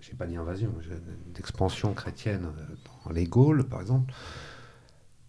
je 0.00 0.10
n'ai 0.10 0.16
pas 0.16 0.26
dit 0.26 0.36
invasion, 0.36 0.70
d'expansion 1.34 1.92
chrétienne 1.94 2.46
euh, 2.46 2.74
dans 3.06 3.12
les 3.12 3.24
Gaules, 3.24 3.64
par 3.64 3.80
exemple, 3.80 4.12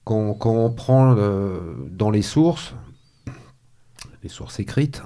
quand, 0.03 0.37
on 0.45 0.71
prend 0.71 1.15
euh, 1.15 1.59
dans 1.89 2.09
les 2.09 2.23
sources, 2.23 2.73
les 4.23 4.29
sources 4.29 4.59
écrites, 4.59 5.01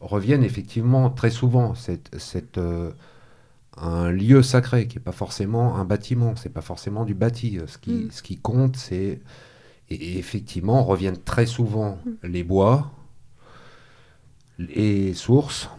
reviennent 0.00 0.42
effectivement 0.44 1.10
très 1.10 1.30
souvent 1.30 1.74
cette, 1.74 2.10
cette 2.18 2.58
un 3.76 4.10
lieu 4.10 4.42
sacré, 4.42 4.86
qui 4.86 4.96
n'est 4.96 5.02
pas 5.02 5.12
forcément 5.12 5.76
un 5.76 5.84
bâtiment, 5.84 6.34
c'est 6.36 6.52
pas 6.52 6.60
forcément 6.60 7.04
du 7.04 7.14
bâti. 7.14 7.58
Ce 7.66 7.78
qui, 7.78 7.92
Mm. 7.92 8.10
ce 8.10 8.22
qui 8.22 8.38
compte, 8.38 8.76
c'est. 8.76 9.20
Et 9.94 10.18
effectivement, 10.18 10.82
reviennent 10.84 11.18
très 11.22 11.46
souvent 11.46 11.98
Mm. 12.04 12.26
les 12.28 12.44
bois, 12.44 12.90
les 14.58 15.14
sources, 15.14 15.70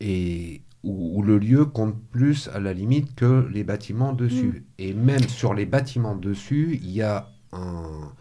et 0.00 0.62
où, 0.82 1.18
où 1.18 1.22
le 1.22 1.38
lieu 1.38 1.64
compte 1.64 1.96
plus 2.10 2.48
à 2.54 2.60
la 2.60 2.72
limite 2.72 3.14
que 3.14 3.48
les 3.52 3.64
bâtiments 3.64 4.12
dessus. 4.12 4.64
Et 4.78 4.92
même 4.92 5.22
sur 5.28 5.54
les 5.54 5.66
bâtiments 5.66 6.16
dessus, 6.16 6.78
il 6.82 6.90
y 6.90 7.02
a 7.02 7.28
un, 7.52 8.12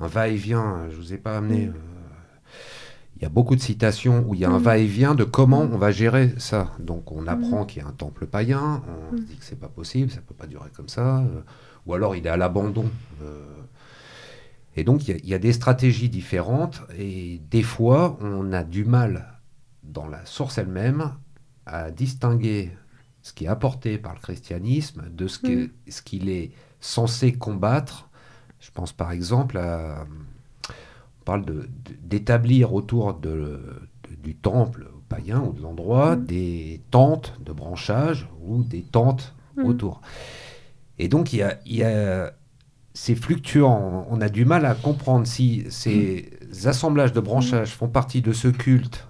un 0.00 0.06
va-et-vient. 0.06 0.88
Je 0.90 0.96
vous 0.96 1.12
ai 1.12 1.18
pas 1.18 1.36
amené. 1.38 1.66
Mm. 1.66 1.70
euh, 1.70 1.72
il 3.18 3.22
y 3.22 3.24
a 3.24 3.30
beaucoup 3.30 3.56
de 3.56 3.60
citations 3.62 4.24
où 4.28 4.34
il 4.34 4.40
y 4.40 4.44
a 4.44 4.50
un 4.50 4.58
Mm. 4.58 4.62
va-et-vient 4.62 5.14
de 5.14 5.24
comment 5.24 5.64
Mm. 5.64 5.72
on 5.74 5.78
va 5.78 5.90
gérer 5.90 6.34
ça. 6.38 6.72
Donc 6.78 7.12
on 7.12 7.26
apprend 7.26 7.64
qu'il 7.64 7.82
y 7.82 7.84
a 7.84 7.88
un 7.88 7.92
temple 7.92 8.26
païen, 8.26 8.82
on 9.10 9.14
Mm. 9.14 9.18
se 9.18 9.22
dit 9.22 9.36
que 9.36 9.44
c'est 9.44 9.60
pas 9.60 9.68
possible, 9.68 10.10
ça 10.10 10.20
peut 10.20 10.34
pas 10.34 10.46
durer 10.46 10.70
comme 10.74 10.88
ça, 10.88 11.18
euh, 11.20 11.40
ou 11.86 11.94
alors 11.94 12.14
il 12.16 12.26
est 12.26 12.30
à 12.30 12.36
l'abandon. 12.36 12.86
euh. 13.22 13.42
Et 14.76 14.84
donc 14.84 15.08
il 15.08 15.10
y 15.10 15.14
a- 15.14 15.20
il 15.22 15.28
y, 15.28 15.34
a 15.34 15.38
des 15.38 15.52
stratégies 15.52 16.08
différentes 16.08 16.82
et 16.98 17.40
des 17.50 17.62
fois 17.62 18.16
on 18.20 18.52
a 18.52 18.62
du 18.64 18.84
mal 18.84 19.26
dans 19.82 20.06
la 20.06 20.24
source 20.26 20.58
elle-même 20.58 21.12
à 21.66 21.90
distinguer 21.90 22.70
ce 23.22 23.32
qui 23.32 23.44
est 23.44 23.48
apporté 23.48 23.98
par 23.98 24.14
le 24.14 24.20
christianisme 24.20 25.04
de 25.10 25.26
ce 25.26 25.68
ce 25.88 26.02
qu'il 26.02 26.28
est 26.28 26.50
censé 26.80 27.32
combattre. 27.32 28.08
Je 28.60 28.70
pense 28.70 28.92
par 28.92 29.10
exemple 29.12 29.58
à 29.58 30.04
on 31.20 31.24
parle 31.24 31.44
d'établir 32.04 32.72
autour 32.72 33.14
de, 33.14 33.28
de- 34.08 34.16
du 34.22 34.36
temple 34.36 34.88
païen 35.08 35.40
ou 35.40 35.52
de 35.52 35.60
l'endroit 35.60 36.14
Mm. 36.16 36.24
des 36.26 36.82
tentes 36.90 37.34
de 37.44 37.52
branchage 37.52 38.28
ou 38.44 38.62
des 38.62 38.82
tentes 38.82 39.34
Mm. 39.56 39.64
autour. 39.64 40.00
Et 40.98 41.08
donc, 41.08 41.32
il 41.32 41.38
y 41.40 41.42
a, 41.42 41.58
il 41.66 41.76
y 41.76 41.82
a- 41.82 42.32
c'est 42.98 43.14
fluctuant. 43.14 44.06
On 44.10 44.20
a 44.22 44.28
du 44.30 44.46
mal 44.46 44.64
à 44.64 44.74
comprendre 44.74 45.26
si 45.26 45.64
ces 45.68 46.30
assemblages 46.64 47.12
de 47.12 47.20
branchages 47.20 47.72
font 47.74 47.88
partie 47.88 48.22
de 48.22 48.32
ce 48.32 48.48
culte 48.48 49.06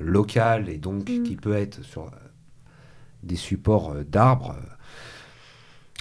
local 0.00 0.68
et 0.68 0.76
donc 0.78 1.08
Mm. 1.08 1.22
qui 1.22 1.36
peut 1.36 1.54
être 1.54 1.82
sur 1.84 2.10
des 3.22 3.36
supports 3.36 3.92
euh, 3.92 4.02
d'arbres. 4.04 4.56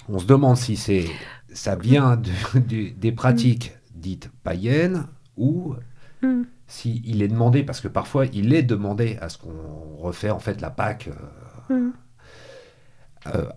On 0.09 0.17
se 0.19 0.25
demande 0.25 0.57
si 0.57 0.75
c'est 0.77 1.05
ça 1.53 1.75
vient 1.75 2.17
de- 2.17 2.89
des 2.89 3.11
pratiques 3.11 3.73
dites 3.93 4.29
païennes 4.43 5.05
ou 5.37 5.75
Mm. 6.23 6.41
si 6.67 7.01
il 7.05 7.21
est 7.21 7.27
demandé, 7.27 7.61
parce 7.63 7.81
que 7.81 7.87
parfois 7.87 8.25
il 8.25 8.53
est 8.53 8.63
demandé 8.63 9.17
à 9.21 9.29
ce 9.29 9.37
qu'on 9.37 9.95
refait 9.97 10.31
en 10.31 10.39
fait 10.39 10.59
la 10.59 10.71
Pâque 10.71 11.09
euh, 11.09 11.73
Mm. 11.75 11.87
euh, 11.87 11.91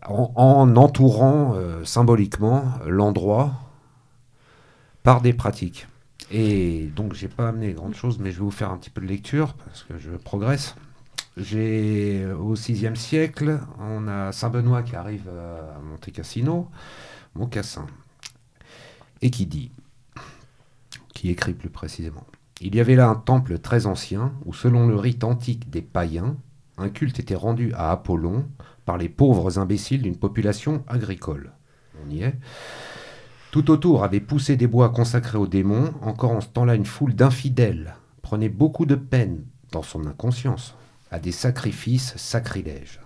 en, 0.06 0.32
en 0.34 0.76
entourant 0.76 1.54
euh, 1.54 1.84
symboliquement 1.84 2.64
l'endroit 2.86 3.52
par 5.02 5.20
des 5.20 5.32
pratiques. 5.32 5.86
Et 6.30 6.90
donc 6.94 7.14
j'ai 7.14 7.28
pas 7.28 7.48
amené 7.48 7.72
grand 7.72 7.92
chose, 7.92 8.18
mais 8.18 8.30
je 8.30 8.38
vais 8.38 8.44
vous 8.44 8.50
faire 8.50 8.70
un 8.70 8.76
petit 8.76 8.90
peu 8.90 9.00
de 9.00 9.06
lecture 9.06 9.54
parce 9.54 9.82
que 9.84 9.98
je 9.98 10.10
progresse. 10.10 10.74
J'ai 11.36 12.26
au 12.32 12.54
VIe 12.54 12.96
siècle, 12.96 13.60
on 13.78 14.08
a 14.08 14.32
Saint 14.32 14.50
Benoît 14.50 14.82
qui 14.82 14.96
arrive 14.96 15.28
euh, 15.28 15.76
à 15.76 15.78
Monte 15.80 16.10
Cassino, 16.12 16.68
Mocassin, 17.34 17.86
et 19.22 19.30
qui 19.30 19.46
dit, 19.46 19.70
qui 21.14 21.30
écrit 21.30 21.52
plus 21.52 21.70
précisément. 21.70 22.26
Il 22.60 22.74
y 22.74 22.80
avait 22.80 22.96
là 22.96 23.08
un 23.08 23.14
temple 23.14 23.60
très 23.60 23.86
ancien 23.86 24.32
où, 24.44 24.52
selon 24.52 24.88
le 24.88 24.96
rite 24.96 25.22
antique 25.22 25.70
des 25.70 25.82
païens, 25.82 26.36
un 26.76 26.88
culte 26.88 27.20
était 27.20 27.36
rendu 27.36 27.72
à 27.74 27.92
Apollon 27.92 28.46
par 28.88 28.96
les 28.96 29.10
pauvres 29.10 29.58
imbéciles 29.58 30.00
d'une 30.00 30.16
population 30.16 30.82
agricole. 30.88 31.52
On 32.02 32.10
y 32.10 32.22
est. 32.22 32.34
Tout 33.50 33.70
autour 33.70 34.02
avait 34.02 34.18
poussé 34.18 34.56
des 34.56 34.66
bois 34.66 34.88
consacrés 34.88 35.36
aux 35.36 35.46
démons. 35.46 35.92
Encore 36.00 36.30
en 36.30 36.40
ce 36.40 36.48
temps-là, 36.48 36.74
une 36.74 36.86
foule 36.86 37.14
d'infidèles 37.14 37.96
prenait 38.22 38.48
beaucoup 38.48 38.86
de 38.86 38.94
peine, 38.94 39.44
dans 39.72 39.82
son 39.82 40.06
inconscience, 40.06 40.74
à 41.10 41.18
des 41.18 41.32
sacrifices 41.32 42.16
sacrilèges. 42.16 43.00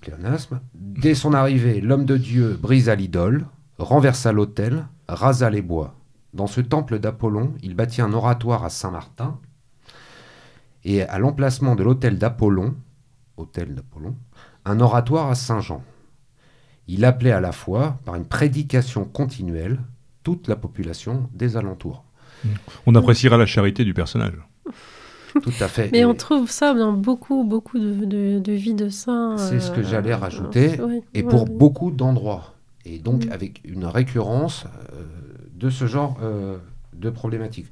Pléonasme. 0.00 0.58
Dès 0.74 1.14
son 1.14 1.32
arrivée, 1.32 1.80
l'homme 1.80 2.06
de 2.06 2.16
Dieu 2.16 2.58
brisa 2.60 2.96
l'idole, 2.96 3.46
renversa 3.78 4.32
l'autel, 4.32 4.88
rasa 5.06 5.48
les 5.48 5.62
bois. 5.62 5.94
Dans 6.34 6.48
ce 6.48 6.60
temple 6.60 6.98
d'Apollon, 6.98 7.54
il 7.62 7.76
bâtit 7.76 8.02
un 8.02 8.14
oratoire 8.14 8.64
à 8.64 8.68
Saint-Martin, 8.68 9.38
et 10.82 11.02
à 11.02 11.20
l'emplacement 11.20 11.76
de 11.76 11.84
l'hôtel 11.84 12.18
d'Apollon, 12.18 12.74
hôtel 13.36 13.74
d'Apollon, 13.74 14.14
un 14.64 14.80
oratoire 14.80 15.28
à 15.30 15.34
Saint-Jean. 15.34 15.82
Il 16.88 17.04
appelait 17.04 17.32
à 17.32 17.40
la 17.40 17.52
fois, 17.52 17.98
par 18.04 18.14
une 18.14 18.24
prédication 18.26 19.04
continuelle, 19.04 19.80
toute 20.22 20.48
la 20.48 20.56
population 20.56 21.28
des 21.34 21.56
alentours. 21.56 22.04
On 22.86 22.94
appréciera 22.94 23.36
la 23.36 23.46
charité 23.46 23.84
du 23.84 23.94
personnage. 23.94 24.34
Tout 25.42 25.52
à 25.60 25.68
fait. 25.68 25.90
Mais 25.92 25.98
Et 26.00 26.04
on 26.04 26.14
trouve 26.14 26.50
ça 26.50 26.72
dans 26.74 26.92
beaucoup, 26.92 27.44
beaucoup 27.44 27.78
de, 27.78 28.04
de, 28.04 28.38
de 28.38 28.52
vies 28.52 28.74
de 28.74 28.88
saints. 28.88 29.36
C'est 29.36 29.60
ce 29.60 29.70
que 29.70 29.80
euh, 29.80 29.84
j'allais 29.84 30.14
rajouter, 30.14 30.80
ouais, 30.80 31.02
et 31.12 31.22
ouais, 31.22 31.28
pour 31.28 31.42
ouais. 31.42 31.50
beaucoup 31.50 31.90
d'endroits. 31.90 32.54
Et 32.84 32.98
donc 33.00 33.26
Mm. 33.26 33.32
avec 33.32 33.60
une 33.64 33.84
récurrence 33.84 34.64
euh, 34.94 35.04
de 35.54 35.68
ce 35.70 35.86
genre 35.86 36.16
euh, 36.22 36.56
de 36.94 37.10
problématiques. 37.10 37.66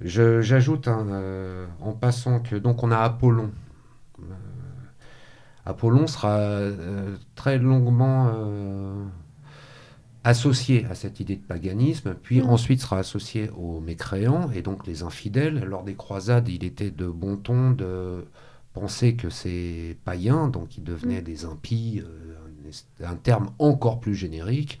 Je- 0.00 0.40
J'ajoute 0.40 0.88
hein, 0.88 1.06
euh, 1.10 1.66
en 1.80 1.92
passant 1.92 2.40
que 2.40 2.56
donc 2.56 2.82
on 2.82 2.90
a 2.90 2.98
Apollon. 2.98 3.50
Apollon 5.66 6.06
sera 6.06 6.36
euh, 6.38 7.16
très 7.34 7.58
longuement 7.58 8.30
euh, 8.34 9.04
associé 10.24 10.86
à 10.90 10.94
cette 10.94 11.20
idée 11.20 11.36
de 11.36 11.42
paganisme, 11.44 12.14
puis 12.22 12.40
Mm. 12.40 12.48
ensuite 12.50 12.80
sera 12.80 12.98
associé 12.98 13.50
aux 13.56 13.80
mécréants 13.80 14.50
et 14.54 14.62
donc 14.62 14.86
les 14.86 15.02
infidèles. 15.02 15.64
Lors 15.64 15.84
des 15.84 15.94
croisades, 15.94 16.48
il 16.48 16.64
était 16.64 16.90
de 16.90 17.06
bon 17.08 17.36
ton 17.36 17.70
de 17.72 18.24
penser 18.72 19.14
que 19.16 19.30
ces 19.30 19.96
païens, 20.04 20.48
donc 20.48 20.76
ils 20.78 20.84
devenaient 20.84 21.20
Mm. 21.20 21.24
des 21.24 21.44
impies, 21.44 22.02
euh, 22.04 23.04
un 23.04 23.14
terme 23.16 23.50
encore 23.58 24.00
plus 24.00 24.14
générique, 24.16 24.80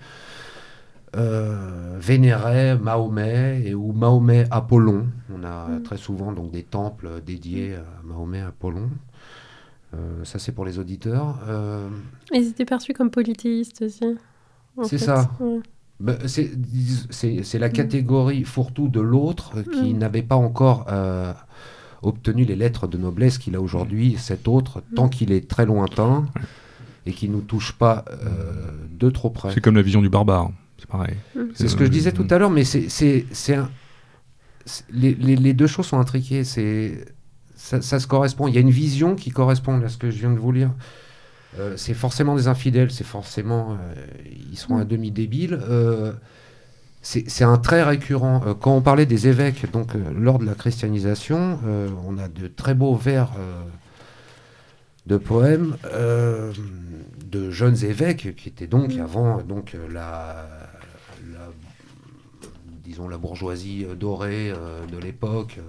euh, 1.14 1.96
vénéraient 1.98 2.76
Mahomet 2.76 3.62
et 3.64 3.74
ou 3.74 3.92
Mahomet 3.92 4.46
Apollon. 4.50 5.06
On 5.32 5.44
a 5.44 5.68
Mm. 5.68 5.82
très 5.82 5.96
souvent 5.96 6.32
donc 6.32 6.50
des 6.50 6.64
temples 6.64 7.22
dédiés 7.24 7.76
à 7.76 7.84
Mahomet 8.04 8.40
Apollon. 8.42 8.90
Euh, 9.96 10.24
ça 10.24 10.38
c'est 10.38 10.52
pour 10.52 10.64
les 10.64 10.78
auditeurs. 10.78 11.38
Euh, 11.48 11.88
Ils 12.34 12.48
étaient 12.48 12.64
perçus 12.64 12.92
comme 12.92 13.10
polythéistes 13.10 13.82
aussi. 13.82 14.04
C'est 14.84 14.98
ça. 14.98 15.30
Ouais. 15.40 15.60
ben, 16.00 16.18
c'est 16.26 17.58
la 17.58 17.68
Mm. 17.68 17.72
catégorie 17.72 18.44
fourre-tout 18.44 18.88
de 18.88 19.00
l'autre 19.00 19.52
euh, 19.56 19.62
qui 19.62 19.94
Mm. 19.94 19.98
n'avait 19.98 20.22
pas 20.22 20.36
encore 20.36 20.84
euh, 20.90 21.32
obtenu 22.02 22.44
les 22.44 22.56
lettres 22.56 22.86
de 22.86 22.98
noblesse 22.98 23.38
qu'il 23.38 23.56
a 23.56 23.60
aujourd'hui, 23.60 24.16
cet 24.18 24.46
autre, 24.48 24.82
tant 24.94 25.06
Mm. 25.06 25.10
qu'il 25.10 25.32
est 25.32 25.48
très 25.48 25.64
lointain 25.64 26.26
et 27.06 27.12
qui 27.12 27.28
nous 27.30 27.40
touche 27.40 27.72
pas 27.72 28.04
euh, 28.10 28.52
de 28.90 29.08
trop 29.08 29.30
près. 29.30 29.52
C'est 29.54 29.60
comme 29.62 29.76
la 29.76 29.82
vision 29.82 30.02
du 30.02 30.10
barbare. 30.10 30.50
C'est 30.78 30.88
pareil. 30.90 31.14
C'est 31.54 31.68
ce 31.68 31.76
que 31.76 31.86
je 31.86 31.90
disais 31.90 32.12
tout 32.12 32.26
à 32.28 32.36
l'heure, 32.38 32.50
mais 32.50 32.64
c'est 32.64 33.24
les- 34.90 35.14
les 35.36 35.54
deux 35.54 35.66
choses 35.68 35.86
sont 35.86 35.98
intriquées. 35.98 36.44
C'est 36.44 37.06
ça, 37.66 38.00
se 38.00 38.06
correspond. 38.06 38.46
Il 38.48 38.54
y 38.54 38.58
a 38.58 38.60
une 38.60 38.70
vision 38.70 39.16
qui 39.16 39.30
correspond 39.30 39.80
à 39.82 39.88
ce 39.88 39.96
que 39.96 40.10
je 40.10 40.18
viens 40.18 40.30
de 40.30 40.38
vous 40.38 40.52
lire. 40.52 40.70
Euh, 41.58 41.76
c'est 41.76 41.94
forcément 41.94 42.36
des 42.36 42.48
infidèles, 42.48 42.90
c'est 42.90 43.06
forcément 43.06 43.72
euh, 43.72 44.04
ils 44.50 44.58
sont 44.58 44.76
à 44.76 44.84
demi 44.84 45.10
débiles. 45.10 45.58
Euh, 45.68 46.12
c'est 47.02 47.44
un 47.44 47.56
trait 47.56 47.84
récurrent. 47.84 48.40
Quand 48.60 48.74
on 48.74 48.80
parlait 48.80 49.06
des 49.06 49.28
évêques, 49.28 49.70
donc 49.70 49.92
lors 49.94 50.40
de 50.40 50.44
la 50.44 50.54
christianisation, 50.54 51.60
on 52.04 52.18
a 52.18 52.26
de 52.26 52.48
très 52.48 52.74
beaux 52.74 52.96
vers 52.96 53.30
de 55.06 55.16
poèmes 55.16 55.76
de 57.30 57.50
jeunes 57.52 57.84
évêques 57.84 58.34
qui 58.34 58.48
étaient 58.48 58.66
donc 58.66 58.90
avant 58.96 59.40
donc 59.42 59.76
la, 59.88 60.48
disons 62.84 63.06
la 63.06 63.18
bourgeoisie 63.18 63.86
dorée 63.96 64.52
de 64.90 64.98
l'époque 64.98 65.60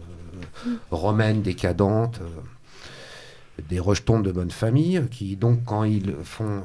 romaine 0.91 1.41
décadente 1.41 2.19
euh, 2.21 3.61
des 3.69 3.79
rejetons 3.79 4.19
de 4.19 4.31
bonne 4.31 4.51
famille 4.51 5.01
qui 5.09 5.35
donc 5.35 5.63
quand 5.65 5.83
ils 5.83 6.13
font 6.23 6.45
euh, 6.45 6.61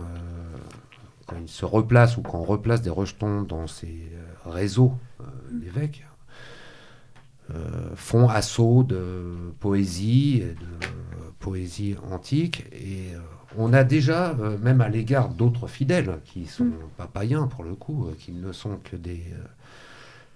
quand 1.27 1.37
ils 1.41 1.49
se 1.49 1.65
replacent 1.65 2.17
ou 2.17 2.23
quand 2.23 2.39
on 2.39 2.45
replace 2.45 2.83
des 2.83 2.91
rejetons 2.91 3.43
dans 3.43 3.67
ces 3.67 3.87
euh, 4.13 4.51
réseaux 4.51 4.93
euh, 5.21 5.25
d'évêques 5.53 6.05
euh, 7.55 7.91
font 7.97 8.29
assaut 8.29 8.83
de 8.83 9.35
poésie, 9.61 10.37
et 10.37 10.55
de 10.55 10.87
poésie 11.39 11.97
antique. 12.11 12.65
Et 12.73 13.15
euh, 13.15 13.19
on 13.59 13.73
a 13.73 13.85
déjà, 13.85 14.31
euh, 14.31 14.57
même 14.59 14.81
à 14.81 14.89
l'égard 14.89 15.29
d'autres 15.29 15.67
fidèles, 15.67 16.21
qui 16.25 16.47
sont 16.47 16.65
Mm. 16.65 16.73
pas 16.97 17.07
païens 17.07 17.49
pour 17.49 17.65
le 17.65 17.75
coup, 17.75 18.07
euh, 18.07 18.15
qui 18.19 18.33
ne 18.33 18.53
sont 18.53 18.79
que 18.85 18.97
des, 18.97 19.25
euh, 19.33 19.45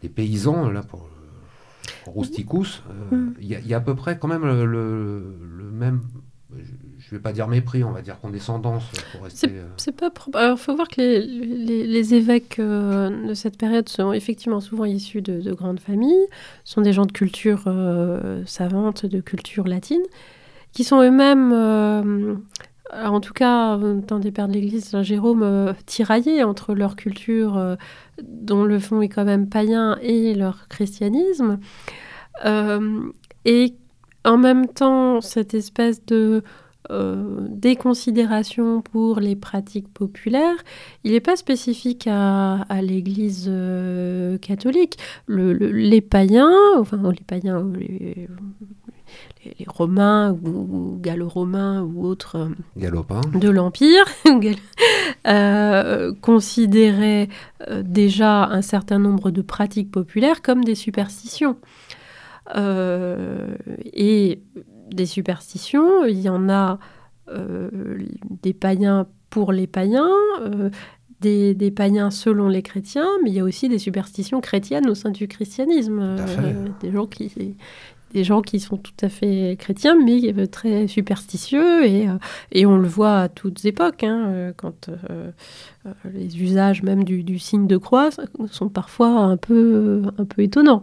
des 0.02 0.08
paysans, 0.08 0.68
là, 0.68 0.82
pour, 0.82 1.08
pour 2.04 2.14
Rousticus, 2.14 2.82
euh, 2.90 2.92
il 3.40 3.46
Mm. 3.46 3.50
y, 3.50 3.54
a- 3.54 3.58
il 3.60 3.66
y 3.68 3.74
a 3.74 3.78
à 3.78 3.80
peu 3.80 3.94
près 3.94 4.18
quand 4.18 4.28
même 4.28 4.44
le, 4.44 4.64
le- 4.66 5.36
le 5.58 5.64
même 5.70 6.00
je 6.98 7.14
ne 7.14 7.18
vais 7.18 7.22
pas 7.22 7.32
dire 7.32 7.46
mépris, 7.48 7.84
on 7.84 7.90
va 7.92 8.02
dire 8.02 8.18
condescendance. 8.20 8.84
C'est 9.28 9.50
euh, 9.52 9.92
pas. 9.92 10.10
Alors, 10.34 10.56
il 10.58 10.60
faut 10.62 10.74
voir 10.74 10.88
que 10.88 11.00
les, 11.00 11.86
les, 11.86 12.14
évêques 12.14 12.58
euh, 12.58 13.28
de 13.28 13.34
cette 13.34 13.58
période 13.58 13.88
sont 13.88 14.12
effectivement 14.12 14.60
souvent 14.60 14.84
issus 14.86 15.22
de, 15.22 15.52
grandes 15.52 15.80
familles, 15.80 16.26
sont 16.64 16.80
des 16.80 16.92
gens 16.92 17.04
de 17.06 17.12
culture 17.12 17.64
euh, 17.66 18.42
savante, 18.46 19.06
de 19.06 19.20
culture 19.20 19.66
latine, 19.68 20.02
qui 20.72 20.82
sont 20.84 21.00
eux-mêmes, 21.02 21.52
en 22.92 23.20
tout 23.20 23.32
cas 23.32 23.76
dans 23.76 24.18
des 24.18 24.30
pères 24.30 24.48
de 24.48 24.52
l'Église, 24.52 24.96
Jérôme, 25.02 25.74
tiraillés 25.86 26.44
entre 26.44 26.74
leur 26.74 26.96
culture, 26.96 27.76
dont 28.22 28.64
le 28.64 28.78
fond 28.78 29.00
est 29.00 29.08
quand 29.08 29.24
même 29.24 29.48
païen, 29.48 29.98
et 30.02 30.34
leur 30.34 30.68
christianisme. 30.68 31.58
et 33.44 33.74
en 34.24 34.38
même 34.38 34.66
temps, 34.66 35.20
cette 35.20 35.54
espèce 35.54 36.04
de 36.04 36.42
euh, 36.90 37.46
des 37.48 37.74
considérations 37.74 38.80
pour 38.80 39.18
les 39.18 39.34
pratiques 39.34 39.92
populaires, 39.92 40.56
il 41.02 41.12
n'est 41.12 41.20
pas 41.20 41.36
spécifique 41.36 42.06
à, 42.08 42.64
l'Église 42.80 43.46
euh, 43.48 44.38
catholique. 44.38 44.96
les 45.28 46.00
païens, 46.00 46.50
enfin 46.78 47.00
les 47.10 47.24
païens, 47.26 47.64
les, 47.76 48.28
Romains 49.66 50.32
ou, 50.44 50.98
gallo-romains 51.00 51.82
ou 51.82 52.04
autres 52.04 52.36
euh, 52.36 52.48
de 53.38 53.48
l'Empire 53.48 54.04
considéraient 56.20 57.28
déjà 57.82 58.46
un 58.46 58.62
certain 58.62 58.98
nombre 58.98 59.30
de 59.30 59.42
pratiques 59.42 59.90
populaires 59.90 60.42
comme 60.42 60.64
des 60.64 60.74
superstitions. 60.74 61.56
et 62.54 64.42
des 64.90 65.06
superstitions, 65.06 66.04
il 66.04 66.20
y 66.20 66.28
en 66.28 66.48
a 66.48 66.78
euh, 67.28 67.98
des 68.42 68.54
païens 68.54 69.06
pour 69.30 69.52
les 69.52 69.66
païens, 69.66 70.08
euh, 70.40 70.70
des, 71.20 71.72
païens 71.72 72.10
selon 72.10 72.48
les 72.48 72.62
chrétiens, 72.62 73.08
mais 73.24 73.30
il 73.30 73.34
y 73.34 73.40
a 73.40 73.44
aussi 73.44 73.68
des 73.68 73.80
superstitions 73.80 74.40
chrétiennes 74.40 74.88
au 74.88 74.94
sein 74.94 75.10
du 75.10 75.26
christianisme. 75.26 75.98
Euh, 76.00 76.68
des, 76.80 76.92
gens 76.92 77.06
qui, 77.06 77.56
des 78.12 78.24
gens 78.24 78.40
qui 78.42 78.60
sont 78.60 78.76
tout 78.76 78.92
à 79.02 79.08
fait 79.08 79.56
chrétiens, 79.58 79.96
mais 80.02 80.46
très 80.46 80.86
superstitieux, 80.86 81.84
et, 81.84 82.08
et 82.52 82.66
on 82.66 82.78
le 82.78 82.88
voit 82.88 83.18
à 83.20 83.28
toutes 83.28 83.64
époques, 83.64 84.04
hein, 84.04 84.52
quand 84.56 84.90
les 86.04 86.42
usages 86.42 86.82
même 86.82 87.04
du, 87.04 87.22
du, 87.22 87.38
signe 87.38 87.66
de 87.66 87.76
croix 87.76 88.10
sont 88.50 88.68
parfois 88.68 89.08
un 89.08 89.36
peu, 89.36 90.02
un 90.18 90.24
peu 90.24 90.42
étonnants. 90.42 90.82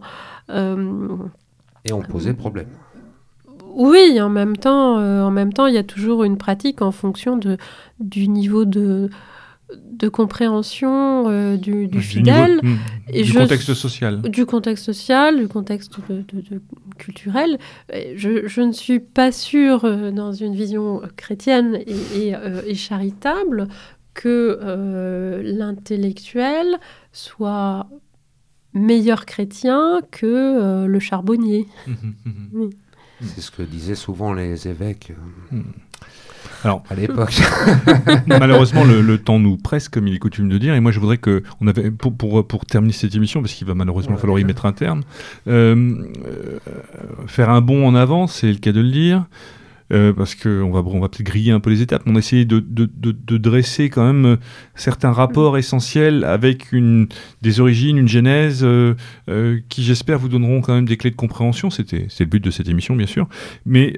et 0.50 1.94
on 1.94 2.02
posait 2.02 2.34
problème. 2.34 2.68
Oui, 3.74 4.22
en 4.22 4.30
même 4.30 4.56
temps, 4.56 5.00
euh, 5.00 5.24
en 5.24 5.32
même 5.32 5.52
temps, 5.52 5.66
il 5.66 5.74
y 5.74 5.80
a 5.80 5.84
toujours 5.84 6.24
une 6.24 6.38
pratique 6.38 6.84
en 6.84 6.92
fonction 6.92 7.38
de, 7.38 7.58
du 8.00 8.28
niveau 8.28 8.66
de, 8.66 9.10
de 9.76 10.10
compréhension 10.10 11.30
euh, 11.30 11.58
du, 11.58 11.90
fidèle. 12.02 12.60
Hmm, 12.64 12.78
et 13.10 13.24
du 13.24 13.34
contexte 13.34 13.74
social. 13.74 14.22
Du 14.22 14.46
contexte 14.46 14.86
social, 14.86 15.40
du 15.40 15.48
contexte 15.48 15.96
culturel. 16.98 17.58
Je, 18.16 18.48
je, 18.48 18.62
ne 18.62 18.72
suis 18.72 19.00
pas 19.00 19.32
sûre, 19.32 19.86
euh, 19.86 20.12
dans 20.12 20.32
une 20.32 20.56
vision 20.56 21.02
chrétienne 21.16 21.80
et, 21.88 22.34
et 22.68 22.76
charitable, 22.76 23.68
que 24.14 25.42
l'intellectuel 25.44 26.78
soit 27.12 27.88
meilleur 28.74 29.26
chrétien 29.26 30.02
que 30.12 30.86
le 30.86 31.00
charbonnier. 31.00 31.68
Hum, 31.88 31.96
hum, 32.26 32.36
hum, 32.54 32.70
c'est 33.22 33.42
ce 33.42 33.52
que 33.52 33.64
disaient 33.64 33.96
souvent 33.96 34.34
les 34.34 34.68
évêques. 34.68 35.14
Euh. 35.54 35.58
Alors, 36.64 36.84
à 36.90 36.96
l'époque. 36.96 37.42
malheureusement, 38.28 38.84
le, 38.84 39.18
temps 39.18 39.40
nous 39.40 39.58
presse, 39.58 39.90
comme 39.90 40.08
il 40.08 40.16
est 40.16 40.20
coutume 40.20 40.50
de 40.50 40.58
dire. 40.58 40.74
Et 40.74 40.80
moi, 40.80 40.92
je 40.92 41.00
voudrais 41.00 41.18
que, 41.18 41.44
on 41.62 41.68
avait, 41.68 41.92
pour, 41.92 42.16
pour, 42.16 42.48
pour 42.48 42.66
terminer 42.66 42.94
cette 42.94 43.16
émission, 43.16 43.42
parce 43.42 43.54
qu'il 43.54 43.68
va 43.68 43.76
malheureusement 43.76 44.18
falloir 44.18 44.40
y 44.40 44.44
mettre 44.44 44.66
un 44.66 44.74
terme, 44.74 45.04
euh, 45.48 45.76
euh, 46.26 46.60
faire 47.28 47.50
un 47.50 47.62
bond 47.62 47.86
en 47.86 47.96
avant, 47.96 48.28
c'est 48.28 48.48
le 48.48 48.58
cas 48.58 48.72
de 48.72 48.82
le 48.82 48.90
dire. 48.90 49.26
Euh, 49.92 50.14
parce 50.14 50.36
qu'on 50.36 50.72
va, 50.72 50.82
peut-être 50.82 51.24
griller 51.24 51.52
un 51.52 51.60
peu 51.60 51.70
les 51.70 51.82
étapes, 51.82 52.04
on 52.06 52.16
a 52.16 52.20
essayé 52.20 52.46
de, 52.46 52.60
dresser 53.38 53.90
quand 53.90 54.06
même 54.06 54.26
euh, 54.26 54.36
certains 54.76 55.12
rapports 55.12 55.58
essentiels 55.58 56.24
avec 56.24 56.74
des 57.42 57.60
origines, 57.60 57.98
une 57.98 58.08
genèse, 58.08 58.62
euh, 58.64 58.96
qui 59.70 59.84
j'espère 59.84 60.20
vous 60.20 60.30
donneront 60.30 60.62
quand 60.62 60.74
même 60.74 60.86
des 60.86 60.98
clés 60.98 61.12
de 61.12 61.16
compréhension. 61.16 61.70
C'était 61.70 62.08
le 62.20 62.26
but 62.26 62.44
de 62.44 62.52
cette 62.52 62.70
émission, 62.70 62.96
bien 62.96 63.08
sûr. 63.08 63.28
Mais 63.66 63.98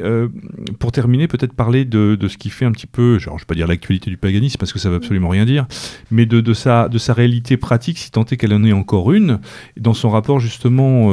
pour 0.79 0.91
terminer, 0.91 1.27
peut-être 1.27 1.53
parler 1.53 1.85
de, 1.85 2.17
ce 2.27 2.37
qui 2.37 2.49
fait 2.49 2.65
un 2.65 2.71
petit 2.71 2.87
peu, 2.87 3.19
je 3.19 3.29
ne 3.29 3.35
vais 3.35 3.45
pas 3.45 3.55
dire 3.55 3.67
l'actualité 3.67 4.09
du 4.09 4.17
paganisme, 4.17 4.57
parce 4.57 4.73
que 4.73 4.79
ça 4.79 4.89
ne 4.89 4.93
veut 4.93 4.97
absolument 4.97 5.29
rien 5.29 5.45
dire, 5.45 5.67
mais 6.11 6.25
de, 6.25 6.53
sa, 6.53 6.89
de 6.89 6.97
sa 6.97 7.13
réalité 7.13 7.57
pratique, 7.57 7.97
si 7.97 8.11
tant 8.11 8.25
est 8.25 8.37
qu'elle 8.37 8.53
en 8.53 8.63
ait 8.63 8.73
encore 8.73 9.11
une, 9.13 9.39
dans 9.77 9.93
son 9.93 10.09
rapport 10.09 10.39
justement, 10.39 11.11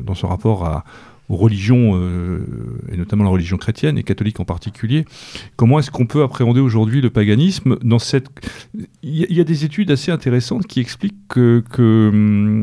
dans 0.00 0.14
son 0.14 0.28
rapport 0.28 0.64
à 0.64 0.84
aux 1.28 1.36
religions, 1.36 1.92
euh, 1.94 2.44
et 2.92 2.96
notamment 2.96 3.24
la 3.24 3.30
religion 3.30 3.56
chrétienne 3.56 3.96
et 3.98 4.02
catholique 4.02 4.40
en 4.40 4.44
particulier. 4.44 5.04
Comment 5.56 5.78
est-ce 5.78 5.90
qu'on 5.90 6.06
peut 6.06 6.22
appréhender 6.22 6.60
aujourd'hui 6.60 7.00
le 7.00 7.10
paganisme 7.10 7.76
dans 7.82 7.98
cette... 7.98 8.28
Il 9.02 9.32
y, 9.32 9.40
a 9.40 9.44
des 9.44 9.64
études 9.64 9.90
assez 9.90 10.10
intéressantes 10.10 10.66
qui 10.66 10.80
expliquent 10.80 11.28
que... 11.28 12.10
Hum, 12.12 12.60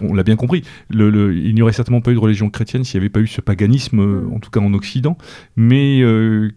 on 0.00 0.14
l'a 0.14 0.22
bien 0.22 0.36
compris, 0.36 0.62
il 0.90 1.54
n'y 1.54 1.62
aurait 1.62 1.72
certainement 1.72 2.00
pas 2.00 2.10
eu 2.12 2.14
de 2.14 2.20
religion 2.20 2.48
chrétienne 2.50 2.82
s'il 2.82 2.98
n'y 2.98 3.04
avait 3.04 3.10
pas 3.10 3.20
eu 3.20 3.26
ce 3.26 3.40
paganisme, 3.40 4.02
mm. 4.02 4.32
en 4.32 4.40
tout 4.40 4.50
cas 4.50 4.60
en 4.60 4.72
Occident, 4.74 5.16
mais 5.56 6.00
euh, 6.02 6.50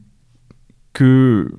que 0.94 1.52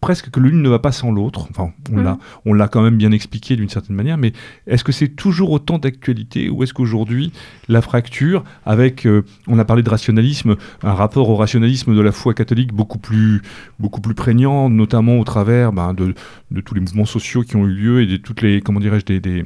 presque 0.00 0.30
que 0.30 0.40
l'une 0.40 0.62
ne 0.62 0.68
va 0.68 0.78
pas 0.78 0.92
sans 0.92 1.10
l'autre. 1.10 1.48
Enfin, 1.50 1.72
on 1.92 1.98
l'a, 1.98 2.14
mm. 2.14 2.18
on 2.46 2.52
l'a 2.54 2.68
quand 2.68 2.82
même 2.82 2.96
bien 2.96 3.12
expliqué 3.12 3.56
d'une 3.56 3.68
certaine 3.68 3.96
manière, 3.96 4.18
mais 4.18 4.32
est-ce 4.66 4.84
que 4.84 4.92
c'est 4.92 5.08
toujours 5.08 5.50
autant 5.50 5.78
d'actualité 5.78 6.48
ou 6.48 6.62
est-ce 6.62 6.74
qu'aujourd'hui 6.74 7.32
la 7.68 7.82
fracture, 7.82 8.44
avec, 8.64 9.06
euh, 9.06 9.24
on 9.46 9.58
a 9.58 9.64
parlé 9.64 9.82
de 9.82 9.90
rationalisme, 9.90 10.56
un 10.82 10.94
rapport 10.94 11.28
au 11.28 11.36
rationalisme 11.36 11.94
de 11.94 12.00
la 12.00 12.12
foi 12.12 12.34
catholique 12.34 12.72
beaucoup 12.72 12.98
plus, 12.98 13.42
beaucoup 13.78 14.00
plus 14.00 14.14
prégnant, 14.14 14.70
notamment 14.70 15.18
au 15.18 15.24
travers 15.24 15.72
ben, 15.72 15.94
de, 15.94 16.14
de, 16.50 16.60
tous 16.60 16.74
les 16.74 16.80
mouvements 16.80 17.04
sociaux 17.04 17.42
qui 17.42 17.56
ont 17.56 17.66
eu 17.66 17.72
lieu 17.72 18.02
et 18.02 18.06
de 18.06 18.16
toutes 18.16 18.42
les, 18.42 18.60
comment 18.60 18.80
dirais-je, 18.80 19.04
des, 19.04 19.20
des 19.20 19.44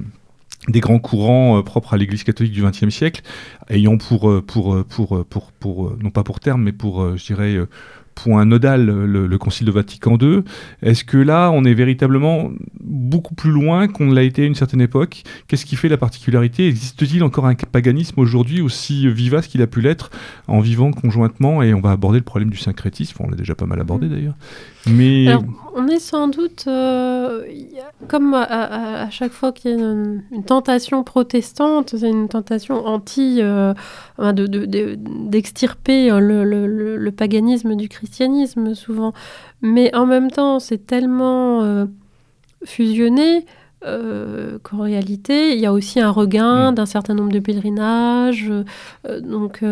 des 0.68 0.80
grands 0.80 0.98
courants 0.98 1.58
euh, 1.58 1.62
propres 1.62 1.94
à 1.94 1.96
l'Église 1.96 2.22
catholique 2.22 2.52
du 2.52 2.62
XXe 2.62 2.90
siècle, 2.90 3.22
ayant 3.70 3.96
pour, 3.96 4.28
euh, 4.28 4.42
pour, 4.46 4.84
pour, 4.84 5.24
pour, 5.24 5.52
pour, 5.52 5.96
non 6.02 6.10
pas 6.10 6.22
pour 6.22 6.38
terme, 6.38 6.62
mais 6.62 6.72
pour, 6.72 7.16
je 7.16 7.24
dirais, 7.24 7.56
point 8.22 8.44
nodal 8.44 8.86
le, 8.86 9.38
Concile 9.38 9.66
de 9.66 9.72
Vatican 9.72 10.18
II. 10.20 10.42
Est-ce 10.82 11.04
que 11.04 11.16
là, 11.16 11.50
on 11.50 11.64
est 11.64 11.72
véritablement 11.72 12.50
beaucoup 12.80 13.34
plus 13.34 13.50
loin 13.50 13.88
qu'on 13.88 14.12
l'a 14.12 14.22
été 14.22 14.42
à 14.42 14.46
une 14.46 14.54
certaine 14.54 14.82
époque? 14.82 15.22
Qu'est-ce 15.48 15.64
qui 15.64 15.76
fait 15.76 15.88
la 15.88 15.96
particularité? 15.96 16.68
Existe-t-il 16.68 17.24
encore 17.24 17.46
un 17.46 17.54
paganisme 17.54 18.20
aujourd'hui 18.20 18.60
aussi 18.60 19.08
vivace 19.08 19.46
qu'il 19.46 19.62
a 19.62 19.66
pu 19.66 19.80
l'être 19.80 20.10
en 20.46 20.60
vivant 20.60 20.90
conjointement? 20.90 21.62
Et 21.62 21.72
on 21.72 21.80
va 21.80 21.92
aborder 21.92 22.18
le 22.18 22.24
problème 22.24 22.50
du 22.50 22.58
syncrétisme, 22.58 23.16
on 23.20 23.30
l'a 23.30 23.36
déjà 23.36 23.54
pas 23.54 23.66
mal 23.66 23.80
abordé 23.80 24.06
mm. 24.06 24.10
d'ailleurs. 24.10 24.34
Mais... 24.86 25.26
on 25.74 25.88
est 25.88 25.98
sans 25.98 26.28
doute, 26.28 26.64
euh, 26.66 27.42
comme 28.08 28.34
à, 28.34 29.10
chaque 29.10 29.32
fois 29.32 29.52
qu'il 29.52 29.70
y 29.70 29.74
a 29.74 29.76
une, 29.76 30.22
tentation 30.46 31.04
protestante, 31.04 31.96
c'est 31.98 32.08
une 32.08 32.28
tentation 32.28 32.86
anti, 32.86 33.40
euh, 33.40 33.74
d'extirper 34.18 36.10
euh, 36.10 36.18
le, 36.20 37.10
paganisme 37.10 37.74
du 37.74 37.88
christianisme 38.10 38.74
souvent. 38.74 39.12
Mais 39.62 39.94
en 39.94 40.06
même 40.06 40.30
temps, 40.30 40.58
c'est 40.58 40.86
tellement 40.86 41.86
fusionné 42.64 43.46
qu'en 43.82 44.78
réalité, 44.78 45.54
il 45.54 45.60
y 45.60 45.66
a 45.66 45.72
aussi 45.72 46.00
un 46.00 46.10
regain 46.10 46.72
mm. 46.72 46.74
d'un 46.74 46.86
certain 46.86 47.14
nombre 47.14 47.32
de 47.32 47.38
pèlerinages. 47.38 48.52
donc, 49.22 49.64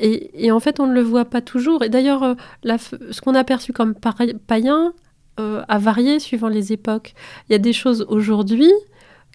et, 0.00 0.52
en 0.52 0.60
fait, 0.60 0.80
on 0.80 0.86
ne 0.86 0.94
le 0.94 1.02
voit 1.02 1.24
pas 1.24 1.40
toujours. 1.40 1.82
Et 1.82 1.88
d'ailleurs, 1.88 2.36
ce 2.64 3.20
qu'on 3.20 3.34
a 3.34 3.44
perçu 3.44 3.72
comme 3.72 3.94
païen 3.94 4.92
a 5.36 5.78
varié 5.78 6.20
suivant 6.20 6.48
les 6.48 6.72
époques. 6.72 7.14
Il 7.48 7.52
y 7.52 7.56
a 7.56 7.58
des 7.58 7.72
choses 7.72 8.06
aujourd'hui 8.08 8.70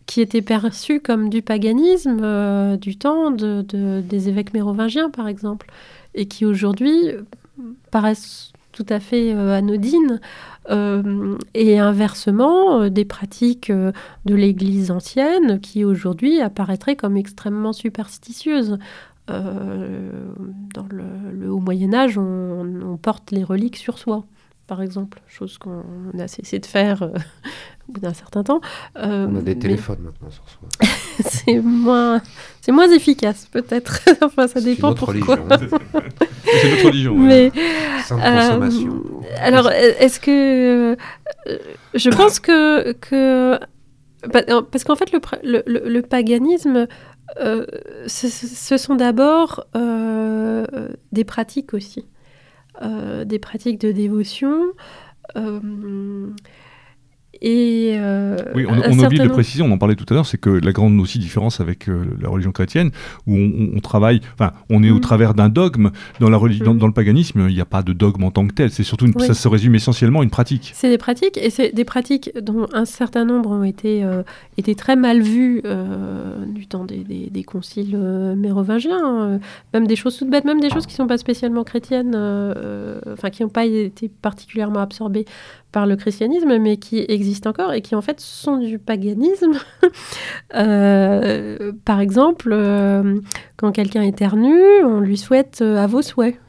qui 0.06 0.22
étaient 0.22 0.42
perçues 0.42 1.02
comme 1.02 1.30
du 1.30 1.44
paganisme 1.44 2.78
du 2.78 2.98
temps 2.98 3.30
de, 3.30 3.62
des 4.02 4.30
évêques 4.30 4.54
mérovingiens, 4.54 5.12
par 5.12 5.28
exemple, 5.28 5.68
et 6.16 6.26
qui 6.26 6.46
aujourd'hui 6.46 7.12
paraissent 7.92 8.52
tout 8.72 8.86
à 8.90 9.00
fait 9.00 9.32
anodines. 9.32 10.20
Euh, 10.70 11.38
et 11.56 11.80
inversement, 11.80 12.82
euh, 12.82 12.90
des 12.90 13.06
pratiques 13.06 13.72
euh, 13.72 13.92
de 14.26 14.36
l'Église 14.36 14.92
ancienne 14.92 15.60
qui 15.60 15.84
aujourd'hui 15.84 16.42
apparaîtraient 16.42 16.96
comme 16.96 17.18
extrêmement 17.18 17.74
superstitieuses. 17.74 18.78
dans 19.28 20.88
le, 20.90 21.52
Haut 21.52 21.60
Moyen 21.60 21.94
Âge, 21.94 22.18
on, 22.18 22.98
porte 23.02 23.32
les 23.32 23.44
reliques 23.44 23.78
sur 23.78 24.00
soi, 24.00 24.26
par 24.66 24.82
exemple, 24.82 25.22
chose 25.28 25.58
qu'on 25.60 25.84
a 26.18 26.28
cessé 26.28 26.58
de 26.60 26.66
faire 26.66 27.12
au 27.90 27.92
bout 27.94 28.00
d'un 28.02 28.14
certain 28.14 28.44
temps. 28.44 28.62
on 28.96 29.36
a 29.36 29.42
des 29.42 29.58
téléphones 29.58 30.00
maintenant 30.04 30.30
sur 30.30 30.44
soi. 30.48 30.70
c'est 31.26 31.60
moins, 31.60 32.22
c'est 32.62 32.72
moins 32.72 32.90
efficace 32.92 33.48
peut-être. 33.52 34.00
enfin, 34.22 34.48
ça 34.48 34.62
dépend 34.62 34.94
pourquoi. 34.94 35.38
c'est 35.60 36.70
notre 36.72 36.86
religion. 36.86 37.16
Mais, 37.16 37.52
Sans 38.06 38.18
consommation. 38.18 38.94
euh, 39.24 39.36
alors, 39.40 39.72
est-ce 39.72 40.20
que. 40.20 40.94
euh, 40.94 40.96
je 41.96 42.10
pense 42.10 42.40
que. 42.40 42.94
que 42.94 43.56
euh, 43.56 43.58
parce 44.72 44.84
qu'en 44.84 44.96
fait, 44.96 45.12
le, 45.12 45.20
le, 45.44 45.64
le- 45.66 45.90
le 45.90 46.02
paganisme, 46.02 46.88
euh, 47.40 47.66
ce, 48.08 48.28
ce 48.28 48.78
sont 48.78 48.96
d'abord 48.96 49.66
euh, 49.76 50.66
des 51.12 51.24
pratiques 51.24 51.74
aussi. 51.74 52.06
Euh, 52.82 53.26
des 53.26 53.40
pratiques 53.40 53.80
de 53.82 53.92
dévotion. 53.92 54.62
Euh, 57.44 57.48
et. 57.48 57.98
euh, 58.00 58.38
Oui, 58.56 58.66
on, 58.68 58.74
on 58.74 59.00
oublie 59.06 59.18
de 59.20 59.24
le 59.24 59.30
préciser, 59.30 59.64
on 59.64 59.72
en 59.72 59.78
parlait 59.78 59.96
tout 59.96 60.06
à 60.10 60.14
l'heure, 60.14 60.26
c'est 60.26 60.38
que 60.38 60.50
la 60.50 60.72
grande 60.72 61.00
aussi 61.00 61.20
différence 61.20 61.60
avec 61.60 61.88
euh, 61.90 62.06
la 62.22 62.30
religion 62.30 62.52
chrétienne, 62.52 62.92
où 63.28 63.36
on, 63.36 63.80
travaille, 63.80 64.22
enfin, 64.34 64.52
on 64.70 64.84
est 64.84 64.90
au 64.92 64.96
Mhm. 64.96 65.02
travers 65.02 65.34
d'un 65.34 65.50
dogme. 65.50 65.92
Dans, 66.20 66.30
la 66.30 66.38
religi- 66.38 66.64
dans, 66.64 66.76
dans 66.76 66.88
le 66.88 66.94
paganisme, 66.94 67.46
il 67.50 67.56
n'y 67.56 67.62
a 67.62 67.66
pas 67.66 67.82
de 67.84 67.94
dogme 67.94 68.24
en 68.24 68.32
tant 68.32 68.46
que 68.48 68.54
tel. 68.54 68.70
C'est 68.72 68.84
surtout, 68.84 69.06
une- 69.06 69.14
Oui. 69.16 69.26
ça 69.26 69.34
se 69.34 69.48
résume 69.48 69.76
essentiellement 69.76 70.20
à 70.20 70.24
une 70.24 70.30
pratique. 70.30 70.72
C'est 70.74 70.90
des 70.90 70.98
pratiques, 70.98 71.38
et 71.38 71.50
c'est 71.50 71.74
des 71.74 71.86
pratiques 71.86 72.32
dont 72.42 72.66
un 72.74 72.86
certain 72.86 73.26
nombre 73.26 73.52
ont 73.52 73.64
été, 73.64 74.04
euh, 74.04 74.24
très 74.78 74.96
mal 74.96 75.22
vues 75.22 75.62
du 76.48 76.68
temps 76.68 76.86
des, 76.86 77.04
des- 77.04 77.30
des 77.32 77.44
conciles 77.44 77.98
mérovingiens. 78.38 79.40
même 79.74 79.88
des 79.88 79.96
choses 79.96 80.18
toutes 80.18 80.30
bêtes, 80.30 80.46
même 80.46 80.60
des 80.60 80.70
choses 80.70 80.86
qui 80.86 80.94
ne 80.94 80.98
sont 80.98 81.08
pas 81.08 81.18
spécialement 81.18 81.64
chrétiennes, 81.64 82.16
enfin 83.12 83.30
qui 83.30 83.44
n'ont 83.44 83.50
pas 83.50 83.66
été 83.66 84.10
particulièrement 84.22 84.80
absorbées 84.80 85.26
par 85.72 85.86
le 85.86 85.96
christianisme, 85.96 86.58
mais 86.58 86.78
qui 86.78 87.06
existent 87.08 87.50
encore 87.50 87.74
et 87.74 87.82
qui 87.82 87.96
en 87.96 88.02
fait 88.02 88.20
sont 88.20 88.58
du 88.58 88.80
paganisme. 88.80 89.54
Euh, 90.56 91.72
par 91.86 92.00
exemple, 92.00 92.50
euh, 92.52 93.22
quand 93.56 93.72
quelqu'un 93.72 94.02
éternue, 94.02 94.84
on 94.84 95.00
lui 95.00 95.16
souhaite 95.16 95.60
euh, 95.62 95.78
à 95.78 95.86
vos 95.86 96.02
souhaits, 96.02 96.40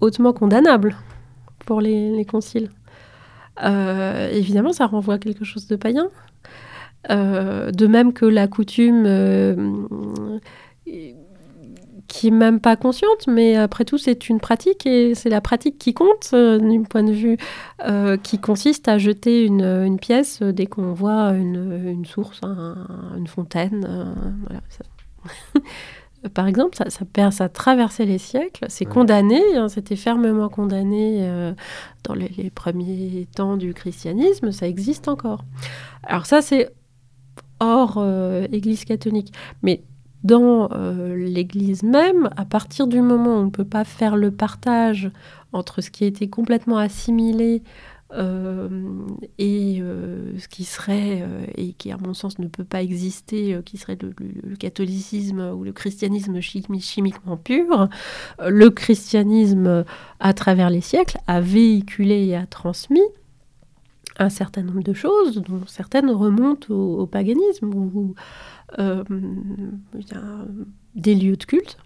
hautement 0.00 0.34
condamnable 0.34 0.96
pour 1.64 1.80
les, 1.80 2.10
les 2.10 2.24
conciles. 2.26 2.70
Évidemment, 3.62 4.72
ça 4.72 4.86
renvoie 4.86 5.14
à 5.14 5.18
quelque 5.18 5.46
chose 5.46 5.66
de 5.66 5.76
païen. 5.76 6.10
De 7.08 7.86
même 7.86 8.12
que 8.12 8.26
la 8.26 8.48
coutume, 8.48 9.06
qui 12.16 12.28
est 12.28 12.30
même 12.30 12.60
pas 12.60 12.76
consciente, 12.76 13.26
mais 13.26 13.56
après 13.56 13.84
tout, 13.84 13.98
c'est 13.98 14.28
une 14.28 14.40
pratique 14.40 14.86
et 14.86 15.14
c'est 15.14 15.28
la 15.28 15.40
pratique 15.40 15.78
qui 15.78 15.92
compte 15.94 16.30
euh, 16.32 16.58
du 16.58 16.80
point 16.82 17.02
de 17.02 17.12
vue 17.12 17.36
euh, 17.86 18.16
qui 18.16 18.38
consiste 18.38 18.88
à 18.88 18.98
jeter 18.98 19.44
une, 19.44 19.62
une 19.62 19.98
pièce 19.98 20.40
dès 20.42 20.66
qu'on 20.66 20.92
voit 20.92 21.30
une, 21.32 21.86
une 21.86 22.04
source, 22.06 22.40
un- 22.42 23.14
une 23.16 23.26
fontaine. 23.26 23.84
euh, 23.88 24.04
voilà, 24.46 24.60
ça- 24.68 25.60
Par 26.34 26.46
exemple, 26.48 26.76
ça, 26.76 26.90
ça, 26.90 27.04
ça 27.30 27.44
a 27.44 27.48
traversé 27.48 28.04
les 28.04 28.18
siècles, 28.18 28.64
c'est 28.68 28.86
Ouais. 28.86 28.92
condamné, 28.92 29.40
hein, 29.56 29.68
c'était 29.68 29.94
fermement 29.96 30.48
condamné 30.48 31.18
euh, 31.20 31.52
dans 32.02 32.14
les, 32.14 32.28
les 32.36 32.50
premiers 32.50 33.28
temps 33.36 33.56
du 33.56 33.74
christianisme, 33.74 34.50
ça 34.50 34.66
existe 34.66 35.06
encore. 35.08 35.44
Alors 36.02 36.26
ça, 36.26 36.42
c'est 36.42 36.70
hors 37.60 37.96
euh, 37.98 38.46
Église 38.50 38.84
catholique. 38.84 39.32
Mais 39.62 39.82
dans 40.26 40.68
euh, 40.72 41.16
l'Église 41.16 41.82
même, 41.82 42.28
à 42.36 42.44
partir 42.44 42.86
du 42.86 43.00
moment 43.00 43.36
où 43.36 43.40
on 43.40 43.44
ne 43.44 43.50
peut 43.50 43.64
pas 43.64 43.84
faire 43.84 44.16
le 44.16 44.30
partage 44.30 45.10
entre 45.52 45.80
ce 45.80 45.90
qui 45.90 46.04
a 46.04 46.06
été 46.06 46.28
complètement 46.28 46.78
assimilé 46.78 47.62
euh, 48.12 48.68
et 49.38 49.78
euh, 49.80 50.38
ce 50.38 50.48
qui 50.48 50.64
serait, 50.64 51.24
et 51.56 51.72
qui 51.72 51.90
à 51.92 51.96
mon 51.96 52.14
sens 52.14 52.38
ne 52.38 52.46
peut 52.46 52.64
pas 52.64 52.82
exister, 52.82 53.58
qui 53.64 53.78
serait 53.78 53.98
le, 54.00 54.56
catholicisme 54.56 55.40
ou 55.56 55.64
le 55.64 55.72
christianisme 55.72 56.38
chimi- 56.40 56.82
chimiquement 56.82 57.36
pur, 57.36 57.88
le 58.46 58.68
christianisme, 58.70 59.84
à 60.20 60.34
travers 60.34 60.70
les 60.70 60.80
siècles, 60.80 61.18
a 61.26 61.40
véhiculé 61.40 62.26
et 62.26 62.36
a 62.36 62.46
transmis 62.46 63.00
un 64.18 64.28
certain 64.28 64.62
nombre 64.62 64.82
de 64.82 64.92
choses, 64.92 65.42
dont 65.42 65.60
certaines 65.66 66.10
remontent 66.10 66.72
au, 66.72 67.06
paganisme, 67.06 67.72
où 67.74 68.14
euh, 68.78 69.04
des 70.94 71.14
lieux 71.14 71.36
de 71.36 71.44
culte, 71.44 71.78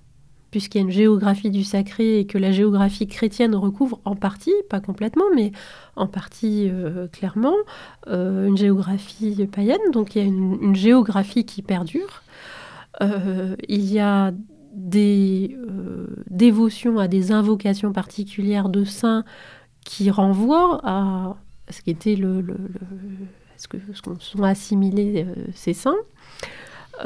puisqu'il 0.50 0.78
y 0.78 0.80
a 0.80 0.84
une 0.84 0.92
géographie 0.92 1.50
du 1.50 1.64
sacré 1.64 2.20
et 2.20 2.26
que 2.26 2.38
la 2.38 2.52
géographie 2.52 3.06
chrétienne 3.06 3.54
recouvre 3.54 4.00
en 4.04 4.16
partie, 4.16 4.54
pas 4.68 4.80
complètement, 4.80 5.24
mais 5.34 5.52
en 5.96 6.06
partie 6.06 6.68
euh, 6.70 7.06
clairement, 7.08 7.54
euh, 8.08 8.46
une 8.46 8.56
géographie 8.56 9.46
païenne. 9.46 9.78
Donc 9.92 10.14
il 10.14 10.18
y 10.18 10.22
a 10.22 10.24
une, 10.24 10.58
une 10.62 10.76
géographie 10.76 11.44
qui 11.44 11.62
perdure. 11.62 12.22
Il 13.68 13.90
y 13.90 13.98
a 13.98 14.32
des 14.74 15.56
dévotions 16.28 16.98
à 16.98 17.08
des 17.08 17.32
invocations 17.32 17.92
particulières 17.92 18.68
de 18.68 18.84
saints 18.84 19.24
qui 19.86 20.10
renvoient 20.10 20.80
à 20.84 21.36
ce 21.70 21.82
qui 21.82 21.90
était 21.90 22.16
le, 22.16 22.40
le- 22.40 22.54
le- 22.54 23.26
ce 23.56 23.68
que 23.68 23.76
ce 23.92 24.00
qu'on 24.02 24.18
sont 24.18 24.42
assimilés 24.42 25.26
euh, 25.28 25.34
ces 25.54 25.72
saints. 25.74 25.94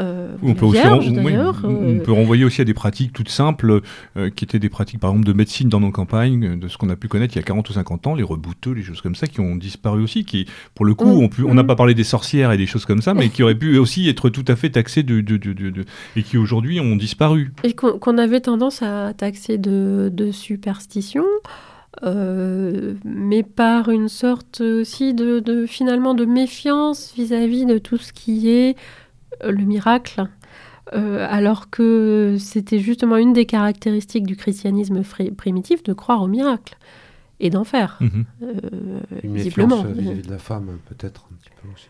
Euh, 0.01 0.35
On 0.43 0.55
peut, 0.55 0.67
aussi 0.67 0.81
oui, 0.81 1.37
on- 1.37 1.65
euh, 1.71 2.01
peut 2.01 2.11
renvoyer 2.11 2.45
aussi 2.45 2.61
à 2.61 2.65
des 2.65 2.75
pratiques 2.75 3.13
toutes 3.13 3.29
simples, 3.29 3.81
euh, 4.17 4.29
qui 4.29 4.45
étaient 4.45 4.59
des 4.59 4.69
pratiques 4.69 4.99
par 4.99 5.11
exemple 5.11 5.27
de 5.27 5.33
médecine 5.33 5.69
dans 5.69 5.79
nos 5.79 5.93
campagnes, 5.93 6.59
de 6.59 6.67
ce 6.67 6.77
qu'on 6.79 6.89
a 6.89 6.97
pu 6.97 7.07
connaître 7.07 7.35
il 7.35 7.37
y 7.37 7.39
a 7.39 7.45
40 7.45 7.69
ou 7.71 7.75
50 7.75 8.09
ans, 8.09 8.17
les 8.17 8.25
rebouteux, 8.25 8.73
les 8.73 8.83
choses 8.83 9.01
comme 9.03 9.15
ça, 9.15 9.29
qui 9.29 9.39
ont 9.39 9.55
disparu 9.55 10.03
aussi, 10.03 10.25
qui 10.25 10.47
pour 10.75 10.85
le 10.85 10.95
coup, 10.95 11.23
Mm. 11.23 11.45
on 11.47 11.55
n'a 11.55 11.63
Mm. 11.63 11.67
pas 11.69 11.77
parlé 11.77 11.95
des 11.95 12.03
sorcières 12.03 12.51
et 12.51 12.57
des 12.57 12.67
choses 12.67 12.87
comme 12.87 13.03
ça, 13.03 13.15
mais 13.15 13.29
qui 13.29 13.45
auraient 13.45 13.55
pu 13.55 13.79
aussi 13.79 14.09
être 14.09 14.31
tout 14.31 14.45
à 14.49 14.57
fait 14.57 14.71
taxées 14.71 15.05
de, 15.05 15.21
de- 15.21 15.37
de- 15.37 15.53
de- 15.53 15.71
de- 15.71 15.85
et 16.17 16.25
qui 16.25 16.39
aujourd'hui 16.39 16.81
ont 16.81 16.97
disparu. 16.97 17.53
Et 17.63 17.75
qu'on 17.75 18.19
avait 18.19 18.41
tendance 18.41 18.83
à 18.83 19.13
taxer 19.15 19.59
de, 19.59 20.11
de 20.13 20.33
superstition, 20.33 21.25
euh, 22.03 22.95
mais 23.05 23.43
par 23.43 23.89
une 23.91 24.09
sorte 24.09 24.61
aussi 24.61 25.15
de, 25.15 25.39
de- 25.41 25.67
finalement 25.67 26.15
de 26.15 26.25
méfiance 26.25 27.13
vis-à-vis 27.17 27.67
de 27.67 27.79
tout 27.79 27.97
ce 27.99 28.13
qui 28.13 28.51
est 28.51 28.77
euh, 29.43 29.51
le 29.53 29.65
miracle. 29.65 30.27
Euh, 30.93 31.27
alors 31.31 31.71
que 31.71 32.37
c'était 32.39 32.79
justement 32.79 33.17
une 33.17 33.33
des 33.33 33.47
caractéristiques 33.47 34.27
du 34.27 34.37
christianisme 34.37 35.03
primitif 35.37 35.83
de 35.83 35.93
croire 35.95 36.21
au 36.23 36.27
miracle 36.27 36.77
et 37.41 37.49
d'en 37.49 37.65
faire. 37.65 37.99
Euh, 38.03 39.01
Une 39.23 39.35
visiblement. 39.35 39.77
méfiance 39.83 39.97
euh, 39.97 40.01
vis-à-vis 40.01 40.23
de 40.23 40.31
la 40.31 40.39
femme, 40.39 40.79
peut-être 40.89 41.27
un 41.33 41.37
petit 41.37 41.51
peu 41.63 41.69
aussi. 41.75 41.89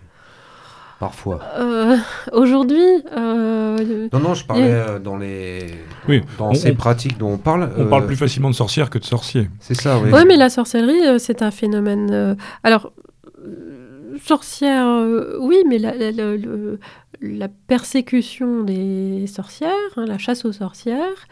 Parfois. 1.00 1.40
Euh, 1.58 1.96
Aujourd'hui, 2.32 2.80
euh, 3.16 4.08
Non, 4.12 4.20
non, 4.20 4.34
je 4.34 4.44
parlais 4.44 4.62
euh, 4.72 4.98
dans 4.98 5.16
les. 5.16 5.66
Oui, 6.08 6.22
Dans 6.38 6.50
on- 6.50 6.54
ces 6.54 6.70
on- 6.70 6.74
pratiques 6.76 7.18
dont 7.18 7.32
on 7.32 7.38
parle. 7.38 7.70
On 7.76 7.82
euh, 7.82 7.88
parle 7.88 8.06
plus 8.06 8.16
facilement 8.16 8.48
de 8.48 8.54
sorcières 8.54 8.90
que 8.90 8.98
de 8.98 9.04
sorciers. 9.04 9.48
C'est 9.60 9.74
ça, 9.74 9.98
oui. 9.98 10.10
Ouais, 10.10 10.24
mais 10.24 10.36
la 10.36 10.48
sorcellerie, 10.50 11.18
c'est 11.20 11.42
un 11.42 11.50
phénomène. 11.50 12.10
euh, 12.12 12.34
Alors, 12.62 12.92
euh, 13.44 14.16
sorcière, 14.22 14.86
euh, 14.86 15.36
oui, 15.40 15.56
mais 15.68 15.78
la, 15.78 15.94
la- 15.94 16.12
la- 16.12 16.36
la 17.20 17.48
persécution 17.48 18.62
des 18.62 19.26
sorcières, 19.26 19.72
hein, 19.96 20.04
la 20.06 20.18
chasse 20.18 20.44
aux 20.44 20.52
sorcières, 20.52 21.26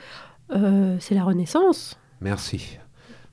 euh, 0.55 0.97
c'est 1.01 1.15
la 1.15 1.23
Renaissance. 1.25 1.99
Merci. 2.21 2.79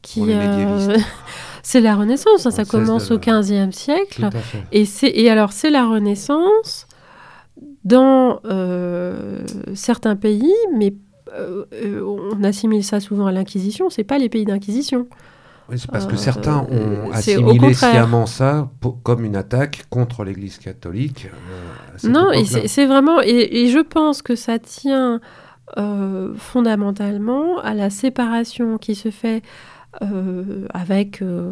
Qui, 0.02 0.22
médiévistes. 0.22 0.92
c'est 1.64 1.82
la 1.82 1.96
Renaissance, 1.96 2.46
hein, 2.46 2.52
ça 2.52 2.64
commence 2.66 3.12
au 3.12 3.20
XVe 3.20 3.72
siècle. 3.72 4.30
Et, 4.72 4.86
c'est- 4.86 5.12
et 5.14 5.30
alors, 5.30 5.52
c'est 5.52 5.70
la 5.70 5.86
Renaissance 5.86 6.88
dans 7.84 8.40
euh, 8.46 9.40
certains 9.74 10.16
pays, 10.16 10.54
mais 10.76 10.94
euh, 11.38 11.66
euh, 11.74 12.02
on 12.34 12.44
assimile 12.44 12.84
ça 12.84 13.00
souvent 13.00 13.28
à 13.28 13.32
l'Inquisition, 13.32 13.90
c'est 13.90 14.04
pas 14.04 14.18
les 14.18 14.30
pays 14.30 14.46
d'Inquisition. 14.46 15.08
Oui, 15.70 15.78
c'est 15.78 15.92
parce 15.92 16.08
que 16.08 16.14
Euh, 16.14 16.18
certains 16.18 16.66
euh, 16.72 17.06
ont 17.06 17.12
assimilé 17.12 17.74
sciemment 17.76 18.26
ça 18.26 18.70
pour- 18.82 19.04
comme 19.04 19.24
une 19.24 19.36
attaque 19.36 19.84
contre 19.92 20.24
l'Église 20.24 20.58
catholique. 20.58 21.28
euh, 22.04 22.10
Non, 22.10 22.28
c'est 22.66 22.86
vraiment. 22.88 23.22
Et, 23.22 23.64
et 23.66 23.68
je 23.70 23.80
pense 23.80 24.22
que 24.24 24.36
ça 24.36 24.58
tient 24.58 25.20
euh, 25.78 26.34
fondamentalement 26.38 27.60
à 27.60 27.76
la 27.76 27.92
séparation 27.92 28.80
qui 28.80 28.96
se 28.96 29.12
fait 29.12 29.38
euh, 29.38 29.40
avec 30.70 31.22
euh, 31.22 31.52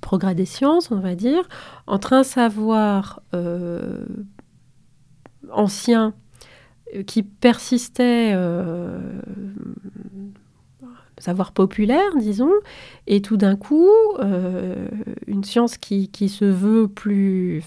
progrès 0.00 0.34
des 0.34 0.46
sciences, 0.46 0.90
on 0.90 1.00
va 1.00 1.14
dire, 1.14 1.48
entre 1.86 2.12
un 2.12 2.22
savoir 2.22 3.20
euh, 3.34 4.06
ancien 5.50 6.14
euh, 6.94 7.02
qui 7.02 7.22
persistait. 7.22 8.32
euh, 8.34 9.20
savoir 11.20 11.52
populaire, 11.52 12.16
disons, 12.16 12.52
et 13.06 13.20
tout 13.20 13.36
d'un 13.36 13.56
coup, 13.56 13.88
euh, 14.20 14.88
une 15.26 15.44
science 15.44 15.76
qui, 15.76 16.08
qui 16.08 16.28
se 16.28 16.44
veut 16.44 16.88
plus, 16.88 17.62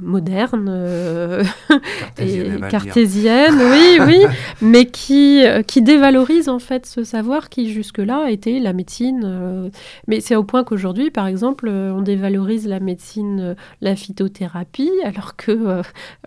moderne 0.00 0.68
et 2.18 2.44
cartésienne, 2.70 3.54
oui, 3.70 3.98
oui, 4.06 4.18
mais 4.60 4.86
qui, 4.86 5.42
qui 5.66 5.82
dévalorise 5.82 6.48
en 6.48 6.58
fait 6.58 6.86
ce 6.86 7.04
savoir 7.04 7.48
qui 7.48 7.72
jusque-là 7.72 8.30
était 8.30 8.58
la 8.58 8.72
médecine. 8.72 9.70
mais 10.08 10.20
c'est 10.20 10.36
au 10.36 10.44
point 10.44 10.64
qu'aujourd'hui, 10.64 11.10
par 11.10 11.26
exemple, 11.26 11.68
on 11.68 12.02
dévalorise 12.02 12.66
la 12.68 12.80
médecine, 12.80 13.56
la 13.80 13.96
phytothérapie, 13.96 14.90
alors 15.04 15.36
que 15.36 15.82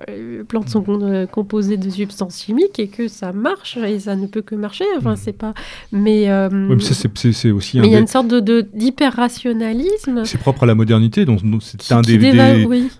les 0.07 0.43
plantes 0.43 0.69
sont 0.69 1.27
composées 1.31 1.77
de 1.77 1.89
substances 1.89 2.43
chimiques 2.43 2.79
et 2.79 2.87
que 2.87 3.07
ça 3.07 3.31
marche 3.31 3.77
et 3.77 3.99
ça 3.99 4.15
ne 4.15 4.27
peut 4.27 4.41
que 4.41 4.55
marcher. 4.55 4.85
Enfin, 4.97 5.13
mmh. 5.13 5.17
c'est 5.17 5.33
pas. 5.33 5.53
Mais, 5.91 6.27
c'est 6.79 7.51
aussi. 7.51 7.79
Mais 7.79 7.87
il 7.87 7.93
y 7.93 7.95
a 7.95 7.99
une 7.99 8.07
sorte 8.07 8.27
de 8.27 8.61
d'hyper 8.73 9.13
rationalisme. 9.13 10.25
C'est 10.25 10.37
propre 10.37 10.63
à 10.63 10.65
la 10.65 10.75
modernité, 10.75 11.25
donc 11.25 11.41
c'est 11.61 11.91
un 11.91 12.01
des, 12.01 12.17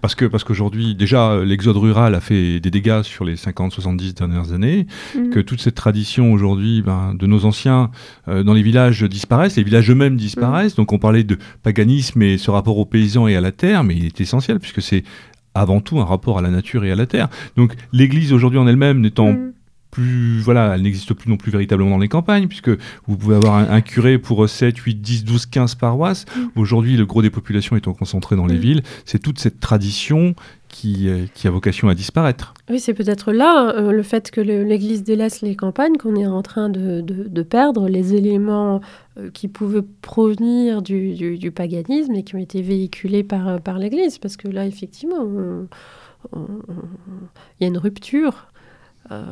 parce 0.02 0.16
que 0.16 0.26
parce 0.36 0.44
qu'aujourd'hui, 0.44 0.96
déjà, 0.96 1.46
l'exode 1.46 1.78
rural 1.78 2.14
a 2.14 2.20
fait 2.20 2.60
des 2.60 2.70
dégâts 2.70 3.04
sur 3.04 3.24
les 3.24 3.38
50-70 3.38 4.16
dernières 4.16 4.52
années, 4.52 4.86
mm. 5.16 5.30
que 5.30 5.40
toute 5.40 5.62
cette 5.62 5.76
tradition 5.76 6.34
aujourd'hui 6.34 6.82
ben, 6.82 7.14
de 7.14 7.26
nos 7.26 7.46
anciens 7.46 7.90
euh, 8.28 8.44
dans 8.44 8.52
les 8.52 8.62
villages 8.62 9.02
disparaissent, 9.04 9.56
les 9.56 9.64
villages 9.64 9.90
eux-mêmes 9.90 10.18
disparaissent. 10.18 10.74
Mm. 10.74 10.82
Donc 10.82 10.92
on 10.92 11.00
parlait 11.00 11.24
de 11.24 11.38
paganisme 11.64 12.22
et 12.22 12.38
ce 12.38 12.52
rapport 12.52 12.78
aux 12.78 12.84
paysans 12.84 13.30
et 13.30 13.38
à 13.38 13.40
la 13.40 13.54
terre, 13.54 13.86
mais 13.86 13.96
il 13.96 14.04
est 14.04 14.20
essentiel 14.20 14.60
puisque 14.60 14.82
c'est 14.82 15.06
avant 15.54 15.80
tout 15.80 16.02
un 16.02 16.06
rapport 16.06 16.38
à 16.38 16.42
la 16.42 16.50
nature 16.50 16.84
et 16.84 16.92
à 16.92 16.96
la 16.96 17.06
terre. 17.06 17.30
Donc 17.56 17.72
l'Église 17.94 18.34
aujourd'hui 18.34 18.60
en 18.60 18.68
elle-même 18.68 19.00
n'étant 19.00 19.32
mm 19.32 19.54
plus, 19.96 20.42
voilà, 20.42 20.76
elle 20.76 20.82
n'existe 20.82 21.14
plus 21.14 21.30
non 21.30 21.38
plus 21.38 21.52
véritablement 21.52 21.92
dans 21.92 21.98
les 21.98 22.10
campagnes, 22.10 22.48
puisque 22.48 22.70
vous 23.08 23.16
pouvez 23.16 23.36
avoir 23.36 23.56
un, 23.56 23.82
curé 23.82 24.18
pour 24.18 24.48
7, 24.48 24.78
8, 24.78 24.96
10, 24.96 25.24
12, 25.24 25.46
15 25.46 25.76
paroisses. 25.76 26.26
Mm. 26.36 26.60
Aujourd'hui, 26.60 26.98
le 26.98 27.06
gros 27.06 27.22
des 27.22 27.30
populations 27.30 27.78
étant 27.78 27.94
concentré 27.94 28.36
dans 28.36 28.46
les 28.46 28.56
mm. 28.58 28.60
villes, 28.60 28.84
c'est 29.06 29.20
toute 29.20 29.40
cette 29.40 29.62
tradition 29.62 30.36
qui, 30.68 31.08
euh, 31.08 31.28
qui, 31.34 31.48
a 31.48 31.52
vocation 31.52 31.88
à 31.88 31.96
disparaître. 31.96 32.54
Oui, 32.70 32.82
c'est 32.82 32.94
peut-être 32.94 33.32
là 33.32 33.74
euh, 33.74 33.94
le 33.94 34.04
fait 34.04 34.32
que 34.32 34.42
l'Église 34.42 35.04
délaisse 35.04 35.42
les 35.42 35.56
campagnes 35.56 35.96
qu'on 35.96 36.18
est 36.18 36.28
en 36.28 36.42
train 36.42 36.68
de, 36.68 37.00
de, 37.00 37.44
perdre 37.44 37.88
les 37.88 38.16
éléments 38.16 38.82
euh, 39.18 39.30
qui 39.32 39.48
pouvaient 39.48 39.86
provenir 40.02 40.82
du, 40.82 41.38
du, 41.38 41.52
paganisme 41.52 42.16
et 42.16 42.24
qui 42.24 42.36
ont 42.36 42.40
été 42.40 42.62
véhiculés 42.62 43.24
par, 43.24 43.62
par 43.62 43.80
l'Église. 43.80 44.18
Parce 44.18 44.36
que 44.36 44.50
là, 44.50 44.66
effectivement, 44.66 45.26
il 46.34 46.40
y 47.62 47.64
a 47.64 47.68
une 47.68 47.78
rupture 47.78 48.48
euh, 49.12 49.24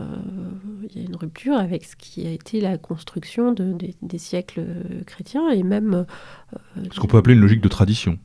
il 0.90 1.02
y 1.02 1.04
a 1.04 1.08
une 1.08 1.16
rupture 1.16 1.56
avec 1.56 1.84
ce 1.84 1.96
qui 1.96 2.28
a 2.28 2.32
été 2.32 2.62
la 2.62 2.78
construction 2.78 3.54
de, 3.54 3.76
des 4.02 4.18
siècles 4.18 4.64
chrétiens 5.06 5.50
et 5.50 5.64
même... 5.64 6.06
Euh, 6.54 6.84
ce 6.92 7.00
qu'on 7.00 7.08
peut 7.08 7.18
appeler 7.18 7.36
une 7.36 7.42
logique 7.42 7.62
de 7.62 7.70
tradition. 7.70 8.20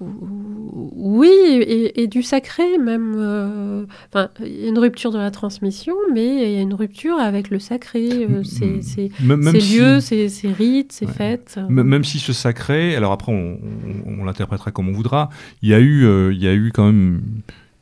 Oui, 0.00 1.28
et, 1.66 2.06
du 2.06 2.22
sacré 2.22 2.78
même. 2.78 3.14
Euh, 3.16 3.84
enfin, 4.12 4.28
il 4.38 4.60
y 4.60 4.64
a 4.66 4.68
une 4.68 4.78
rupture 4.78 5.10
de 5.10 5.18
la 5.18 5.32
transmission, 5.32 5.94
mais 6.12 6.50
il 6.50 6.52
y 6.52 6.58
a 6.58 6.60
une 6.60 6.74
rupture 6.74 7.18
avec 7.18 7.50
le 7.50 7.58
sacré, 7.58 8.28
ces, 8.44 9.10
lieux, 9.24 9.98
ces, 9.98 10.52
rites, 10.52 10.92
ces 10.92 11.06
fêtes. 11.08 11.58
Même 11.68 12.04
si 12.04 12.20
ce 12.20 12.32
sacré, 12.32 12.94
alors 12.94 13.10
après 13.10 13.32
on, 13.32 13.58
on 14.06 14.24
l'interprétera 14.24 14.70
comme 14.70 14.88
on 14.88 14.92
voudra, 14.92 15.30
il 15.62 15.70
y 15.70 15.74
a 15.74 15.80
eu, 15.80 16.06
il 16.32 16.40
y 16.40 16.46
a 16.46 16.54
eu 16.54 16.70
quand 16.72 16.86
même 16.86 17.20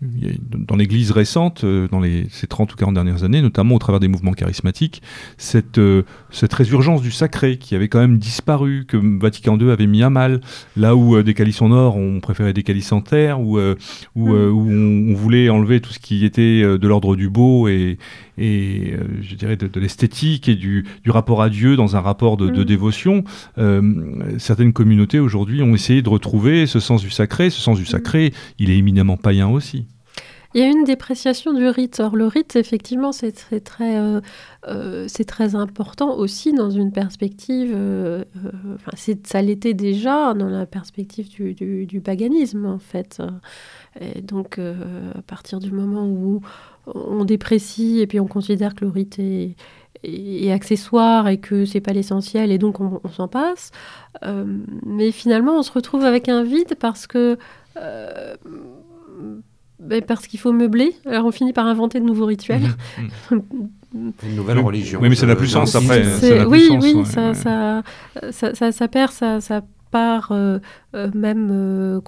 dans 0.03 0.77
l'Église 0.77 1.11
récente, 1.11 1.65
euh, 1.65 1.87
dans 1.89 2.01
les, 2.01 2.27
ces 2.31 2.47
30 2.47 2.73
ou 2.73 2.77
40 2.77 2.95
dernières 2.95 3.23
années, 3.23 3.43
notamment 3.43 3.75
au 3.75 3.79
travers 3.79 4.01
des 4.01 4.09
mouvements 4.09 4.33
charismatiques, 4.33 5.03
cette, 5.37 5.77
euh, 5.77 6.05
cette 6.31 6.55
résurgence 6.55 7.03
du 7.03 7.11
sacré 7.11 7.59
qui 7.59 7.75
avait 7.75 7.89
quand 7.89 7.99
même 7.99 8.17
disparu, 8.17 8.87
que 8.89 8.97
Vatican 8.97 9.59
II 9.59 9.70
avait 9.70 9.87
mis 9.87 10.03
à 10.03 10.09
mal, 10.09 10.41
là 10.75 10.97
où 10.97 11.17
euh, 11.17 11.23
des 11.23 11.35
calices 11.35 11.61
en 11.61 11.70
or, 11.70 11.97
on 11.97 12.20
préférait 12.20 12.55
des 12.55 12.62
calices 12.62 12.93
en 12.93 13.03
terre, 13.03 13.41
où, 13.41 13.59
où, 13.59 14.29
mm. 14.29 14.51
où 14.51 14.70
on, 14.70 15.15
voulait 15.15 15.51
enlever 15.51 15.81
tout 15.81 15.93
ce 15.93 15.99
qui 15.99 16.25
était 16.25 16.62
de 16.62 16.89
l'ordre 16.89 17.15
du 17.15 17.29
beau 17.29 17.69
et, 17.69 17.99
et 18.39 18.95
je 19.20 19.35
dirais 19.35 19.57
de, 19.57 19.81
l'esthétique 19.81 20.49
et 20.49 20.55
du, 20.55 20.87
du, 21.05 21.11
rapport 21.11 21.43
à 21.43 21.51
Dieu 21.51 21.77
dans 21.77 21.97
un 21.97 22.01
rapport 22.01 22.39
de, 22.39 22.49
de 22.49 22.62
mm. 22.62 22.65
dévotion. 22.65 23.25
certaines 24.39 24.73
communautés 24.73 25.19
aujourd'hui 25.19 25.62
ont 25.62 25.75
essayé 25.75 26.01
de 26.01 26.09
retrouver 26.09 26.67
ce 26.67 26.81
sens 26.81 27.03
du 27.03 27.11
sacré. 27.11 27.51
Ce 27.51 27.61
sens 27.61 27.77
du 27.77 27.83
mm. 27.83 27.87
sacré, 27.87 28.33
il 28.59 28.70
est 28.70 28.79
éminemment 28.79 29.19
païen 29.19 29.49
aussi. 29.49 29.85
Il 30.53 30.61
y 30.61 30.65
a 30.65 30.69
une 30.69 30.83
dépréciation 30.83 31.53
du 31.53 31.69
rite. 31.69 32.01
Or, 32.01 32.17
le 32.17 32.27
rite, 32.27 32.57
effectivement, 32.57 33.12
c'est 33.12 33.33
très, 33.62 33.99
euh, 33.99 34.20
euh, 34.67 35.07
important 35.55 36.17
aussi 36.17 36.53
dans 36.53 36.70
une 36.70 36.91
perspective. 36.91 37.73
Euh, 37.73 38.25
ça 39.25 39.43
l'était 39.43 39.75
déjà 39.75 40.35
dans 40.35 40.49
la 40.49 40.67
perspective 40.67 41.29
du, 41.29 42.01
paganisme, 42.01 42.67
en 42.67 42.79
fait. 42.79 43.23
Donc, 44.23 44.59
à 44.59 45.23
partir 45.23 45.61
du 45.61 45.70
moment 45.70 46.07
où 46.07 46.41
on 46.87 47.25
déprécie 47.25 48.01
et 48.01 48.07
puis 48.09 48.19
on 48.19 48.27
considère 48.27 48.75
que 48.75 48.85
le 48.85 48.91
rite 48.91 49.19
est, 49.20 49.55
est 50.03 50.51
accessoire 50.51 51.29
et 51.29 51.39
que 51.39 51.65
c'est 51.65 51.81
pas 51.81 51.93
l'essentiel 51.93 52.51
et 52.51 52.59
donc 52.59 52.81
on, 52.81 53.01
s'en 53.11 53.29
passe. 53.29 53.70
mais 54.85 55.12
finalement, 55.12 55.59
on 55.59 55.62
se 55.62 55.73
retrouve 55.73 56.05
avec 56.05 56.29
un 56.29 56.43
vide 56.43 56.75
parce 56.79 57.07
que 57.07 57.39
ben, 59.81 60.02
parce 60.02 60.26
qu'il 60.26 60.39
faut 60.39 60.52
meubler. 60.52 60.94
Alors 61.07 61.26
on 61.26 61.31
finit 61.31 61.52
par 61.52 61.67
inventer 61.67 62.00
de 62.00 62.05
nouveaux 62.05 62.26
rituels. 62.26 62.68
Mhm. 63.31 63.42
Une 63.92 64.36
nouvelle 64.36 64.59
religion. 64.60 65.00
Oui, 65.02 65.09
mais 65.09 65.17
ça 65.17 65.26
n'a 65.26 65.34
plus 65.34 65.49
sens 65.49 65.75
après. 65.75 66.05
oui, 66.47 66.68
oui, 66.81 67.05
ça, 67.05 67.34
ça, 67.34 67.83
ça, 68.31 68.73
ça, 68.73 68.89
perd 68.89 69.10
sa, 69.10 69.41
part 69.91 70.28
euh, 70.31 70.59
euh, 70.94 72.00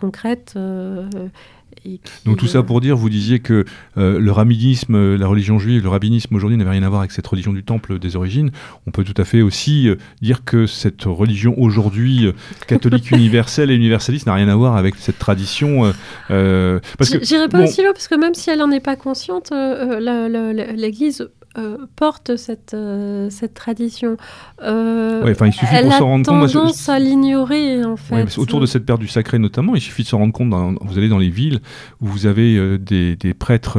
Donc 2.25 2.39
tout 2.39 2.47
ça 2.47 2.63
pour 2.63 2.81
dire, 2.81 2.97
vous 2.97 3.11
disiez 3.11 3.41
que 3.41 3.65
euh, 3.99 4.19
le 4.19 4.33
rabbinisme, 4.33 4.95
euh, 4.95 5.17
la 5.17 5.27
religion 5.27 5.59
juive, 5.59 5.83
le 5.83 5.89
rabbinisme 5.89 6.35
aujourd'hui 6.35 6.57
n'avait 6.57 6.71
rien 6.71 6.83
à 6.83 6.89
voir 6.89 7.01
avec 7.01 7.13
cette 7.13 7.27
religion 7.27 7.53
du 7.53 7.65
temple 7.65 7.99
des 7.99 8.17
origines. 8.17 8.51
On 8.87 8.91
peut 8.91 9.05
tout 9.05 9.21
à 9.21 9.25
fait 9.25 9.43
aussi 9.43 9.89
euh, 9.89 9.97
dire 10.21 10.45
que 10.45 10.67
cette 10.67 11.05
religion 11.05 11.55
aujourd'hui 11.59 12.33
catholique 12.69 13.11
universelle 13.11 13.71
et 13.71 13.75
universaliste 13.75 14.27
n'a 14.27 14.35
rien 14.35 14.49
à 14.49 14.55
voir 14.55 14.77
avec 14.77 14.95
cette 14.97 15.19
tradition. 15.19 15.93
j'irai 16.31 17.49
pas 17.49 17.63
aussi 17.63 17.83
loin 17.83 17.93
parce 17.93 18.09
que 18.09 18.15
même 18.15 18.35
si 18.35 18.51
elle 18.51 18.59
n'en 18.59 18.71
est 18.71 18.81
pas 18.81 18.97
consciente, 18.97 19.53
l'Église 19.53 21.29
euh, 21.59 21.77
porte 21.97 22.37
cette, 22.37 22.73
euh, 22.73 23.29
cette 23.29 23.55
tradition. 23.55 24.17
Euh, 24.63 25.23
ouais, 25.23 25.33
il 25.33 25.53
suffit 25.53 25.83
pour 25.83 25.93
s'en 25.93 26.07
rendre 26.07 26.27
compte. 26.27 26.43
Elle 26.43 26.49
a 26.49 26.53
tendance 26.53 26.89
à 26.89 26.99
l'ignorer, 26.99 27.85
en 27.85 27.97
fait. 27.97 28.39
autour 28.39 28.61
de 28.61 28.67
cette 28.67 28.87
perte 28.87 29.01
du 29.01 29.09
sacré, 29.09 29.39
notamment, 29.39 29.75
il 29.75 29.81
suffit 29.81 30.03
de 30.03 30.09
s'en 30.09 30.19
rendre 30.19 30.33
compte. 30.33 30.53
vous 30.81 30.99
allez 30.99 31.09
dans 31.09 31.19
les 31.19 31.29
villes 31.29 31.61
où 32.01 32.07
vous 32.07 32.27
avez 32.27 32.79
des, 32.79 33.17
des, 33.17 33.35
prêtres. 33.35 33.79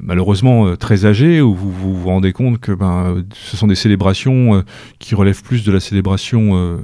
malheureusement 0.00 0.76
très 0.76 1.06
âgés, 1.06 1.40
où 1.40 1.54
vous, 1.54 1.70
vous, 1.70 2.08
rendez 2.08 2.32
compte 2.32 2.60
que 2.60 2.72
ben, 2.72 3.24
ce 3.34 3.56
sont 3.56 3.66
des 3.66 3.74
célébrations 3.74 4.62
qui 4.98 5.14
relèvent 5.14 5.42
plus 5.42 5.64
de 5.64 5.72
la 5.72 5.80
célébration 5.80 6.56
euh, 6.56 6.78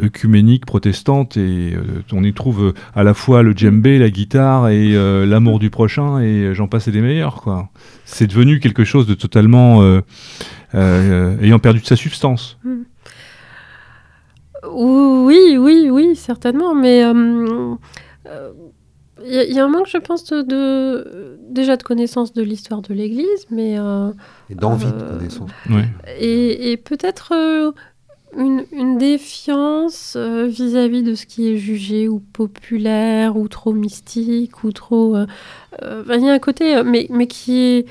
œcuménique 0.00 0.64
protestante 0.64 1.36
et 1.36 1.74
euh, 1.74 2.02
on 2.12 2.24
y 2.24 2.32
trouve 2.32 2.72
à 2.94 3.02
la 3.02 3.12
fois 3.14 3.42
le 3.42 3.52
djembé, 3.52 3.98
la 3.98 4.08
guitare 4.08 4.68
et 4.68 4.94
euh, 4.94 5.26
l'amour 5.26 5.58
du 5.58 5.70
prochain 5.70 6.20
et 6.20 6.54
j'en 6.54 6.66
passe 6.66 6.88
et 6.88 6.92
des 6.92 7.00
meilleurs 7.02 7.42
quoi. 7.42 7.68
C'est 8.04 8.26
devenu 8.26 8.60
quelque 8.60 8.84
chose 8.84 9.06
de 9.06 9.14
totalement 9.14 9.82
ayant 10.72 11.58
perdu 11.58 11.80
de 11.80 11.86
sa 11.86 11.96
substance. 11.96 12.58
Hmm. 12.64 12.82
Oui, 14.70 15.56
oui, 15.58 15.88
oui, 15.90 16.16
certainement, 16.16 16.74
mais 16.74 17.02
il 19.26 19.52
y, 19.52 19.58
a 19.58 19.64
un 19.64 19.68
manque, 19.68 19.88
je 19.88 19.98
pense, 19.98 20.24
de, 20.24 21.38
déjà 21.50 21.76
de 21.76 21.82
connaissance 21.82 22.32
de 22.32 22.42
l'histoire 22.42 22.80
de 22.82 22.94
l'Église, 22.94 23.46
mais 23.50 23.74
et 24.48 24.54
d'envie 24.54 24.86
de 24.86 25.16
connaissance. 25.16 25.50
Et, 26.18 26.72
et 26.72 26.76
peut-être 26.78 27.34
une, 28.36 28.98
défiance 28.98 30.14
euh, 30.16 30.46
vis-à-vis 30.46 31.02
de 31.02 31.14
ce 31.14 31.26
qui 31.26 31.48
est 31.48 31.56
jugé 31.56 32.08
ou 32.08 32.20
populaire 32.20 33.36
ou 33.36 33.48
trop 33.48 33.72
mystique 33.72 34.64
ou 34.64 34.72
trop... 34.72 35.16
Euh, 35.16 35.26
euh, 35.82 36.04
il 36.16 36.24
y 36.24 36.28
a 36.28 36.32
un 36.32 36.38
côté, 36.38 36.82
mais, 36.84 37.06
mais 37.10 37.26
qui 37.26 37.58
est 37.58 37.86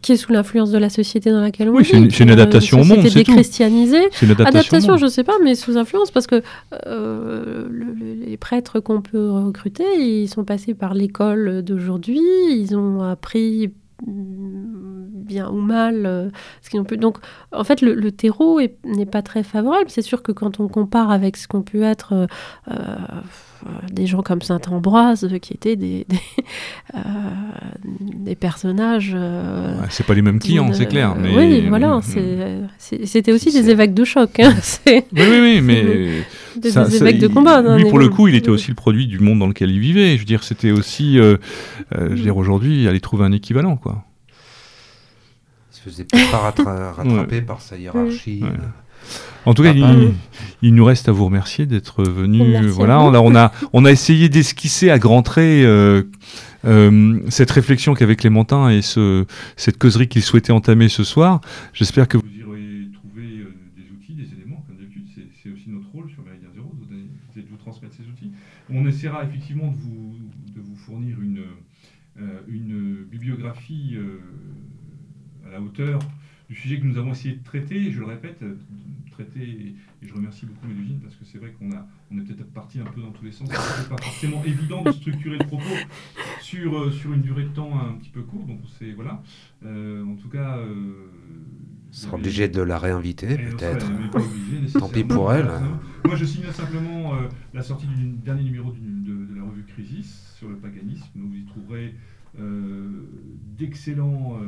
qui 0.00 0.12
est 0.12 0.16
sous 0.16 0.32
l'influence 0.32 0.70
de 0.70 0.78
la 0.78 0.88
société 0.88 1.30
dans 1.30 1.40
laquelle 1.40 1.68
on 1.68 1.74
oui, 1.74 1.82
vit. 1.82 2.10
C'est 2.10 2.22
une, 2.22 2.30
adaptation 2.30 2.80
au 2.80 2.84
monde, 2.84 3.00
c'est 3.02 3.14
déchristianisée. 3.14 4.08
adaptation, 4.38 4.96
je 4.96 5.04
ne 5.04 5.10
sais 5.10 5.24
pas, 5.24 5.34
mais 5.44 5.54
sous 5.54 5.76
influence, 5.76 6.10
parce 6.10 6.26
que 6.26 6.40
les 6.88 8.36
prêtres 8.38 8.80
qu'on 8.80 9.02
peut 9.02 9.30
recruter, 9.30 9.84
ils 9.98 10.28
sont 10.28 10.44
passés 10.44 10.72
par 10.72 10.94
l'école 10.94 11.62
d'aujourd'hui, 11.62 12.22
ils 12.50 12.74
ont 12.74 13.02
appris 13.02 13.72
bien 14.06 15.48
ou 15.48 15.60
mal. 15.60 16.06
Euh, 16.06 16.28
ce 16.60 16.70
qu'ils 16.70 16.80
ont 16.80 16.84
pu... 16.84 16.96
Donc, 16.96 17.18
en 17.52 17.64
fait, 17.64 17.80
le, 17.80 18.12
terreau 18.12 18.60
n'est 18.84 19.06
pas 19.06 19.22
très 19.22 19.42
favorable. 19.42 19.86
C'est 19.88 20.02
sûr 20.02 20.22
que 20.22 20.32
quand 20.32 20.60
on 20.60 20.68
compare 20.68 21.10
avec 21.10 21.36
ce 21.36 21.48
qu'ont 21.48 21.62
pu 21.62 21.82
être 21.82 22.12
euh, 22.12 22.26
euh, 22.70 22.96
des 23.90 24.06
gens 24.06 24.22
comme 24.22 24.42
Saint-Ambroise, 24.42 25.28
qui 25.40 25.54
étaient 25.54 25.76
des, 25.76 26.06
des, 27.98 28.34
personnages... 28.34 29.16
c'est 29.88 30.06
pas 30.06 30.14
les 30.14 30.22
mêmes 30.22 30.40
clients, 30.40 30.72
c'est 30.72 30.86
clair. 30.86 31.16
oui, 31.18 31.68
voilà. 31.68 32.00
C'était 32.78 33.32
aussi 33.32 33.52
des 33.52 33.70
évêques 33.70 33.94
de 33.94 34.04
choc. 34.04 34.40
Hein, 34.40 34.54
oui, 34.86 35.02
oui, 35.12 35.40
oui, 35.40 35.60
mais... 35.60 36.24
des, 36.56 36.96
évêques 36.96 37.18
de 37.18 37.28
combat. 37.28 37.76
Lui, 37.76 37.84
pour 37.88 37.98
le 37.98 38.08
coup, 38.08 38.28
il 38.28 38.34
était 38.34 38.50
aussi 38.50 38.68
le 38.68 38.74
produit 38.74 39.06
du 39.06 39.18
monde 39.18 39.38
dans 39.38 39.46
lequel 39.46 39.70
il 39.70 39.80
vivait. 39.80 40.14
Je 40.14 40.20
veux 40.20 40.24
dire, 40.24 40.44
c'était 40.44 40.70
aussi. 40.70 41.18
Euh, 41.18 41.36
euh, 41.94 42.08
je 42.10 42.14
veux 42.14 42.22
dire, 42.22 42.36
aujourd'hui, 42.36 42.86
aller 42.88 43.00
trouver 43.00 43.24
un 43.24 43.32
équivalent, 43.32 43.76
quoi. 43.76 44.04
Il 45.72 45.76
se 45.76 45.80
faisait 45.82 46.04
pas 46.04 46.52
rattraper 46.96 47.42
par 47.42 47.60
sa 47.60 47.76
hiérarchie. 47.76 48.42
En 49.44 49.54
tout 49.54 49.62
cas, 49.62 49.72
il, 50.62 50.74
nous 50.74 50.84
reste 50.84 51.08
à 51.08 51.12
vous 51.12 51.24
remercier 51.24 51.66
d'être 51.66 52.04
venu. 52.04 52.68
Voilà, 52.68 53.00
on 53.00 53.12
a, 53.12 53.18
on 53.18 53.34
a, 53.34 53.52
on 53.72 53.84
a 53.84 53.90
essayé 53.90 54.28
d'esquisser 54.28 54.90
à 54.90 54.98
grands 54.98 55.22
traits 55.22 55.64
euh, 55.64 56.04
euh, 56.64 57.18
cette 57.28 57.50
réflexion 57.50 57.94
qu'avait 57.94 58.16
Clémentin 58.16 58.68
et 58.70 58.82
ce, 58.82 59.24
cette 59.56 59.78
causerie 59.78 60.08
qu'il 60.08 60.22
souhaitait 60.22 60.52
entamer 60.52 60.88
ce 60.88 61.02
soir. 61.02 61.40
J'espère 61.72 62.06
que 62.06 62.18
vous 62.18 62.24
y 62.26 62.44
aurez 62.44 62.88
trouvé 62.94 63.22
euh, 63.22 63.54
des 63.76 63.90
outils, 63.90 64.14
des 64.14 64.32
éléments. 64.32 64.62
Comme 64.68 64.76
d'habitude, 64.76 65.06
c'est 65.42 65.50
aussi 65.50 65.68
notre 65.68 65.90
rôle 65.92 66.08
sur 66.10 66.22
Méridien 66.22 66.48
Zéro, 66.54 66.72
de 67.34 67.42
vous 67.50 67.56
transmettre 67.56 67.94
ces 67.96 68.04
outils. 68.04 68.30
On 68.72 68.86
essaiera 68.86 69.24
effectivement 69.24 69.70
de 69.70 69.76
vous, 69.76 70.16
de 70.54 70.60
vous 70.60 70.76
fournir 70.76 71.20
une, 71.20 71.44
une 72.48 73.04
bibliographie 73.04 73.96
à 75.46 75.50
la 75.50 75.60
hauteur 75.60 75.98
du 76.48 76.54
sujet 76.54 76.80
que 76.80 76.84
nous 76.84 76.98
avons 76.98 77.12
essayé 77.12 77.36
de 77.36 77.42
traiter. 77.44 77.90
Je 77.90 78.00
le 78.00 78.06
répète, 78.06 78.42
traité, 79.12 79.40
et, 79.40 79.74
je 80.02 80.12
remercie 80.12 80.46
beaucoup 80.46 80.66
Mélusine 80.66 80.98
parce 81.00 81.14
que 81.14 81.24
c'est 81.24 81.38
vrai 81.38 81.52
qu'on 81.52 81.70
a, 81.72 81.86
on 82.10 82.18
est 82.18 82.22
peut-être 82.22 82.52
parti 82.52 82.80
un 82.80 82.84
peu 82.84 83.00
dans 83.00 83.12
tous 83.12 83.24
les 83.24 83.30
sens. 83.32 83.48
C'est 83.48 83.88
pas 83.88 84.02
forcément 84.02 84.42
évident 84.44 84.82
de 84.82 84.90
structurer 84.90 85.38
le 85.38 85.46
propos 85.46 85.76
sur, 86.40 86.76
euh, 86.76 86.90
sur 86.90 87.12
une 87.12 87.22
durée 87.22 87.44
de 87.44 87.50
temps 87.50 87.78
un 87.78 87.94
petit 87.94 88.10
peu 88.10 88.22
courte. 88.22 88.48
Donc 88.48 88.60
c'est 88.78 88.92
voilà. 88.92 89.22
Euh, 89.64 90.04
en 90.04 90.16
tout 90.16 90.28
cas. 90.28 90.58
Euh, 90.58 91.10
sera 91.92 92.16
obligé 92.16 92.48
de 92.48 92.62
la 92.62 92.78
réinviter 92.78 93.36
peut-être. 93.36 93.86
Tant 94.78 94.88
pis 94.88 95.04
pour 95.04 95.32
elle. 95.32 95.48
Moi 96.04 96.16
je 96.16 96.24
signe 96.24 96.50
simplement 96.52 97.14
euh, 97.14 97.28
la 97.54 97.62
sortie 97.62 97.86
du 97.86 98.10
dernier 98.24 98.42
numéro 98.42 98.72
de, 98.72 98.78
de, 98.78 99.36
la 99.36 99.44
revue 99.44 99.64
Crisis 99.64 100.34
sur 100.36 100.48
le 100.48 100.56
paganisme. 100.56 101.06
Vous 101.14 101.36
y 101.36 101.44
trouverez 101.44 101.94
d'excellents 103.58 104.40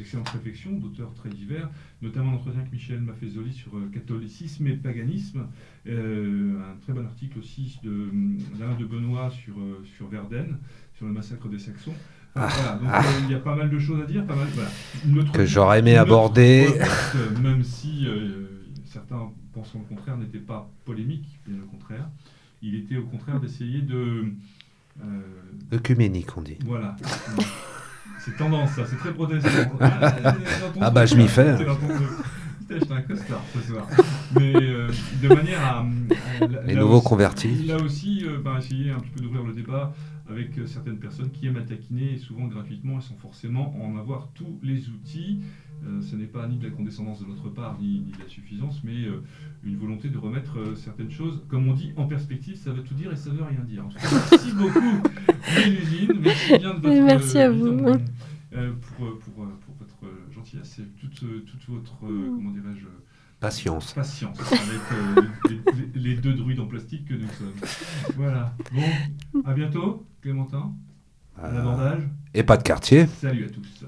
d'excellentes 0.00 0.30
réflexions 0.30 0.72
d'auteurs 0.72 1.12
très 1.12 1.28
divers, 1.28 1.68
notamment 2.00 2.32
l'entretien 2.32 2.60
avec 2.60 2.72
Michel 2.72 3.02
Maffezoli 3.02 3.52
sur 3.52 3.76
euh, 3.76 3.90
catholicisme 3.92 4.66
et 4.66 4.76
paganisme, 4.76 5.46
euh, 5.86 6.58
un 6.72 6.76
très 6.80 6.94
bon 6.94 7.04
article 7.04 7.38
aussi 7.38 7.78
d'Alain 7.84 8.74
de, 8.76 8.80
de 8.80 8.84
Benoît 8.86 9.30
sur, 9.30 9.60
euh, 9.60 9.84
sur 9.96 10.08
Verden, 10.08 10.58
sur 10.94 11.06
le 11.06 11.12
massacre 11.12 11.48
des 11.50 11.58
Saxons. 11.58 11.92
Ah, 12.36 12.48
voilà, 12.48 12.72
donc 12.76 12.88
ah. 12.92 13.02
il 13.24 13.30
y 13.30 13.34
a 13.34 13.40
pas 13.40 13.56
mal 13.56 13.70
de 13.70 13.78
choses 13.78 14.00
à 14.02 14.06
dire, 14.06 14.24
pas 14.24 14.36
mal, 14.36 14.46
voilà. 14.54 15.30
que 15.32 15.44
j'aurais 15.44 15.80
aimé 15.80 15.96
aborder. 15.96 16.68
même 17.42 17.62
si 17.62 18.06
certains 18.86 19.30
pensant 19.52 19.80
le 19.80 19.96
contraire, 19.96 20.16
n'était 20.16 20.38
pas 20.38 20.70
polémique, 20.84 21.40
bien 21.46 21.56
au 21.62 21.66
contraire. 21.66 22.08
Il 22.62 22.76
était 22.76 22.96
au 22.96 23.04
contraire 23.04 23.40
d'essayer 23.40 23.82
de... 23.82 24.32
Œcuménique, 25.72 26.36
on 26.36 26.42
dit. 26.42 26.58
Voilà. 26.64 26.96
C'est 28.24 28.36
tendance, 28.36 28.72
ça, 28.72 28.84
c'est 28.86 28.96
très 28.96 29.14
protestant. 29.14 29.48
ah 30.80 30.90
bah 30.90 31.06
je 31.06 31.14
m'y 31.14 31.26
fais. 31.26 31.56
J'étais 32.68 32.92
un 32.92 33.02
costard 33.02 33.42
ce 33.54 33.60
soir. 33.72 33.86
Mais 34.38 34.54
euh, 34.54 34.88
de 35.22 35.28
manière 35.28 35.64
à. 35.64 35.86
Les 36.66 36.74
nouveaux 36.74 37.00
convertis. 37.00 37.64
Là 37.64 37.78
aussi, 37.78 38.24
euh, 38.24 38.38
bah, 38.44 38.56
essayer 38.58 38.90
un 38.90 38.98
petit 38.98 39.10
peu 39.10 39.20
d'ouvrir 39.22 39.42
le 39.44 39.54
débat 39.54 39.92
avec 40.30 40.58
euh, 40.58 40.66
certaines 40.66 40.98
personnes 40.98 41.30
qui 41.30 41.46
aiment 41.46 41.56
à 41.56 41.62
taquiner, 41.62 42.14
et 42.14 42.18
souvent 42.18 42.46
gratuitement, 42.46 42.98
et 42.98 43.02
sans 43.02 43.16
forcément 43.16 43.74
en 43.82 43.96
avoir 43.98 44.30
tous 44.34 44.58
les 44.62 44.88
outils. 44.88 45.40
Euh, 45.86 46.00
ce 46.02 46.14
n'est 46.14 46.26
pas 46.26 46.46
ni 46.46 46.58
de 46.58 46.64
la 46.64 46.70
condescendance 46.70 47.20
de 47.20 47.26
notre 47.26 47.48
part, 47.48 47.78
ni, 47.80 48.00
de 48.00 48.18
la 48.18 48.28
suffisance, 48.28 48.82
mais 48.84 49.06
euh, 49.06 49.22
une 49.64 49.76
volonté 49.76 50.08
de 50.08 50.18
remettre 50.18 50.76
certaines 50.76 51.10
choses, 51.10 51.42
comme 51.48 51.68
on 51.68 51.74
dit, 51.74 51.92
en 51.96 52.06
perspective, 52.06 52.56
ça 52.56 52.72
veut 52.72 52.82
tout 52.82 52.94
dire 52.94 53.12
et 53.12 53.16
ça 53.16 53.30
veut 53.30 53.42
rien 53.42 53.60
dire. 53.60 53.84
merci 53.88 54.52
beaucoup, 54.56 55.02
Mélusine, 55.56 56.12
merci 56.20 56.58
bien 56.58 56.74
de 56.74 56.80
votre 56.80 57.02
Merci 57.02 57.38
à 57.38 57.50
vous. 57.50 57.76
pour, 57.76 59.18
pour, 59.18 59.34
pour, 59.34 59.74
votre 59.78 60.32
gentillesse 60.34 60.80
et 60.80 60.86
toute, 61.00 61.20
toute 61.20 61.68
votre, 61.68 61.98
comment 62.00 62.50
dirais-je, 62.50 62.86
Patience. 63.40 63.94
Patience, 63.94 64.38
avec 64.38 65.56
les, 65.94 66.14
deux 66.16 66.34
druides 66.34 66.60
en 66.60 66.66
plastique 66.66 67.06
que 67.08 67.14
nous 67.14 67.28
sommes. 67.38 67.54
Voilà. 68.16 68.54
Bon, 68.70 69.42
à 69.46 69.54
bientôt, 69.54 70.06
Clémentin. 70.20 70.74
À 71.42 71.50
l'abordage. 71.50 72.02
Et 72.34 72.42
pas 72.42 72.58
de 72.58 72.62
quartier. 72.62 73.06
Salut 73.06 73.46
à 73.46 73.48
tous. 73.48 73.86